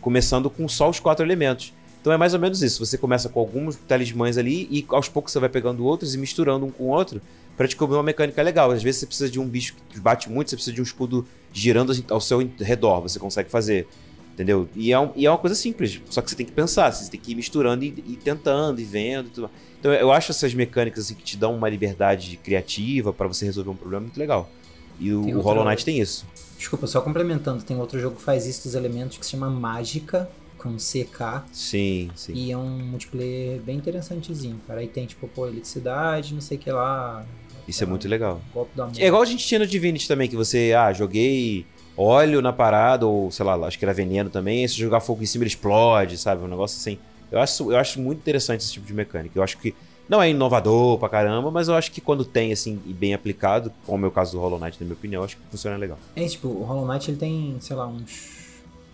Começando 0.00 0.50
com 0.50 0.66
só 0.68 0.88
os 0.90 0.98
quatro 1.00 1.24
elementos. 1.24 1.72
Então 2.00 2.12
é 2.12 2.16
mais 2.16 2.34
ou 2.34 2.40
menos 2.40 2.62
isso. 2.62 2.84
Você 2.84 2.98
começa 2.98 3.28
com 3.28 3.38
alguns 3.38 3.76
talismãs 3.76 4.36
ali 4.36 4.66
e 4.70 4.84
aos 4.88 5.08
poucos 5.08 5.32
você 5.32 5.38
vai 5.38 5.48
pegando 5.48 5.84
outros 5.84 6.14
e 6.14 6.18
misturando 6.18 6.66
um 6.66 6.70
com 6.70 6.84
o 6.84 6.88
outro 6.88 7.20
pra 7.56 7.66
descobrir 7.66 7.96
uma 7.96 8.02
mecânica 8.02 8.42
legal. 8.42 8.70
Às 8.72 8.82
vezes 8.82 9.00
você 9.00 9.06
precisa 9.06 9.30
de 9.30 9.38
um 9.38 9.46
bicho 9.46 9.74
que 9.90 10.00
bate 10.00 10.28
muito, 10.28 10.50
você 10.50 10.56
precisa 10.56 10.74
de 10.74 10.80
um 10.80 10.84
escudo 10.84 11.26
girando 11.52 11.92
ao 12.10 12.20
seu 12.20 12.38
redor. 12.60 13.00
Você 13.02 13.18
consegue 13.18 13.50
fazer. 13.50 13.86
Entendeu? 14.34 14.66
E 14.74 14.90
é, 14.92 14.98
um- 14.98 15.10
e 15.14 15.26
é 15.26 15.30
uma 15.30 15.36
coisa 15.36 15.54
simples, 15.54 16.00
só 16.08 16.22
que 16.22 16.30
você 16.30 16.34
tem 16.34 16.46
que 16.46 16.52
pensar, 16.52 16.90
você 16.90 17.10
tem 17.10 17.20
que 17.20 17.32
ir 17.32 17.34
misturando 17.34 17.84
e, 17.84 17.88
e 17.88 18.16
tentando 18.16 18.80
e 18.80 18.84
vendo 18.84 19.26
e 19.26 19.30
tudo. 19.30 19.50
Então 19.78 19.92
eu 19.92 20.10
acho 20.10 20.32
essas 20.32 20.54
mecânicas 20.54 21.04
assim, 21.04 21.14
que 21.14 21.22
te 21.22 21.36
dão 21.36 21.54
uma 21.54 21.68
liberdade 21.68 22.38
criativa 22.42 23.12
pra 23.12 23.28
você 23.28 23.44
resolver 23.44 23.68
um 23.68 23.76
problema 23.76 24.00
muito 24.06 24.18
legal. 24.18 24.50
E 24.98 25.12
o, 25.12 25.38
o 25.38 25.40
Hollow 25.40 25.64
Knight 25.64 25.84
tem 25.84 26.00
isso. 26.00 26.26
Desculpa, 26.56 26.86
só 26.86 27.00
complementando, 27.00 27.62
tem 27.64 27.76
outro 27.76 27.98
jogo 27.98 28.16
que 28.16 28.22
faz 28.22 28.46
isso 28.46 28.64
dos 28.64 28.74
elementos 28.74 29.18
que 29.18 29.24
se 29.24 29.32
chama 29.32 29.50
Mágica, 29.50 30.30
com 30.62 30.76
CK. 30.76 31.44
Sim, 31.52 32.10
sim. 32.14 32.32
E 32.34 32.52
é 32.52 32.56
um 32.56 32.78
multiplayer 32.78 33.60
bem 33.60 33.76
interessantezinho, 33.76 34.60
cara. 34.66 34.80
Aí 34.80 34.86
tem, 34.86 35.04
tipo, 35.06 35.26
pô, 35.26 35.48
eletricidade, 35.48 36.32
não 36.32 36.40
sei 36.40 36.56
o 36.56 36.60
que 36.60 36.70
lá. 36.70 37.26
Isso 37.66 37.82
é 37.82 37.86
muito 37.86 38.06
legal. 38.08 38.40
Golpe 38.54 38.76
da 38.76 38.86
mão. 38.86 38.92
É 38.96 39.06
igual 39.06 39.22
a 39.22 39.26
gente 39.26 39.44
tinha 39.44 39.58
no 39.58 39.66
Divinity 39.66 40.06
também, 40.06 40.28
que 40.28 40.36
você, 40.36 40.72
ah, 40.76 40.92
joguei 40.92 41.66
óleo 41.96 42.40
na 42.40 42.52
parada, 42.52 43.06
ou 43.06 43.30
sei 43.30 43.44
lá, 43.44 43.54
acho 43.66 43.78
que 43.78 43.84
era 43.84 43.92
veneno 43.92 44.30
também, 44.30 44.64
e 44.64 44.68
se 44.68 44.76
jogar 44.76 45.00
fogo 45.00 45.22
em 45.22 45.26
cima 45.26 45.42
ele 45.42 45.50
explode, 45.50 46.16
sabe? 46.16 46.44
Um 46.44 46.48
negócio 46.48 46.78
assim. 46.78 46.98
Eu 47.30 47.40
acho, 47.40 47.72
eu 47.72 47.78
acho 47.78 48.00
muito 48.00 48.18
interessante 48.18 48.60
esse 48.60 48.72
tipo 48.72 48.86
de 48.86 48.94
mecânica. 48.94 49.38
Eu 49.38 49.42
acho 49.42 49.58
que 49.58 49.74
não 50.12 50.22
é 50.22 50.28
inovador 50.28 50.98
pra 50.98 51.08
caramba, 51.08 51.50
mas 51.50 51.68
eu 51.68 51.74
acho 51.74 51.90
que 51.90 51.98
quando 52.00 52.22
tem, 52.22 52.52
assim, 52.52 52.78
e 52.86 52.92
bem 52.92 53.14
aplicado, 53.14 53.72
como 53.86 54.04
é 54.04 54.08
o 54.08 54.12
caso 54.12 54.32
do 54.32 54.38
Hollow 54.40 54.60
Knight, 54.60 54.76
na 54.78 54.84
minha 54.84 54.94
opinião, 54.94 55.24
acho 55.24 55.36
que 55.38 55.42
funciona 55.50 55.76
legal. 55.78 55.98
É, 56.14 56.26
tipo, 56.28 56.48
o 56.48 56.62
Hollow 56.64 56.86
Knight 56.86 57.10
ele 57.10 57.16
tem, 57.16 57.56
sei 57.60 57.74
lá, 57.74 57.86
uns 57.86 58.38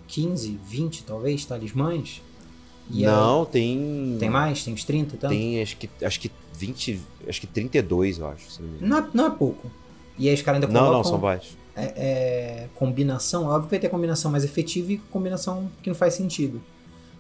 15, 0.07 0.59
20 0.64 1.03
talvez, 1.03 1.45
talismãs. 1.45 2.23
E 2.91 3.03
não, 3.05 3.45
tem. 3.45 4.12
aí- 4.12 4.16
tem 4.21 4.31
mais? 4.31 4.64
Tem 4.64 4.73
uns 4.73 4.85
30 4.85 5.16
e 5.16 5.19
tanto? 5.19 5.31
Tem, 5.31 5.61
acho 5.61 5.77
que, 5.77 5.91
acho 6.03 6.21
que 6.21 6.31
20, 6.55 7.01
acho 7.29 7.41
que 7.41 7.47
32, 7.49 8.19
eu 8.21 8.29
acho. 8.29 8.47
não. 8.81 8.89
Não, 8.89 8.99
é, 8.99 9.09
não 9.12 9.27
é 9.27 9.31
pouco. 9.31 9.69
E 10.16 10.29
aí 10.29 10.35
os 10.35 10.41
caras 10.43 10.62
ainda 10.62 10.73
Não, 10.73 10.81
colocam 10.87 10.99
não, 11.03 11.05
são 11.05 11.19
vários. 11.19 11.49
é, 11.77 11.85
é, 11.97 12.69
combinação. 12.77 13.45
Óbvio 13.47 13.64
que 13.64 13.71
vai 13.71 13.79
ter 13.81 13.89
combinação 13.89 14.31
mais 14.31 14.45
efetiva 14.45 14.93
e 14.93 14.99
combinação 14.99 15.69
que 15.83 15.91
não 15.91 15.97
faz 15.97 16.14
sentido. 16.14 16.62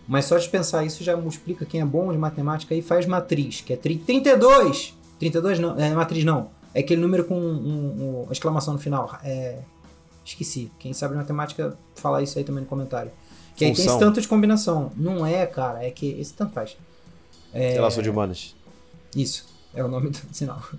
Mas 0.08 0.24
só 0.24 0.38
de 0.38 0.48
pensar 0.48 0.84
isso 0.84 1.04
já 1.04 1.14
multiplica 1.16 1.66
quem 1.66 1.80
é 1.82 1.84
bom 1.84 2.10
de 2.10 2.16
matemática 2.18 2.74
aí 2.74 2.80
faz 2.80 3.04
matriz, 3.06 3.60
que 3.60 3.74
é 3.74 3.76
tri 3.76 3.96
32! 3.98 4.94
32 5.18 5.58
não, 5.58 5.78
é 5.78 5.92
matriz 5.94 6.24
não. 6.24 6.50
É 6.74 6.80
aquele 6.80 7.00
número 7.00 7.24
com 7.24 7.38
um, 7.38 8.24
um- 8.26 8.32
exclamação 8.32 8.72
no 8.74 8.80
final. 8.80 9.18
É, 9.22 9.58
esqueci. 10.24 10.72
Quem 10.78 10.92
sabe 10.94 11.12
de 11.12 11.18
matemática, 11.18 11.76
fala 11.94 12.22
isso 12.22 12.38
aí 12.38 12.44
também 12.44 12.62
no 12.62 12.68
comentário. 12.68 13.10
Que 13.54 13.64
aí 13.66 13.74
tem 13.74 13.84
esse 13.84 13.98
tanto 13.98 14.20
de 14.20 14.26
combinação. 14.28 14.92
Não 14.96 15.26
é, 15.26 15.44
cara, 15.44 15.84
é 15.84 15.90
que 15.90 16.06
esse 16.20 16.32
tanto 16.32 16.52
faz. 16.52 16.76
Relação 17.72 18.02
de 18.02 18.08
humanas. 18.08 18.54
Isso, 19.14 19.46
é 19.74 19.82
o 19.84 19.88
nome 19.88 20.10
do 20.10 20.18
sinal. 20.32 20.62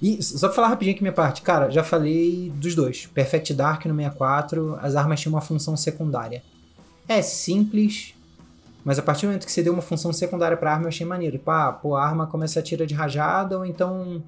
E 0.00 0.22
só 0.22 0.46
pra 0.46 0.54
falar 0.54 0.68
rapidinho 0.68 0.94
aqui 0.94 1.02
minha 1.02 1.12
parte, 1.12 1.42
cara, 1.42 1.70
já 1.70 1.82
falei 1.82 2.52
dos 2.54 2.74
dois. 2.76 3.06
Perfect 3.06 3.52
Dark 3.52 3.84
no 3.84 3.94
64, 3.96 4.78
as 4.80 4.94
armas 4.94 5.18
tinham 5.20 5.34
uma 5.34 5.40
função 5.40 5.76
secundária. 5.76 6.40
É 7.08 7.22
simples, 7.22 8.14
mas 8.84 8.98
a 8.98 9.02
partir 9.02 9.22
do 9.22 9.28
momento 9.28 9.46
que 9.46 9.52
você 9.52 9.62
deu 9.62 9.72
uma 9.72 9.82
função 9.82 10.12
secundária 10.12 10.56
pra 10.56 10.72
arma, 10.72 10.84
eu 10.84 10.88
achei 10.88 11.06
maneiro. 11.06 11.40
Ah, 11.46 11.72
pô, 11.72 11.96
a 11.96 12.04
arma 12.04 12.26
começa 12.26 12.60
a 12.60 12.62
tirar 12.62 12.84
de 12.84 12.94
rajada 12.94 13.58
ou 13.58 13.64
então 13.64 14.22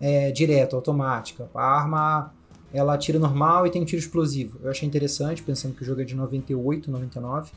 é, 0.00 0.30
direto, 0.30 0.76
automática. 0.76 1.48
A 1.54 1.62
arma, 1.62 2.32
ela 2.72 2.94
atira 2.94 3.18
normal 3.18 3.66
e 3.66 3.70
tem 3.70 3.82
um 3.82 3.84
tiro 3.84 4.00
explosivo. 4.00 4.58
Eu 4.62 4.70
achei 4.70 4.86
interessante, 4.86 5.42
pensando 5.42 5.74
que 5.74 5.82
o 5.82 5.84
jogo 5.84 6.02
é 6.02 6.04
de 6.04 6.14
98, 6.14 6.90
99. 6.90 7.50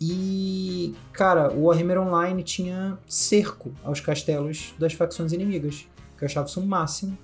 E, 0.00 0.94
cara, 1.12 1.52
o 1.52 1.64
Warhammer 1.64 2.00
Online 2.00 2.42
tinha 2.42 2.98
cerco 3.06 3.70
aos 3.84 4.00
castelos 4.00 4.74
das 4.78 4.94
facções 4.94 5.32
inimigas, 5.32 5.86
que 6.16 6.24
eu 6.24 6.26
achava 6.26 6.46
isso 6.46 6.60
o 6.60 6.66
máximo. 6.66 7.16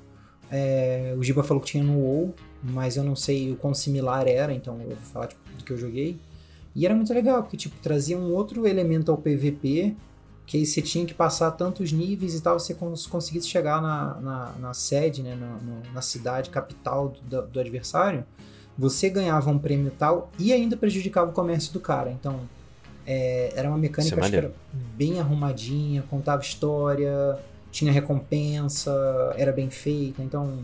É, 0.50 1.14
o 1.16 1.22
Giba 1.22 1.42
falou 1.42 1.60
que 1.60 1.70
tinha 1.70 1.82
no 1.82 1.98
WoW, 1.98 2.34
mas 2.62 2.96
eu 2.96 3.02
não 3.02 3.16
sei 3.16 3.52
o 3.52 3.56
quão 3.56 3.72
similar 3.72 4.28
era, 4.28 4.52
então 4.52 4.78
eu 4.80 4.88
vou 4.88 4.96
falar 4.96 5.28
tipo, 5.28 5.40
do 5.56 5.64
que 5.64 5.72
eu 5.72 5.78
joguei. 5.78 6.18
E 6.76 6.84
era 6.84 6.94
muito 6.94 7.12
legal, 7.14 7.42
porque 7.42 7.56
tipo, 7.56 7.74
trazia 7.80 8.18
um 8.18 8.34
outro 8.34 8.66
elemento 8.66 9.10
ao 9.10 9.16
PVP, 9.16 9.96
que 10.44 10.58
aí 10.58 10.66
você 10.66 10.82
tinha 10.82 11.06
que 11.06 11.14
passar 11.14 11.50
tantos 11.52 11.90
níveis 11.90 12.34
e 12.34 12.42
tal, 12.42 12.60
você 12.60 12.74
cons 12.74 13.06
conseguisse 13.06 13.48
chegar 13.48 13.80
na, 13.80 14.20
na, 14.20 14.52
na 14.60 14.74
sede, 14.74 15.22
né, 15.22 15.34
na, 15.34 15.92
na 15.94 16.02
cidade 16.02 16.50
capital 16.50 17.14
do, 17.26 17.42
do 17.46 17.58
adversário, 17.58 18.26
você 18.76 19.08
ganhava 19.08 19.50
um 19.50 19.58
prêmio 19.58 19.90
tal 19.98 20.30
e 20.38 20.52
ainda 20.52 20.76
prejudicava 20.76 21.30
o 21.30 21.32
comércio 21.32 21.72
do 21.72 21.80
cara. 21.80 22.10
Então, 22.10 22.40
é, 23.06 23.54
era 23.56 23.70
uma 23.70 23.78
mecânica 23.78 24.14
é 24.14 24.20
acho 24.20 24.30
que 24.30 24.36
era 24.36 24.52
bem 24.94 25.18
arrumadinha, 25.18 26.02
contava 26.02 26.42
história, 26.42 27.38
tinha 27.70 27.90
recompensa, 27.90 28.92
era 29.38 29.50
bem 29.50 29.70
feita, 29.70 30.22
então. 30.22 30.58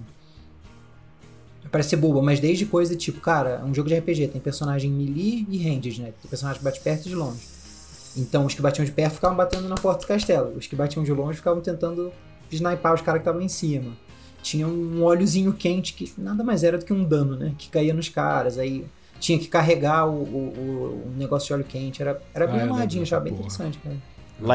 Parece 1.73 1.89
ser 1.89 1.97
boba, 1.97 2.23
mas 2.23 2.39
desde 2.39 2.67
coisa 2.67 2.95
tipo, 2.95 3.21
cara, 3.21 3.61
é 3.61 3.65
um 3.65 3.75
jogo 3.75 3.89
de 3.89 3.97
RPG, 3.99 4.29
tem 4.29 4.41
personagem 4.41 4.91
melee 4.91 5.47
e 5.51 5.59
ranged, 5.59 6.01
né? 6.03 6.13
Tem 6.21 6.29
personagem 6.31 6.59
que 6.59 6.65
bate 6.65 6.81
perto 6.81 7.07
e 7.07 7.09
de 7.09 7.15
longe. 7.15 7.41
Então 8.17 8.45
os 8.45 8.53
que 8.55 8.61
batiam 8.61 8.85
de 8.85 8.93
perto 8.93 9.15
ficavam 9.15 9.37
batendo 9.37 9.67
na 9.69 9.75
porta 9.77 10.03
do 10.03 10.07
castelo, 10.07 10.53
os 10.57 10.67
que 10.67 10.77
batiam 10.77 11.03
de 11.03 11.11
longe 11.13 11.39
ficavam 11.39 11.63
tentando 11.63 12.13
sniper 12.51 12.93
os 12.93 13.01
caras 13.01 13.21
que 13.21 13.29
estavam 13.29 13.41
em 13.41 13.49
cima. 13.49 13.93
Tinha 14.43 14.69
um 14.69 15.03
óleozinho 15.03 15.53
quente 15.55 15.95
que 15.95 16.13
nada 16.19 16.45
mais 16.45 16.63
era 16.63 16.77
do 16.77 16.85
que 16.85 16.93
um 16.93 17.05
dano, 17.05 17.37
né? 17.37 17.55
Que 17.57 17.71
caía 17.71 17.95
nos 17.95 18.09
caras, 18.11 18.59
aí 18.59 18.85
tinha 19.19 19.39
que 19.39 19.49
carregar 19.49 20.07
o, 20.07 20.13
o, 20.25 21.07
o 21.07 21.13
negócio 21.17 21.47
de 21.47 21.53
óleo 21.55 21.65
quente, 21.65 22.03
era, 22.03 22.21
era 22.35 22.47
bem 22.47 22.61
Ah, 22.61 22.65
amarradinho, 22.65 23.03
dessa 23.03 23.17
achava 23.17 23.25
bem 23.25 23.33
porra. 23.33 23.47
interessante, 23.47 23.79
cara. 23.79 23.97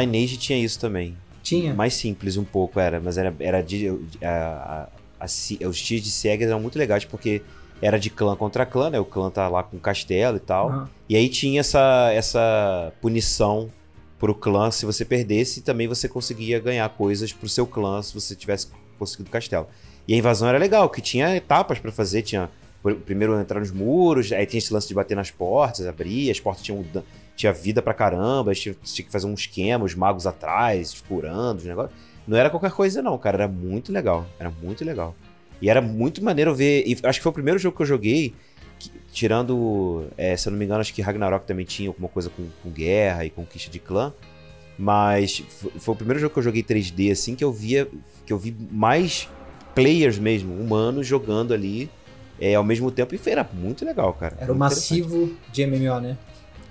Lineage 0.02 0.38
tinha 0.38 0.60
isso 0.64 0.80
também. 0.80 1.18
Tinha. 1.42 1.74
Mais 1.74 1.94
simples 1.96 2.36
um 2.38 2.44
pouco 2.44 2.80
era, 2.80 3.00
mas 3.00 3.18
era, 3.18 3.34
era 3.40 3.62
de. 3.64 3.88
A, 4.22 4.90
ci- 5.26 5.58
os 5.66 5.82
tiros 5.82 6.04
de 6.04 6.12
cegas 6.12 6.50
eram 6.50 6.60
muito 6.60 6.78
legais 6.78 7.06
porque 7.06 7.42
era 7.82 7.98
de 7.98 8.10
clã 8.10 8.36
contra 8.36 8.66
clã, 8.66 8.90
né? 8.90 9.00
O 9.00 9.06
clã 9.06 9.30
tá 9.30 9.48
lá 9.48 9.64
com 9.64 9.80
castelo 9.80 10.38
e 10.38 10.40
tal. 10.40 10.68
Aham. 10.70 10.90
E 11.08 11.16
aí 11.16 11.30
tinha 11.30 11.62
essa, 11.62 12.12
essa 12.14 12.92
punição 13.02 13.70
pro 14.20 14.34
clã 14.36 14.70
se 14.72 14.86
você 14.86 15.06
perdesse 15.06 15.60
e 15.60 15.64
também 15.64 15.88
você 15.88 16.08
conseguia 16.10 16.60
ganhar 16.60 16.88
coisas 16.90 17.32
pro 17.32 17.48
seu 17.48 17.66
clã 17.66 18.02
se 18.02 18.14
você 18.14 18.36
tivesse 18.36 18.68
conseguido 19.00 19.30
o 19.30 19.32
castelo. 19.32 19.68
E 20.08 20.14
a 20.14 20.18
invasão 20.18 20.48
era 20.48 20.58
legal, 20.58 20.90
que 20.90 21.02
tinha 21.02 21.36
etapas 21.36 21.78
pra 21.80 21.92
fazer, 21.92 22.24
tinha 22.24 22.50
pr- 22.82 22.94
primeiro 22.96 23.40
entrar 23.40 23.60
nos 23.60 23.72
muros, 23.72 24.32
aí 24.32 24.46
tinha 24.46 24.58
esse 24.58 24.74
lance 24.74 24.88
de 24.88 24.94
bater 24.96 25.16
nas 25.16 25.30
portas, 25.30 25.86
abrir, 25.86 26.32
as 26.32 26.40
portas 26.40 26.64
tinham 26.64 26.84
tinha 27.36 27.54
vida 27.54 27.80
pra 27.84 27.94
caramba, 27.94 28.56
tinha, 28.56 28.76
tinha 28.84 29.06
que 29.06 29.12
fazer 29.12 29.28
um 29.28 29.34
esquema, 29.36 29.86
os 29.86 29.94
magos 29.94 30.26
atrás, 30.26 31.00
curando, 31.08 31.60
os 31.60 31.66
negócios. 31.66 31.96
Não 32.28 32.38
era 32.38 32.50
qualquer 32.50 32.72
coisa 32.72 33.02
não, 33.02 33.18
cara, 33.18 33.44
era 33.44 33.48
muito 33.48 33.92
legal, 33.92 34.26
era 34.40 34.52
muito 34.62 34.84
legal. 34.84 35.16
E 35.62 35.70
era 35.70 35.82
muito 35.82 36.24
maneiro 36.24 36.54
ver, 36.54 36.84
e 36.86 36.98
acho 37.04 37.20
que 37.20 37.24
foi 37.24 37.30
o 37.30 37.34
primeiro 37.34 37.58
jogo 37.58 37.76
que 37.76 37.82
eu 37.84 37.88
joguei 37.88 38.34
que- 38.78 38.92
tirando, 39.12 40.08
é, 40.18 40.36
se 40.38 40.48
eu 40.48 40.52
não 40.52 40.60
me 40.60 40.66
engano, 40.66 40.82
acho 40.82 40.94
que 40.94 41.02
Ragnarok 41.02 41.48
também 41.48 41.66
tinha 41.66 41.90
alguma 41.90 42.08
coisa 42.10 42.30
com, 42.30 42.48
com 42.62 42.70
guerra 42.70 43.26
e 43.26 43.30
conquista 43.30 43.72
de 43.72 43.80
clã. 43.80 44.14
Mas 44.78 45.40
f- 45.40 45.72
foi 45.80 45.94
o 45.94 45.98
primeiro 45.98 46.20
jogo 46.20 46.34
que 46.34 46.40
eu 46.40 46.44
joguei 46.44 46.62
3D 46.62 47.10
assim 47.12 47.34
que 47.36 47.44
eu 47.44 47.52
via 47.52 47.88
que 48.26 48.32
eu 48.32 48.38
vi 48.38 48.56
mais 48.72 49.28
players 49.74 50.20
mesmo, 50.20 50.54
humanos 50.54 51.08
jogando 51.08 51.54
ali 51.54 51.90
é, 52.40 52.54
ao 52.54 52.64
mesmo 52.64 52.92
tempo 52.92 53.16
e 53.16 53.18
foi- 53.18 53.32
era 53.32 53.50
muito 53.54 53.84
legal, 53.84 54.14
cara. 54.14 54.38
Era 54.40 54.54
o 54.54 54.56
massivo 54.56 55.36
de 55.52 55.64
MMO, 55.66 56.00
né? 56.00 56.18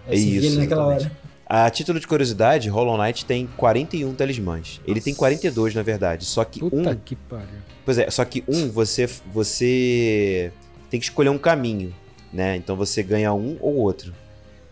É 0.06 0.14
você 0.14 0.22
via 0.24 0.38
isso, 0.38 0.46
ele 0.48 0.56
naquela 0.58 0.82
exatamente. 0.94 1.04
hora. 1.06 1.25
A 1.48 1.70
título 1.70 2.00
de 2.00 2.06
curiosidade, 2.08 2.68
Hollow 2.68 2.98
Knight 2.98 3.24
tem 3.24 3.46
41 3.56 4.12
talismãs. 4.14 4.80
Ele 4.84 5.00
tem 5.00 5.14
42 5.14 5.76
na 5.76 5.82
verdade, 5.82 6.24
só 6.24 6.44
que 6.44 6.58
Puta 6.58 6.76
um 6.76 6.96
que 6.96 7.14
pariu. 7.14 7.58
Pois 7.84 7.98
é, 7.98 8.10
só 8.10 8.24
que 8.24 8.42
um 8.48 8.68
você 8.68 9.08
você 9.32 10.52
tem 10.90 10.98
que 10.98 11.06
escolher 11.06 11.28
um 11.28 11.38
caminho, 11.38 11.94
né? 12.32 12.56
Então 12.56 12.74
você 12.74 13.00
ganha 13.00 13.32
um 13.32 13.56
ou 13.60 13.76
outro. 13.76 14.12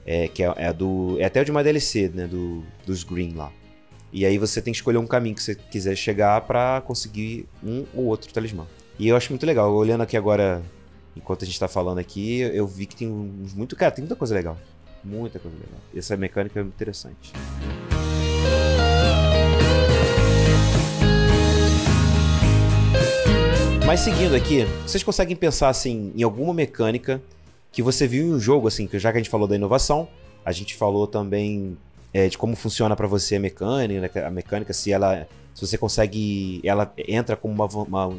É, 0.04 0.26
que 0.28 0.42
é, 0.42 0.52
é 0.56 0.72
do. 0.72 1.16
É 1.20 1.24
até 1.24 1.40
o 1.40 1.44
de 1.44 1.50
uma 1.52 1.62
DLC, 1.62 2.10
né? 2.12 2.26
Do, 2.26 2.64
dos 2.84 3.04
Green 3.04 3.34
lá. 3.34 3.52
E 4.12 4.26
aí 4.26 4.36
você 4.36 4.60
tem 4.60 4.72
que 4.72 4.78
escolher 4.78 4.98
um 4.98 5.06
caminho 5.06 5.34
que 5.34 5.42
você 5.42 5.54
quiser 5.54 5.96
chegar 5.96 6.40
pra 6.42 6.82
conseguir 6.84 7.46
um 7.62 7.84
ou 7.94 8.06
outro 8.06 8.32
talismã. 8.32 8.66
E 8.98 9.08
eu 9.08 9.16
acho 9.16 9.30
muito 9.30 9.46
legal. 9.46 9.72
Olhando 9.72 10.02
aqui 10.02 10.16
agora, 10.16 10.60
enquanto 11.16 11.44
a 11.44 11.46
gente 11.46 11.58
tá 11.58 11.68
falando 11.68 11.98
aqui, 11.98 12.40
eu 12.40 12.66
vi 12.66 12.86
que 12.86 12.96
tem 12.96 13.08
uns 13.08 13.54
muito. 13.54 13.76
Cara, 13.76 13.92
tem 13.92 14.02
muita 14.02 14.16
coisa 14.16 14.34
legal. 14.34 14.58
Muita 15.04 15.38
coisa 15.38 15.56
legal. 15.56 15.80
Essa 15.94 16.16
mecânica 16.16 16.58
é 16.58 16.62
muito 16.62 16.74
interessante. 16.74 17.32
Mas 23.86 24.00
seguindo 24.00 24.34
aqui, 24.34 24.64
vocês 24.86 25.02
conseguem 25.02 25.36
pensar 25.36 25.68
assim 25.68 26.10
em 26.16 26.22
alguma 26.22 26.54
mecânica 26.54 27.22
que 27.70 27.82
você 27.82 28.06
viu 28.06 28.26
em 28.26 28.32
um 28.32 28.40
jogo 28.40 28.66
assim, 28.66 28.86
que 28.86 28.98
já 28.98 29.12
que 29.12 29.18
a 29.18 29.20
gente 29.20 29.30
falou 29.30 29.46
da 29.46 29.54
inovação, 29.54 30.08
a 30.44 30.52
gente 30.52 30.74
falou 30.74 31.06
também 31.06 31.76
é, 32.12 32.28
de 32.28 32.38
como 32.38 32.56
funciona 32.56 32.96
pra 32.96 33.06
você 33.06 33.36
a 33.36 33.40
mecânica, 33.40 34.00
né, 34.00 34.26
a 34.26 34.30
mecânica 34.30 34.72
se 34.72 34.90
ela 34.90 35.28
se 35.54 35.64
você 35.64 35.78
consegue, 35.78 36.60
ela 36.64 36.92
entra 37.06 37.36
como 37.36 37.54
uma, 37.54 37.66
uma, 37.66 38.18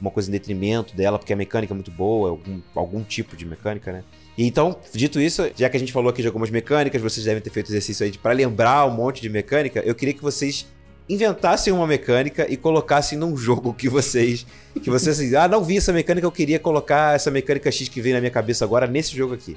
uma 0.00 0.10
coisa 0.10 0.28
em 0.28 0.32
detrimento 0.32 0.94
dela 0.94 1.18
porque 1.18 1.32
a 1.32 1.36
mecânica 1.36 1.72
é 1.72 1.74
muito 1.74 1.90
boa, 1.90 2.30
algum, 2.30 2.60
algum 2.74 3.02
tipo 3.02 3.36
de 3.36 3.44
mecânica, 3.44 3.92
né? 3.92 4.04
Então, 4.40 4.76
dito 4.94 5.20
isso, 5.20 5.50
já 5.56 5.68
que 5.68 5.76
a 5.76 5.80
gente 5.80 5.92
falou 5.92 6.10
aqui 6.10 6.20
de 6.22 6.28
algumas 6.28 6.48
mecânicas, 6.48 7.02
vocês 7.02 7.26
devem 7.26 7.42
ter 7.42 7.50
feito 7.50 7.70
exercício 7.70 8.06
aí 8.06 8.12
pra 8.16 8.32
lembrar 8.32 8.86
um 8.86 8.90
monte 8.92 9.20
de 9.20 9.28
mecânica, 9.28 9.80
eu 9.84 9.94
queria 9.96 10.14
que 10.14 10.22
vocês 10.22 10.64
inventassem 11.08 11.72
uma 11.72 11.86
mecânica 11.88 12.46
e 12.48 12.56
colocassem 12.56 13.18
num 13.18 13.36
jogo 13.36 13.72
que 13.74 13.88
vocês 13.88 14.46
que 14.80 14.90
vocês 14.90 15.18
assim, 15.18 15.34
ah, 15.34 15.48
não 15.48 15.64
vi 15.64 15.78
essa 15.78 15.92
mecânica, 15.92 16.24
eu 16.26 16.30
queria 16.30 16.58
colocar 16.58 17.16
essa 17.16 17.30
mecânica 17.32 17.68
X 17.72 17.88
que 17.88 18.00
veio 18.00 18.14
na 18.14 18.20
minha 18.20 18.30
cabeça 18.30 18.64
agora 18.64 18.86
nesse 18.86 19.16
jogo 19.16 19.34
aqui. 19.34 19.56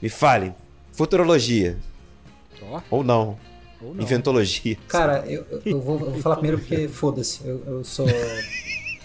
Me 0.00 0.08
falem. 0.08 0.54
Futurologia. 0.92 1.76
Ó, 2.62 2.80
Ou 2.90 3.02
não. 3.02 3.36
ou 3.82 3.94
não. 3.94 4.02
Inventologia. 4.04 4.76
Cara, 4.86 5.24
eu, 5.26 5.44
eu- 5.64 5.80
vou, 5.80 5.98
eu 5.98 6.10
vou 6.12 6.20
falar 6.20 6.36
primeiro 6.36 6.58
porque 6.58 6.86
foda-se, 6.86 7.40
eu, 7.44 7.62
eu 7.66 7.82
sou 7.84 8.06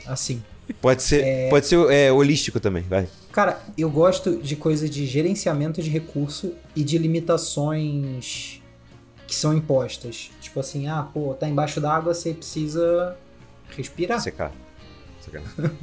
assim. 0.05 0.43
Pode 0.81 1.01
ser, 1.01 1.49
pode 1.49 1.65
ser 1.65 1.79
é, 1.91 2.11
holístico 2.11 2.59
também, 2.59 2.83
vai. 2.83 3.07
Cara, 3.35 3.61
eu 3.77 3.89
gosto 3.89 4.37
de 4.37 4.55
coisa 4.55 4.87
de 4.87 5.05
gerenciamento 5.05 5.81
de 5.81 5.89
recurso 5.89 6.53
e 6.73 6.85
de 6.85 6.97
limitações 6.97 8.61
que 9.27 9.35
são 9.35 9.53
impostas. 9.53 10.31
Tipo 10.39 10.61
assim, 10.61 10.87
ah, 10.87 11.03
pô, 11.13 11.33
tá 11.33 11.45
embaixo 11.45 11.81
d'água, 11.81 12.13
você 12.13 12.33
precisa 12.33 13.17
respirar. 13.75 14.21
Secar. 14.21 14.53
Secar. 15.19 15.43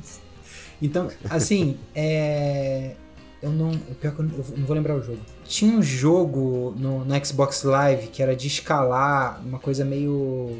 Então, 0.80 1.08
assim, 1.30 1.78
é. 1.94 2.96
Eu 3.40 3.50
não. 3.50 3.70
o 3.70 3.94
Pior 4.00 4.12
que 4.14 4.20
eu 4.20 4.24
não, 4.24 4.34
eu 4.34 4.44
não 4.56 4.66
vou 4.66 4.74
lembrar 4.74 4.96
o 4.96 5.02
jogo. 5.02 5.20
Tinha 5.44 5.76
um 5.76 5.80
jogo 5.80 6.74
no, 6.76 7.04
no 7.04 7.24
Xbox 7.24 7.62
Live 7.62 8.08
que 8.08 8.20
era 8.20 8.34
de 8.34 8.48
escalar, 8.48 9.40
uma 9.46 9.60
coisa 9.60 9.84
meio 9.84 10.58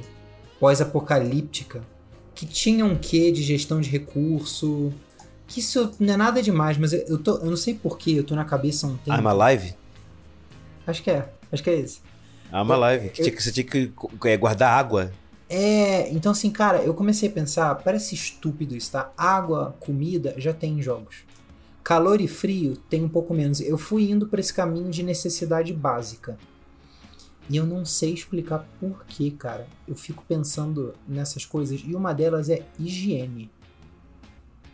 pós-apocalíptica, 0.60 1.82
que 2.36 2.46
tinha 2.46 2.84
um 2.84 2.96
quê 2.96 3.32
de 3.32 3.42
gestão 3.42 3.80
de 3.80 3.90
recurso. 3.90 4.92
Que 5.52 5.60
isso 5.60 5.92
não 6.00 6.14
é 6.14 6.16
nada 6.16 6.42
demais, 6.42 6.78
mas 6.78 6.94
eu, 6.94 7.00
eu, 7.00 7.18
tô, 7.18 7.36
eu 7.36 7.50
não 7.50 7.56
sei 7.58 7.74
porquê, 7.74 8.12
eu 8.12 8.24
tô 8.24 8.34
na 8.34 8.44
cabeça 8.44 8.86
um 8.86 8.96
tempo. 8.96 9.18
I'm 9.20 9.26
Alive? 9.26 9.74
Acho 10.86 11.02
que 11.02 11.10
é, 11.10 11.28
acho 11.52 11.62
que 11.62 11.68
é 11.68 11.78
esse. 11.78 12.00
I'm 12.50 12.72
Alive. 12.72 13.10
Que 13.10 13.22
tinha 13.22 13.36
que- 13.36 13.42
você 13.42 13.52
tinha 13.52 13.64
que 13.66 13.92
é, 14.24 14.36
guardar 14.36 14.72
água. 14.72 15.12
É, 15.50 16.10
então 16.10 16.32
assim, 16.32 16.50
cara, 16.50 16.78
eu 16.82 16.94
comecei 16.94 17.28
a 17.28 17.32
pensar, 17.32 17.74
parece 17.74 18.14
estúpido 18.14 18.74
isso, 18.74 18.90
tá? 18.92 19.12
Água, 19.14 19.76
comida, 19.78 20.34
já 20.38 20.54
tem 20.54 20.78
em 20.78 20.82
jogos. 20.82 21.16
Calor 21.84 22.22
e 22.22 22.28
frio 22.28 22.74
tem 22.88 23.04
um 23.04 23.08
pouco 23.08 23.34
menos. 23.34 23.60
Eu 23.60 23.76
fui 23.76 24.10
indo 24.10 24.26
por 24.26 24.38
esse 24.38 24.54
caminho 24.54 24.90
de 24.90 25.02
necessidade 25.02 25.70
básica. 25.74 26.38
E 27.50 27.56
eu 27.58 27.66
não 27.66 27.84
sei 27.84 28.14
explicar 28.14 28.66
por 28.80 29.04
que, 29.06 29.30
cara. 29.32 29.66
Eu 29.86 29.94
fico 29.96 30.24
pensando 30.26 30.94
nessas 31.06 31.44
coisas 31.44 31.82
e 31.84 31.94
uma 31.94 32.14
delas 32.14 32.48
é 32.48 32.62
higiene. 32.78 33.50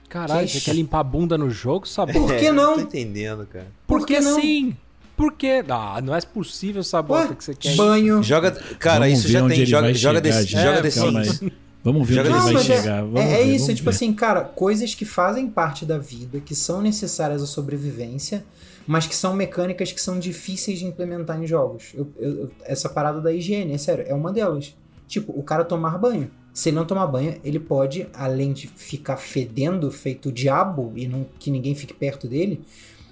Caralho, 0.09 0.47
Que- 0.47 0.53
você 0.55 0.61
quer 0.61 0.75
limpar 0.75 1.01
a 1.01 1.05
bunda 1.05 1.37
no 1.37 1.51
jogo, 1.51 1.87
sabe? 1.87 2.13
Por 2.15 2.29
que 2.35 2.47
É, 2.47 2.53
não? 2.53 2.75
Tô 2.77 2.81
entendendo, 2.81 3.47
cara. 3.47 3.67
Por 3.87 4.07
que 4.07 4.21
não? 4.21 4.41
sim? 4.41 4.77
Por 5.17 5.33
quê? 5.33 5.65
Ah, 5.69 6.01
não 6.03 6.15
é 6.15 6.21
possível 6.21 6.81
essa 6.81 7.03
bota 7.03 7.31
Ué, 7.31 7.35
que 7.35 7.45
você 7.45 7.55
quer. 7.55 7.75
banho. 7.75 8.23
Joga. 8.23 8.53
Cara, 8.79 9.01
Vamos 9.01 9.19
isso 9.19 9.29
já 9.29 9.47
tem. 9.49 9.67
Joga, 9.67 9.93
joga, 9.95 10.23
chegar, 10.23 10.41
gente. 10.43 10.53
joga 10.53 10.79
É, 10.79 10.83
The 10.83 10.91
Sims. 10.91 11.41
Vamos 11.83 12.09
ver 12.09 12.21
onde 12.21 12.29
ele 12.31 12.39
vai 12.39 12.55
é- 12.55 12.59
chegar. 12.65 13.03
Vamos 13.03 13.21
é, 13.21 13.41
é 13.41 13.45
ver, 13.45 13.55
isso, 13.55 13.71
é 13.71 13.75
tipo 13.75 13.91
ver. 13.91 13.97
assim, 13.97 14.13
cara, 14.13 14.43
coisas 14.43 14.95
que 14.95 15.05
fazem 15.05 15.49
parte 15.49 15.85
da 15.85 15.99
vida, 15.99 16.39
que 16.41 16.55
são 16.55 16.81
necessárias 16.81 17.43
à 17.43 17.47
sobrevivência, 17.47 18.45
mas 18.87 19.07
que 19.07 19.15
são 19.17 19.35
mecânicas 19.35 19.91
que 19.93 20.01
são 20.01 20.19
difíceis 20.19 20.79
de 20.79 20.85
implementar 20.87 21.43
em 21.43 21.47
jogos. 21.47 21.93
Eu- 21.95 22.09
eu- 22.19 22.51
essa 22.65 22.89
parada 22.89 23.21
da 23.21 23.33
higiene, 23.33 23.73
é 23.75 23.79
sério, 23.79 24.05
é 24.09 24.15
uma 24.15 24.33
delas. 24.33 24.75
Tipo, 25.07 25.33
o 25.37 25.43
cara 25.43 25.65
tomar 25.65 25.99
banho. 25.99 26.31
Se 26.53 26.71
ele 26.71 26.77
não 26.77 26.85
tomar 26.85 27.07
banho, 27.07 27.39
ele 27.45 27.61
pode, 27.61 28.07
além 28.13 28.53
de 28.53 28.67
ficar 28.67 29.17
fedendo, 29.17 29.91
feito 29.91 30.29
o 30.29 30.33
diabo, 30.33 30.93
e 30.97 31.07
não 31.07 31.25
que 31.39 31.51
ninguém 31.51 31.75
fique 31.75 31.95
perto 31.95 32.27
dele, 32.27 32.61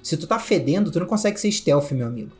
se 0.02 0.16
tu 0.16 0.26
tá 0.26 0.38
fedendo, 0.38 0.90
tu 0.90 0.98
não 0.98 1.06
consegue 1.06 1.38
ser 1.38 1.50
stealth, 1.52 1.92
meu 1.92 2.06
amigo. 2.06 2.30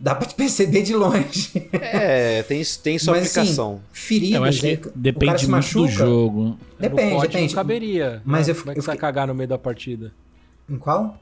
Dá 0.00 0.12
pra 0.14 0.26
te 0.26 0.34
perceber 0.34 0.82
de 0.82 0.92
longe. 0.94 1.52
É, 1.72 2.42
tem, 2.42 2.62
tem 2.82 2.98
sua 2.98 3.14
Mas, 3.14 3.26
assim, 3.26 3.40
aplicação. 3.40 3.80
Feridas, 3.92 4.36
Eu 4.36 4.44
acho 4.44 4.60
que 4.60 4.66
aí, 4.66 4.74
o 4.74 4.80
cara 4.80 4.92
depende 4.96 5.32
se 5.38 5.44
muito 5.44 5.50
machuca. 5.52 5.86
do 5.86 5.88
jogo. 5.92 6.58
Depende, 6.80 7.20
depende. 7.22 7.46
não 7.48 7.54
caberia. 7.54 8.22
Mas 8.24 8.48
né? 8.48 8.52
eu 8.52 8.56
Como 8.56 8.70
é 8.70 8.74
fico- 8.74 8.74
que 8.74 8.80
você 8.82 8.86
vai 8.88 8.96
eu 8.96 9.00
cagar 9.00 9.28
no 9.28 9.34
meio 9.34 9.48
da 9.48 9.56
partida? 9.56 10.12
Em 10.68 10.76
qual? 10.76 11.16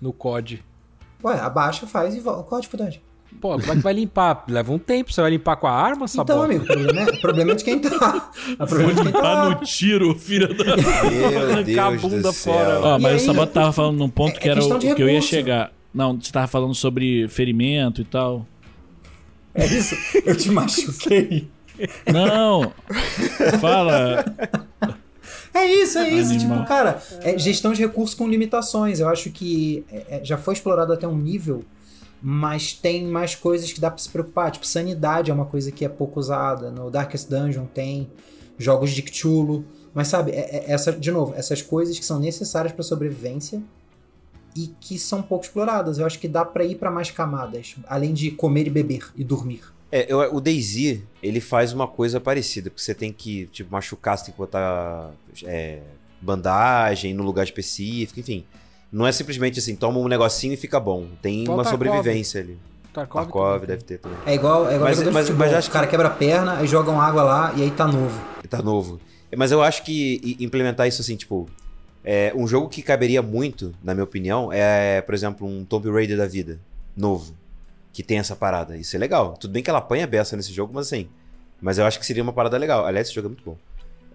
No 0.00 0.12
COD. 0.14 0.64
Ué, 1.22 1.38
abaixa, 1.38 1.86
faz 1.86 2.14
e 2.14 2.20
volta. 2.20 2.42
Qual 2.44 2.58
a 2.58 2.60
dificuldade? 2.62 3.02
Pô, 3.40 3.58
como 3.58 3.72
é 3.72 3.76
que 3.76 3.82
vai 3.82 3.92
limpar? 3.92 4.44
Leva 4.48 4.72
um 4.72 4.78
tempo. 4.78 5.12
Você 5.12 5.20
vai 5.20 5.30
limpar 5.30 5.56
com 5.56 5.66
a 5.66 5.72
arma, 5.72 6.08
Sabota? 6.08 6.32
Então, 6.32 6.44
amigo, 6.44 6.64
o 6.64 6.66
problema, 6.66 7.00
é, 7.00 7.04
o 7.04 7.20
problema 7.20 7.52
é 7.52 7.54
de 7.54 7.64
quem 7.64 7.78
tá. 7.78 8.30
O 8.58 8.66
problema 8.66 8.92
é 8.92 8.94
de 8.94 9.02
quem 9.02 9.12
tá. 9.12 9.50
No 9.50 9.54
tiro, 9.64 10.14
filho 10.18 10.48
da. 10.54 10.64
Meu 10.76 11.50
Arrancar 11.52 11.86
a 11.86 11.90
bunda 11.92 12.32
fora. 12.32 12.80
Ó, 12.80 12.98
mas 12.98 13.12
aí, 13.12 13.16
o 13.16 13.20
Sabato 13.20 13.52
tava 13.52 13.72
falando 13.72 13.98
num 13.98 14.08
ponto 14.08 14.36
é- 14.36 14.40
que 14.40 14.48
era 14.48 14.64
o 14.64 14.78
que 14.78 15.02
eu 15.02 15.08
ia 15.08 15.20
chegar. 15.20 15.72
Não, 15.92 16.18
você 16.18 16.32
tava 16.32 16.46
falando 16.46 16.74
sobre 16.74 17.28
ferimento 17.28 18.00
e 18.00 18.04
tal. 18.04 18.46
É 19.54 19.64
isso. 19.66 19.96
Eu 20.24 20.36
te 20.36 20.50
machuquei. 20.50 21.48
Não! 22.12 22.72
Fala! 23.60 24.24
É 25.54 25.64
isso, 25.66 25.98
é 25.98 26.08
isso. 26.10 26.32
Animal. 26.32 26.58
Tipo, 26.58 26.68
cara, 26.68 27.02
é 27.22 27.38
gestão 27.38 27.72
de 27.72 27.80
recursos 27.80 28.14
com 28.14 28.28
limitações. 28.28 29.00
Eu 29.00 29.08
acho 29.08 29.30
que 29.30 29.84
é, 29.90 30.18
é, 30.18 30.24
já 30.24 30.36
foi 30.36 30.52
explorado 30.52 30.92
até 30.92 31.08
um 31.08 31.16
nível, 31.16 31.64
mas 32.22 32.72
tem 32.72 33.04
mais 33.06 33.34
coisas 33.34 33.72
que 33.72 33.80
dá 33.80 33.90
pra 33.90 33.98
se 33.98 34.08
preocupar. 34.08 34.50
Tipo, 34.50 34.66
sanidade 34.66 35.30
é 35.30 35.34
uma 35.34 35.44
coisa 35.46 35.70
que 35.70 35.84
é 35.84 35.88
pouco 35.88 36.18
usada. 36.20 36.70
No 36.70 36.90
Darkest 36.90 37.28
Dungeon 37.28 37.66
tem 37.66 38.10
jogos 38.58 38.90
de 38.90 39.02
Cthulhu. 39.02 39.64
Mas 39.94 40.08
sabe, 40.08 40.32
é- 40.32 40.56
é- 40.58 40.72
essa, 40.72 40.92
de 40.92 41.10
novo, 41.10 41.34
essas 41.34 41.62
coisas 41.62 41.98
que 41.98 42.04
são 42.04 42.18
necessárias 42.20 42.72
pra 42.72 42.82
sobrevivência 42.82 43.62
e 44.54 44.68
que 44.80 44.98
são 44.98 45.22
pouco 45.22 45.44
exploradas. 45.44 45.98
Eu 45.98 46.06
acho 46.06 46.18
que 46.18 46.28
dá 46.28 46.44
pra 46.44 46.64
ir 46.64 46.76
pra 46.76 46.90
mais 46.90 47.10
camadas, 47.10 47.76
além 47.86 48.12
de 48.12 48.30
comer 48.30 48.66
e 48.66 48.70
beber 48.70 49.10
e 49.16 49.22
dormir. 49.24 49.62
É, 49.92 50.10
eu- 50.12 50.34
o 50.34 50.40
DayZ, 50.40 51.00
ele 51.22 51.40
faz 51.40 51.72
uma 51.72 51.86
coisa 51.86 52.20
parecida, 52.20 52.70
porque 52.70 52.82
você 52.82 52.94
tem 52.94 53.12
que, 53.12 53.46
tipo, 53.46 53.70
machucar, 53.72 54.18
você 54.18 54.26
tem 54.26 54.32
que 54.32 54.38
botar 54.38 55.12
é, 55.44 55.80
bandagem 56.20 57.14
no 57.14 57.22
lugar 57.22 57.44
específico, 57.44 58.18
enfim. 58.20 58.44
Não 58.92 59.06
é 59.06 59.12
simplesmente 59.12 59.58
assim, 59.58 59.74
toma 59.76 59.98
um 59.98 60.08
negocinho 60.08 60.54
e 60.54 60.56
fica 60.56 60.78
bom. 60.80 61.06
Tem 61.20 61.42
Igual 61.42 61.58
uma 61.58 61.64
Tarkov. 61.64 61.86
sobrevivência 61.86 62.40
ali. 62.40 62.56
Tarkov, 62.92 63.24
Tarkov 63.24 63.52
também. 63.54 63.66
deve 63.68 63.82
ter 63.82 63.98
também. 63.98 64.18
É 64.24 64.34
igual, 64.34 64.68
é 64.70 64.76
igual 64.76 64.88
Mas- 64.90 65.02
mas- 65.12 65.30
mas 65.30 65.52
acho 65.54 65.68
O 65.68 65.72
cara 65.72 65.86
quebra 65.86 66.06
a 66.08 66.10
perna, 66.10 66.58
aí 66.58 66.66
jogam 66.66 67.00
água 67.00 67.22
lá 67.22 67.52
e 67.56 67.62
aí 67.62 67.70
tá 67.70 67.86
novo. 67.86 68.18
Tá 68.48 68.62
novo. 68.62 69.00
Mas 69.36 69.50
eu 69.52 69.60
acho 69.62 69.82
que 69.82 70.36
implementar 70.40 70.86
isso 70.88 71.02
assim, 71.02 71.16
tipo. 71.16 71.48
é, 72.08 72.32
um 72.36 72.46
jogo 72.46 72.68
que 72.68 72.80
caberia 72.82 73.20
muito, 73.20 73.74
na 73.82 73.92
minha 73.92 74.04
opinião, 74.04 74.50
é, 74.52 75.00
por 75.02 75.12
exemplo, 75.14 75.44
um 75.46 75.64
Tomb 75.64 75.90
Raider 75.90 76.16
da 76.16 76.26
vida. 76.26 76.60
Novo. 76.96 77.34
Que 77.92 78.00
tem 78.02 78.18
essa 78.18 78.36
parada. 78.36 78.76
Isso 78.76 78.94
é 78.94 78.98
legal. 78.98 79.34
Tudo 79.36 79.50
bem 79.50 79.60
que 79.62 79.68
ela 79.68 79.80
apanha 79.80 80.04
a 80.04 80.06
beça 80.06 80.36
nesse 80.36 80.52
jogo, 80.52 80.72
mas 80.72 80.86
assim. 80.86 81.08
Mas 81.60 81.78
eu 81.78 81.84
acho 81.84 81.98
que 81.98 82.06
seria 82.06 82.22
uma 82.22 82.32
parada 82.32 82.56
legal. 82.56 82.86
Aliás, 82.86 83.08
esse 83.08 83.14
jogo 83.14 83.26
é 83.26 83.30
muito 83.30 83.42
bom. 83.44 83.56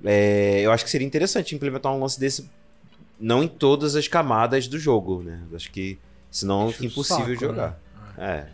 É, 0.05 0.61
eu 0.61 0.71
acho 0.71 0.83
que 0.85 0.89
seria 0.89 1.05
interessante 1.05 1.53
implementar 1.53 1.91
um 1.93 1.99
lance 1.99 2.17
desse. 2.19 2.49
Não 3.21 3.43
em 3.43 3.47
todas 3.47 3.95
as 3.95 4.07
camadas 4.07 4.67
do 4.67 4.79
jogo, 4.79 5.21
né? 5.21 5.41
Acho 5.53 5.71
que. 5.71 5.97
Senão 6.29 6.63
é 6.63 6.65
o 6.65 6.85
impossível 6.85 7.35
saco, 7.35 7.39
jogar. 7.39 7.79
É. 8.17 8.47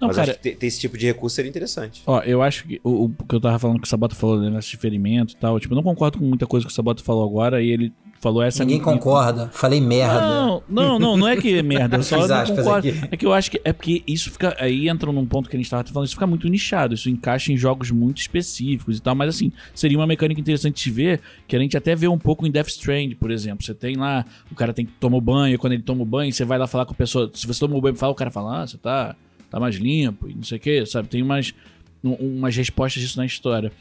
Não, 0.00 0.08
mas 0.08 0.16
cara, 0.16 0.30
acho 0.32 0.38
que 0.40 0.50
ter, 0.50 0.56
ter 0.56 0.66
esse 0.66 0.80
tipo 0.80 0.98
de 0.98 1.06
recurso 1.06 1.36
seria 1.36 1.48
interessante. 1.48 2.02
Ó, 2.04 2.20
eu 2.22 2.42
acho 2.42 2.66
que 2.66 2.80
o, 2.82 3.04
o 3.04 3.08
que 3.10 3.36
eu 3.36 3.40
tava 3.40 3.58
falando 3.58 3.80
que 3.80 3.86
o 3.86 3.88
Sabota 3.88 4.16
falou 4.16 4.40
né, 4.40 4.50
nesse 4.50 4.76
ferimento 4.76 5.34
e 5.34 5.36
tal, 5.36 5.60
tipo, 5.60 5.72
eu 5.72 5.76
não 5.76 5.82
concordo 5.82 6.18
com 6.18 6.24
muita 6.24 6.44
coisa 6.46 6.66
que 6.66 6.72
o 6.72 6.74
Sabota 6.74 7.04
falou 7.04 7.24
agora 7.24 7.62
e 7.62 7.70
ele 7.70 7.92
falou 8.22 8.40
essa 8.42 8.64
Ninguém 8.64 8.80
concorda. 8.80 9.50
Falei 9.52 9.80
merda. 9.80 10.20
Não, 10.20 10.62
não, 10.68 10.98
não, 10.98 11.16
não 11.16 11.28
é 11.28 11.36
que 11.36 11.58
é 11.58 11.62
merda, 11.62 11.96
eu 11.96 12.02
só 12.04 12.26
não 12.26 12.46
concordo. 12.46 12.88
aqui. 12.88 13.08
É 13.10 13.16
que 13.16 13.26
eu 13.26 13.32
acho 13.34 13.50
que 13.50 13.60
é 13.64 13.72
porque 13.72 14.02
isso 14.06 14.30
fica 14.30 14.56
aí 14.60 14.88
entra 14.88 15.10
num 15.10 15.26
ponto 15.26 15.50
que 15.50 15.56
a 15.56 15.58
gente 15.58 15.68
tava 15.68 15.82
falando, 15.88 16.06
isso 16.06 16.14
fica 16.14 16.26
muito 16.26 16.48
nichado, 16.48 16.94
isso 16.94 17.10
encaixa 17.10 17.52
em 17.52 17.56
jogos 17.56 17.90
muito 17.90 18.18
específicos 18.20 18.96
e 18.98 19.02
tal, 19.02 19.14
mas 19.16 19.28
assim, 19.34 19.50
seria 19.74 19.98
uma 19.98 20.06
mecânica 20.06 20.40
interessante 20.40 20.84
de 20.84 20.90
ver, 20.90 21.20
que 21.48 21.56
a 21.56 21.58
gente 21.58 21.76
até 21.76 21.96
vê 21.96 22.06
um 22.06 22.18
pouco 22.18 22.46
em 22.46 22.50
Death 22.50 22.68
Strand, 22.68 23.16
por 23.18 23.30
exemplo. 23.32 23.64
Você 23.66 23.74
tem 23.74 23.96
lá, 23.96 24.24
o 24.50 24.54
cara 24.54 24.72
tem 24.72 24.86
que 24.86 24.92
tomar 24.92 25.16
o 25.16 25.20
banho, 25.20 25.54
e 25.56 25.58
quando 25.58 25.72
ele 25.72 25.82
toma 25.82 26.02
o 26.02 26.06
banho, 26.06 26.32
você 26.32 26.44
vai 26.44 26.58
lá 26.58 26.68
falar 26.68 26.86
com 26.86 26.92
a 26.92 26.96
pessoa, 26.96 27.28
se 27.34 27.44
você 27.44 27.58
tomou 27.58 27.78
o 27.78 27.82
banho, 27.82 27.96
fala, 27.96 28.12
o 28.12 28.14
cara 28.14 28.30
fala: 28.30 28.62
"Ah, 28.62 28.66
você 28.66 28.78
tá 28.78 29.16
tá 29.50 29.58
mais 29.58 29.74
limpo" 29.74 30.30
e 30.30 30.34
não 30.34 30.44
sei 30.44 30.58
o 30.58 30.60
que, 30.60 30.86
sabe? 30.86 31.08
Tem 31.08 31.20
umas 31.22 31.52
um- 32.04 32.14
umas 32.38 32.54
respostas 32.56 33.02
disso 33.02 33.18
na 33.18 33.26
história. 33.26 33.72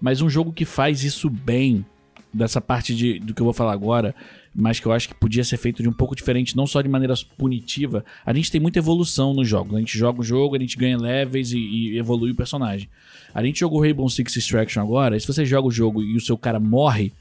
Mas 0.00 0.20
um 0.20 0.28
jogo 0.30 0.52
que 0.52 0.64
faz 0.64 1.04
isso 1.04 1.28
bem, 1.28 1.84
dessa 2.32 2.60
parte 2.60 2.94
de, 2.94 3.18
do 3.18 3.34
que 3.34 3.42
eu 3.42 3.44
vou 3.44 3.52
falar 3.52 3.72
agora, 3.72 4.14
mas 4.54 4.80
que 4.80 4.86
eu 4.86 4.92
acho 4.92 5.08
que 5.08 5.14
podia 5.14 5.44
ser 5.44 5.56
feito 5.56 5.82
de 5.82 5.88
um 5.88 5.92
pouco 5.92 6.14
diferente, 6.14 6.56
não 6.56 6.66
só 6.66 6.80
de 6.80 6.88
maneira 6.88 7.14
punitiva. 7.36 8.04
A 8.24 8.32
gente 8.32 8.50
tem 8.50 8.60
muita 8.60 8.78
evolução 8.78 9.34
nos 9.34 9.48
jogos. 9.48 9.74
A 9.74 9.78
gente 9.78 9.96
joga 9.96 10.20
o 10.20 10.24
jogo, 10.24 10.56
a 10.56 10.58
gente 10.58 10.76
ganha 10.76 10.96
levels 10.96 11.52
e, 11.52 11.58
e 11.58 11.98
evolui 11.98 12.30
o 12.30 12.34
personagem. 12.34 12.88
A 13.34 13.42
gente 13.42 13.60
jogou 13.60 13.80
Rainbow 13.80 14.08
Six 14.08 14.36
Extraction 14.36 14.82
agora, 14.82 15.16
e 15.16 15.20
se 15.20 15.26
você 15.26 15.44
joga 15.44 15.68
o 15.68 15.70
jogo 15.70 16.02
e 16.02 16.16
o 16.16 16.20
seu 16.20 16.36
cara 16.36 16.60
morre, 16.60 17.12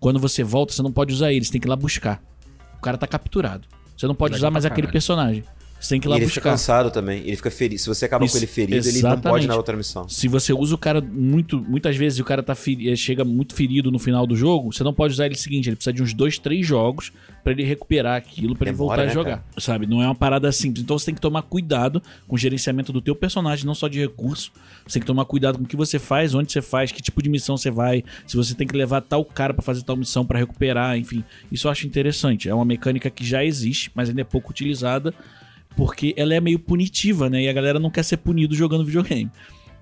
quando 0.00 0.18
você 0.18 0.42
volta, 0.42 0.72
você 0.72 0.82
não 0.82 0.92
pode 0.92 1.12
usar 1.12 1.32
ele, 1.32 1.44
você 1.44 1.52
tem 1.52 1.60
que 1.60 1.66
ir 1.66 1.70
lá 1.70 1.76
buscar. 1.76 2.22
O 2.76 2.80
cara 2.80 2.96
tá 2.96 3.06
capturado. 3.06 3.66
Você 3.96 4.06
não 4.06 4.14
pode 4.14 4.34
Legal 4.34 4.48
usar 4.48 4.50
mais 4.50 4.64
aquele 4.64 4.86
personagem. 4.86 5.42
Você 5.80 5.90
tem 5.90 6.00
que 6.00 6.06
ir 6.06 6.08
E 6.08 6.10
lá 6.10 6.16
ele 6.16 6.26
fica 6.26 6.40
buscar. 6.40 6.50
cansado 6.50 6.90
também. 6.90 7.20
Ele 7.24 7.36
fica 7.36 7.50
ferido. 7.50 7.80
Se 7.80 7.86
você 7.86 8.04
acaba 8.04 8.24
Isso, 8.24 8.32
com 8.34 8.38
ele 8.38 8.46
ferido, 8.48 8.74
ele 8.76 8.84
não 8.84 8.90
exatamente. 9.10 9.22
pode 9.30 9.46
na 9.46 9.56
outra 9.56 9.76
missão. 9.76 10.08
Se 10.08 10.26
você 10.26 10.52
usa 10.52 10.74
o 10.74 10.78
cara 10.78 11.00
muito, 11.00 11.60
muitas 11.60 11.96
vezes 11.96 12.18
o 12.18 12.24
cara 12.24 12.42
tá 12.42 12.54
feri- 12.54 12.90
eh, 12.90 12.96
chega 12.96 13.24
muito 13.24 13.54
ferido 13.54 13.90
no 13.90 13.98
final 13.98 14.26
do 14.26 14.34
jogo, 14.34 14.72
você 14.72 14.82
não 14.82 14.92
pode 14.92 15.14
usar 15.14 15.26
ele 15.26 15.34
o 15.36 15.38
seguinte, 15.38 15.68
ele 15.68 15.76
precisa 15.76 15.92
de 15.92 16.02
uns 16.02 16.12
dois, 16.12 16.36
três 16.38 16.66
jogos 16.66 17.12
pra 17.44 17.52
ele 17.52 17.62
recuperar 17.62 18.16
aquilo, 18.16 18.56
pra 18.56 18.68
ele 18.68 18.76
voltar 18.76 19.02
a 19.02 19.06
né, 19.06 19.12
jogar, 19.12 19.44
sabe? 19.56 19.86
Não 19.86 20.02
é 20.02 20.06
uma 20.06 20.14
parada 20.14 20.50
simples. 20.50 20.82
Então 20.82 20.98
você 20.98 21.06
tem 21.06 21.14
que 21.14 21.20
tomar 21.20 21.42
cuidado 21.42 22.02
com 22.26 22.34
o 22.34 22.38
gerenciamento 22.38 22.92
do 22.92 23.00
teu 23.00 23.14
personagem, 23.14 23.64
não 23.64 23.74
só 23.74 23.86
de 23.88 24.00
recurso. 24.00 24.50
Você 24.86 24.94
tem 24.94 25.00
que 25.00 25.06
tomar 25.06 25.24
cuidado 25.26 25.58
com 25.58 25.64
o 25.64 25.66
que 25.66 25.76
você 25.76 25.98
faz, 25.98 26.34
onde 26.34 26.50
você 26.52 26.60
faz, 26.60 26.90
que 26.90 27.00
tipo 27.00 27.22
de 27.22 27.28
missão 27.30 27.56
você 27.56 27.70
vai, 27.70 28.02
se 28.26 28.36
você 28.36 28.52
tem 28.54 28.66
que 28.66 28.76
levar 28.76 29.00
tal 29.00 29.24
cara 29.24 29.54
pra 29.54 29.62
fazer 29.62 29.82
tal 29.84 29.96
missão 29.96 30.26
pra 30.26 30.38
recuperar, 30.40 30.98
enfim. 30.98 31.22
Isso 31.52 31.68
eu 31.68 31.70
acho 31.70 31.86
interessante. 31.86 32.48
É 32.48 32.54
uma 32.54 32.64
mecânica 32.64 33.08
que 33.08 33.24
já 33.24 33.44
existe, 33.44 33.90
mas 33.94 34.08
ainda 34.08 34.20
é 34.22 34.24
pouco 34.24 34.50
utilizada. 34.50 35.14
Porque 35.78 36.12
ela 36.16 36.34
é 36.34 36.40
meio 36.40 36.58
punitiva, 36.58 37.30
né? 37.30 37.42
E 37.44 37.48
a 37.48 37.52
galera 37.52 37.78
não 37.78 37.88
quer 37.88 38.02
ser 38.02 38.16
punido 38.16 38.52
jogando 38.52 38.84
videogame. 38.84 39.30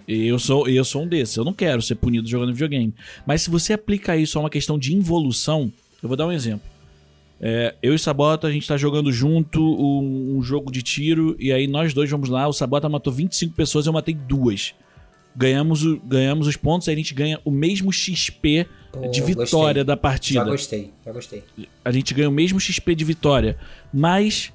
Eu 0.07 0.39
sou, 0.39 0.69
eu 0.69 0.85
sou 0.85 1.03
um 1.05 1.09
desses. 1.09 1.35
Eu 1.37 1.45
não 1.45 1.55
quero 1.55 1.81
ser 1.81 1.95
punido 1.95 2.29
jogando 2.29 2.53
videogame. 2.53 2.93
Mas 3.27 3.41
se 3.41 3.49
você 3.51 3.73
aplica 3.73 4.15
isso 4.15 4.37
a 4.39 4.43
uma 4.43 4.51
questão 4.51 4.79
de 4.79 4.95
involução, 4.95 5.73
eu 6.03 6.09
vou 6.09 6.15
dar 6.17 6.27
um 6.27 6.33
exemplo. 6.33 6.69
É, 7.41 7.75
eu 7.83 7.95
e 7.95 7.99
Sabota, 7.99 8.47
a 8.47 8.53
gente 8.53 8.69
tá 8.69 8.77
jogando 8.77 9.11
junto 9.11 9.61
um, 9.63 10.37
um 10.37 10.43
jogo 10.43 10.71
de 10.71 10.83
tiro, 10.83 11.35
e 11.39 11.51
aí 11.51 11.67
nós 11.67 11.95
dois 11.95 12.11
vamos 12.11 12.29
lá. 12.29 12.47
O 12.47 12.53
Sabota 12.53 12.89
matou 12.91 13.11
25 13.13 13.55
pessoas, 13.55 13.87
eu 13.87 13.93
matei 13.95 14.15
duas. 14.15 14.75
Ganhamos, 15.35 15.83
o- 15.85 15.99
ganhamos 15.99 16.47
os 16.47 16.57
pontos, 16.57 16.89
aí 16.89 16.95
a 16.95 16.97
gente 16.99 17.13
ganha 17.15 17.41
o 17.45 17.51
mesmo 17.51 17.91
XP 17.93 18.67
Pô, 18.93 19.09
de 19.09 19.21
vitória 19.23 19.83
gostei. 19.83 19.85
da 19.85 19.93
Já 19.93 19.97
partida 19.97 20.45
gostei, 20.45 20.91
já 21.05 21.13
gostei. 21.13 21.43
a 21.85 21.91
gente 21.93 22.15
ganha 22.15 22.29
o 22.29 22.33
mesmo 22.33 22.59
XP 22.61 22.95
de 22.95 23.05
vitória. 23.05 23.59
Mas 23.93 24.51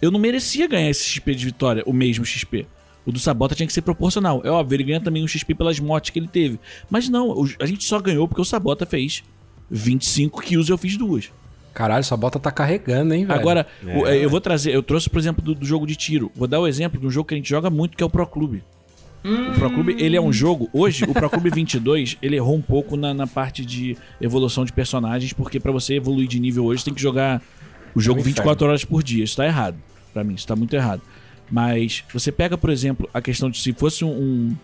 eu 0.00 0.10
não 0.10 0.18
merecia 0.20 0.66
ganhar 0.68 0.90
esse 0.90 1.04
XP 1.04 1.34
de 1.34 1.44
vitória, 1.44 1.82
o 1.86 1.92
mesmo 1.92 2.24
XP. 2.24 2.66
O 3.04 3.12
do 3.12 3.18
Sabota 3.20 3.54
tinha 3.54 3.66
que 3.66 3.72
ser 3.72 3.82
proporcional. 3.82 4.40
É 4.44 4.50
óbvio, 4.50 4.76
ele 4.76 4.84
ganha 4.84 5.00
também 5.00 5.22
um 5.22 5.28
XP 5.28 5.54
pelas 5.54 5.78
mortes 5.78 6.10
que 6.10 6.18
ele 6.18 6.26
teve. 6.28 6.58
Mas 6.90 7.08
não, 7.08 7.28
o- 7.30 7.48
a 7.60 7.66
gente 7.66 7.84
só 7.84 8.00
ganhou 8.00 8.26
porque 8.26 8.40
o 8.40 8.44
Sabota 8.44 8.84
fez 8.84 9.22
25 9.70 10.40
kills 10.42 10.70
e 10.70 10.72
eu 10.72 10.78
fiz 10.78 10.96
duas. 10.96 11.30
Caralho, 11.72 12.00
essa 12.00 12.16
bota 12.16 12.38
tá 12.40 12.50
carregando, 12.50 13.12
hein, 13.14 13.24
velho? 13.26 13.38
Agora, 13.38 13.66
É. 13.86 13.96
o- 13.96 14.06
eu 14.06 14.30
vou 14.30 14.40
trazer, 14.40 14.74
eu 14.74 14.82
trouxe, 14.82 15.08
por 15.10 15.18
exemplo, 15.18 15.44
do, 15.44 15.54
do 15.54 15.64
jogo 15.66 15.86
de 15.86 15.94
tiro. 15.94 16.32
Vou 16.34 16.48
dar 16.48 16.58
o 16.60 16.66
exemplo 16.66 16.98
de 16.98 17.06
um 17.06 17.10
jogo 17.10 17.28
que 17.28 17.34
a 17.34 17.36
gente 17.36 17.48
joga 17.48 17.68
muito, 17.70 17.96
que 17.96 18.02
é 18.02 18.06
o 18.06 18.10
Pro 18.10 18.26
Clube. 18.26 18.64
O 19.24 19.58
Pro 19.58 19.70
Clube, 19.70 19.96
ele 19.98 20.16
é 20.16 20.20
um 20.20 20.32
jogo. 20.32 20.70
Hoje, 20.72 21.04
o 21.04 21.12
Pro 21.12 21.28
Clube 21.28 21.50
22, 21.50 22.16
ele 22.22 22.36
errou 22.36 22.54
um 22.56 22.62
pouco 22.62 22.96
na, 22.96 23.12
na 23.12 23.26
parte 23.26 23.64
de 23.64 23.96
evolução 24.20 24.64
de 24.64 24.72
personagens, 24.72 25.32
porque 25.32 25.58
pra 25.60 25.72
você 25.72 25.94
evoluir 25.94 26.28
de 26.28 26.38
nível 26.40 26.64
hoje, 26.64 26.84
tem 26.84 26.94
que 26.94 27.00
jogar 27.02 27.42
o 27.96 28.00
jogo 28.00 28.18
É 28.20 28.22
um 28.22 28.24
24 28.24 28.66
horas 28.66 28.84
por 28.84 29.02
dia. 29.02 29.24
Isso 29.24 29.36
tá 29.36 29.46
errado. 29.46 29.76
Pra 30.12 30.22
mim, 30.22 30.34
isso 30.34 30.46
tá 30.46 30.54
muito 30.54 30.74
errado. 30.74 31.02
Mas 31.50 32.04
você 32.12 32.30
pega, 32.32 32.56
por 32.58 32.70
exemplo, 32.70 33.08
a 33.12 33.20
questão 33.20 33.50
de 33.50 33.58
se 33.60 33.72
fosse 33.72 34.04
um, 34.04 34.56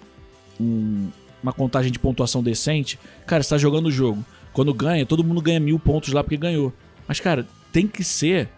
um- 0.61 1.09
uma 1.43 1.53
contagem 1.53 1.91
de 1.91 1.99
pontuação 1.99 2.43
decente, 2.43 2.99
cara, 3.27 3.43
você 3.43 3.51
tá 3.51 3.59
jogando 3.59 3.87
o 3.87 3.91
jogo. 3.91 4.25
Quando 4.53 4.73
ganha, 4.73 5.05
todo 5.07 5.25
mundo 5.25 5.41
ganha 5.41 5.59
mil 5.59 5.79
pontos 5.79 6.13
lá 6.13 6.23
porque 6.23 6.37
ganhou. 6.37 6.73
Mas, 7.09 7.19
cara, 7.21 7.47
tem 7.73 7.87
que 7.89 8.05
ser 8.05 8.49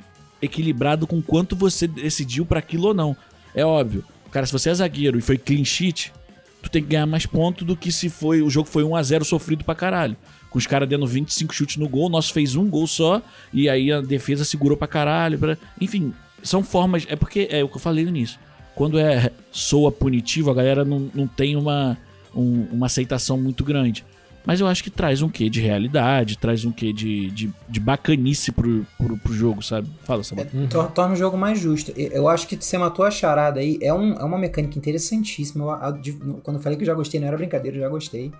equilibrado 0.43 1.07
com 1.07 1.23
quanto 1.23 1.57
você 1.57 1.87
decidiu 1.87 2.45
pra 2.45 2.59
aquilo 2.59 2.89
ou 2.89 2.95
não. 2.95 3.17
É 3.55 3.65
óbvio. 3.65 4.05
Cara, 4.31 4.45
se 4.47 4.53
você 4.53 4.71
é 4.71 4.75
zagueiro 4.75 5.19
e 5.19 5.23
foi 5.23 5.39
clean 5.39 5.65
sheet, 5.65 6.13
tu 6.61 6.69
tem 6.71 6.83
que 6.83 6.89
ganhar 6.89 7.07
mais 7.07 7.25
pontos 7.25 7.65
do 7.67 7.77
que 7.77 7.91
se 7.93 8.09
foi 8.11 8.43
o 8.43 8.51
jogo 8.51 8.69
foi 8.69 8.83
1 8.85 8.97
a 8.97 9.03
0 9.03 9.25
sofrido 9.25 9.65
pra 9.65 9.75
caralho. 9.75 10.17
Com 10.55 10.59
os 10.61 10.69
caras 10.69 10.89
dando 10.89 11.05
25 11.05 11.53
chutes 11.53 11.79
no 11.79 11.89
gol, 11.89 12.07
o 12.07 12.09
nosso 12.09 12.33
fez 12.33 12.55
um 12.55 12.69
gol 12.71 12.87
só, 12.87 13.21
e 13.53 13.69
aí 13.69 13.91
a 13.91 14.01
defesa 14.01 14.45
segurou 14.45 14.77
pra 14.79 14.87
caralho. 14.87 15.37
pra- 15.37 15.59
Enfim, 15.81 16.15
são 16.45 16.63
formas. 16.63 17.05
É 17.09 17.17
porque 17.17 17.49
é 17.51 17.65
o 17.65 17.69
que 17.69 17.75
eu 17.75 17.81
falei 17.81 18.05
no 18.05 18.11
início. 18.11 18.39
Quando 18.77 18.97
é 18.97 19.33
soa 19.51 19.91
punitivo, 19.91 20.53
a 20.53 20.55
galera 20.55 20.85
não, 20.85 21.11
não 21.13 21.27
tem 21.27 21.57
uma, 21.57 21.99
um- 22.33 22.69
uma 22.71 22.87
aceitação 22.87 23.37
muito 23.37 23.65
grande. 23.65 24.05
Mas 24.47 24.61
eu 24.61 24.69
acho 24.69 24.85
que 24.85 24.91
traz 24.91 25.23
um 25.23 25.29
quê 25.29 25.51
de 25.51 25.61
realidade, 25.61 26.39
traz 26.39 26.65
um 26.65 26.71
quê 26.71 26.93
de, 26.93 27.31
de, 27.33 27.51
de 27.69 27.81
bacanice 27.81 28.53
pro, 28.53 28.87
pro, 28.97 29.17
pro 29.19 29.33
jogo, 29.33 29.61
sabe? 29.61 29.89
Fala, 30.05 30.23
Samuel. 30.23 30.47
Tor- 30.71 30.93
Torna 30.93 31.15
o 31.15 31.17
jogo 31.17 31.37
mais 31.37 31.59
justo. 31.59 31.93
Eu 31.97 32.29
acho 32.29 32.47
que 32.47 32.55
você 32.57 32.79
matou 32.79 33.05
a 33.05 33.11
charada 33.11 33.59
aí. 33.59 33.77
É, 33.83 33.93
um, 33.93 34.13
é 34.13 34.23
uma 34.23 34.39
mecânica 34.39 34.79
interessantíssima. 34.79 35.65
Eu- 35.65 35.71
a- 35.73 35.91
de- 35.91 36.13
quando 36.45 36.59
eu 36.59 36.63
falei 36.63 36.77
que 36.79 36.85
eu 36.85 36.87
já 36.87 36.95
gostei, 36.95 37.19
não 37.19 37.27
era 37.27 37.37
brincadeira, 37.37 37.77
eu 37.79 37.81
já 37.81 37.89
gostei. 37.89 38.31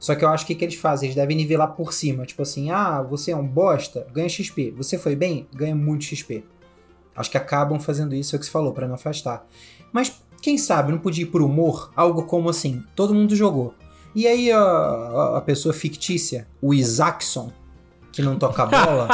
Só 0.00 0.14
que 0.16 0.24
eu 0.24 0.28
acho 0.30 0.44
que 0.46 0.54
o 0.54 0.56
que 0.56 0.64
eles 0.64 0.74
fazem? 0.76 1.06
Eles 1.08 1.14
devem 1.14 1.36
nivelar 1.36 1.72
por 1.76 1.92
cima. 1.92 2.24
Tipo 2.26 2.42
assim, 2.42 2.70
ah, 2.70 3.02
você 3.02 3.30
é 3.32 3.36
um 3.36 3.46
bosta, 3.46 4.06
ganha 4.12 4.28
XP. 4.28 4.72
Você 4.76 4.98
foi 4.98 5.14
bem, 5.14 5.46
ganha 5.54 5.76
muito 5.76 6.04
XP. 6.04 6.42
Acho 7.14 7.30
que 7.30 7.36
acabam 7.36 7.78
fazendo 7.78 8.14
isso, 8.14 8.34
é 8.34 8.36
o 8.36 8.40
que 8.40 8.46
você 8.46 8.50
falou, 8.50 8.72
pra 8.72 8.88
não 8.88 8.94
afastar. 8.94 9.46
Mas 9.92 10.22
quem 10.40 10.56
sabe, 10.56 10.90
não 10.90 10.98
podia 10.98 11.24
ir 11.24 11.26
por 11.26 11.42
humor? 11.42 11.92
Algo 11.94 12.22
como 12.22 12.48
assim, 12.48 12.82
todo 12.96 13.14
mundo 13.14 13.36
jogou. 13.36 13.74
E 14.14 14.26
aí 14.26 14.50
a, 14.50 15.36
a- 15.36 15.40
pessoa 15.42 15.74
fictícia, 15.74 16.48
o 16.62 16.72
Isaacson, 16.72 17.52
que 18.10 18.22
não 18.22 18.38
toca 18.38 18.64
bola, 18.64 19.08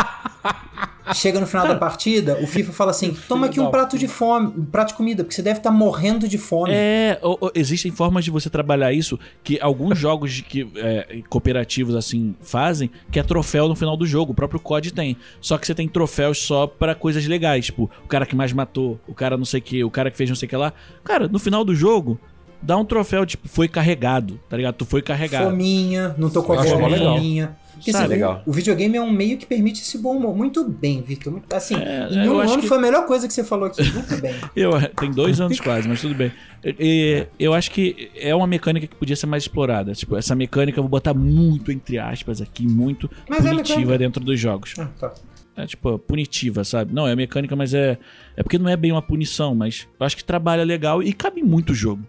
chega 1.14 1.38
no 1.40 1.46
final 1.46 1.66
da 1.68 1.74
partida, 1.76 2.38
o 2.42 2.46
FIFA 2.46 2.72
fala 2.72 2.90
assim: 2.90 3.14
toma 3.28 3.46
aqui 3.46 3.60
um 3.60 3.70
prato 3.70 3.98
de 3.98 4.08
fome, 4.08 4.52
um 4.56 4.64
prato 4.64 4.88
de 4.88 4.94
comida, 4.94 5.22
porque 5.24 5.34
você 5.34 5.42
deve 5.42 5.58
estar 5.58 5.70
morrendo 5.70 6.28
de 6.28 6.38
fome. 6.38 6.70
É, 6.72 7.18
o- 7.22 7.46
o- 7.46 7.50
existem 7.54 7.90
formas 7.92 8.24
de 8.24 8.30
você 8.30 8.48
trabalhar 8.50 8.92
isso 8.92 9.18
que 9.44 9.58
alguns 9.60 9.98
jogos 9.98 10.32
de 10.32 10.42
que, 10.42 10.68
é, 10.76 11.20
cooperativos 11.28 11.94
assim 11.94 12.34
fazem, 12.40 12.90
que 13.10 13.18
é 13.18 13.22
troféu 13.22 13.68
no 13.68 13.76
final 13.76 13.96
do 13.96 14.06
jogo. 14.06 14.32
O 14.32 14.34
próprio 14.34 14.60
COD 14.60 14.92
tem. 14.92 15.16
Só 15.40 15.56
que 15.58 15.66
você 15.66 15.74
tem 15.74 15.88
troféus 15.88 16.38
só 16.42 16.66
pra 16.66 16.94
coisas 16.94 17.26
legais, 17.26 17.66
tipo, 17.66 17.90
o 18.04 18.08
cara 18.08 18.26
que 18.26 18.34
mais 18.36 18.52
matou, 18.52 18.98
o 19.06 19.14
cara 19.14 19.36
não 19.36 19.44
sei 19.44 19.60
o 19.60 19.62
que, 19.62 19.84
o 19.84 19.90
cara 19.90 20.10
que 20.10 20.16
fez 20.16 20.28
não 20.30 20.36
sei 20.36 20.46
o 20.46 20.48
que 20.50 20.56
lá. 20.56 20.72
Cara, 21.04 21.28
no 21.28 21.38
final 21.38 21.64
do 21.64 21.74
jogo, 21.74 22.18
dá 22.62 22.76
um 22.76 22.84
troféu, 22.84 23.24
tipo, 23.26 23.48
foi 23.48 23.68
carregado, 23.68 24.40
tá 24.48 24.56
ligado? 24.56 24.74
Tu 24.74 24.84
foi 24.84 25.02
carregado. 25.02 25.50
Fominha, 25.50 26.14
não 26.18 26.30
tô 26.30 26.42
com 26.42 26.52
a 26.54 26.62
fominha. 26.64 27.56
Porque, 27.76 27.92
Sabe, 27.92 28.04
assim, 28.04 28.12
o- 28.14 28.16
legal. 28.16 28.42
O, 28.46 28.52
videogame 28.52 28.96
é 28.96 29.02
um 29.02 29.10
meio 29.12 29.36
que 29.36 29.44
permite 29.44 29.82
esse 29.82 29.98
bom 29.98 30.16
humor. 30.16 30.34
Muito 30.34 30.64
bem, 30.66 31.02
Victor. 31.02 31.30
Muito- 31.30 31.52
assim, 31.54 31.74
É, 31.74 32.08
em 32.10 32.24
eu 32.24 32.32
um 32.36 32.40
ano 32.40 32.62
que- 32.62 32.66
foi 32.68 32.78
a 32.78 32.80
melhor 32.80 33.04
coisa 33.04 33.28
que 33.28 33.34
você 33.34 33.44
falou 33.44 33.66
aqui. 33.66 33.82
Muito 33.92 34.16
bem. 34.18 34.34
Eu, 34.56 34.70
tem 34.98 35.10
dois 35.10 35.38
anos 35.42 35.60
quase, 35.60 35.86
mas 35.86 36.00
tudo 36.00 36.14
bem. 36.14 36.32
E- 36.64 36.74
e- 36.80 37.26
eu 37.44 37.52
acho 37.52 37.70
que 37.70 38.10
é 38.16 38.34
uma 38.34 38.46
mecânica 38.46 38.86
que 38.86 38.94
podia 38.96 39.14
ser 39.14 39.26
mais 39.26 39.42
explorada. 39.42 39.92
Tipo, 39.92 40.16
essa 40.16 40.34
mecânica 40.34 40.78
eu 40.78 40.82
vou 40.84 40.88
botar 40.90 41.12
muito 41.12 41.70
entre 41.70 41.98
aspas 41.98 42.40
aqui, 42.40 42.66
muito 42.66 43.10
Mas 43.28 43.44
é 43.44 43.50
punitiva 43.50 43.78
mecânica. 43.80 43.98
dentro 43.98 44.24
dos 44.24 44.40
jogos. 44.40 44.72
Ah, 44.78 44.88
tá. 44.98 45.12
É 45.54 45.66
tipo, 45.66 45.98
punitiva, 45.98 46.64
sabe? 46.64 46.94
Não, 46.94 47.06
é 47.06 47.14
mecânica, 47.14 47.54
mas 47.54 47.74
é. 47.74 47.98
É 48.36 48.42
porque 48.42 48.58
não 48.58 48.70
é 48.70 48.76
bem 48.76 48.90
uma 48.90 49.02
punição, 49.02 49.54
mas 49.54 49.86
eu 50.00 50.06
acho 50.06 50.16
que 50.16 50.24
trabalha 50.24 50.64
legal 50.64 51.02
e 51.02 51.12
cabe 51.12 51.40
em 51.42 51.44
muito 51.44 51.74
jogo. 51.74 52.02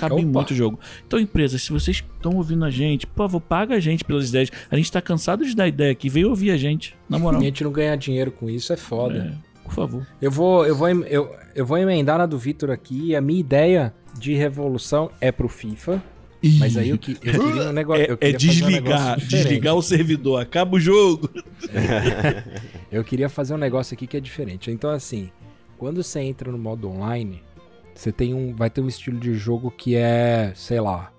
Cabe 0.00 0.20
em 0.20 0.24
Opa. 0.24 0.38
muito 0.38 0.54
jogo. 0.54 0.78
Então, 1.06 1.18
empresas, 1.18 1.62
se 1.62 1.70
vocês 1.72 1.98
estão 2.16 2.32
ouvindo 2.36 2.64
a 2.64 2.70
gente, 2.70 3.06
por 3.06 3.16
favor, 3.16 3.40
paga 3.40 3.74
a 3.76 3.80
gente 3.80 4.04
pelas 4.04 4.28
ideias. 4.28 4.50
A 4.70 4.76
gente 4.76 4.90
tá 4.90 5.00
cansado 5.00 5.44
de 5.44 5.54
dar 5.54 5.68
ideia 5.68 5.92
aqui. 5.92 6.08
Veio 6.08 6.28
ouvir 6.30 6.50
a 6.50 6.56
gente, 6.56 6.94
na 7.08 7.18
moral. 7.20 7.40
E 7.40 7.44
a 7.44 7.46
gente 7.46 7.62
não 7.64 7.72
ganhar 7.72 7.96
dinheiro 7.96 8.30
com 8.32 8.48
isso 8.48 8.72
é 8.72 8.76
foda. 8.76 9.34
É, 9.36 9.62
por 9.64 9.72
favor. 9.74 10.06
Eu 10.20 10.30
vou, 10.30 10.66
eu, 10.66 10.74
vou, 10.74 10.88
eu, 10.88 11.34
eu 11.54 11.66
vou 11.66 11.78
emendar 11.78 12.18
na 12.18 12.26
do 12.26 12.38
Vitor 12.38 12.70
aqui. 12.70 13.14
A 13.14 13.20
minha 13.20 13.40
ideia 13.40 13.94
de 14.18 14.34
revolução 14.34 15.10
é 15.20 15.30
pro 15.30 15.48
FIFA. 15.48 16.02
Mas 16.58 16.74
aí 16.78 16.88
eu, 16.88 16.96
que- 16.96 17.18
eu 17.22 17.38
queria 17.38 17.68
um 17.68 17.72
negócio. 17.74 18.02
É, 18.02 18.10
eu 18.10 18.18
é 18.20 18.28
um 18.30 18.36
desligar, 18.38 18.70
negócio 18.70 19.16
diferente. 19.18 19.28
desligar 19.44 19.74
o 19.74 19.82
servidor. 19.82 20.40
Acaba 20.40 20.76
o 20.76 20.80
jogo. 20.80 21.28
Eu 22.90 23.04
queria 23.04 23.28
fazer 23.28 23.54
um 23.54 23.58
negócio 23.58 23.94
aqui 23.94 24.06
que 24.06 24.16
é 24.16 24.20
diferente. 24.20 24.70
Então, 24.70 24.90
assim, 24.90 25.30
quando 25.78 26.02
você 26.02 26.20
entra 26.20 26.50
no 26.50 26.58
modo 26.58 26.88
online, 26.88 27.42
você 28.00 28.10
tem 28.12 28.32
um. 28.34 28.54
Vai 28.54 28.70
ter 28.70 28.80
um 28.80 28.88
estilo 28.88 29.18
de 29.20 29.34
jogo 29.34 29.70
que 29.70 29.94
é, 29.94 30.52
sei 30.54 30.80
lá. 30.80 31.12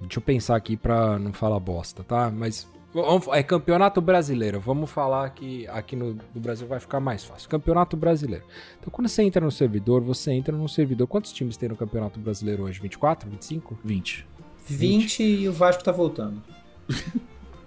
Deixa 0.00 0.18
eu 0.18 0.22
pensar 0.22 0.56
aqui 0.56 0.76
pra 0.76 1.18
não 1.18 1.32
falar 1.32 1.58
bosta, 1.60 2.02
tá? 2.02 2.30
Mas. 2.30 2.66
vamos- 2.92 3.26
É 3.28 3.42
campeonato 3.42 4.00
brasileiro. 4.00 4.60
Vamos 4.60 4.90
falar 4.90 5.28
que 5.30 5.66
aqui 5.68 5.94
no, 5.96 6.14
no 6.34 6.40
Brasil 6.40 6.66
vai 6.66 6.80
ficar 6.80 7.00
mais 7.00 7.24
fácil. 7.24 7.48
Campeonato 7.50 7.96
brasileiro. 7.96 8.44
Então, 8.80 8.90
quando 8.90 9.08
você 9.08 9.22
entra 9.22 9.44
no 9.44 9.50
servidor, 9.50 10.00
você 10.02 10.32
entra 10.32 10.56
num 10.56 10.68
servidor. 10.68 11.06
Quantos 11.06 11.32
times 11.32 11.56
tem 11.56 11.68
no 11.68 11.76
campeonato 11.76 12.18
brasileiro 12.18 12.62
hoje? 12.64 12.80
24? 12.80 13.28
25? 13.28 13.78
20. 13.84 14.26
20 14.66 15.22
e 15.22 15.48
o 15.48 15.52
Vasco 15.52 15.84
tá 15.84 15.92
voltando. 15.92 16.42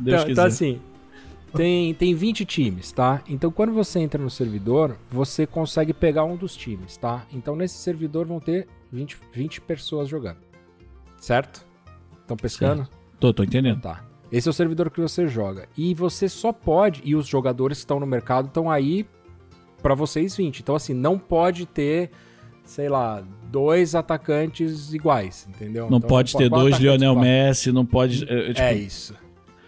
Deus 0.00 0.22
então, 0.22 0.26
quiser. 0.26 0.32
então, 0.32 0.44
assim, 0.44 0.80
tem, 1.54 1.94
tem 1.94 2.14
20 2.14 2.44
times, 2.44 2.92
tá? 2.92 3.22
Então, 3.28 3.50
quando 3.50 3.72
você 3.72 3.98
entra 4.00 4.22
no 4.22 4.30
servidor, 4.30 4.96
você 5.10 5.46
consegue 5.46 5.92
pegar 5.92 6.24
um 6.24 6.36
dos 6.36 6.56
times, 6.56 6.96
tá? 6.96 7.26
Então, 7.32 7.54
nesse 7.56 7.78
servidor 7.78 8.26
vão 8.26 8.40
ter 8.40 8.66
20, 8.92 9.16
20 9.32 9.60
pessoas 9.62 10.08
jogando. 10.08 10.38
Certo? 11.18 11.66
Estão 12.20 12.36
pescando? 12.36 12.88
Tô, 13.18 13.32
tô 13.32 13.42
entendendo. 13.42 13.80
Tá. 13.80 14.04
Esse 14.30 14.46
é 14.48 14.50
o 14.50 14.54
servidor 14.54 14.90
que 14.90 15.00
você 15.00 15.26
joga. 15.26 15.68
E 15.76 15.94
você 15.94 16.28
só 16.28 16.52
pode, 16.52 17.00
e 17.04 17.14
os 17.16 17.26
jogadores 17.26 17.78
que 17.78 17.84
estão 17.84 17.98
no 17.98 18.06
mercado 18.06 18.48
estão 18.48 18.70
aí 18.70 19.06
pra 19.82 19.94
vocês 19.94 20.36
20. 20.36 20.60
Então, 20.60 20.74
assim, 20.74 20.92
não 20.92 21.18
pode 21.18 21.64
ter, 21.66 22.10
sei 22.62 22.88
lá, 22.88 23.22
dois 23.50 23.94
atacantes 23.94 24.92
iguais, 24.92 25.48
entendeu? 25.48 25.88
Não 25.90 25.98
Então, 25.98 26.08
pode 26.08 26.36
ter 26.36 26.50
dois 26.50 26.78
Lionel 26.78 27.12
iguais. 27.12 27.26
Messi, 27.28 27.72
não 27.72 27.86
pode. 27.86 28.24
é, 28.28 28.38
é, 28.38 28.48
tipo, 28.48 28.60
É 28.60 28.74
isso. 28.74 29.14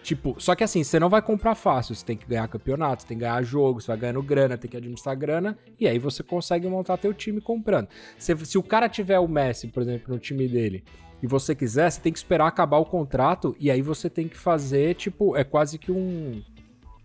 Tipo, 0.03 0.35
só 0.39 0.55
que 0.55 0.63
assim, 0.63 0.83
você 0.83 0.99
não 0.99 1.09
vai 1.09 1.21
comprar 1.21 1.53
fácil, 1.53 1.93
você 1.93 2.03
tem 2.03 2.17
que 2.17 2.25
ganhar 2.25 2.47
campeonato, 2.47 3.03
você 3.03 3.07
tem 3.07 3.17
que 3.17 3.21
ganhar 3.21 3.41
jogo, 3.43 3.79
você 3.79 3.87
vai 3.87 3.97
ganhando 3.97 4.23
grana, 4.23 4.57
tem 4.57 4.69
que 4.69 4.77
administrar 4.77 5.15
grana, 5.15 5.57
e 5.79 5.87
aí 5.87 5.99
você 5.99 6.23
consegue 6.23 6.67
montar 6.67 6.97
teu 6.97 7.13
time 7.13 7.39
comprando. 7.39 7.87
Se, 8.17 8.35
se 8.45 8.57
o 8.57 8.63
cara 8.63 8.89
tiver 8.89 9.19
o 9.19 9.27
Messi, 9.27 9.67
por 9.67 9.83
exemplo, 9.83 10.13
no 10.13 10.19
time 10.19 10.47
dele, 10.47 10.83
e 11.21 11.27
você 11.27 11.53
quiser, 11.53 11.89
você 11.91 12.01
tem 12.01 12.11
que 12.11 12.17
esperar 12.17 12.47
acabar 12.47 12.77
o 12.77 12.85
contrato, 12.85 13.55
e 13.59 13.69
aí 13.69 13.81
você 13.81 14.09
tem 14.09 14.27
que 14.27 14.37
fazer, 14.37 14.95
tipo, 14.95 15.37
é 15.37 15.43
quase 15.43 15.77
que 15.77 15.91
um, 15.91 16.41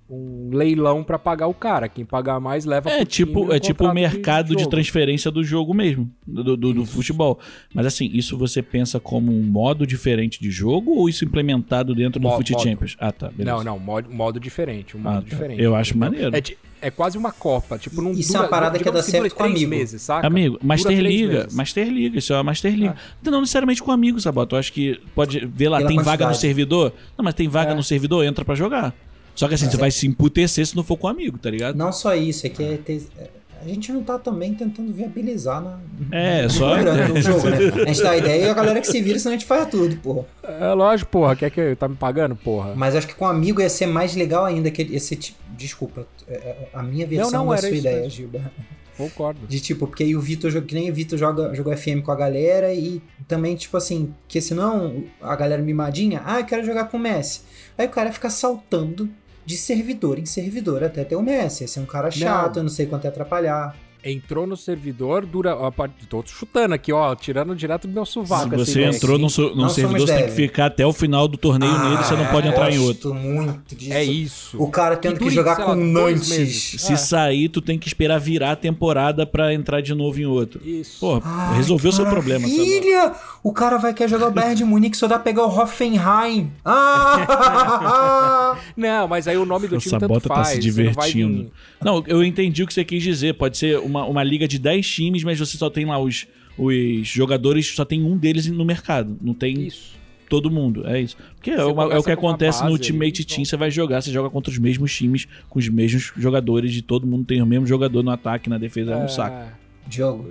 um 0.08 0.50
leilão 0.52 1.02
pra 1.02 1.18
pagar 1.18 1.48
o 1.48 1.54
cara. 1.54 1.88
Quem 1.88 2.04
pagar 2.04 2.38
mais 2.38 2.64
leva 2.64 2.88
É 2.90 3.04
tipo, 3.04 3.52
é 3.52 3.58
tipo 3.58 3.84
o 3.84 3.92
mercado 3.94 4.54
de, 4.54 4.62
jogo. 4.62 4.70
transferência 4.70 5.30
do 5.30 5.42
jogo 5.42 5.74
mesmo, 5.74 6.10
do, 6.26 6.56
do, 6.56 6.72
do 6.72 6.86
futebol. 6.86 7.38
Mas 7.74 7.86
assim, 7.86 8.08
isso 8.12 8.38
você 8.38 8.62
pensa 8.62 9.00
como 9.00 9.32
um 9.32 9.42
modo 9.42 9.86
diferente 9.86 10.40
de 10.40 10.50
jogo 10.50 10.92
ou 10.92 11.08
isso 11.08 11.24
implementado 11.24 11.94
dentro 11.94 12.20
do 12.20 12.28
Mo- 12.28 12.34
modo. 12.34 12.62
Champions? 12.62 12.96
Ah, 13.00 13.10
tá. 13.10 13.28
Beleza. 13.30 13.56
Não, 13.56 13.64
não, 13.64 13.78
modo, 13.78 14.08
modo 14.12 14.38
diferente, 14.38 14.96
um 14.96 15.00
modo 15.00 15.16
Ah, 15.18 15.22
tá. 15.22 15.28
diferente. 15.28 15.60
Eu 15.60 15.74
acho 15.74 15.90
entendeu? 15.96 16.30
maneiro. 16.30 16.36
É, 16.82 16.86
é 16.88 16.90
quase 16.90 17.18
uma 17.18 17.32
Copa, 17.32 17.76
tipo, 17.76 18.00
não 18.00 18.12
Isso 18.12 18.36
é 18.36 18.40
uma 18.40 18.48
parada 18.48 18.78
que 18.78 18.84
digamos 18.84 19.00
dá 19.04 19.10
certo 19.10 19.22
dura 19.24 19.30
com 19.34 19.42
três 19.44 19.56
amigo. 19.56 19.70
meses, 19.70 20.02
saca? 20.02 20.26
Amigo, 20.26 20.58
Master 20.62 20.96
Dura 20.96 21.08
Liga, 21.08 21.32
meses. 21.40 21.54
Master 21.56 21.88
Liga, 21.88 22.18
isso 22.18 22.32
é 22.32 22.36
uma 22.36 22.42
Master 22.44 22.72
Liga. 22.74 22.96
Não 23.24 23.40
necessariamente 23.40 23.82
com 23.82 23.90
amigos, 23.90 24.22
Sabato. 24.22 24.54
Eu 24.54 24.60
acho 24.60 24.72
que 24.72 25.00
pode 25.16 25.44
ver 25.46 25.68
lá, 25.68 25.78
Pela 25.78 25.88
tem 25.88 25.96
vaga 25.96 26.10
no 26.10 26.16
quantidade. 26.30 26.38
servidor. 26.38 26.92
Não, 27.18 27.24
mas 27.24 27.34
tem 27.34 27.48
vaga 27.48 27.72
É. 27.72 27.74
no 27.74 27.82
servidor, 27.82 28.24
entra 28.24 28.44
pra 28.44 28.54
jogar. 28.54 28.94
Só 29.36 29.46
que 29.46 29.54
assim, 29.54 29.70
você 29.70 29.76
vai 29.76 29.90
se 29.92 30.06
emputecer 30.06 30.66
se 30.66 30.74
não 30.74 30.82
for 30.82 30.96
com 30.96 31.06
amigo, 31.06 31.38
tá 31.38 31.48
ligado? 31.50 31.76
Não 31.76 31.92
só 31.92 32.14
isso, 32.14 32.46
é 32.46 32.50
que 32.50 32.62
é 32.64 32.76
ter- 32.78 33.02
é- 33.18 33.30
a 33.62 33.68
gente 33.68 33.90
não 33.92 34.02
tá 34.02 34.18
também 34.18 34.54
tentando 34.54 34.92
viabilizar 34.92 35.60
na, 35.62 35.78
É, 36.12 36.48
só. 36.48 36.76
grana 36.76 37.08
no 37.08 37.16
jogo, 37.20 37.48
né? 37.48 37.56
A 37.84 37.86
gente 37.88 38.02
dá 38.02 38.10
a 38.10 38.16
ideia 38.16 38.44
e 38.44 38.48
a 38.48 38.54
galera 38.54 38.80
que 38.80 38.86
se 38.86 39.00
vira, 39.00 39.18
senão 39.18 39.34
a 39.34 39.38
gente 39.38 39.46
faz 39.46 39.66
tudo, 39.68 39.96
porra. 39.96 40.24
É 40.42 40.72
lógico, 40.72 41.10
porra. 41.10 41.34
Quer 41.36 41.50
que 41.50 41.74
tá 41.76 41.88
me 41.88 41.96
pagando, 41.96 42.36
porra? 42.36 42.74
Mas 42.76 42.94
acho 42.94 43.06
que 43.08 43.14
com 43.14 43.26
amigo 43.26 43.60
ia 43.60 43.68
ser 43.68 43.86
mais 43.86 44.14
legal 44.14 44.44
ainda 44.44 44.70
que 44.70 44.82
esse 44.82 45.16
tipo. 45.16 45.38
Desculpa, 45.56 46.06
é- 46.28 46.34
é 46.34 46.68
a 46.72 46.82
minha 46.82 47.06
versão 47.06 47.30
não, 47.44 47.46
da 47.48 47.52
era 47.54 47.60
sua 47.62 47.70
isso 47.70 47.78
ideia. 47.78 48.10
Gilba. 48.10 48.52
Concordo. 48.96 49.40
De 49.46 49.60
tipo, 49.60 49.86
porque 49.86 50.04
aí 50.04 50.16
o 50.16 50.20
Vitor, 50.20 50.50
joga- 50.50 50.66
que 50.66 50.74
nem 50.74 50.90
o 50.90 50.94
Vitor 50.94 51.18
joga, 51.18 51.54
jogou 51.54 51.70
FM 51.76 52.00
com 52.02 52.10
a 52.12 52.16
galera 52.16 52.72
e 52.72 53.02
também, 53.28 53.54
tipo 53.56 53.76
assim, 53.76 54.14
que 54.28 54.40
senão 54.40 55.04
a 55.20 55.34
galera 55.36 55.60
mimadinha, 55.62 56.22
ah, 56.24 56.40
eu 56.40 56.44
quero 56.46 56.64
jogar 56.64 56.84
com 56.86 56.96
o 56.96 57.00
Messi. 57.00 57.40
Aí 57.76 57.86
o 57.86 57.90
cara 57.90 58.10
fica 58.12 58.30
saltando 58.30 59.08
de 59.46 59.56
servidor 59.56 60.18
em 60.18 60.26
servidor 60.26 60.82
até 60.82 61.04
ter 61.04 61.14
o 61.14 61.22
Messi. 61.22 61.64
Esse 61.64 61.78
é 61.78 61.82
um 61.82 61.86
cara 61.86 62.10
chato, 62.10 62.58
eu 62.58 62.64
não 62.64 62.70
sei 62.70 62.86
quanto 62.86 63.04
é 63.04 63.08
atrapalhar. 63.08 63.74
Entrou 64.10 64.46
no 64.46 64.56
servidor, 64.56 65.26
dura. 65.26 65.56
Ó, 65.56 65.70
tô 66.08 66.22
chutando 66.26 66.74
aqui, 66.74 66.92
ó, 66.92 67.14
tirando 67.14 67.54
direto 67.56 67.86
do 67.88 67.92
meu 67.94 68.06
Se 68.06 68.12
sovaco. 68.12 68.54
essa 68.54 68.64
você 68.64 68.70
ideia 68.82 68.94
entrou 68.94 69.14
aqui. 69.14 69.22
num, 69.22 69.28
so- 69.28 69.54
Não 69.56 69.68
servidor, 69.68 70.00
você 70.06 70.12
tem 70.14 70.22
que 70.24 70.30
deve. 70.30 70.42
ficar 70.48 70.66
até 70.66 70.86
o 70.86 70.92
final 70.92 71.26
do 71.26 71.36
torneio 71.36 71.76
nele, 71.78 71.96
você 71.96 72.14
não 72.14 72.26
pode 72.26 72.48
entrar 72.48 72.70
em 72.72 72.78
outro. 72.78 73.12
Muito 73.14 73.74
disso. 73.74 73.92
É 73.92 74.04
isso. 74.04 74.56
O 74.62 74.70
cara 74.70 74.96
tendo 74.96 75.14
que, 75.14 75.24
dure, 75.24 75.34
jogar 75.34 75.56
com 75.56 75.74
Nantes. 75.74 76.28
meses. 76.28 76.80
Se 76.80 76.92
É. 76.92 76.96
sair, 76.96 77.48
tu 77.48 77.60
tem 77.60 77.78
que 77.78 77.86
esperar 77.88 78.18
virar 78.20 78.52
a 78.52 78.56
temporada 78.56 79.26
pra 79.26 79.52
entrar 79.52 79.80
de 79.80 79.94
novo 79.94 80.20
em 80.20 80.26
outro. 80.26 80.60
Isso. 80.64 80.98
Pô, 81.00 81.20
Ai, 81.24 81.56
resolveu 81.56 81.90
que 81.90 81.96
seu 81.96 82.06
problema. 82.06 82.46
Maravilha! 82.46 83.12
O 83.42 83.52
cara 83.52 83.76
vai 83.78 83.92
querer 83.94 84.08
jogar 84.08 84.28
o 84.28 84.30
Bayern 84.30 84.54
de 84.56 84.64
Munique, 84.64 84.96
só 84.96 85.06
dá 85.06 85.16
pra 85.16 85.24
pegar 85.24 85.44
o 85.44 85.48
Hoffenheim. 85.58 86.52
Ah! 86.64 88.56
Não, 88.76 89.08
mas 89.08 89.26
aí 89.28 89.36
o 89.36 89.44
nome 89.46 89.68
do 89.68 89.76
O 89.76 89.78
time 89.78 89.90
tanto 89.92 90.02
Sabota 90.02 90.28
tá 90.28 90.34
faz. 90.36 90.48
se 90.48 90.54
não 90.54 90.60
vai 90.60 90.70
divertindo. 90.84 91.42
vir- 91.44 91.52
Não, 91.82 92.02
eu 92.06 92.22
entendi 92.24 92.62
o 92.62 92.66
que 92.66 92.74
você 92.74 92.84
quis 92.84 93.02
dizer. 93.02 93.34
Pode 93.34 93.56
ser 93.56 93.78
uma, 93.78 93.95
uma 94.04 94.22
liga 94.24 94.46
de 94.48 94.58
10 94.58 94.86
times, 94.88 95.24
mas 95.24 95.38
você 95.38 95.56
só 95.56 95.70
tem 95.70 95.86
lá 95.86 95.98
os, 95.98 96.26
os 96.58 97.06
jogadores 97.06 97.66
só 97.74 97.84
tem 97.84 98.02
um 98.02 98.16
deles 98.16 98.46
no 98.46 98.64
mercado. 98.64 99.16
Não 99.22 99.32
tem 99.32 99.66
Isso. 99.66 99.94
todo 100.28 100.50
mundo. 100.50 100.86
É 100.86 101.00
isso. 101.00 101.16
Porque 101.36 101.50
é, 101.50 101.64
uma- 101.64 101.84
é 101.92 101.98
o 101.98 102.02
que 102.02 102.10
uma 102.10 102.14
acontece 102.14 102.62
no 102.64 102.70
Ultimate 102.72 103.20
ali, 103.22 103.24
Team. 103.24 103.34
então. 103.36 103.44
Você 103.44 103.56
vai 103.56 103.70
jogar, 103.70 104.02
você 104.02 104.10
joga 104.10 104.28
contra 104.28 104.50
os 104.50 104.58
mesmos 104.58 104.94
times, 104.94 105.26
com 105.48 105.58
os 105.58 105.68
mesmos 105.68 106.12
jogadores, 106.16 106.72
de 106.72 106.82
todo 106.82 107.06
mundo 107.06 107.24
tem 107.24 107.40
o 107.40 107.46
mesmo 107.46 107.66
jogador 107.66 108.02
no 108.02 108.10
ataque, 108.10 108.48
na 108.50 108.58
defesa. 108.58 108.92
É 108.92 108.96
um 108.96 109.08
saco. 109.08 109.52
Diogo, 109.86 110.28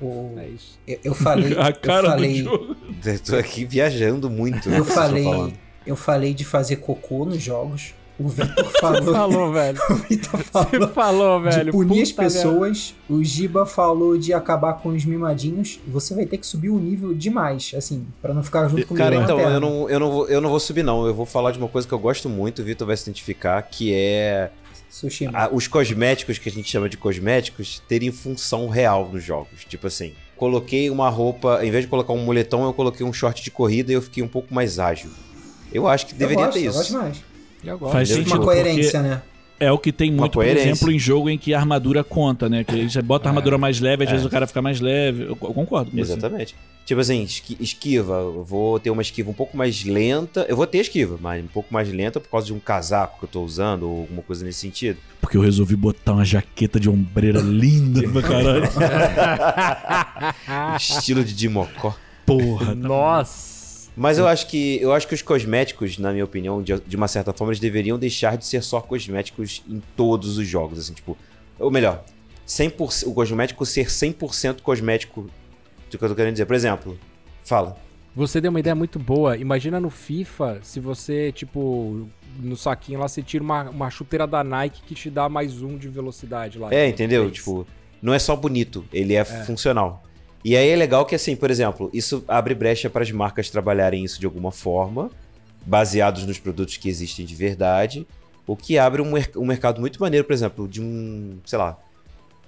o- 0.00 0.34
É 0.38 0.48
isso. 0.48 0.78
eu, 0.86 0.98
eu 1.04 1.14
falei. 1.14 1.52
A 1.58 1.72
cara 1.72 2.06
eu 2.08 2.10
falei, 2.10 2.42
do 2.42 2.50
jogo. 2.50 2.76
Eu 3.04 3.18
tô 3.20 3.36
aqui 3.36 3.64
viajando 3.64 4.28
muito. 4.28 4.68
né, 4.68 4.78
Eu 4.78 4.84
tão 4.84 4.94
falei, 4.94 5.54
eu 5.86 5.96
falei 5.96 6.34
de 6.34 6.44
fazer 6.44 6.76
cocô 6.76 7.24
nos 7.24 7.40
jogos. 7.42 7.94
O 8.18 8.28
Vitor 8.28 8.64
falou, 8.80 9.12
Falou, 9.14 9.52
velho. 9.52 9.78
o 9.90 9.94
Vitor 9.94 10.38
Você 10.38 10.44
falou 10.44 10.88
falou, 10.88 11.40
velho. 11.40 11.64
de 11.66 11.70
punir 11.72 12.02
as 12.02 12.12
pessoas. 12.12 12.94
O 13.08 13.24
Giba 13.24 13.64
falou 13.66 14.16
de 14.18 14.32
acabar 14.32 14.74
com 14.74 14.90
os 14.90 15.04
mimadinhos. 15.04 15.80
Você 15.88 16.14
vai 16.14 16.26
ter 16.26 16.36
que 16.38 16.46
subir 16.46 16.68
o 16.68 16.78
nível 16.78 17.14
demais, 17.14 17.72
assim, 17.76 18.06
pra 18.20 18.32
não 18.34 18.42
ficar 18.42 18.68
junto 18.68 18.86
comigo 18.86 18.96
Cara, 19.04 19.16
na 19.16 19.24
então, 19.24 19.40
eu 19.40 19.58
não, 19.60 19.90
eu, 19.90 19.98
não 19.98 20.10
vou, 20.12 20.28
eu 20.28 20.40
não 20.40 20.50
vou 20.50 20.60
subir, 20.60 20.82
não. 20.84 21.06
Eu 21.06 21.14
vou 21.14 21.26
falar 21.26 21.50
de 21.52 21.58
uma 21.58 21.68
coisa 21.68 21.88
que 21.88 21.94
eu 21.94 21.98
gosto 21.98 22.28
muito, 22.28 22.62
o 22.62 22.64
Vitor 22.64 22.86
vai 22.86 22.96
se 22.96 23.02
identificar, 23.04 23.60
que 23.62 23.92
é 23.94 24.50
Sushi. 24.90 25.26
a- 25.32 25.48
os 25.50 25.66
cosméticos, 25.66 26.38
que 26.38 26.48
a 26.48 26.52
gente 26.52 26.70
chama 26.70 26.88
de 26.88 26.96
cosméticos, 26.98 27.82
terem 27.88 28.12
função 28.12 28.68
real 28.68 29.08
nos 29.10 29.24
jogos. 29.24 29.64
Tipo 29.66 29.86
assim, 29.86 30.12
coloquei 30.36 30.90
uma 30.90 31.08
roupa, 31.08 31.60
em 31.64 31.70
vez 31.70 31.84
de 31.84 31.88
colocar 31.88 32.12
um 32.12 32.22
moletom, 32.24 32.64
eu 32.66 32.74
coloquei 32.74 33.04
um 33.04 33.12
short 33.12 33.42
de 33.42 33.50
corrida 33.50 33.90
e 33.90 33.94
eu 33.94 34.02
fiquei 34.02 34.22
um 34.22 34.28
pouco 34.28 34.52
mais 34.54 34.78
ágil. 34.78 35.10
Eu 35.72 35.88
acho 35.88 36.06
que 36.06 36.12
eu 36.12 36.18
deveria 36.18 36.44
gosto, 36.44 36.58
ter 36.58 36.66
eu 36.66 36.70
isso. 36.70 36.78
gosto 36.78 36.92
mais. 36.92 37.31
Eu 37.64 37.78
gosto. 37.78 37.92
Faz 37.92 38.08
sentido. 38.08 38.26
Uma 38.28 38.36
porque 38.40 38.46
coerência, 38.62 39.02
né? 39.02 39.22
É 39.60 39.70
o 39.70 39.78
que 39.78 39.92
tem 39.92 40.10
muito, 40.10 40.32
por 40.32 40.44
exemplo, 40.44 40.90
em 40.90 40.98
jogo 40.98 41.30
em 41.30 41.38
que 41.38 41.54
a 41.54 41.58
armadura 41.60 42.02
conta, 42.02 42.48
né? 42.48 42.64
Que 42.64 42.90
você 42.90 43.00
bota 43.00 43.28
a 43.28 43.30
armadura 43.30 43.56
mais 43.56 43.78
leve, 43.78 44.02
às 44.02 44.08
É. 44.10 44.12
vezes 44.14 44.26
o 44.26 44.30
cara 44.30 44.44
fica 44.48 44.60
mais 44.60 44.80
leve. 44.80 45.22
Eu, 45.22 45.36
concordo 45.36 45.88
com 45.92 45.96
você. 45.96 46.12
Exatamente. 46.14 46.56
Tipo 46.84 47.00
assim, 47.00 47.22
esqui- 47.22 47.56
esquiva, 47.60 48.14
eu 48.14 48.42
vou 48.42 48.80
ter 48.80 48.90
uma 48.90 49.02
esquiva 49.02 49.30
um 49.30 49.34
pouco 49.34 49.56
mais 49.56 49.84
lenta. 49.84 50.44
Eu 50.48 50.56
vou 50.56 50.66
ter 50.66 50.78
esquiva, 50.78 51.16
mas 51.20 51.44
um 51.44 51.46
pouco 51.46 51.72
mais 51.72 51.88
lenta 51.92 52.18
por 52.18 52.28
causa 52.28 52.48
de 52.48 52.52
um 52.52 52.58
casaco 52.58 53.20
que 53.20 53.24
eu 53.26 53.28
tô 53.28 53.40
usando 53.44 53.84
ou 53.88 54.00
alguma 54.00 54.22
coisa 54.22 54.44
nesse 54.44 54.58
sentido. 54.58 54.98
Porque 55.20 55.36
eu 55.36 55.40
resolvi 55.42 55.76
botar 55.76 56.14
uma 56.14 56.24
jaqueta 56.24 56.80
de 56.80 56.90
ombreira 56.90 57.38
linda 57.40 58.02
pra 58.08 58.20
caralho. 58.26 58.64
Estilo 60.76 61.22
de 61.24 61.34
Dimocó. 61.34 61.94
Porra. 62.26 62.66
tá 62.66 62.74
Nossa. 62.74 63.61
Mas 63.96 64.18
eu 64.18 64.26
acho 64.26 64.46
que 64.46 64.80
eu 64.80 64.92
acho 64.92 65.06
que 65.06 65.14
os 65.14 65.22
cosméticos, 65.22 65.98
na 65.98 66.12
minha 66.12 66.24
opinião, 66.24 66.62
de, 66.62 66.78
de 66.80 66.96
uma 66.96 67.08
certa 67.08 67.32
forma, 67.32 67.52
eles 67.52 67.60
deveriam 67.60 67.98
deixar 67.98 68.36
de 68.36 68.46
ser 68.46 68.62
só 68.62 68.80
cosméticos 68.80 69.62
em 69.68 69.82
todos 69.96 70.38
os 70.38 70.46
jogos, 70.46 70.78
assim, 70.78 70.94
tipo, 70.94 71.16
ou 71.58 71.70
melhor, 71.70 72.02
100%, 72.46 73.06
o 73.06 73.14
cosmético 73.14 73.64
ser 73.66 73.86
100% 73.86 74.62
cosmético 74.62 75.28
do 75.90 75.98
que 75.98 76.04
eu 76.04 76.08
tô 76.08 76.14
querendo 76.14 76.32
dizer. 76.32 76.46
Por 76.46 76.56
exemplo, 76.56 76.98
fala. 77.44 77.76
Você 78.14 78.40
deu 78.40 78.50
uma 78.50 78.60
ideia 78.60 78.74
muito 78.74 78.98
boa. 78.98 79.36
Imagina 79.36 79.80
no 79.80 79.88
FIFA, 79.88 80.60
se 80.62 80.80
você, 80.80 81.32
tipo, 81.32 82.08
no 82.38 82.56
saquinho 82.56 83.00
lá, 83.00 83.08
você 83.08 83.22
tira 83.22 83.42
uma, 83.42 83.70
uma 83.70 83.90
chuteira 83.90 84.26
da 84.26 84.44
Nike 84.44 84.82
que 84.82 84.94
te 84.94 85.08
dá 85.08 85.28
mais 85.28 85.62
um 85.62 85.78
de 85.78 85.88
velocidade 85.88 86.58
lá. 86.58 86.68
É, 86.72 86.86
Tipo, 86.86 86.94
entendeu? 86.94 87.30
Tipo, 87.30 87.66
não 88.02 88.12
é 88.12 88.18
só 88.18 88.36
bonito, 88.36 88.84
ele 88.92 89.14
é, 89.14 89.24
funcional. 89.24 90.02
E 90.44 90.56
aí 90.56 90.68
é 90.70 90.76
legal 90.76 91.04
que, 91.06 91.14
assim, 91.14 91.36
por 91.36 91.50
exemplo, 91.50 91.88
isso 91.92 92.24
abre 92.26 92.54
brecha 92.54 92.90
para 92.90 93.02
as 93.02 93.10
marcas 93.12 93.48
trabalharem 93.48 94.04
isso 94.04 94.18
de 94.18 94.26
alguma 94.26 94.50
forma, 94.50 95.10
baseados 95.64 96.26
nos 96.26 96.38
produtos 96.38 96.76
que 96.76 96.88
existem 96.88 97.24
de 97.24 97.34
verdade, 97.34 98.06
o 98.46 98.56
que 98.56 98.76
abre 98.76 99.00
um, 99.00 99.12
mer- 99.12 99.30
um 99.36 99.46
mercado 99.46 99.80
muito 99.80 100.00
maneiro, 100.00 100.26
por 100.26 100.32
exemplo, 100.32 100.66
de 100.66 100.82
um, 100.82 101.38
sei 101.44 101.58
lá, 101.58 101.78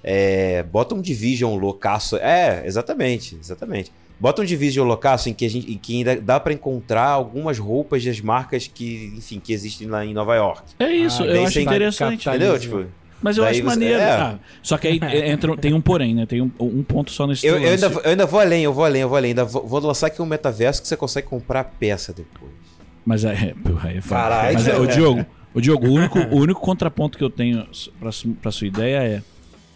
é, 0.03 0.63
bota 0.65 0.95
um 0.95 1.01
Division 1.01 1.57
loucaço. 1.57 2.17
É, 2.17 2.63
exatamente, 2.67 3.37
exatamente. 3.41 3.93
Bota 4.19 4.43
um 4.43 4.45
Division 4.45 4.87
loucaço 4.87 5.29
em 5.29 5.33
que, 5.35 5.45
a 5.45 5.51
gente, 5.51 5.71
em 5.73 5.79
que 5.79 5.97
ainda 5.99 6.21
dá 6.21 6.39
para 6.41 6.53
encontrar 6.53 7.07
algumas 7.09 7.59
roupas 7.59 8.05
das 8.05 8.21
marcas 8.21 8.67
que, 8.67 9.13
enfim, 9.17 9.39
que 9.41 9.53
existem 9.53 9.87
lá 9.87 10.05
em 10.05 10.13
Nova 10.13 10.35
York. 10.35 10.63
É 10.79 10.93
isso, 10.93 11.23
Ah, 11.23 11.27
eu 11.27 11.45
acho 11.45 11.61
interessante. 11.61 12.25
capitalismo. 12.25 12.55
Entendeu? 12.55 12.85
Tipo, 12.85 13.04
Mas 13.25 13.39
eu 13.39 13.45
Daí 13.45 13.53
acho 13.53 13.61
você- 13.63 13.67
maneiro. 13.71 14.01
é. 14.01 14.11
Ah, 14.11 14.39
só 14.63 14.77
que 14.77 14.87
aí 14.87 15.01
entra, 15.31 15.57
tem 15.57 15.73
um 15.73 15.81
porém, 15.81 16.15
né? 16.15 16.27
Tem 16.27 16.43
um, 16.43 16.51
um 16.61 16.83
ponto 16.83 17.11
só 17.11 17.27
nesse 17.27 17.47
Eu, 17.47 17.57
eu 17.59 17.71
ainda, 17.71 17.89
lance. 17.89 18.01
eu 18.05 18.11
ainda 18.11 18.27
vou 18.27 18.39
além, 18.39 18.63
eu 18.65 18.73
vou 18.75 18.85
além, 18.85 19.01
eu 19.01 19.09
vou 19.09 19.17
além. 19.17 19.31
Ainda 19.31 19.47
vou, 19.47 19.67
vou 19.67 19.81
lançar 19.81 20.09
aqui 20.09 20.21
um 20.21 20.27
metaverso 20.27 20.83
que 20.83 20.89
você 20.89 20.95
consegue 20.95 21.27
comprar 21.27 21.61
a 21.61 21.65
peça 21.65 22.13
depois. 22.13 22.53
Mas 23.03 23.25
é, 23.25 23.55
porra, 23.65 23.89
aí 23.89 23.97
é 23.97 24.01
foda. 24.03 24.21
Caralho, 24.21 24.55
Mas 24.59 24.69
é, 24.69 24.79
o 24.79 24.85
é. 24.85 24.87
Diogo, 24.95 25.27
o 25.55 25.61
Diogo, 25.63 25.87
o 25.87 25.93
único, 25.93 26.19
o 26.19 26.37
único 26.37 26.61
contraponto 26.61 27.17
que 27.17 27.25
eu 27.25 27.31
tenho 27.31 27.67
pra, 27.99 28.13
su- 28.13 28.29
pra 28.43 28.51
sua 28.53 28.67
ideia 28.67 28.99
é 29.03 29.23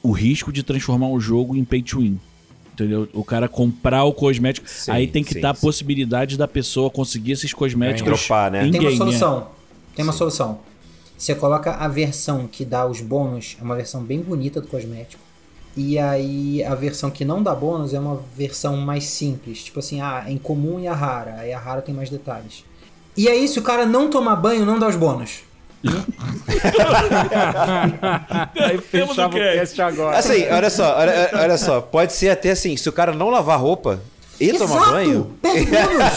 o 0.03 0.12
risco 0.12 0.53
de 0.53 0.62
transformar 0.62 1.09
o 1.09 1.19
jogo 1.19 1.57
em 1.57 1.65
pay 1.65 1.81
to 1.83 2.01
win. 2.01 2.20
Entendeu? 2.75 3.09
O 3.15 3.25
cara 3.25 3.49
comprar 3.49 4.05
o 4.05 4.12
cosmético. 4.12 4.69
Sim, 4.69 4.91
aí 4.91 5.07
tem 5.07 5.25
que 5.25 5.33
sim, 5.33 5.41
dar 5.41 5.53
a 5.53 5.55
sim. 5.55 5.62
possibilidade 5.62 6.37
da 6.37 6.47
pessoa 6.47 6.91
conseguir 6.91 7.33
esses 7.33 7.53
cosméticos. 7.55 8.20
Dropar, 8.20 8.51
né? 8.53 8.66
em 8.66 8.70
Tem 8.70 8.81
uma 8.81 8.91
game, 8.91 8.95
é. 8.95 8.99
solução. 9.07 9.49
Tem 9.97 10.03
uma 10.05 10.12
solução. 10.12 10.61
Você 11.19 11.35
coloca 11.35 11.73
a 11.73 11.89
versão 11.89 12.47
que 12.47 12.65
dá 12.65 12.86
os 12.86 13.01
bônus, 13.01 13.57
é 13.61 13.65
uma 13.65 13.74
versão 13.74 14.03
bem 14.03 14.20
bonita 14.20 14.61
do 14.61 14.69
cosmético. 14.69 15.20
E 15.77 15.99
aí 15.99 16.62
a 16.62 16.77
versão 16.77 17.11
que 17.11 17.24
não 17.24 17.43
dá 17.43 17.53
bônus 17.55 17.93
é 17.93 17.99
uma 17.99 18.23
versão 18.36 18.77
mais 18.77 19.05
simples. 19.05 19.65
Tipo 19.65 19.81
assim, 19.81 20.01
ah, 20.01 20.24
é 20.27 20.31
incomum 20.31 20.78
e 20.78 20.86
a 20.86 20.95
rara. 20.95 21.35
Aí 21.40 21.53
a 21.53 21.59
rara 21.59 21.82
tem 21.82 21.93
mais 21.93 22.09
detalhes. 22.09 22.65
E 23.16 23.28
aí, 23.28 23.49
se 23.49 23.59
o 23.59 23.62
cara 23.62 23.85
não 23.85 24.09
tomar 24.09 24.36
banho, 24.36 24.65
não 24.65 24.78
dá 24.78 24.86
os 24.86 24.95
bônus. 24.95 25.40
Aí 28.55 28.78
Fechava 28.82 29.36
o 29.36 29.39
cast 29.39 29.82
agora. 29.82 30.19
Assim, 30.19 30.47
olha 30.49 30.70
só, 30.70 30.97
olha, 30.97 31.31
olha 31.35 31.59
só. 31.59 31.81
Pode 31.81 32.12
ser 32.12 32.31
até 32.31 32.53
assim, 32.53 32.77
se 32.77 32.89
o 32.89 32.93
cara 32.93 33.12
não 33.12 33.28
lavar 33.28 33.59
roupa 33.59 34.01
e 34.40 34.52
tomar 34.59 34.90
banho. 34.93 35.31
Perde 35.43 35.66
bônus! 35.66 36.12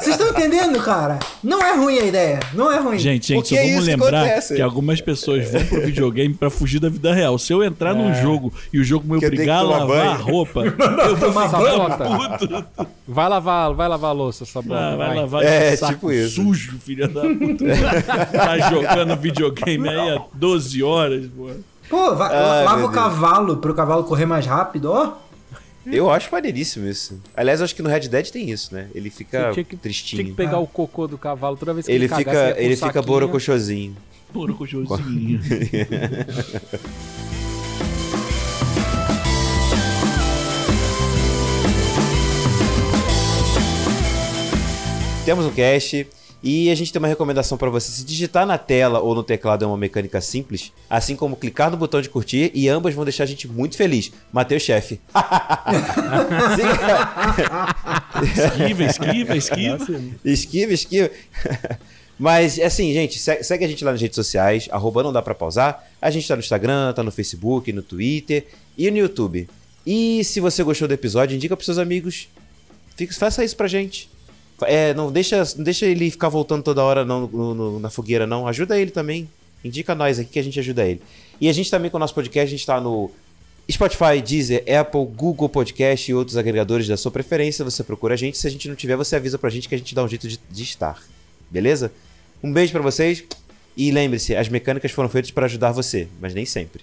Vocês 0.00 0.16
estão 0.16 0.28
entendendo, 0.28 0.78
cara? 0.80 1.18
Não 1.42 1.60
é 1.60 1.76
ruim 1.76 1.98
a 1.98 2.04
ideia. 2.06 2.40
Não 2.54 2.70
é 2.72 2.78
ruim. 2.78 2.98
Gente, 2.98 3.28
gente, 3.28 3.36
Porque 3.42 3.54
só 3.56 3.60
é 3.60 3.66
vamos 3.68 3.84
que 3.84 3.90
lembrar 3.90 4.20
acontece. 4.22 4.54
que 4.54 4.62
algumas 4.62 5.00
pessoas 5.00 5.50
vão 5.50 5.64
pro 5.66 5.80
videogame 5.82 6.34
pra 6.34 6.50
fugir 6.50 6.78
da 6.80 6.88
vida 6.88 7.12
real. 7.12 7.38
Se 7.38 7.52
eu 7.52 7.62
entrar 7.62 7.94
num 7.94 8.14
jogo 8.14 8.52
e 8.72 8.78
o 8.80 8.84
jogo 8.84 9.12
me 9.12 9.20
Que 9.20 9.26
obrigar 9.26 9.58
a 9.58 9.66
que 9.66 9.70
lavar 9.72 9.86
banho. 9.88 10.10
a 10.10 10.14
roupa, 10.14 10.60
eu 10.64 11.16
vou 11.16 11.28
Tomar 11.28 11.46
ficar 11.48 11.58
banho. 11.98 12.38
puto. 12.38 12.64
Vai 13.06 13.28
lavar, 13.28 13.74
vai 13.74 13.88
lavar 13.88 14.10
a 14.10 14.14
louça, 14.14 14.44
bola. 14.62 14.80
Ah, 14.92 14.96
vai 14.96 15.06
vai. 15.08 15.16
lavar 15.16 15.42
É, 15.44 15.76
saco 15.76 15.92
tipo 15.94 16.12
isso. 16.12 16.36
sujo, 16.36 16.78
filha 16.78 17.08
da 17.08 17.20
puta. 17.22 17.64
tá 18.32 18.58
jogando 18.70 19.16
videogame 19.16 19.88
aí 19.88 20.16
há 20.16 20.22
12 20.34 20.82
horas, 20.82 21.26
pô. 21.36 21.50
Pô, 21.90 22.14
vai, 22.14 22.34
Ai, 22.34 22.64
lava 22.64 22.78
o 22.78 22.80
Deus. 22.88 22.94
cavalo 22.94 23.56
pro 23.58 23.74
cavalo 23.74 24.04
correr 24.04 24.24
mais 24.24 24.46
rápido, 24.46 24.90
ó. 24.90 25.12
Eu 25.84 26.10
acho 26.10 26.30
maneiríssimo 26.30 26.86
isso. 26.86 27.20
Aliás, 27.36 27.60
eu 27.60 27.64
acho 27.64 27.74
que 27.74 27.82
no 27.82 27.88
Red 27.88 28.00
Dead 28.08 28.28
tem 28.30 28.50
isso, 28.50 28.74
né? 28.74 28.88
Ele 28.94 29.10
fica 29.10 29.50
tinha 29.52 29.64
que, 29.64 29.76
tristinho. 29.76 30.22
tinha 30.22 30.30
que 30.32 30.36
pegar 30.36 30.58
o 30.58 30.66
cocô 30.66 31.06
do 31.08 31.18
cavalo 31.18 31.56
toda 31.56 31.74
vez 31.74 31.86
que 31.86 31.92
Ele 31.92 32.04
ele 32.04 32.08
cagasse, 32.08 32.28
fica, 32.28 32.54
com 32.54 32.60
ele 32.60 32.74
um 32.74 32.76
fica 32.76 32.86
saquinho. 32.86 33.04
borocochosinho. 33.04 33.96
Puro 34.32 34.54
cojosinho. 34.54 35.40
Temos 45.24 45.44
um 45.46 45.50
cast 45.52 46.06
e 46.42 46.70
a 46.70 46.74
gente 46.74 46.92
tem 46.92 46.98
uma 46.98 47.06
recomendação 47.08 47.56
pra 47.56 47.70
você. 47.70 47.90
Se 47.92 48.04
digitar 48.04 48.44
na 48.46 48.58
tela 48.58 48.98
ou 49.00 49.14
no 49.14 49.22
teclado 49.22 49.64
é 49.64 49.68
uma 49.68 49.76
mecânica 49.76 50.20
simples, 50.20 50.72
assim 50.90 51.14
como 51.14 51.36
clicar 51.36 51.70
no 51.70 51.76
botão 51.76 52.00
de 52.02 52.08
curtir 52.08 52.50
e 52.54 52.68
ambas 52.68 52.94
vão 52.94 53.04
deixar 53.04 53.24
a 53.24 53.26
gente 53.26 53.46
muito 53.46 53.76
feliz. 53.76 54.10
Matheus 54.32 54.62
Chefe. 54.62 55.00
esquiva, 58.34 58.84
esquiva, 58.84 59.36
esquiva. 59.36 60.00
esquiva, 60.24 60.72
esquiva. 60.72 61.10
Mas, 62.18 62.58
assim, 62.60 62.92
gente, 62.92 63.18
se- 63.18 63.42
segue 63.42 63.64
a 63.64 63.68
gente 63.68 63.84
lá 63.84 63.92
nas 63.92 64.00
redes 64.00 64.14
sociais, 64.14 64.68
arroba 64.70 65.02
não 65.02 65.12
dá 65.12 65.20
pra 65.22 65.34
pausar. 65.34 65.84
A 66.00 66.10
gente 66.10 66.26
tá 66.28 66.36
no 66.36 66.40
Instagram, 66.40 66.92
tá 66.92 67.02
no 67.02 67.10
Facebook, 67.10 67.72
no 67.72 67.82
Twitter 67.82 68.46
e 68.78 68.90
no 68.90 68.98
YouTube. 68.98 69.48
E 69.84 70.22
se 70.22 70.38
você 70.38 70.62
gostou 70.62 70.86
do 70.86 70.94
episódio, 70.94 71.34
indica 71.34 71.56
pros 71.56 71.64
seus 71.66 71.78
amigos. 71.78 72.28
Fica, 72.96 73.12
faça 73.14 73.44
isso 73.44 73.56
pra 73.56 73.66
gente. 73.66 74.08
É, 74.66 74.92
não 74.94 75.10
deixa, 75.12 75.42
não 75.56 75.64
deixa 75.64 75.86
ele 75.86 76.10
ficar 76.10 76.28
voltando 76.28 76.62
toda 76.62 76.82
hora 76.82 77.04
não, 77.04 77.26
no- 77.26 77.54
no- 77.54 77.80
na 77.80 77.90
fogueira, 77.90 78.26
não. 78.26 78.46
Ajuda 78.46 78.78
ele 78.78 78.90
também. 78.90 79.28
Indica 79.64 79.94
nós 79.94 80.18
aqui 80.18 80.30
que 80.32 80.38
a 80.38 80.42
gente 80.42 80.58
ajuda 80.58 80.84
ele. 80.86 81.00
E 81.40 81.48
a 81.48 81.52
gente 81.52 81.70
também, 81.70 81.90
com 81.90 81.96
o 81.96 82.00
nosso 82.00 82.14
podcast, 82.14 82.46
a 82.52 82.56
gente 82.56 82.66
tá 82.66 82.80
no 82.80 83.10
Spotify, 83.70 84.20
Deezer, 84.24 84.64
Apple, 84.80 85.04
Google 85.06 85.48
Podcast 85.48 86.10
e 86.10 86.14
outros 86.14 86.36
agregadores 86.36 86.88
da 86.88 86.96
sua 86.96 87.10
preferência. 87.10 87.64
Você 87.64 87.82
procura 87.84 88.14
a 88.14 88.16
gente. 88.16 88.36
Se 88.38 88.46
a 88.46 88.50
gente 88.50 88.68
não 88.68 88.74
tiver, 88.74 88.96
você 88.96 89.16
avisa 89.16 89.38
pra 89.38 89.50
gente 89.50 89.68
que 89.68 89.74
a 89.74 89.78
gente 89.78 89.94
dá 89.94 90.02
um 90.04 90.08
jeito 90.08 90.26
de, 90.28 90.38
de 90.50 90.62
estar. 90.62 91.00
Beleza? 91.50 91.92
Um 92.42 92.52
beijo 92.52 92.72
pra 92.72 92.82
vocês. 92.82 93.22
E 93.76 93.90
lembre-se, 93.90 94.34
as 94.36 94.48
mecânicas 94.48 94.90
foram 94.90 95.08
feitas 95.08 95.30
para 95.30 95.46
ajudar 95.46 95.72
você, 95.72 96.06
mas 96.20 96.34
nem 96.34 96.44
sempre. 96.44 96.82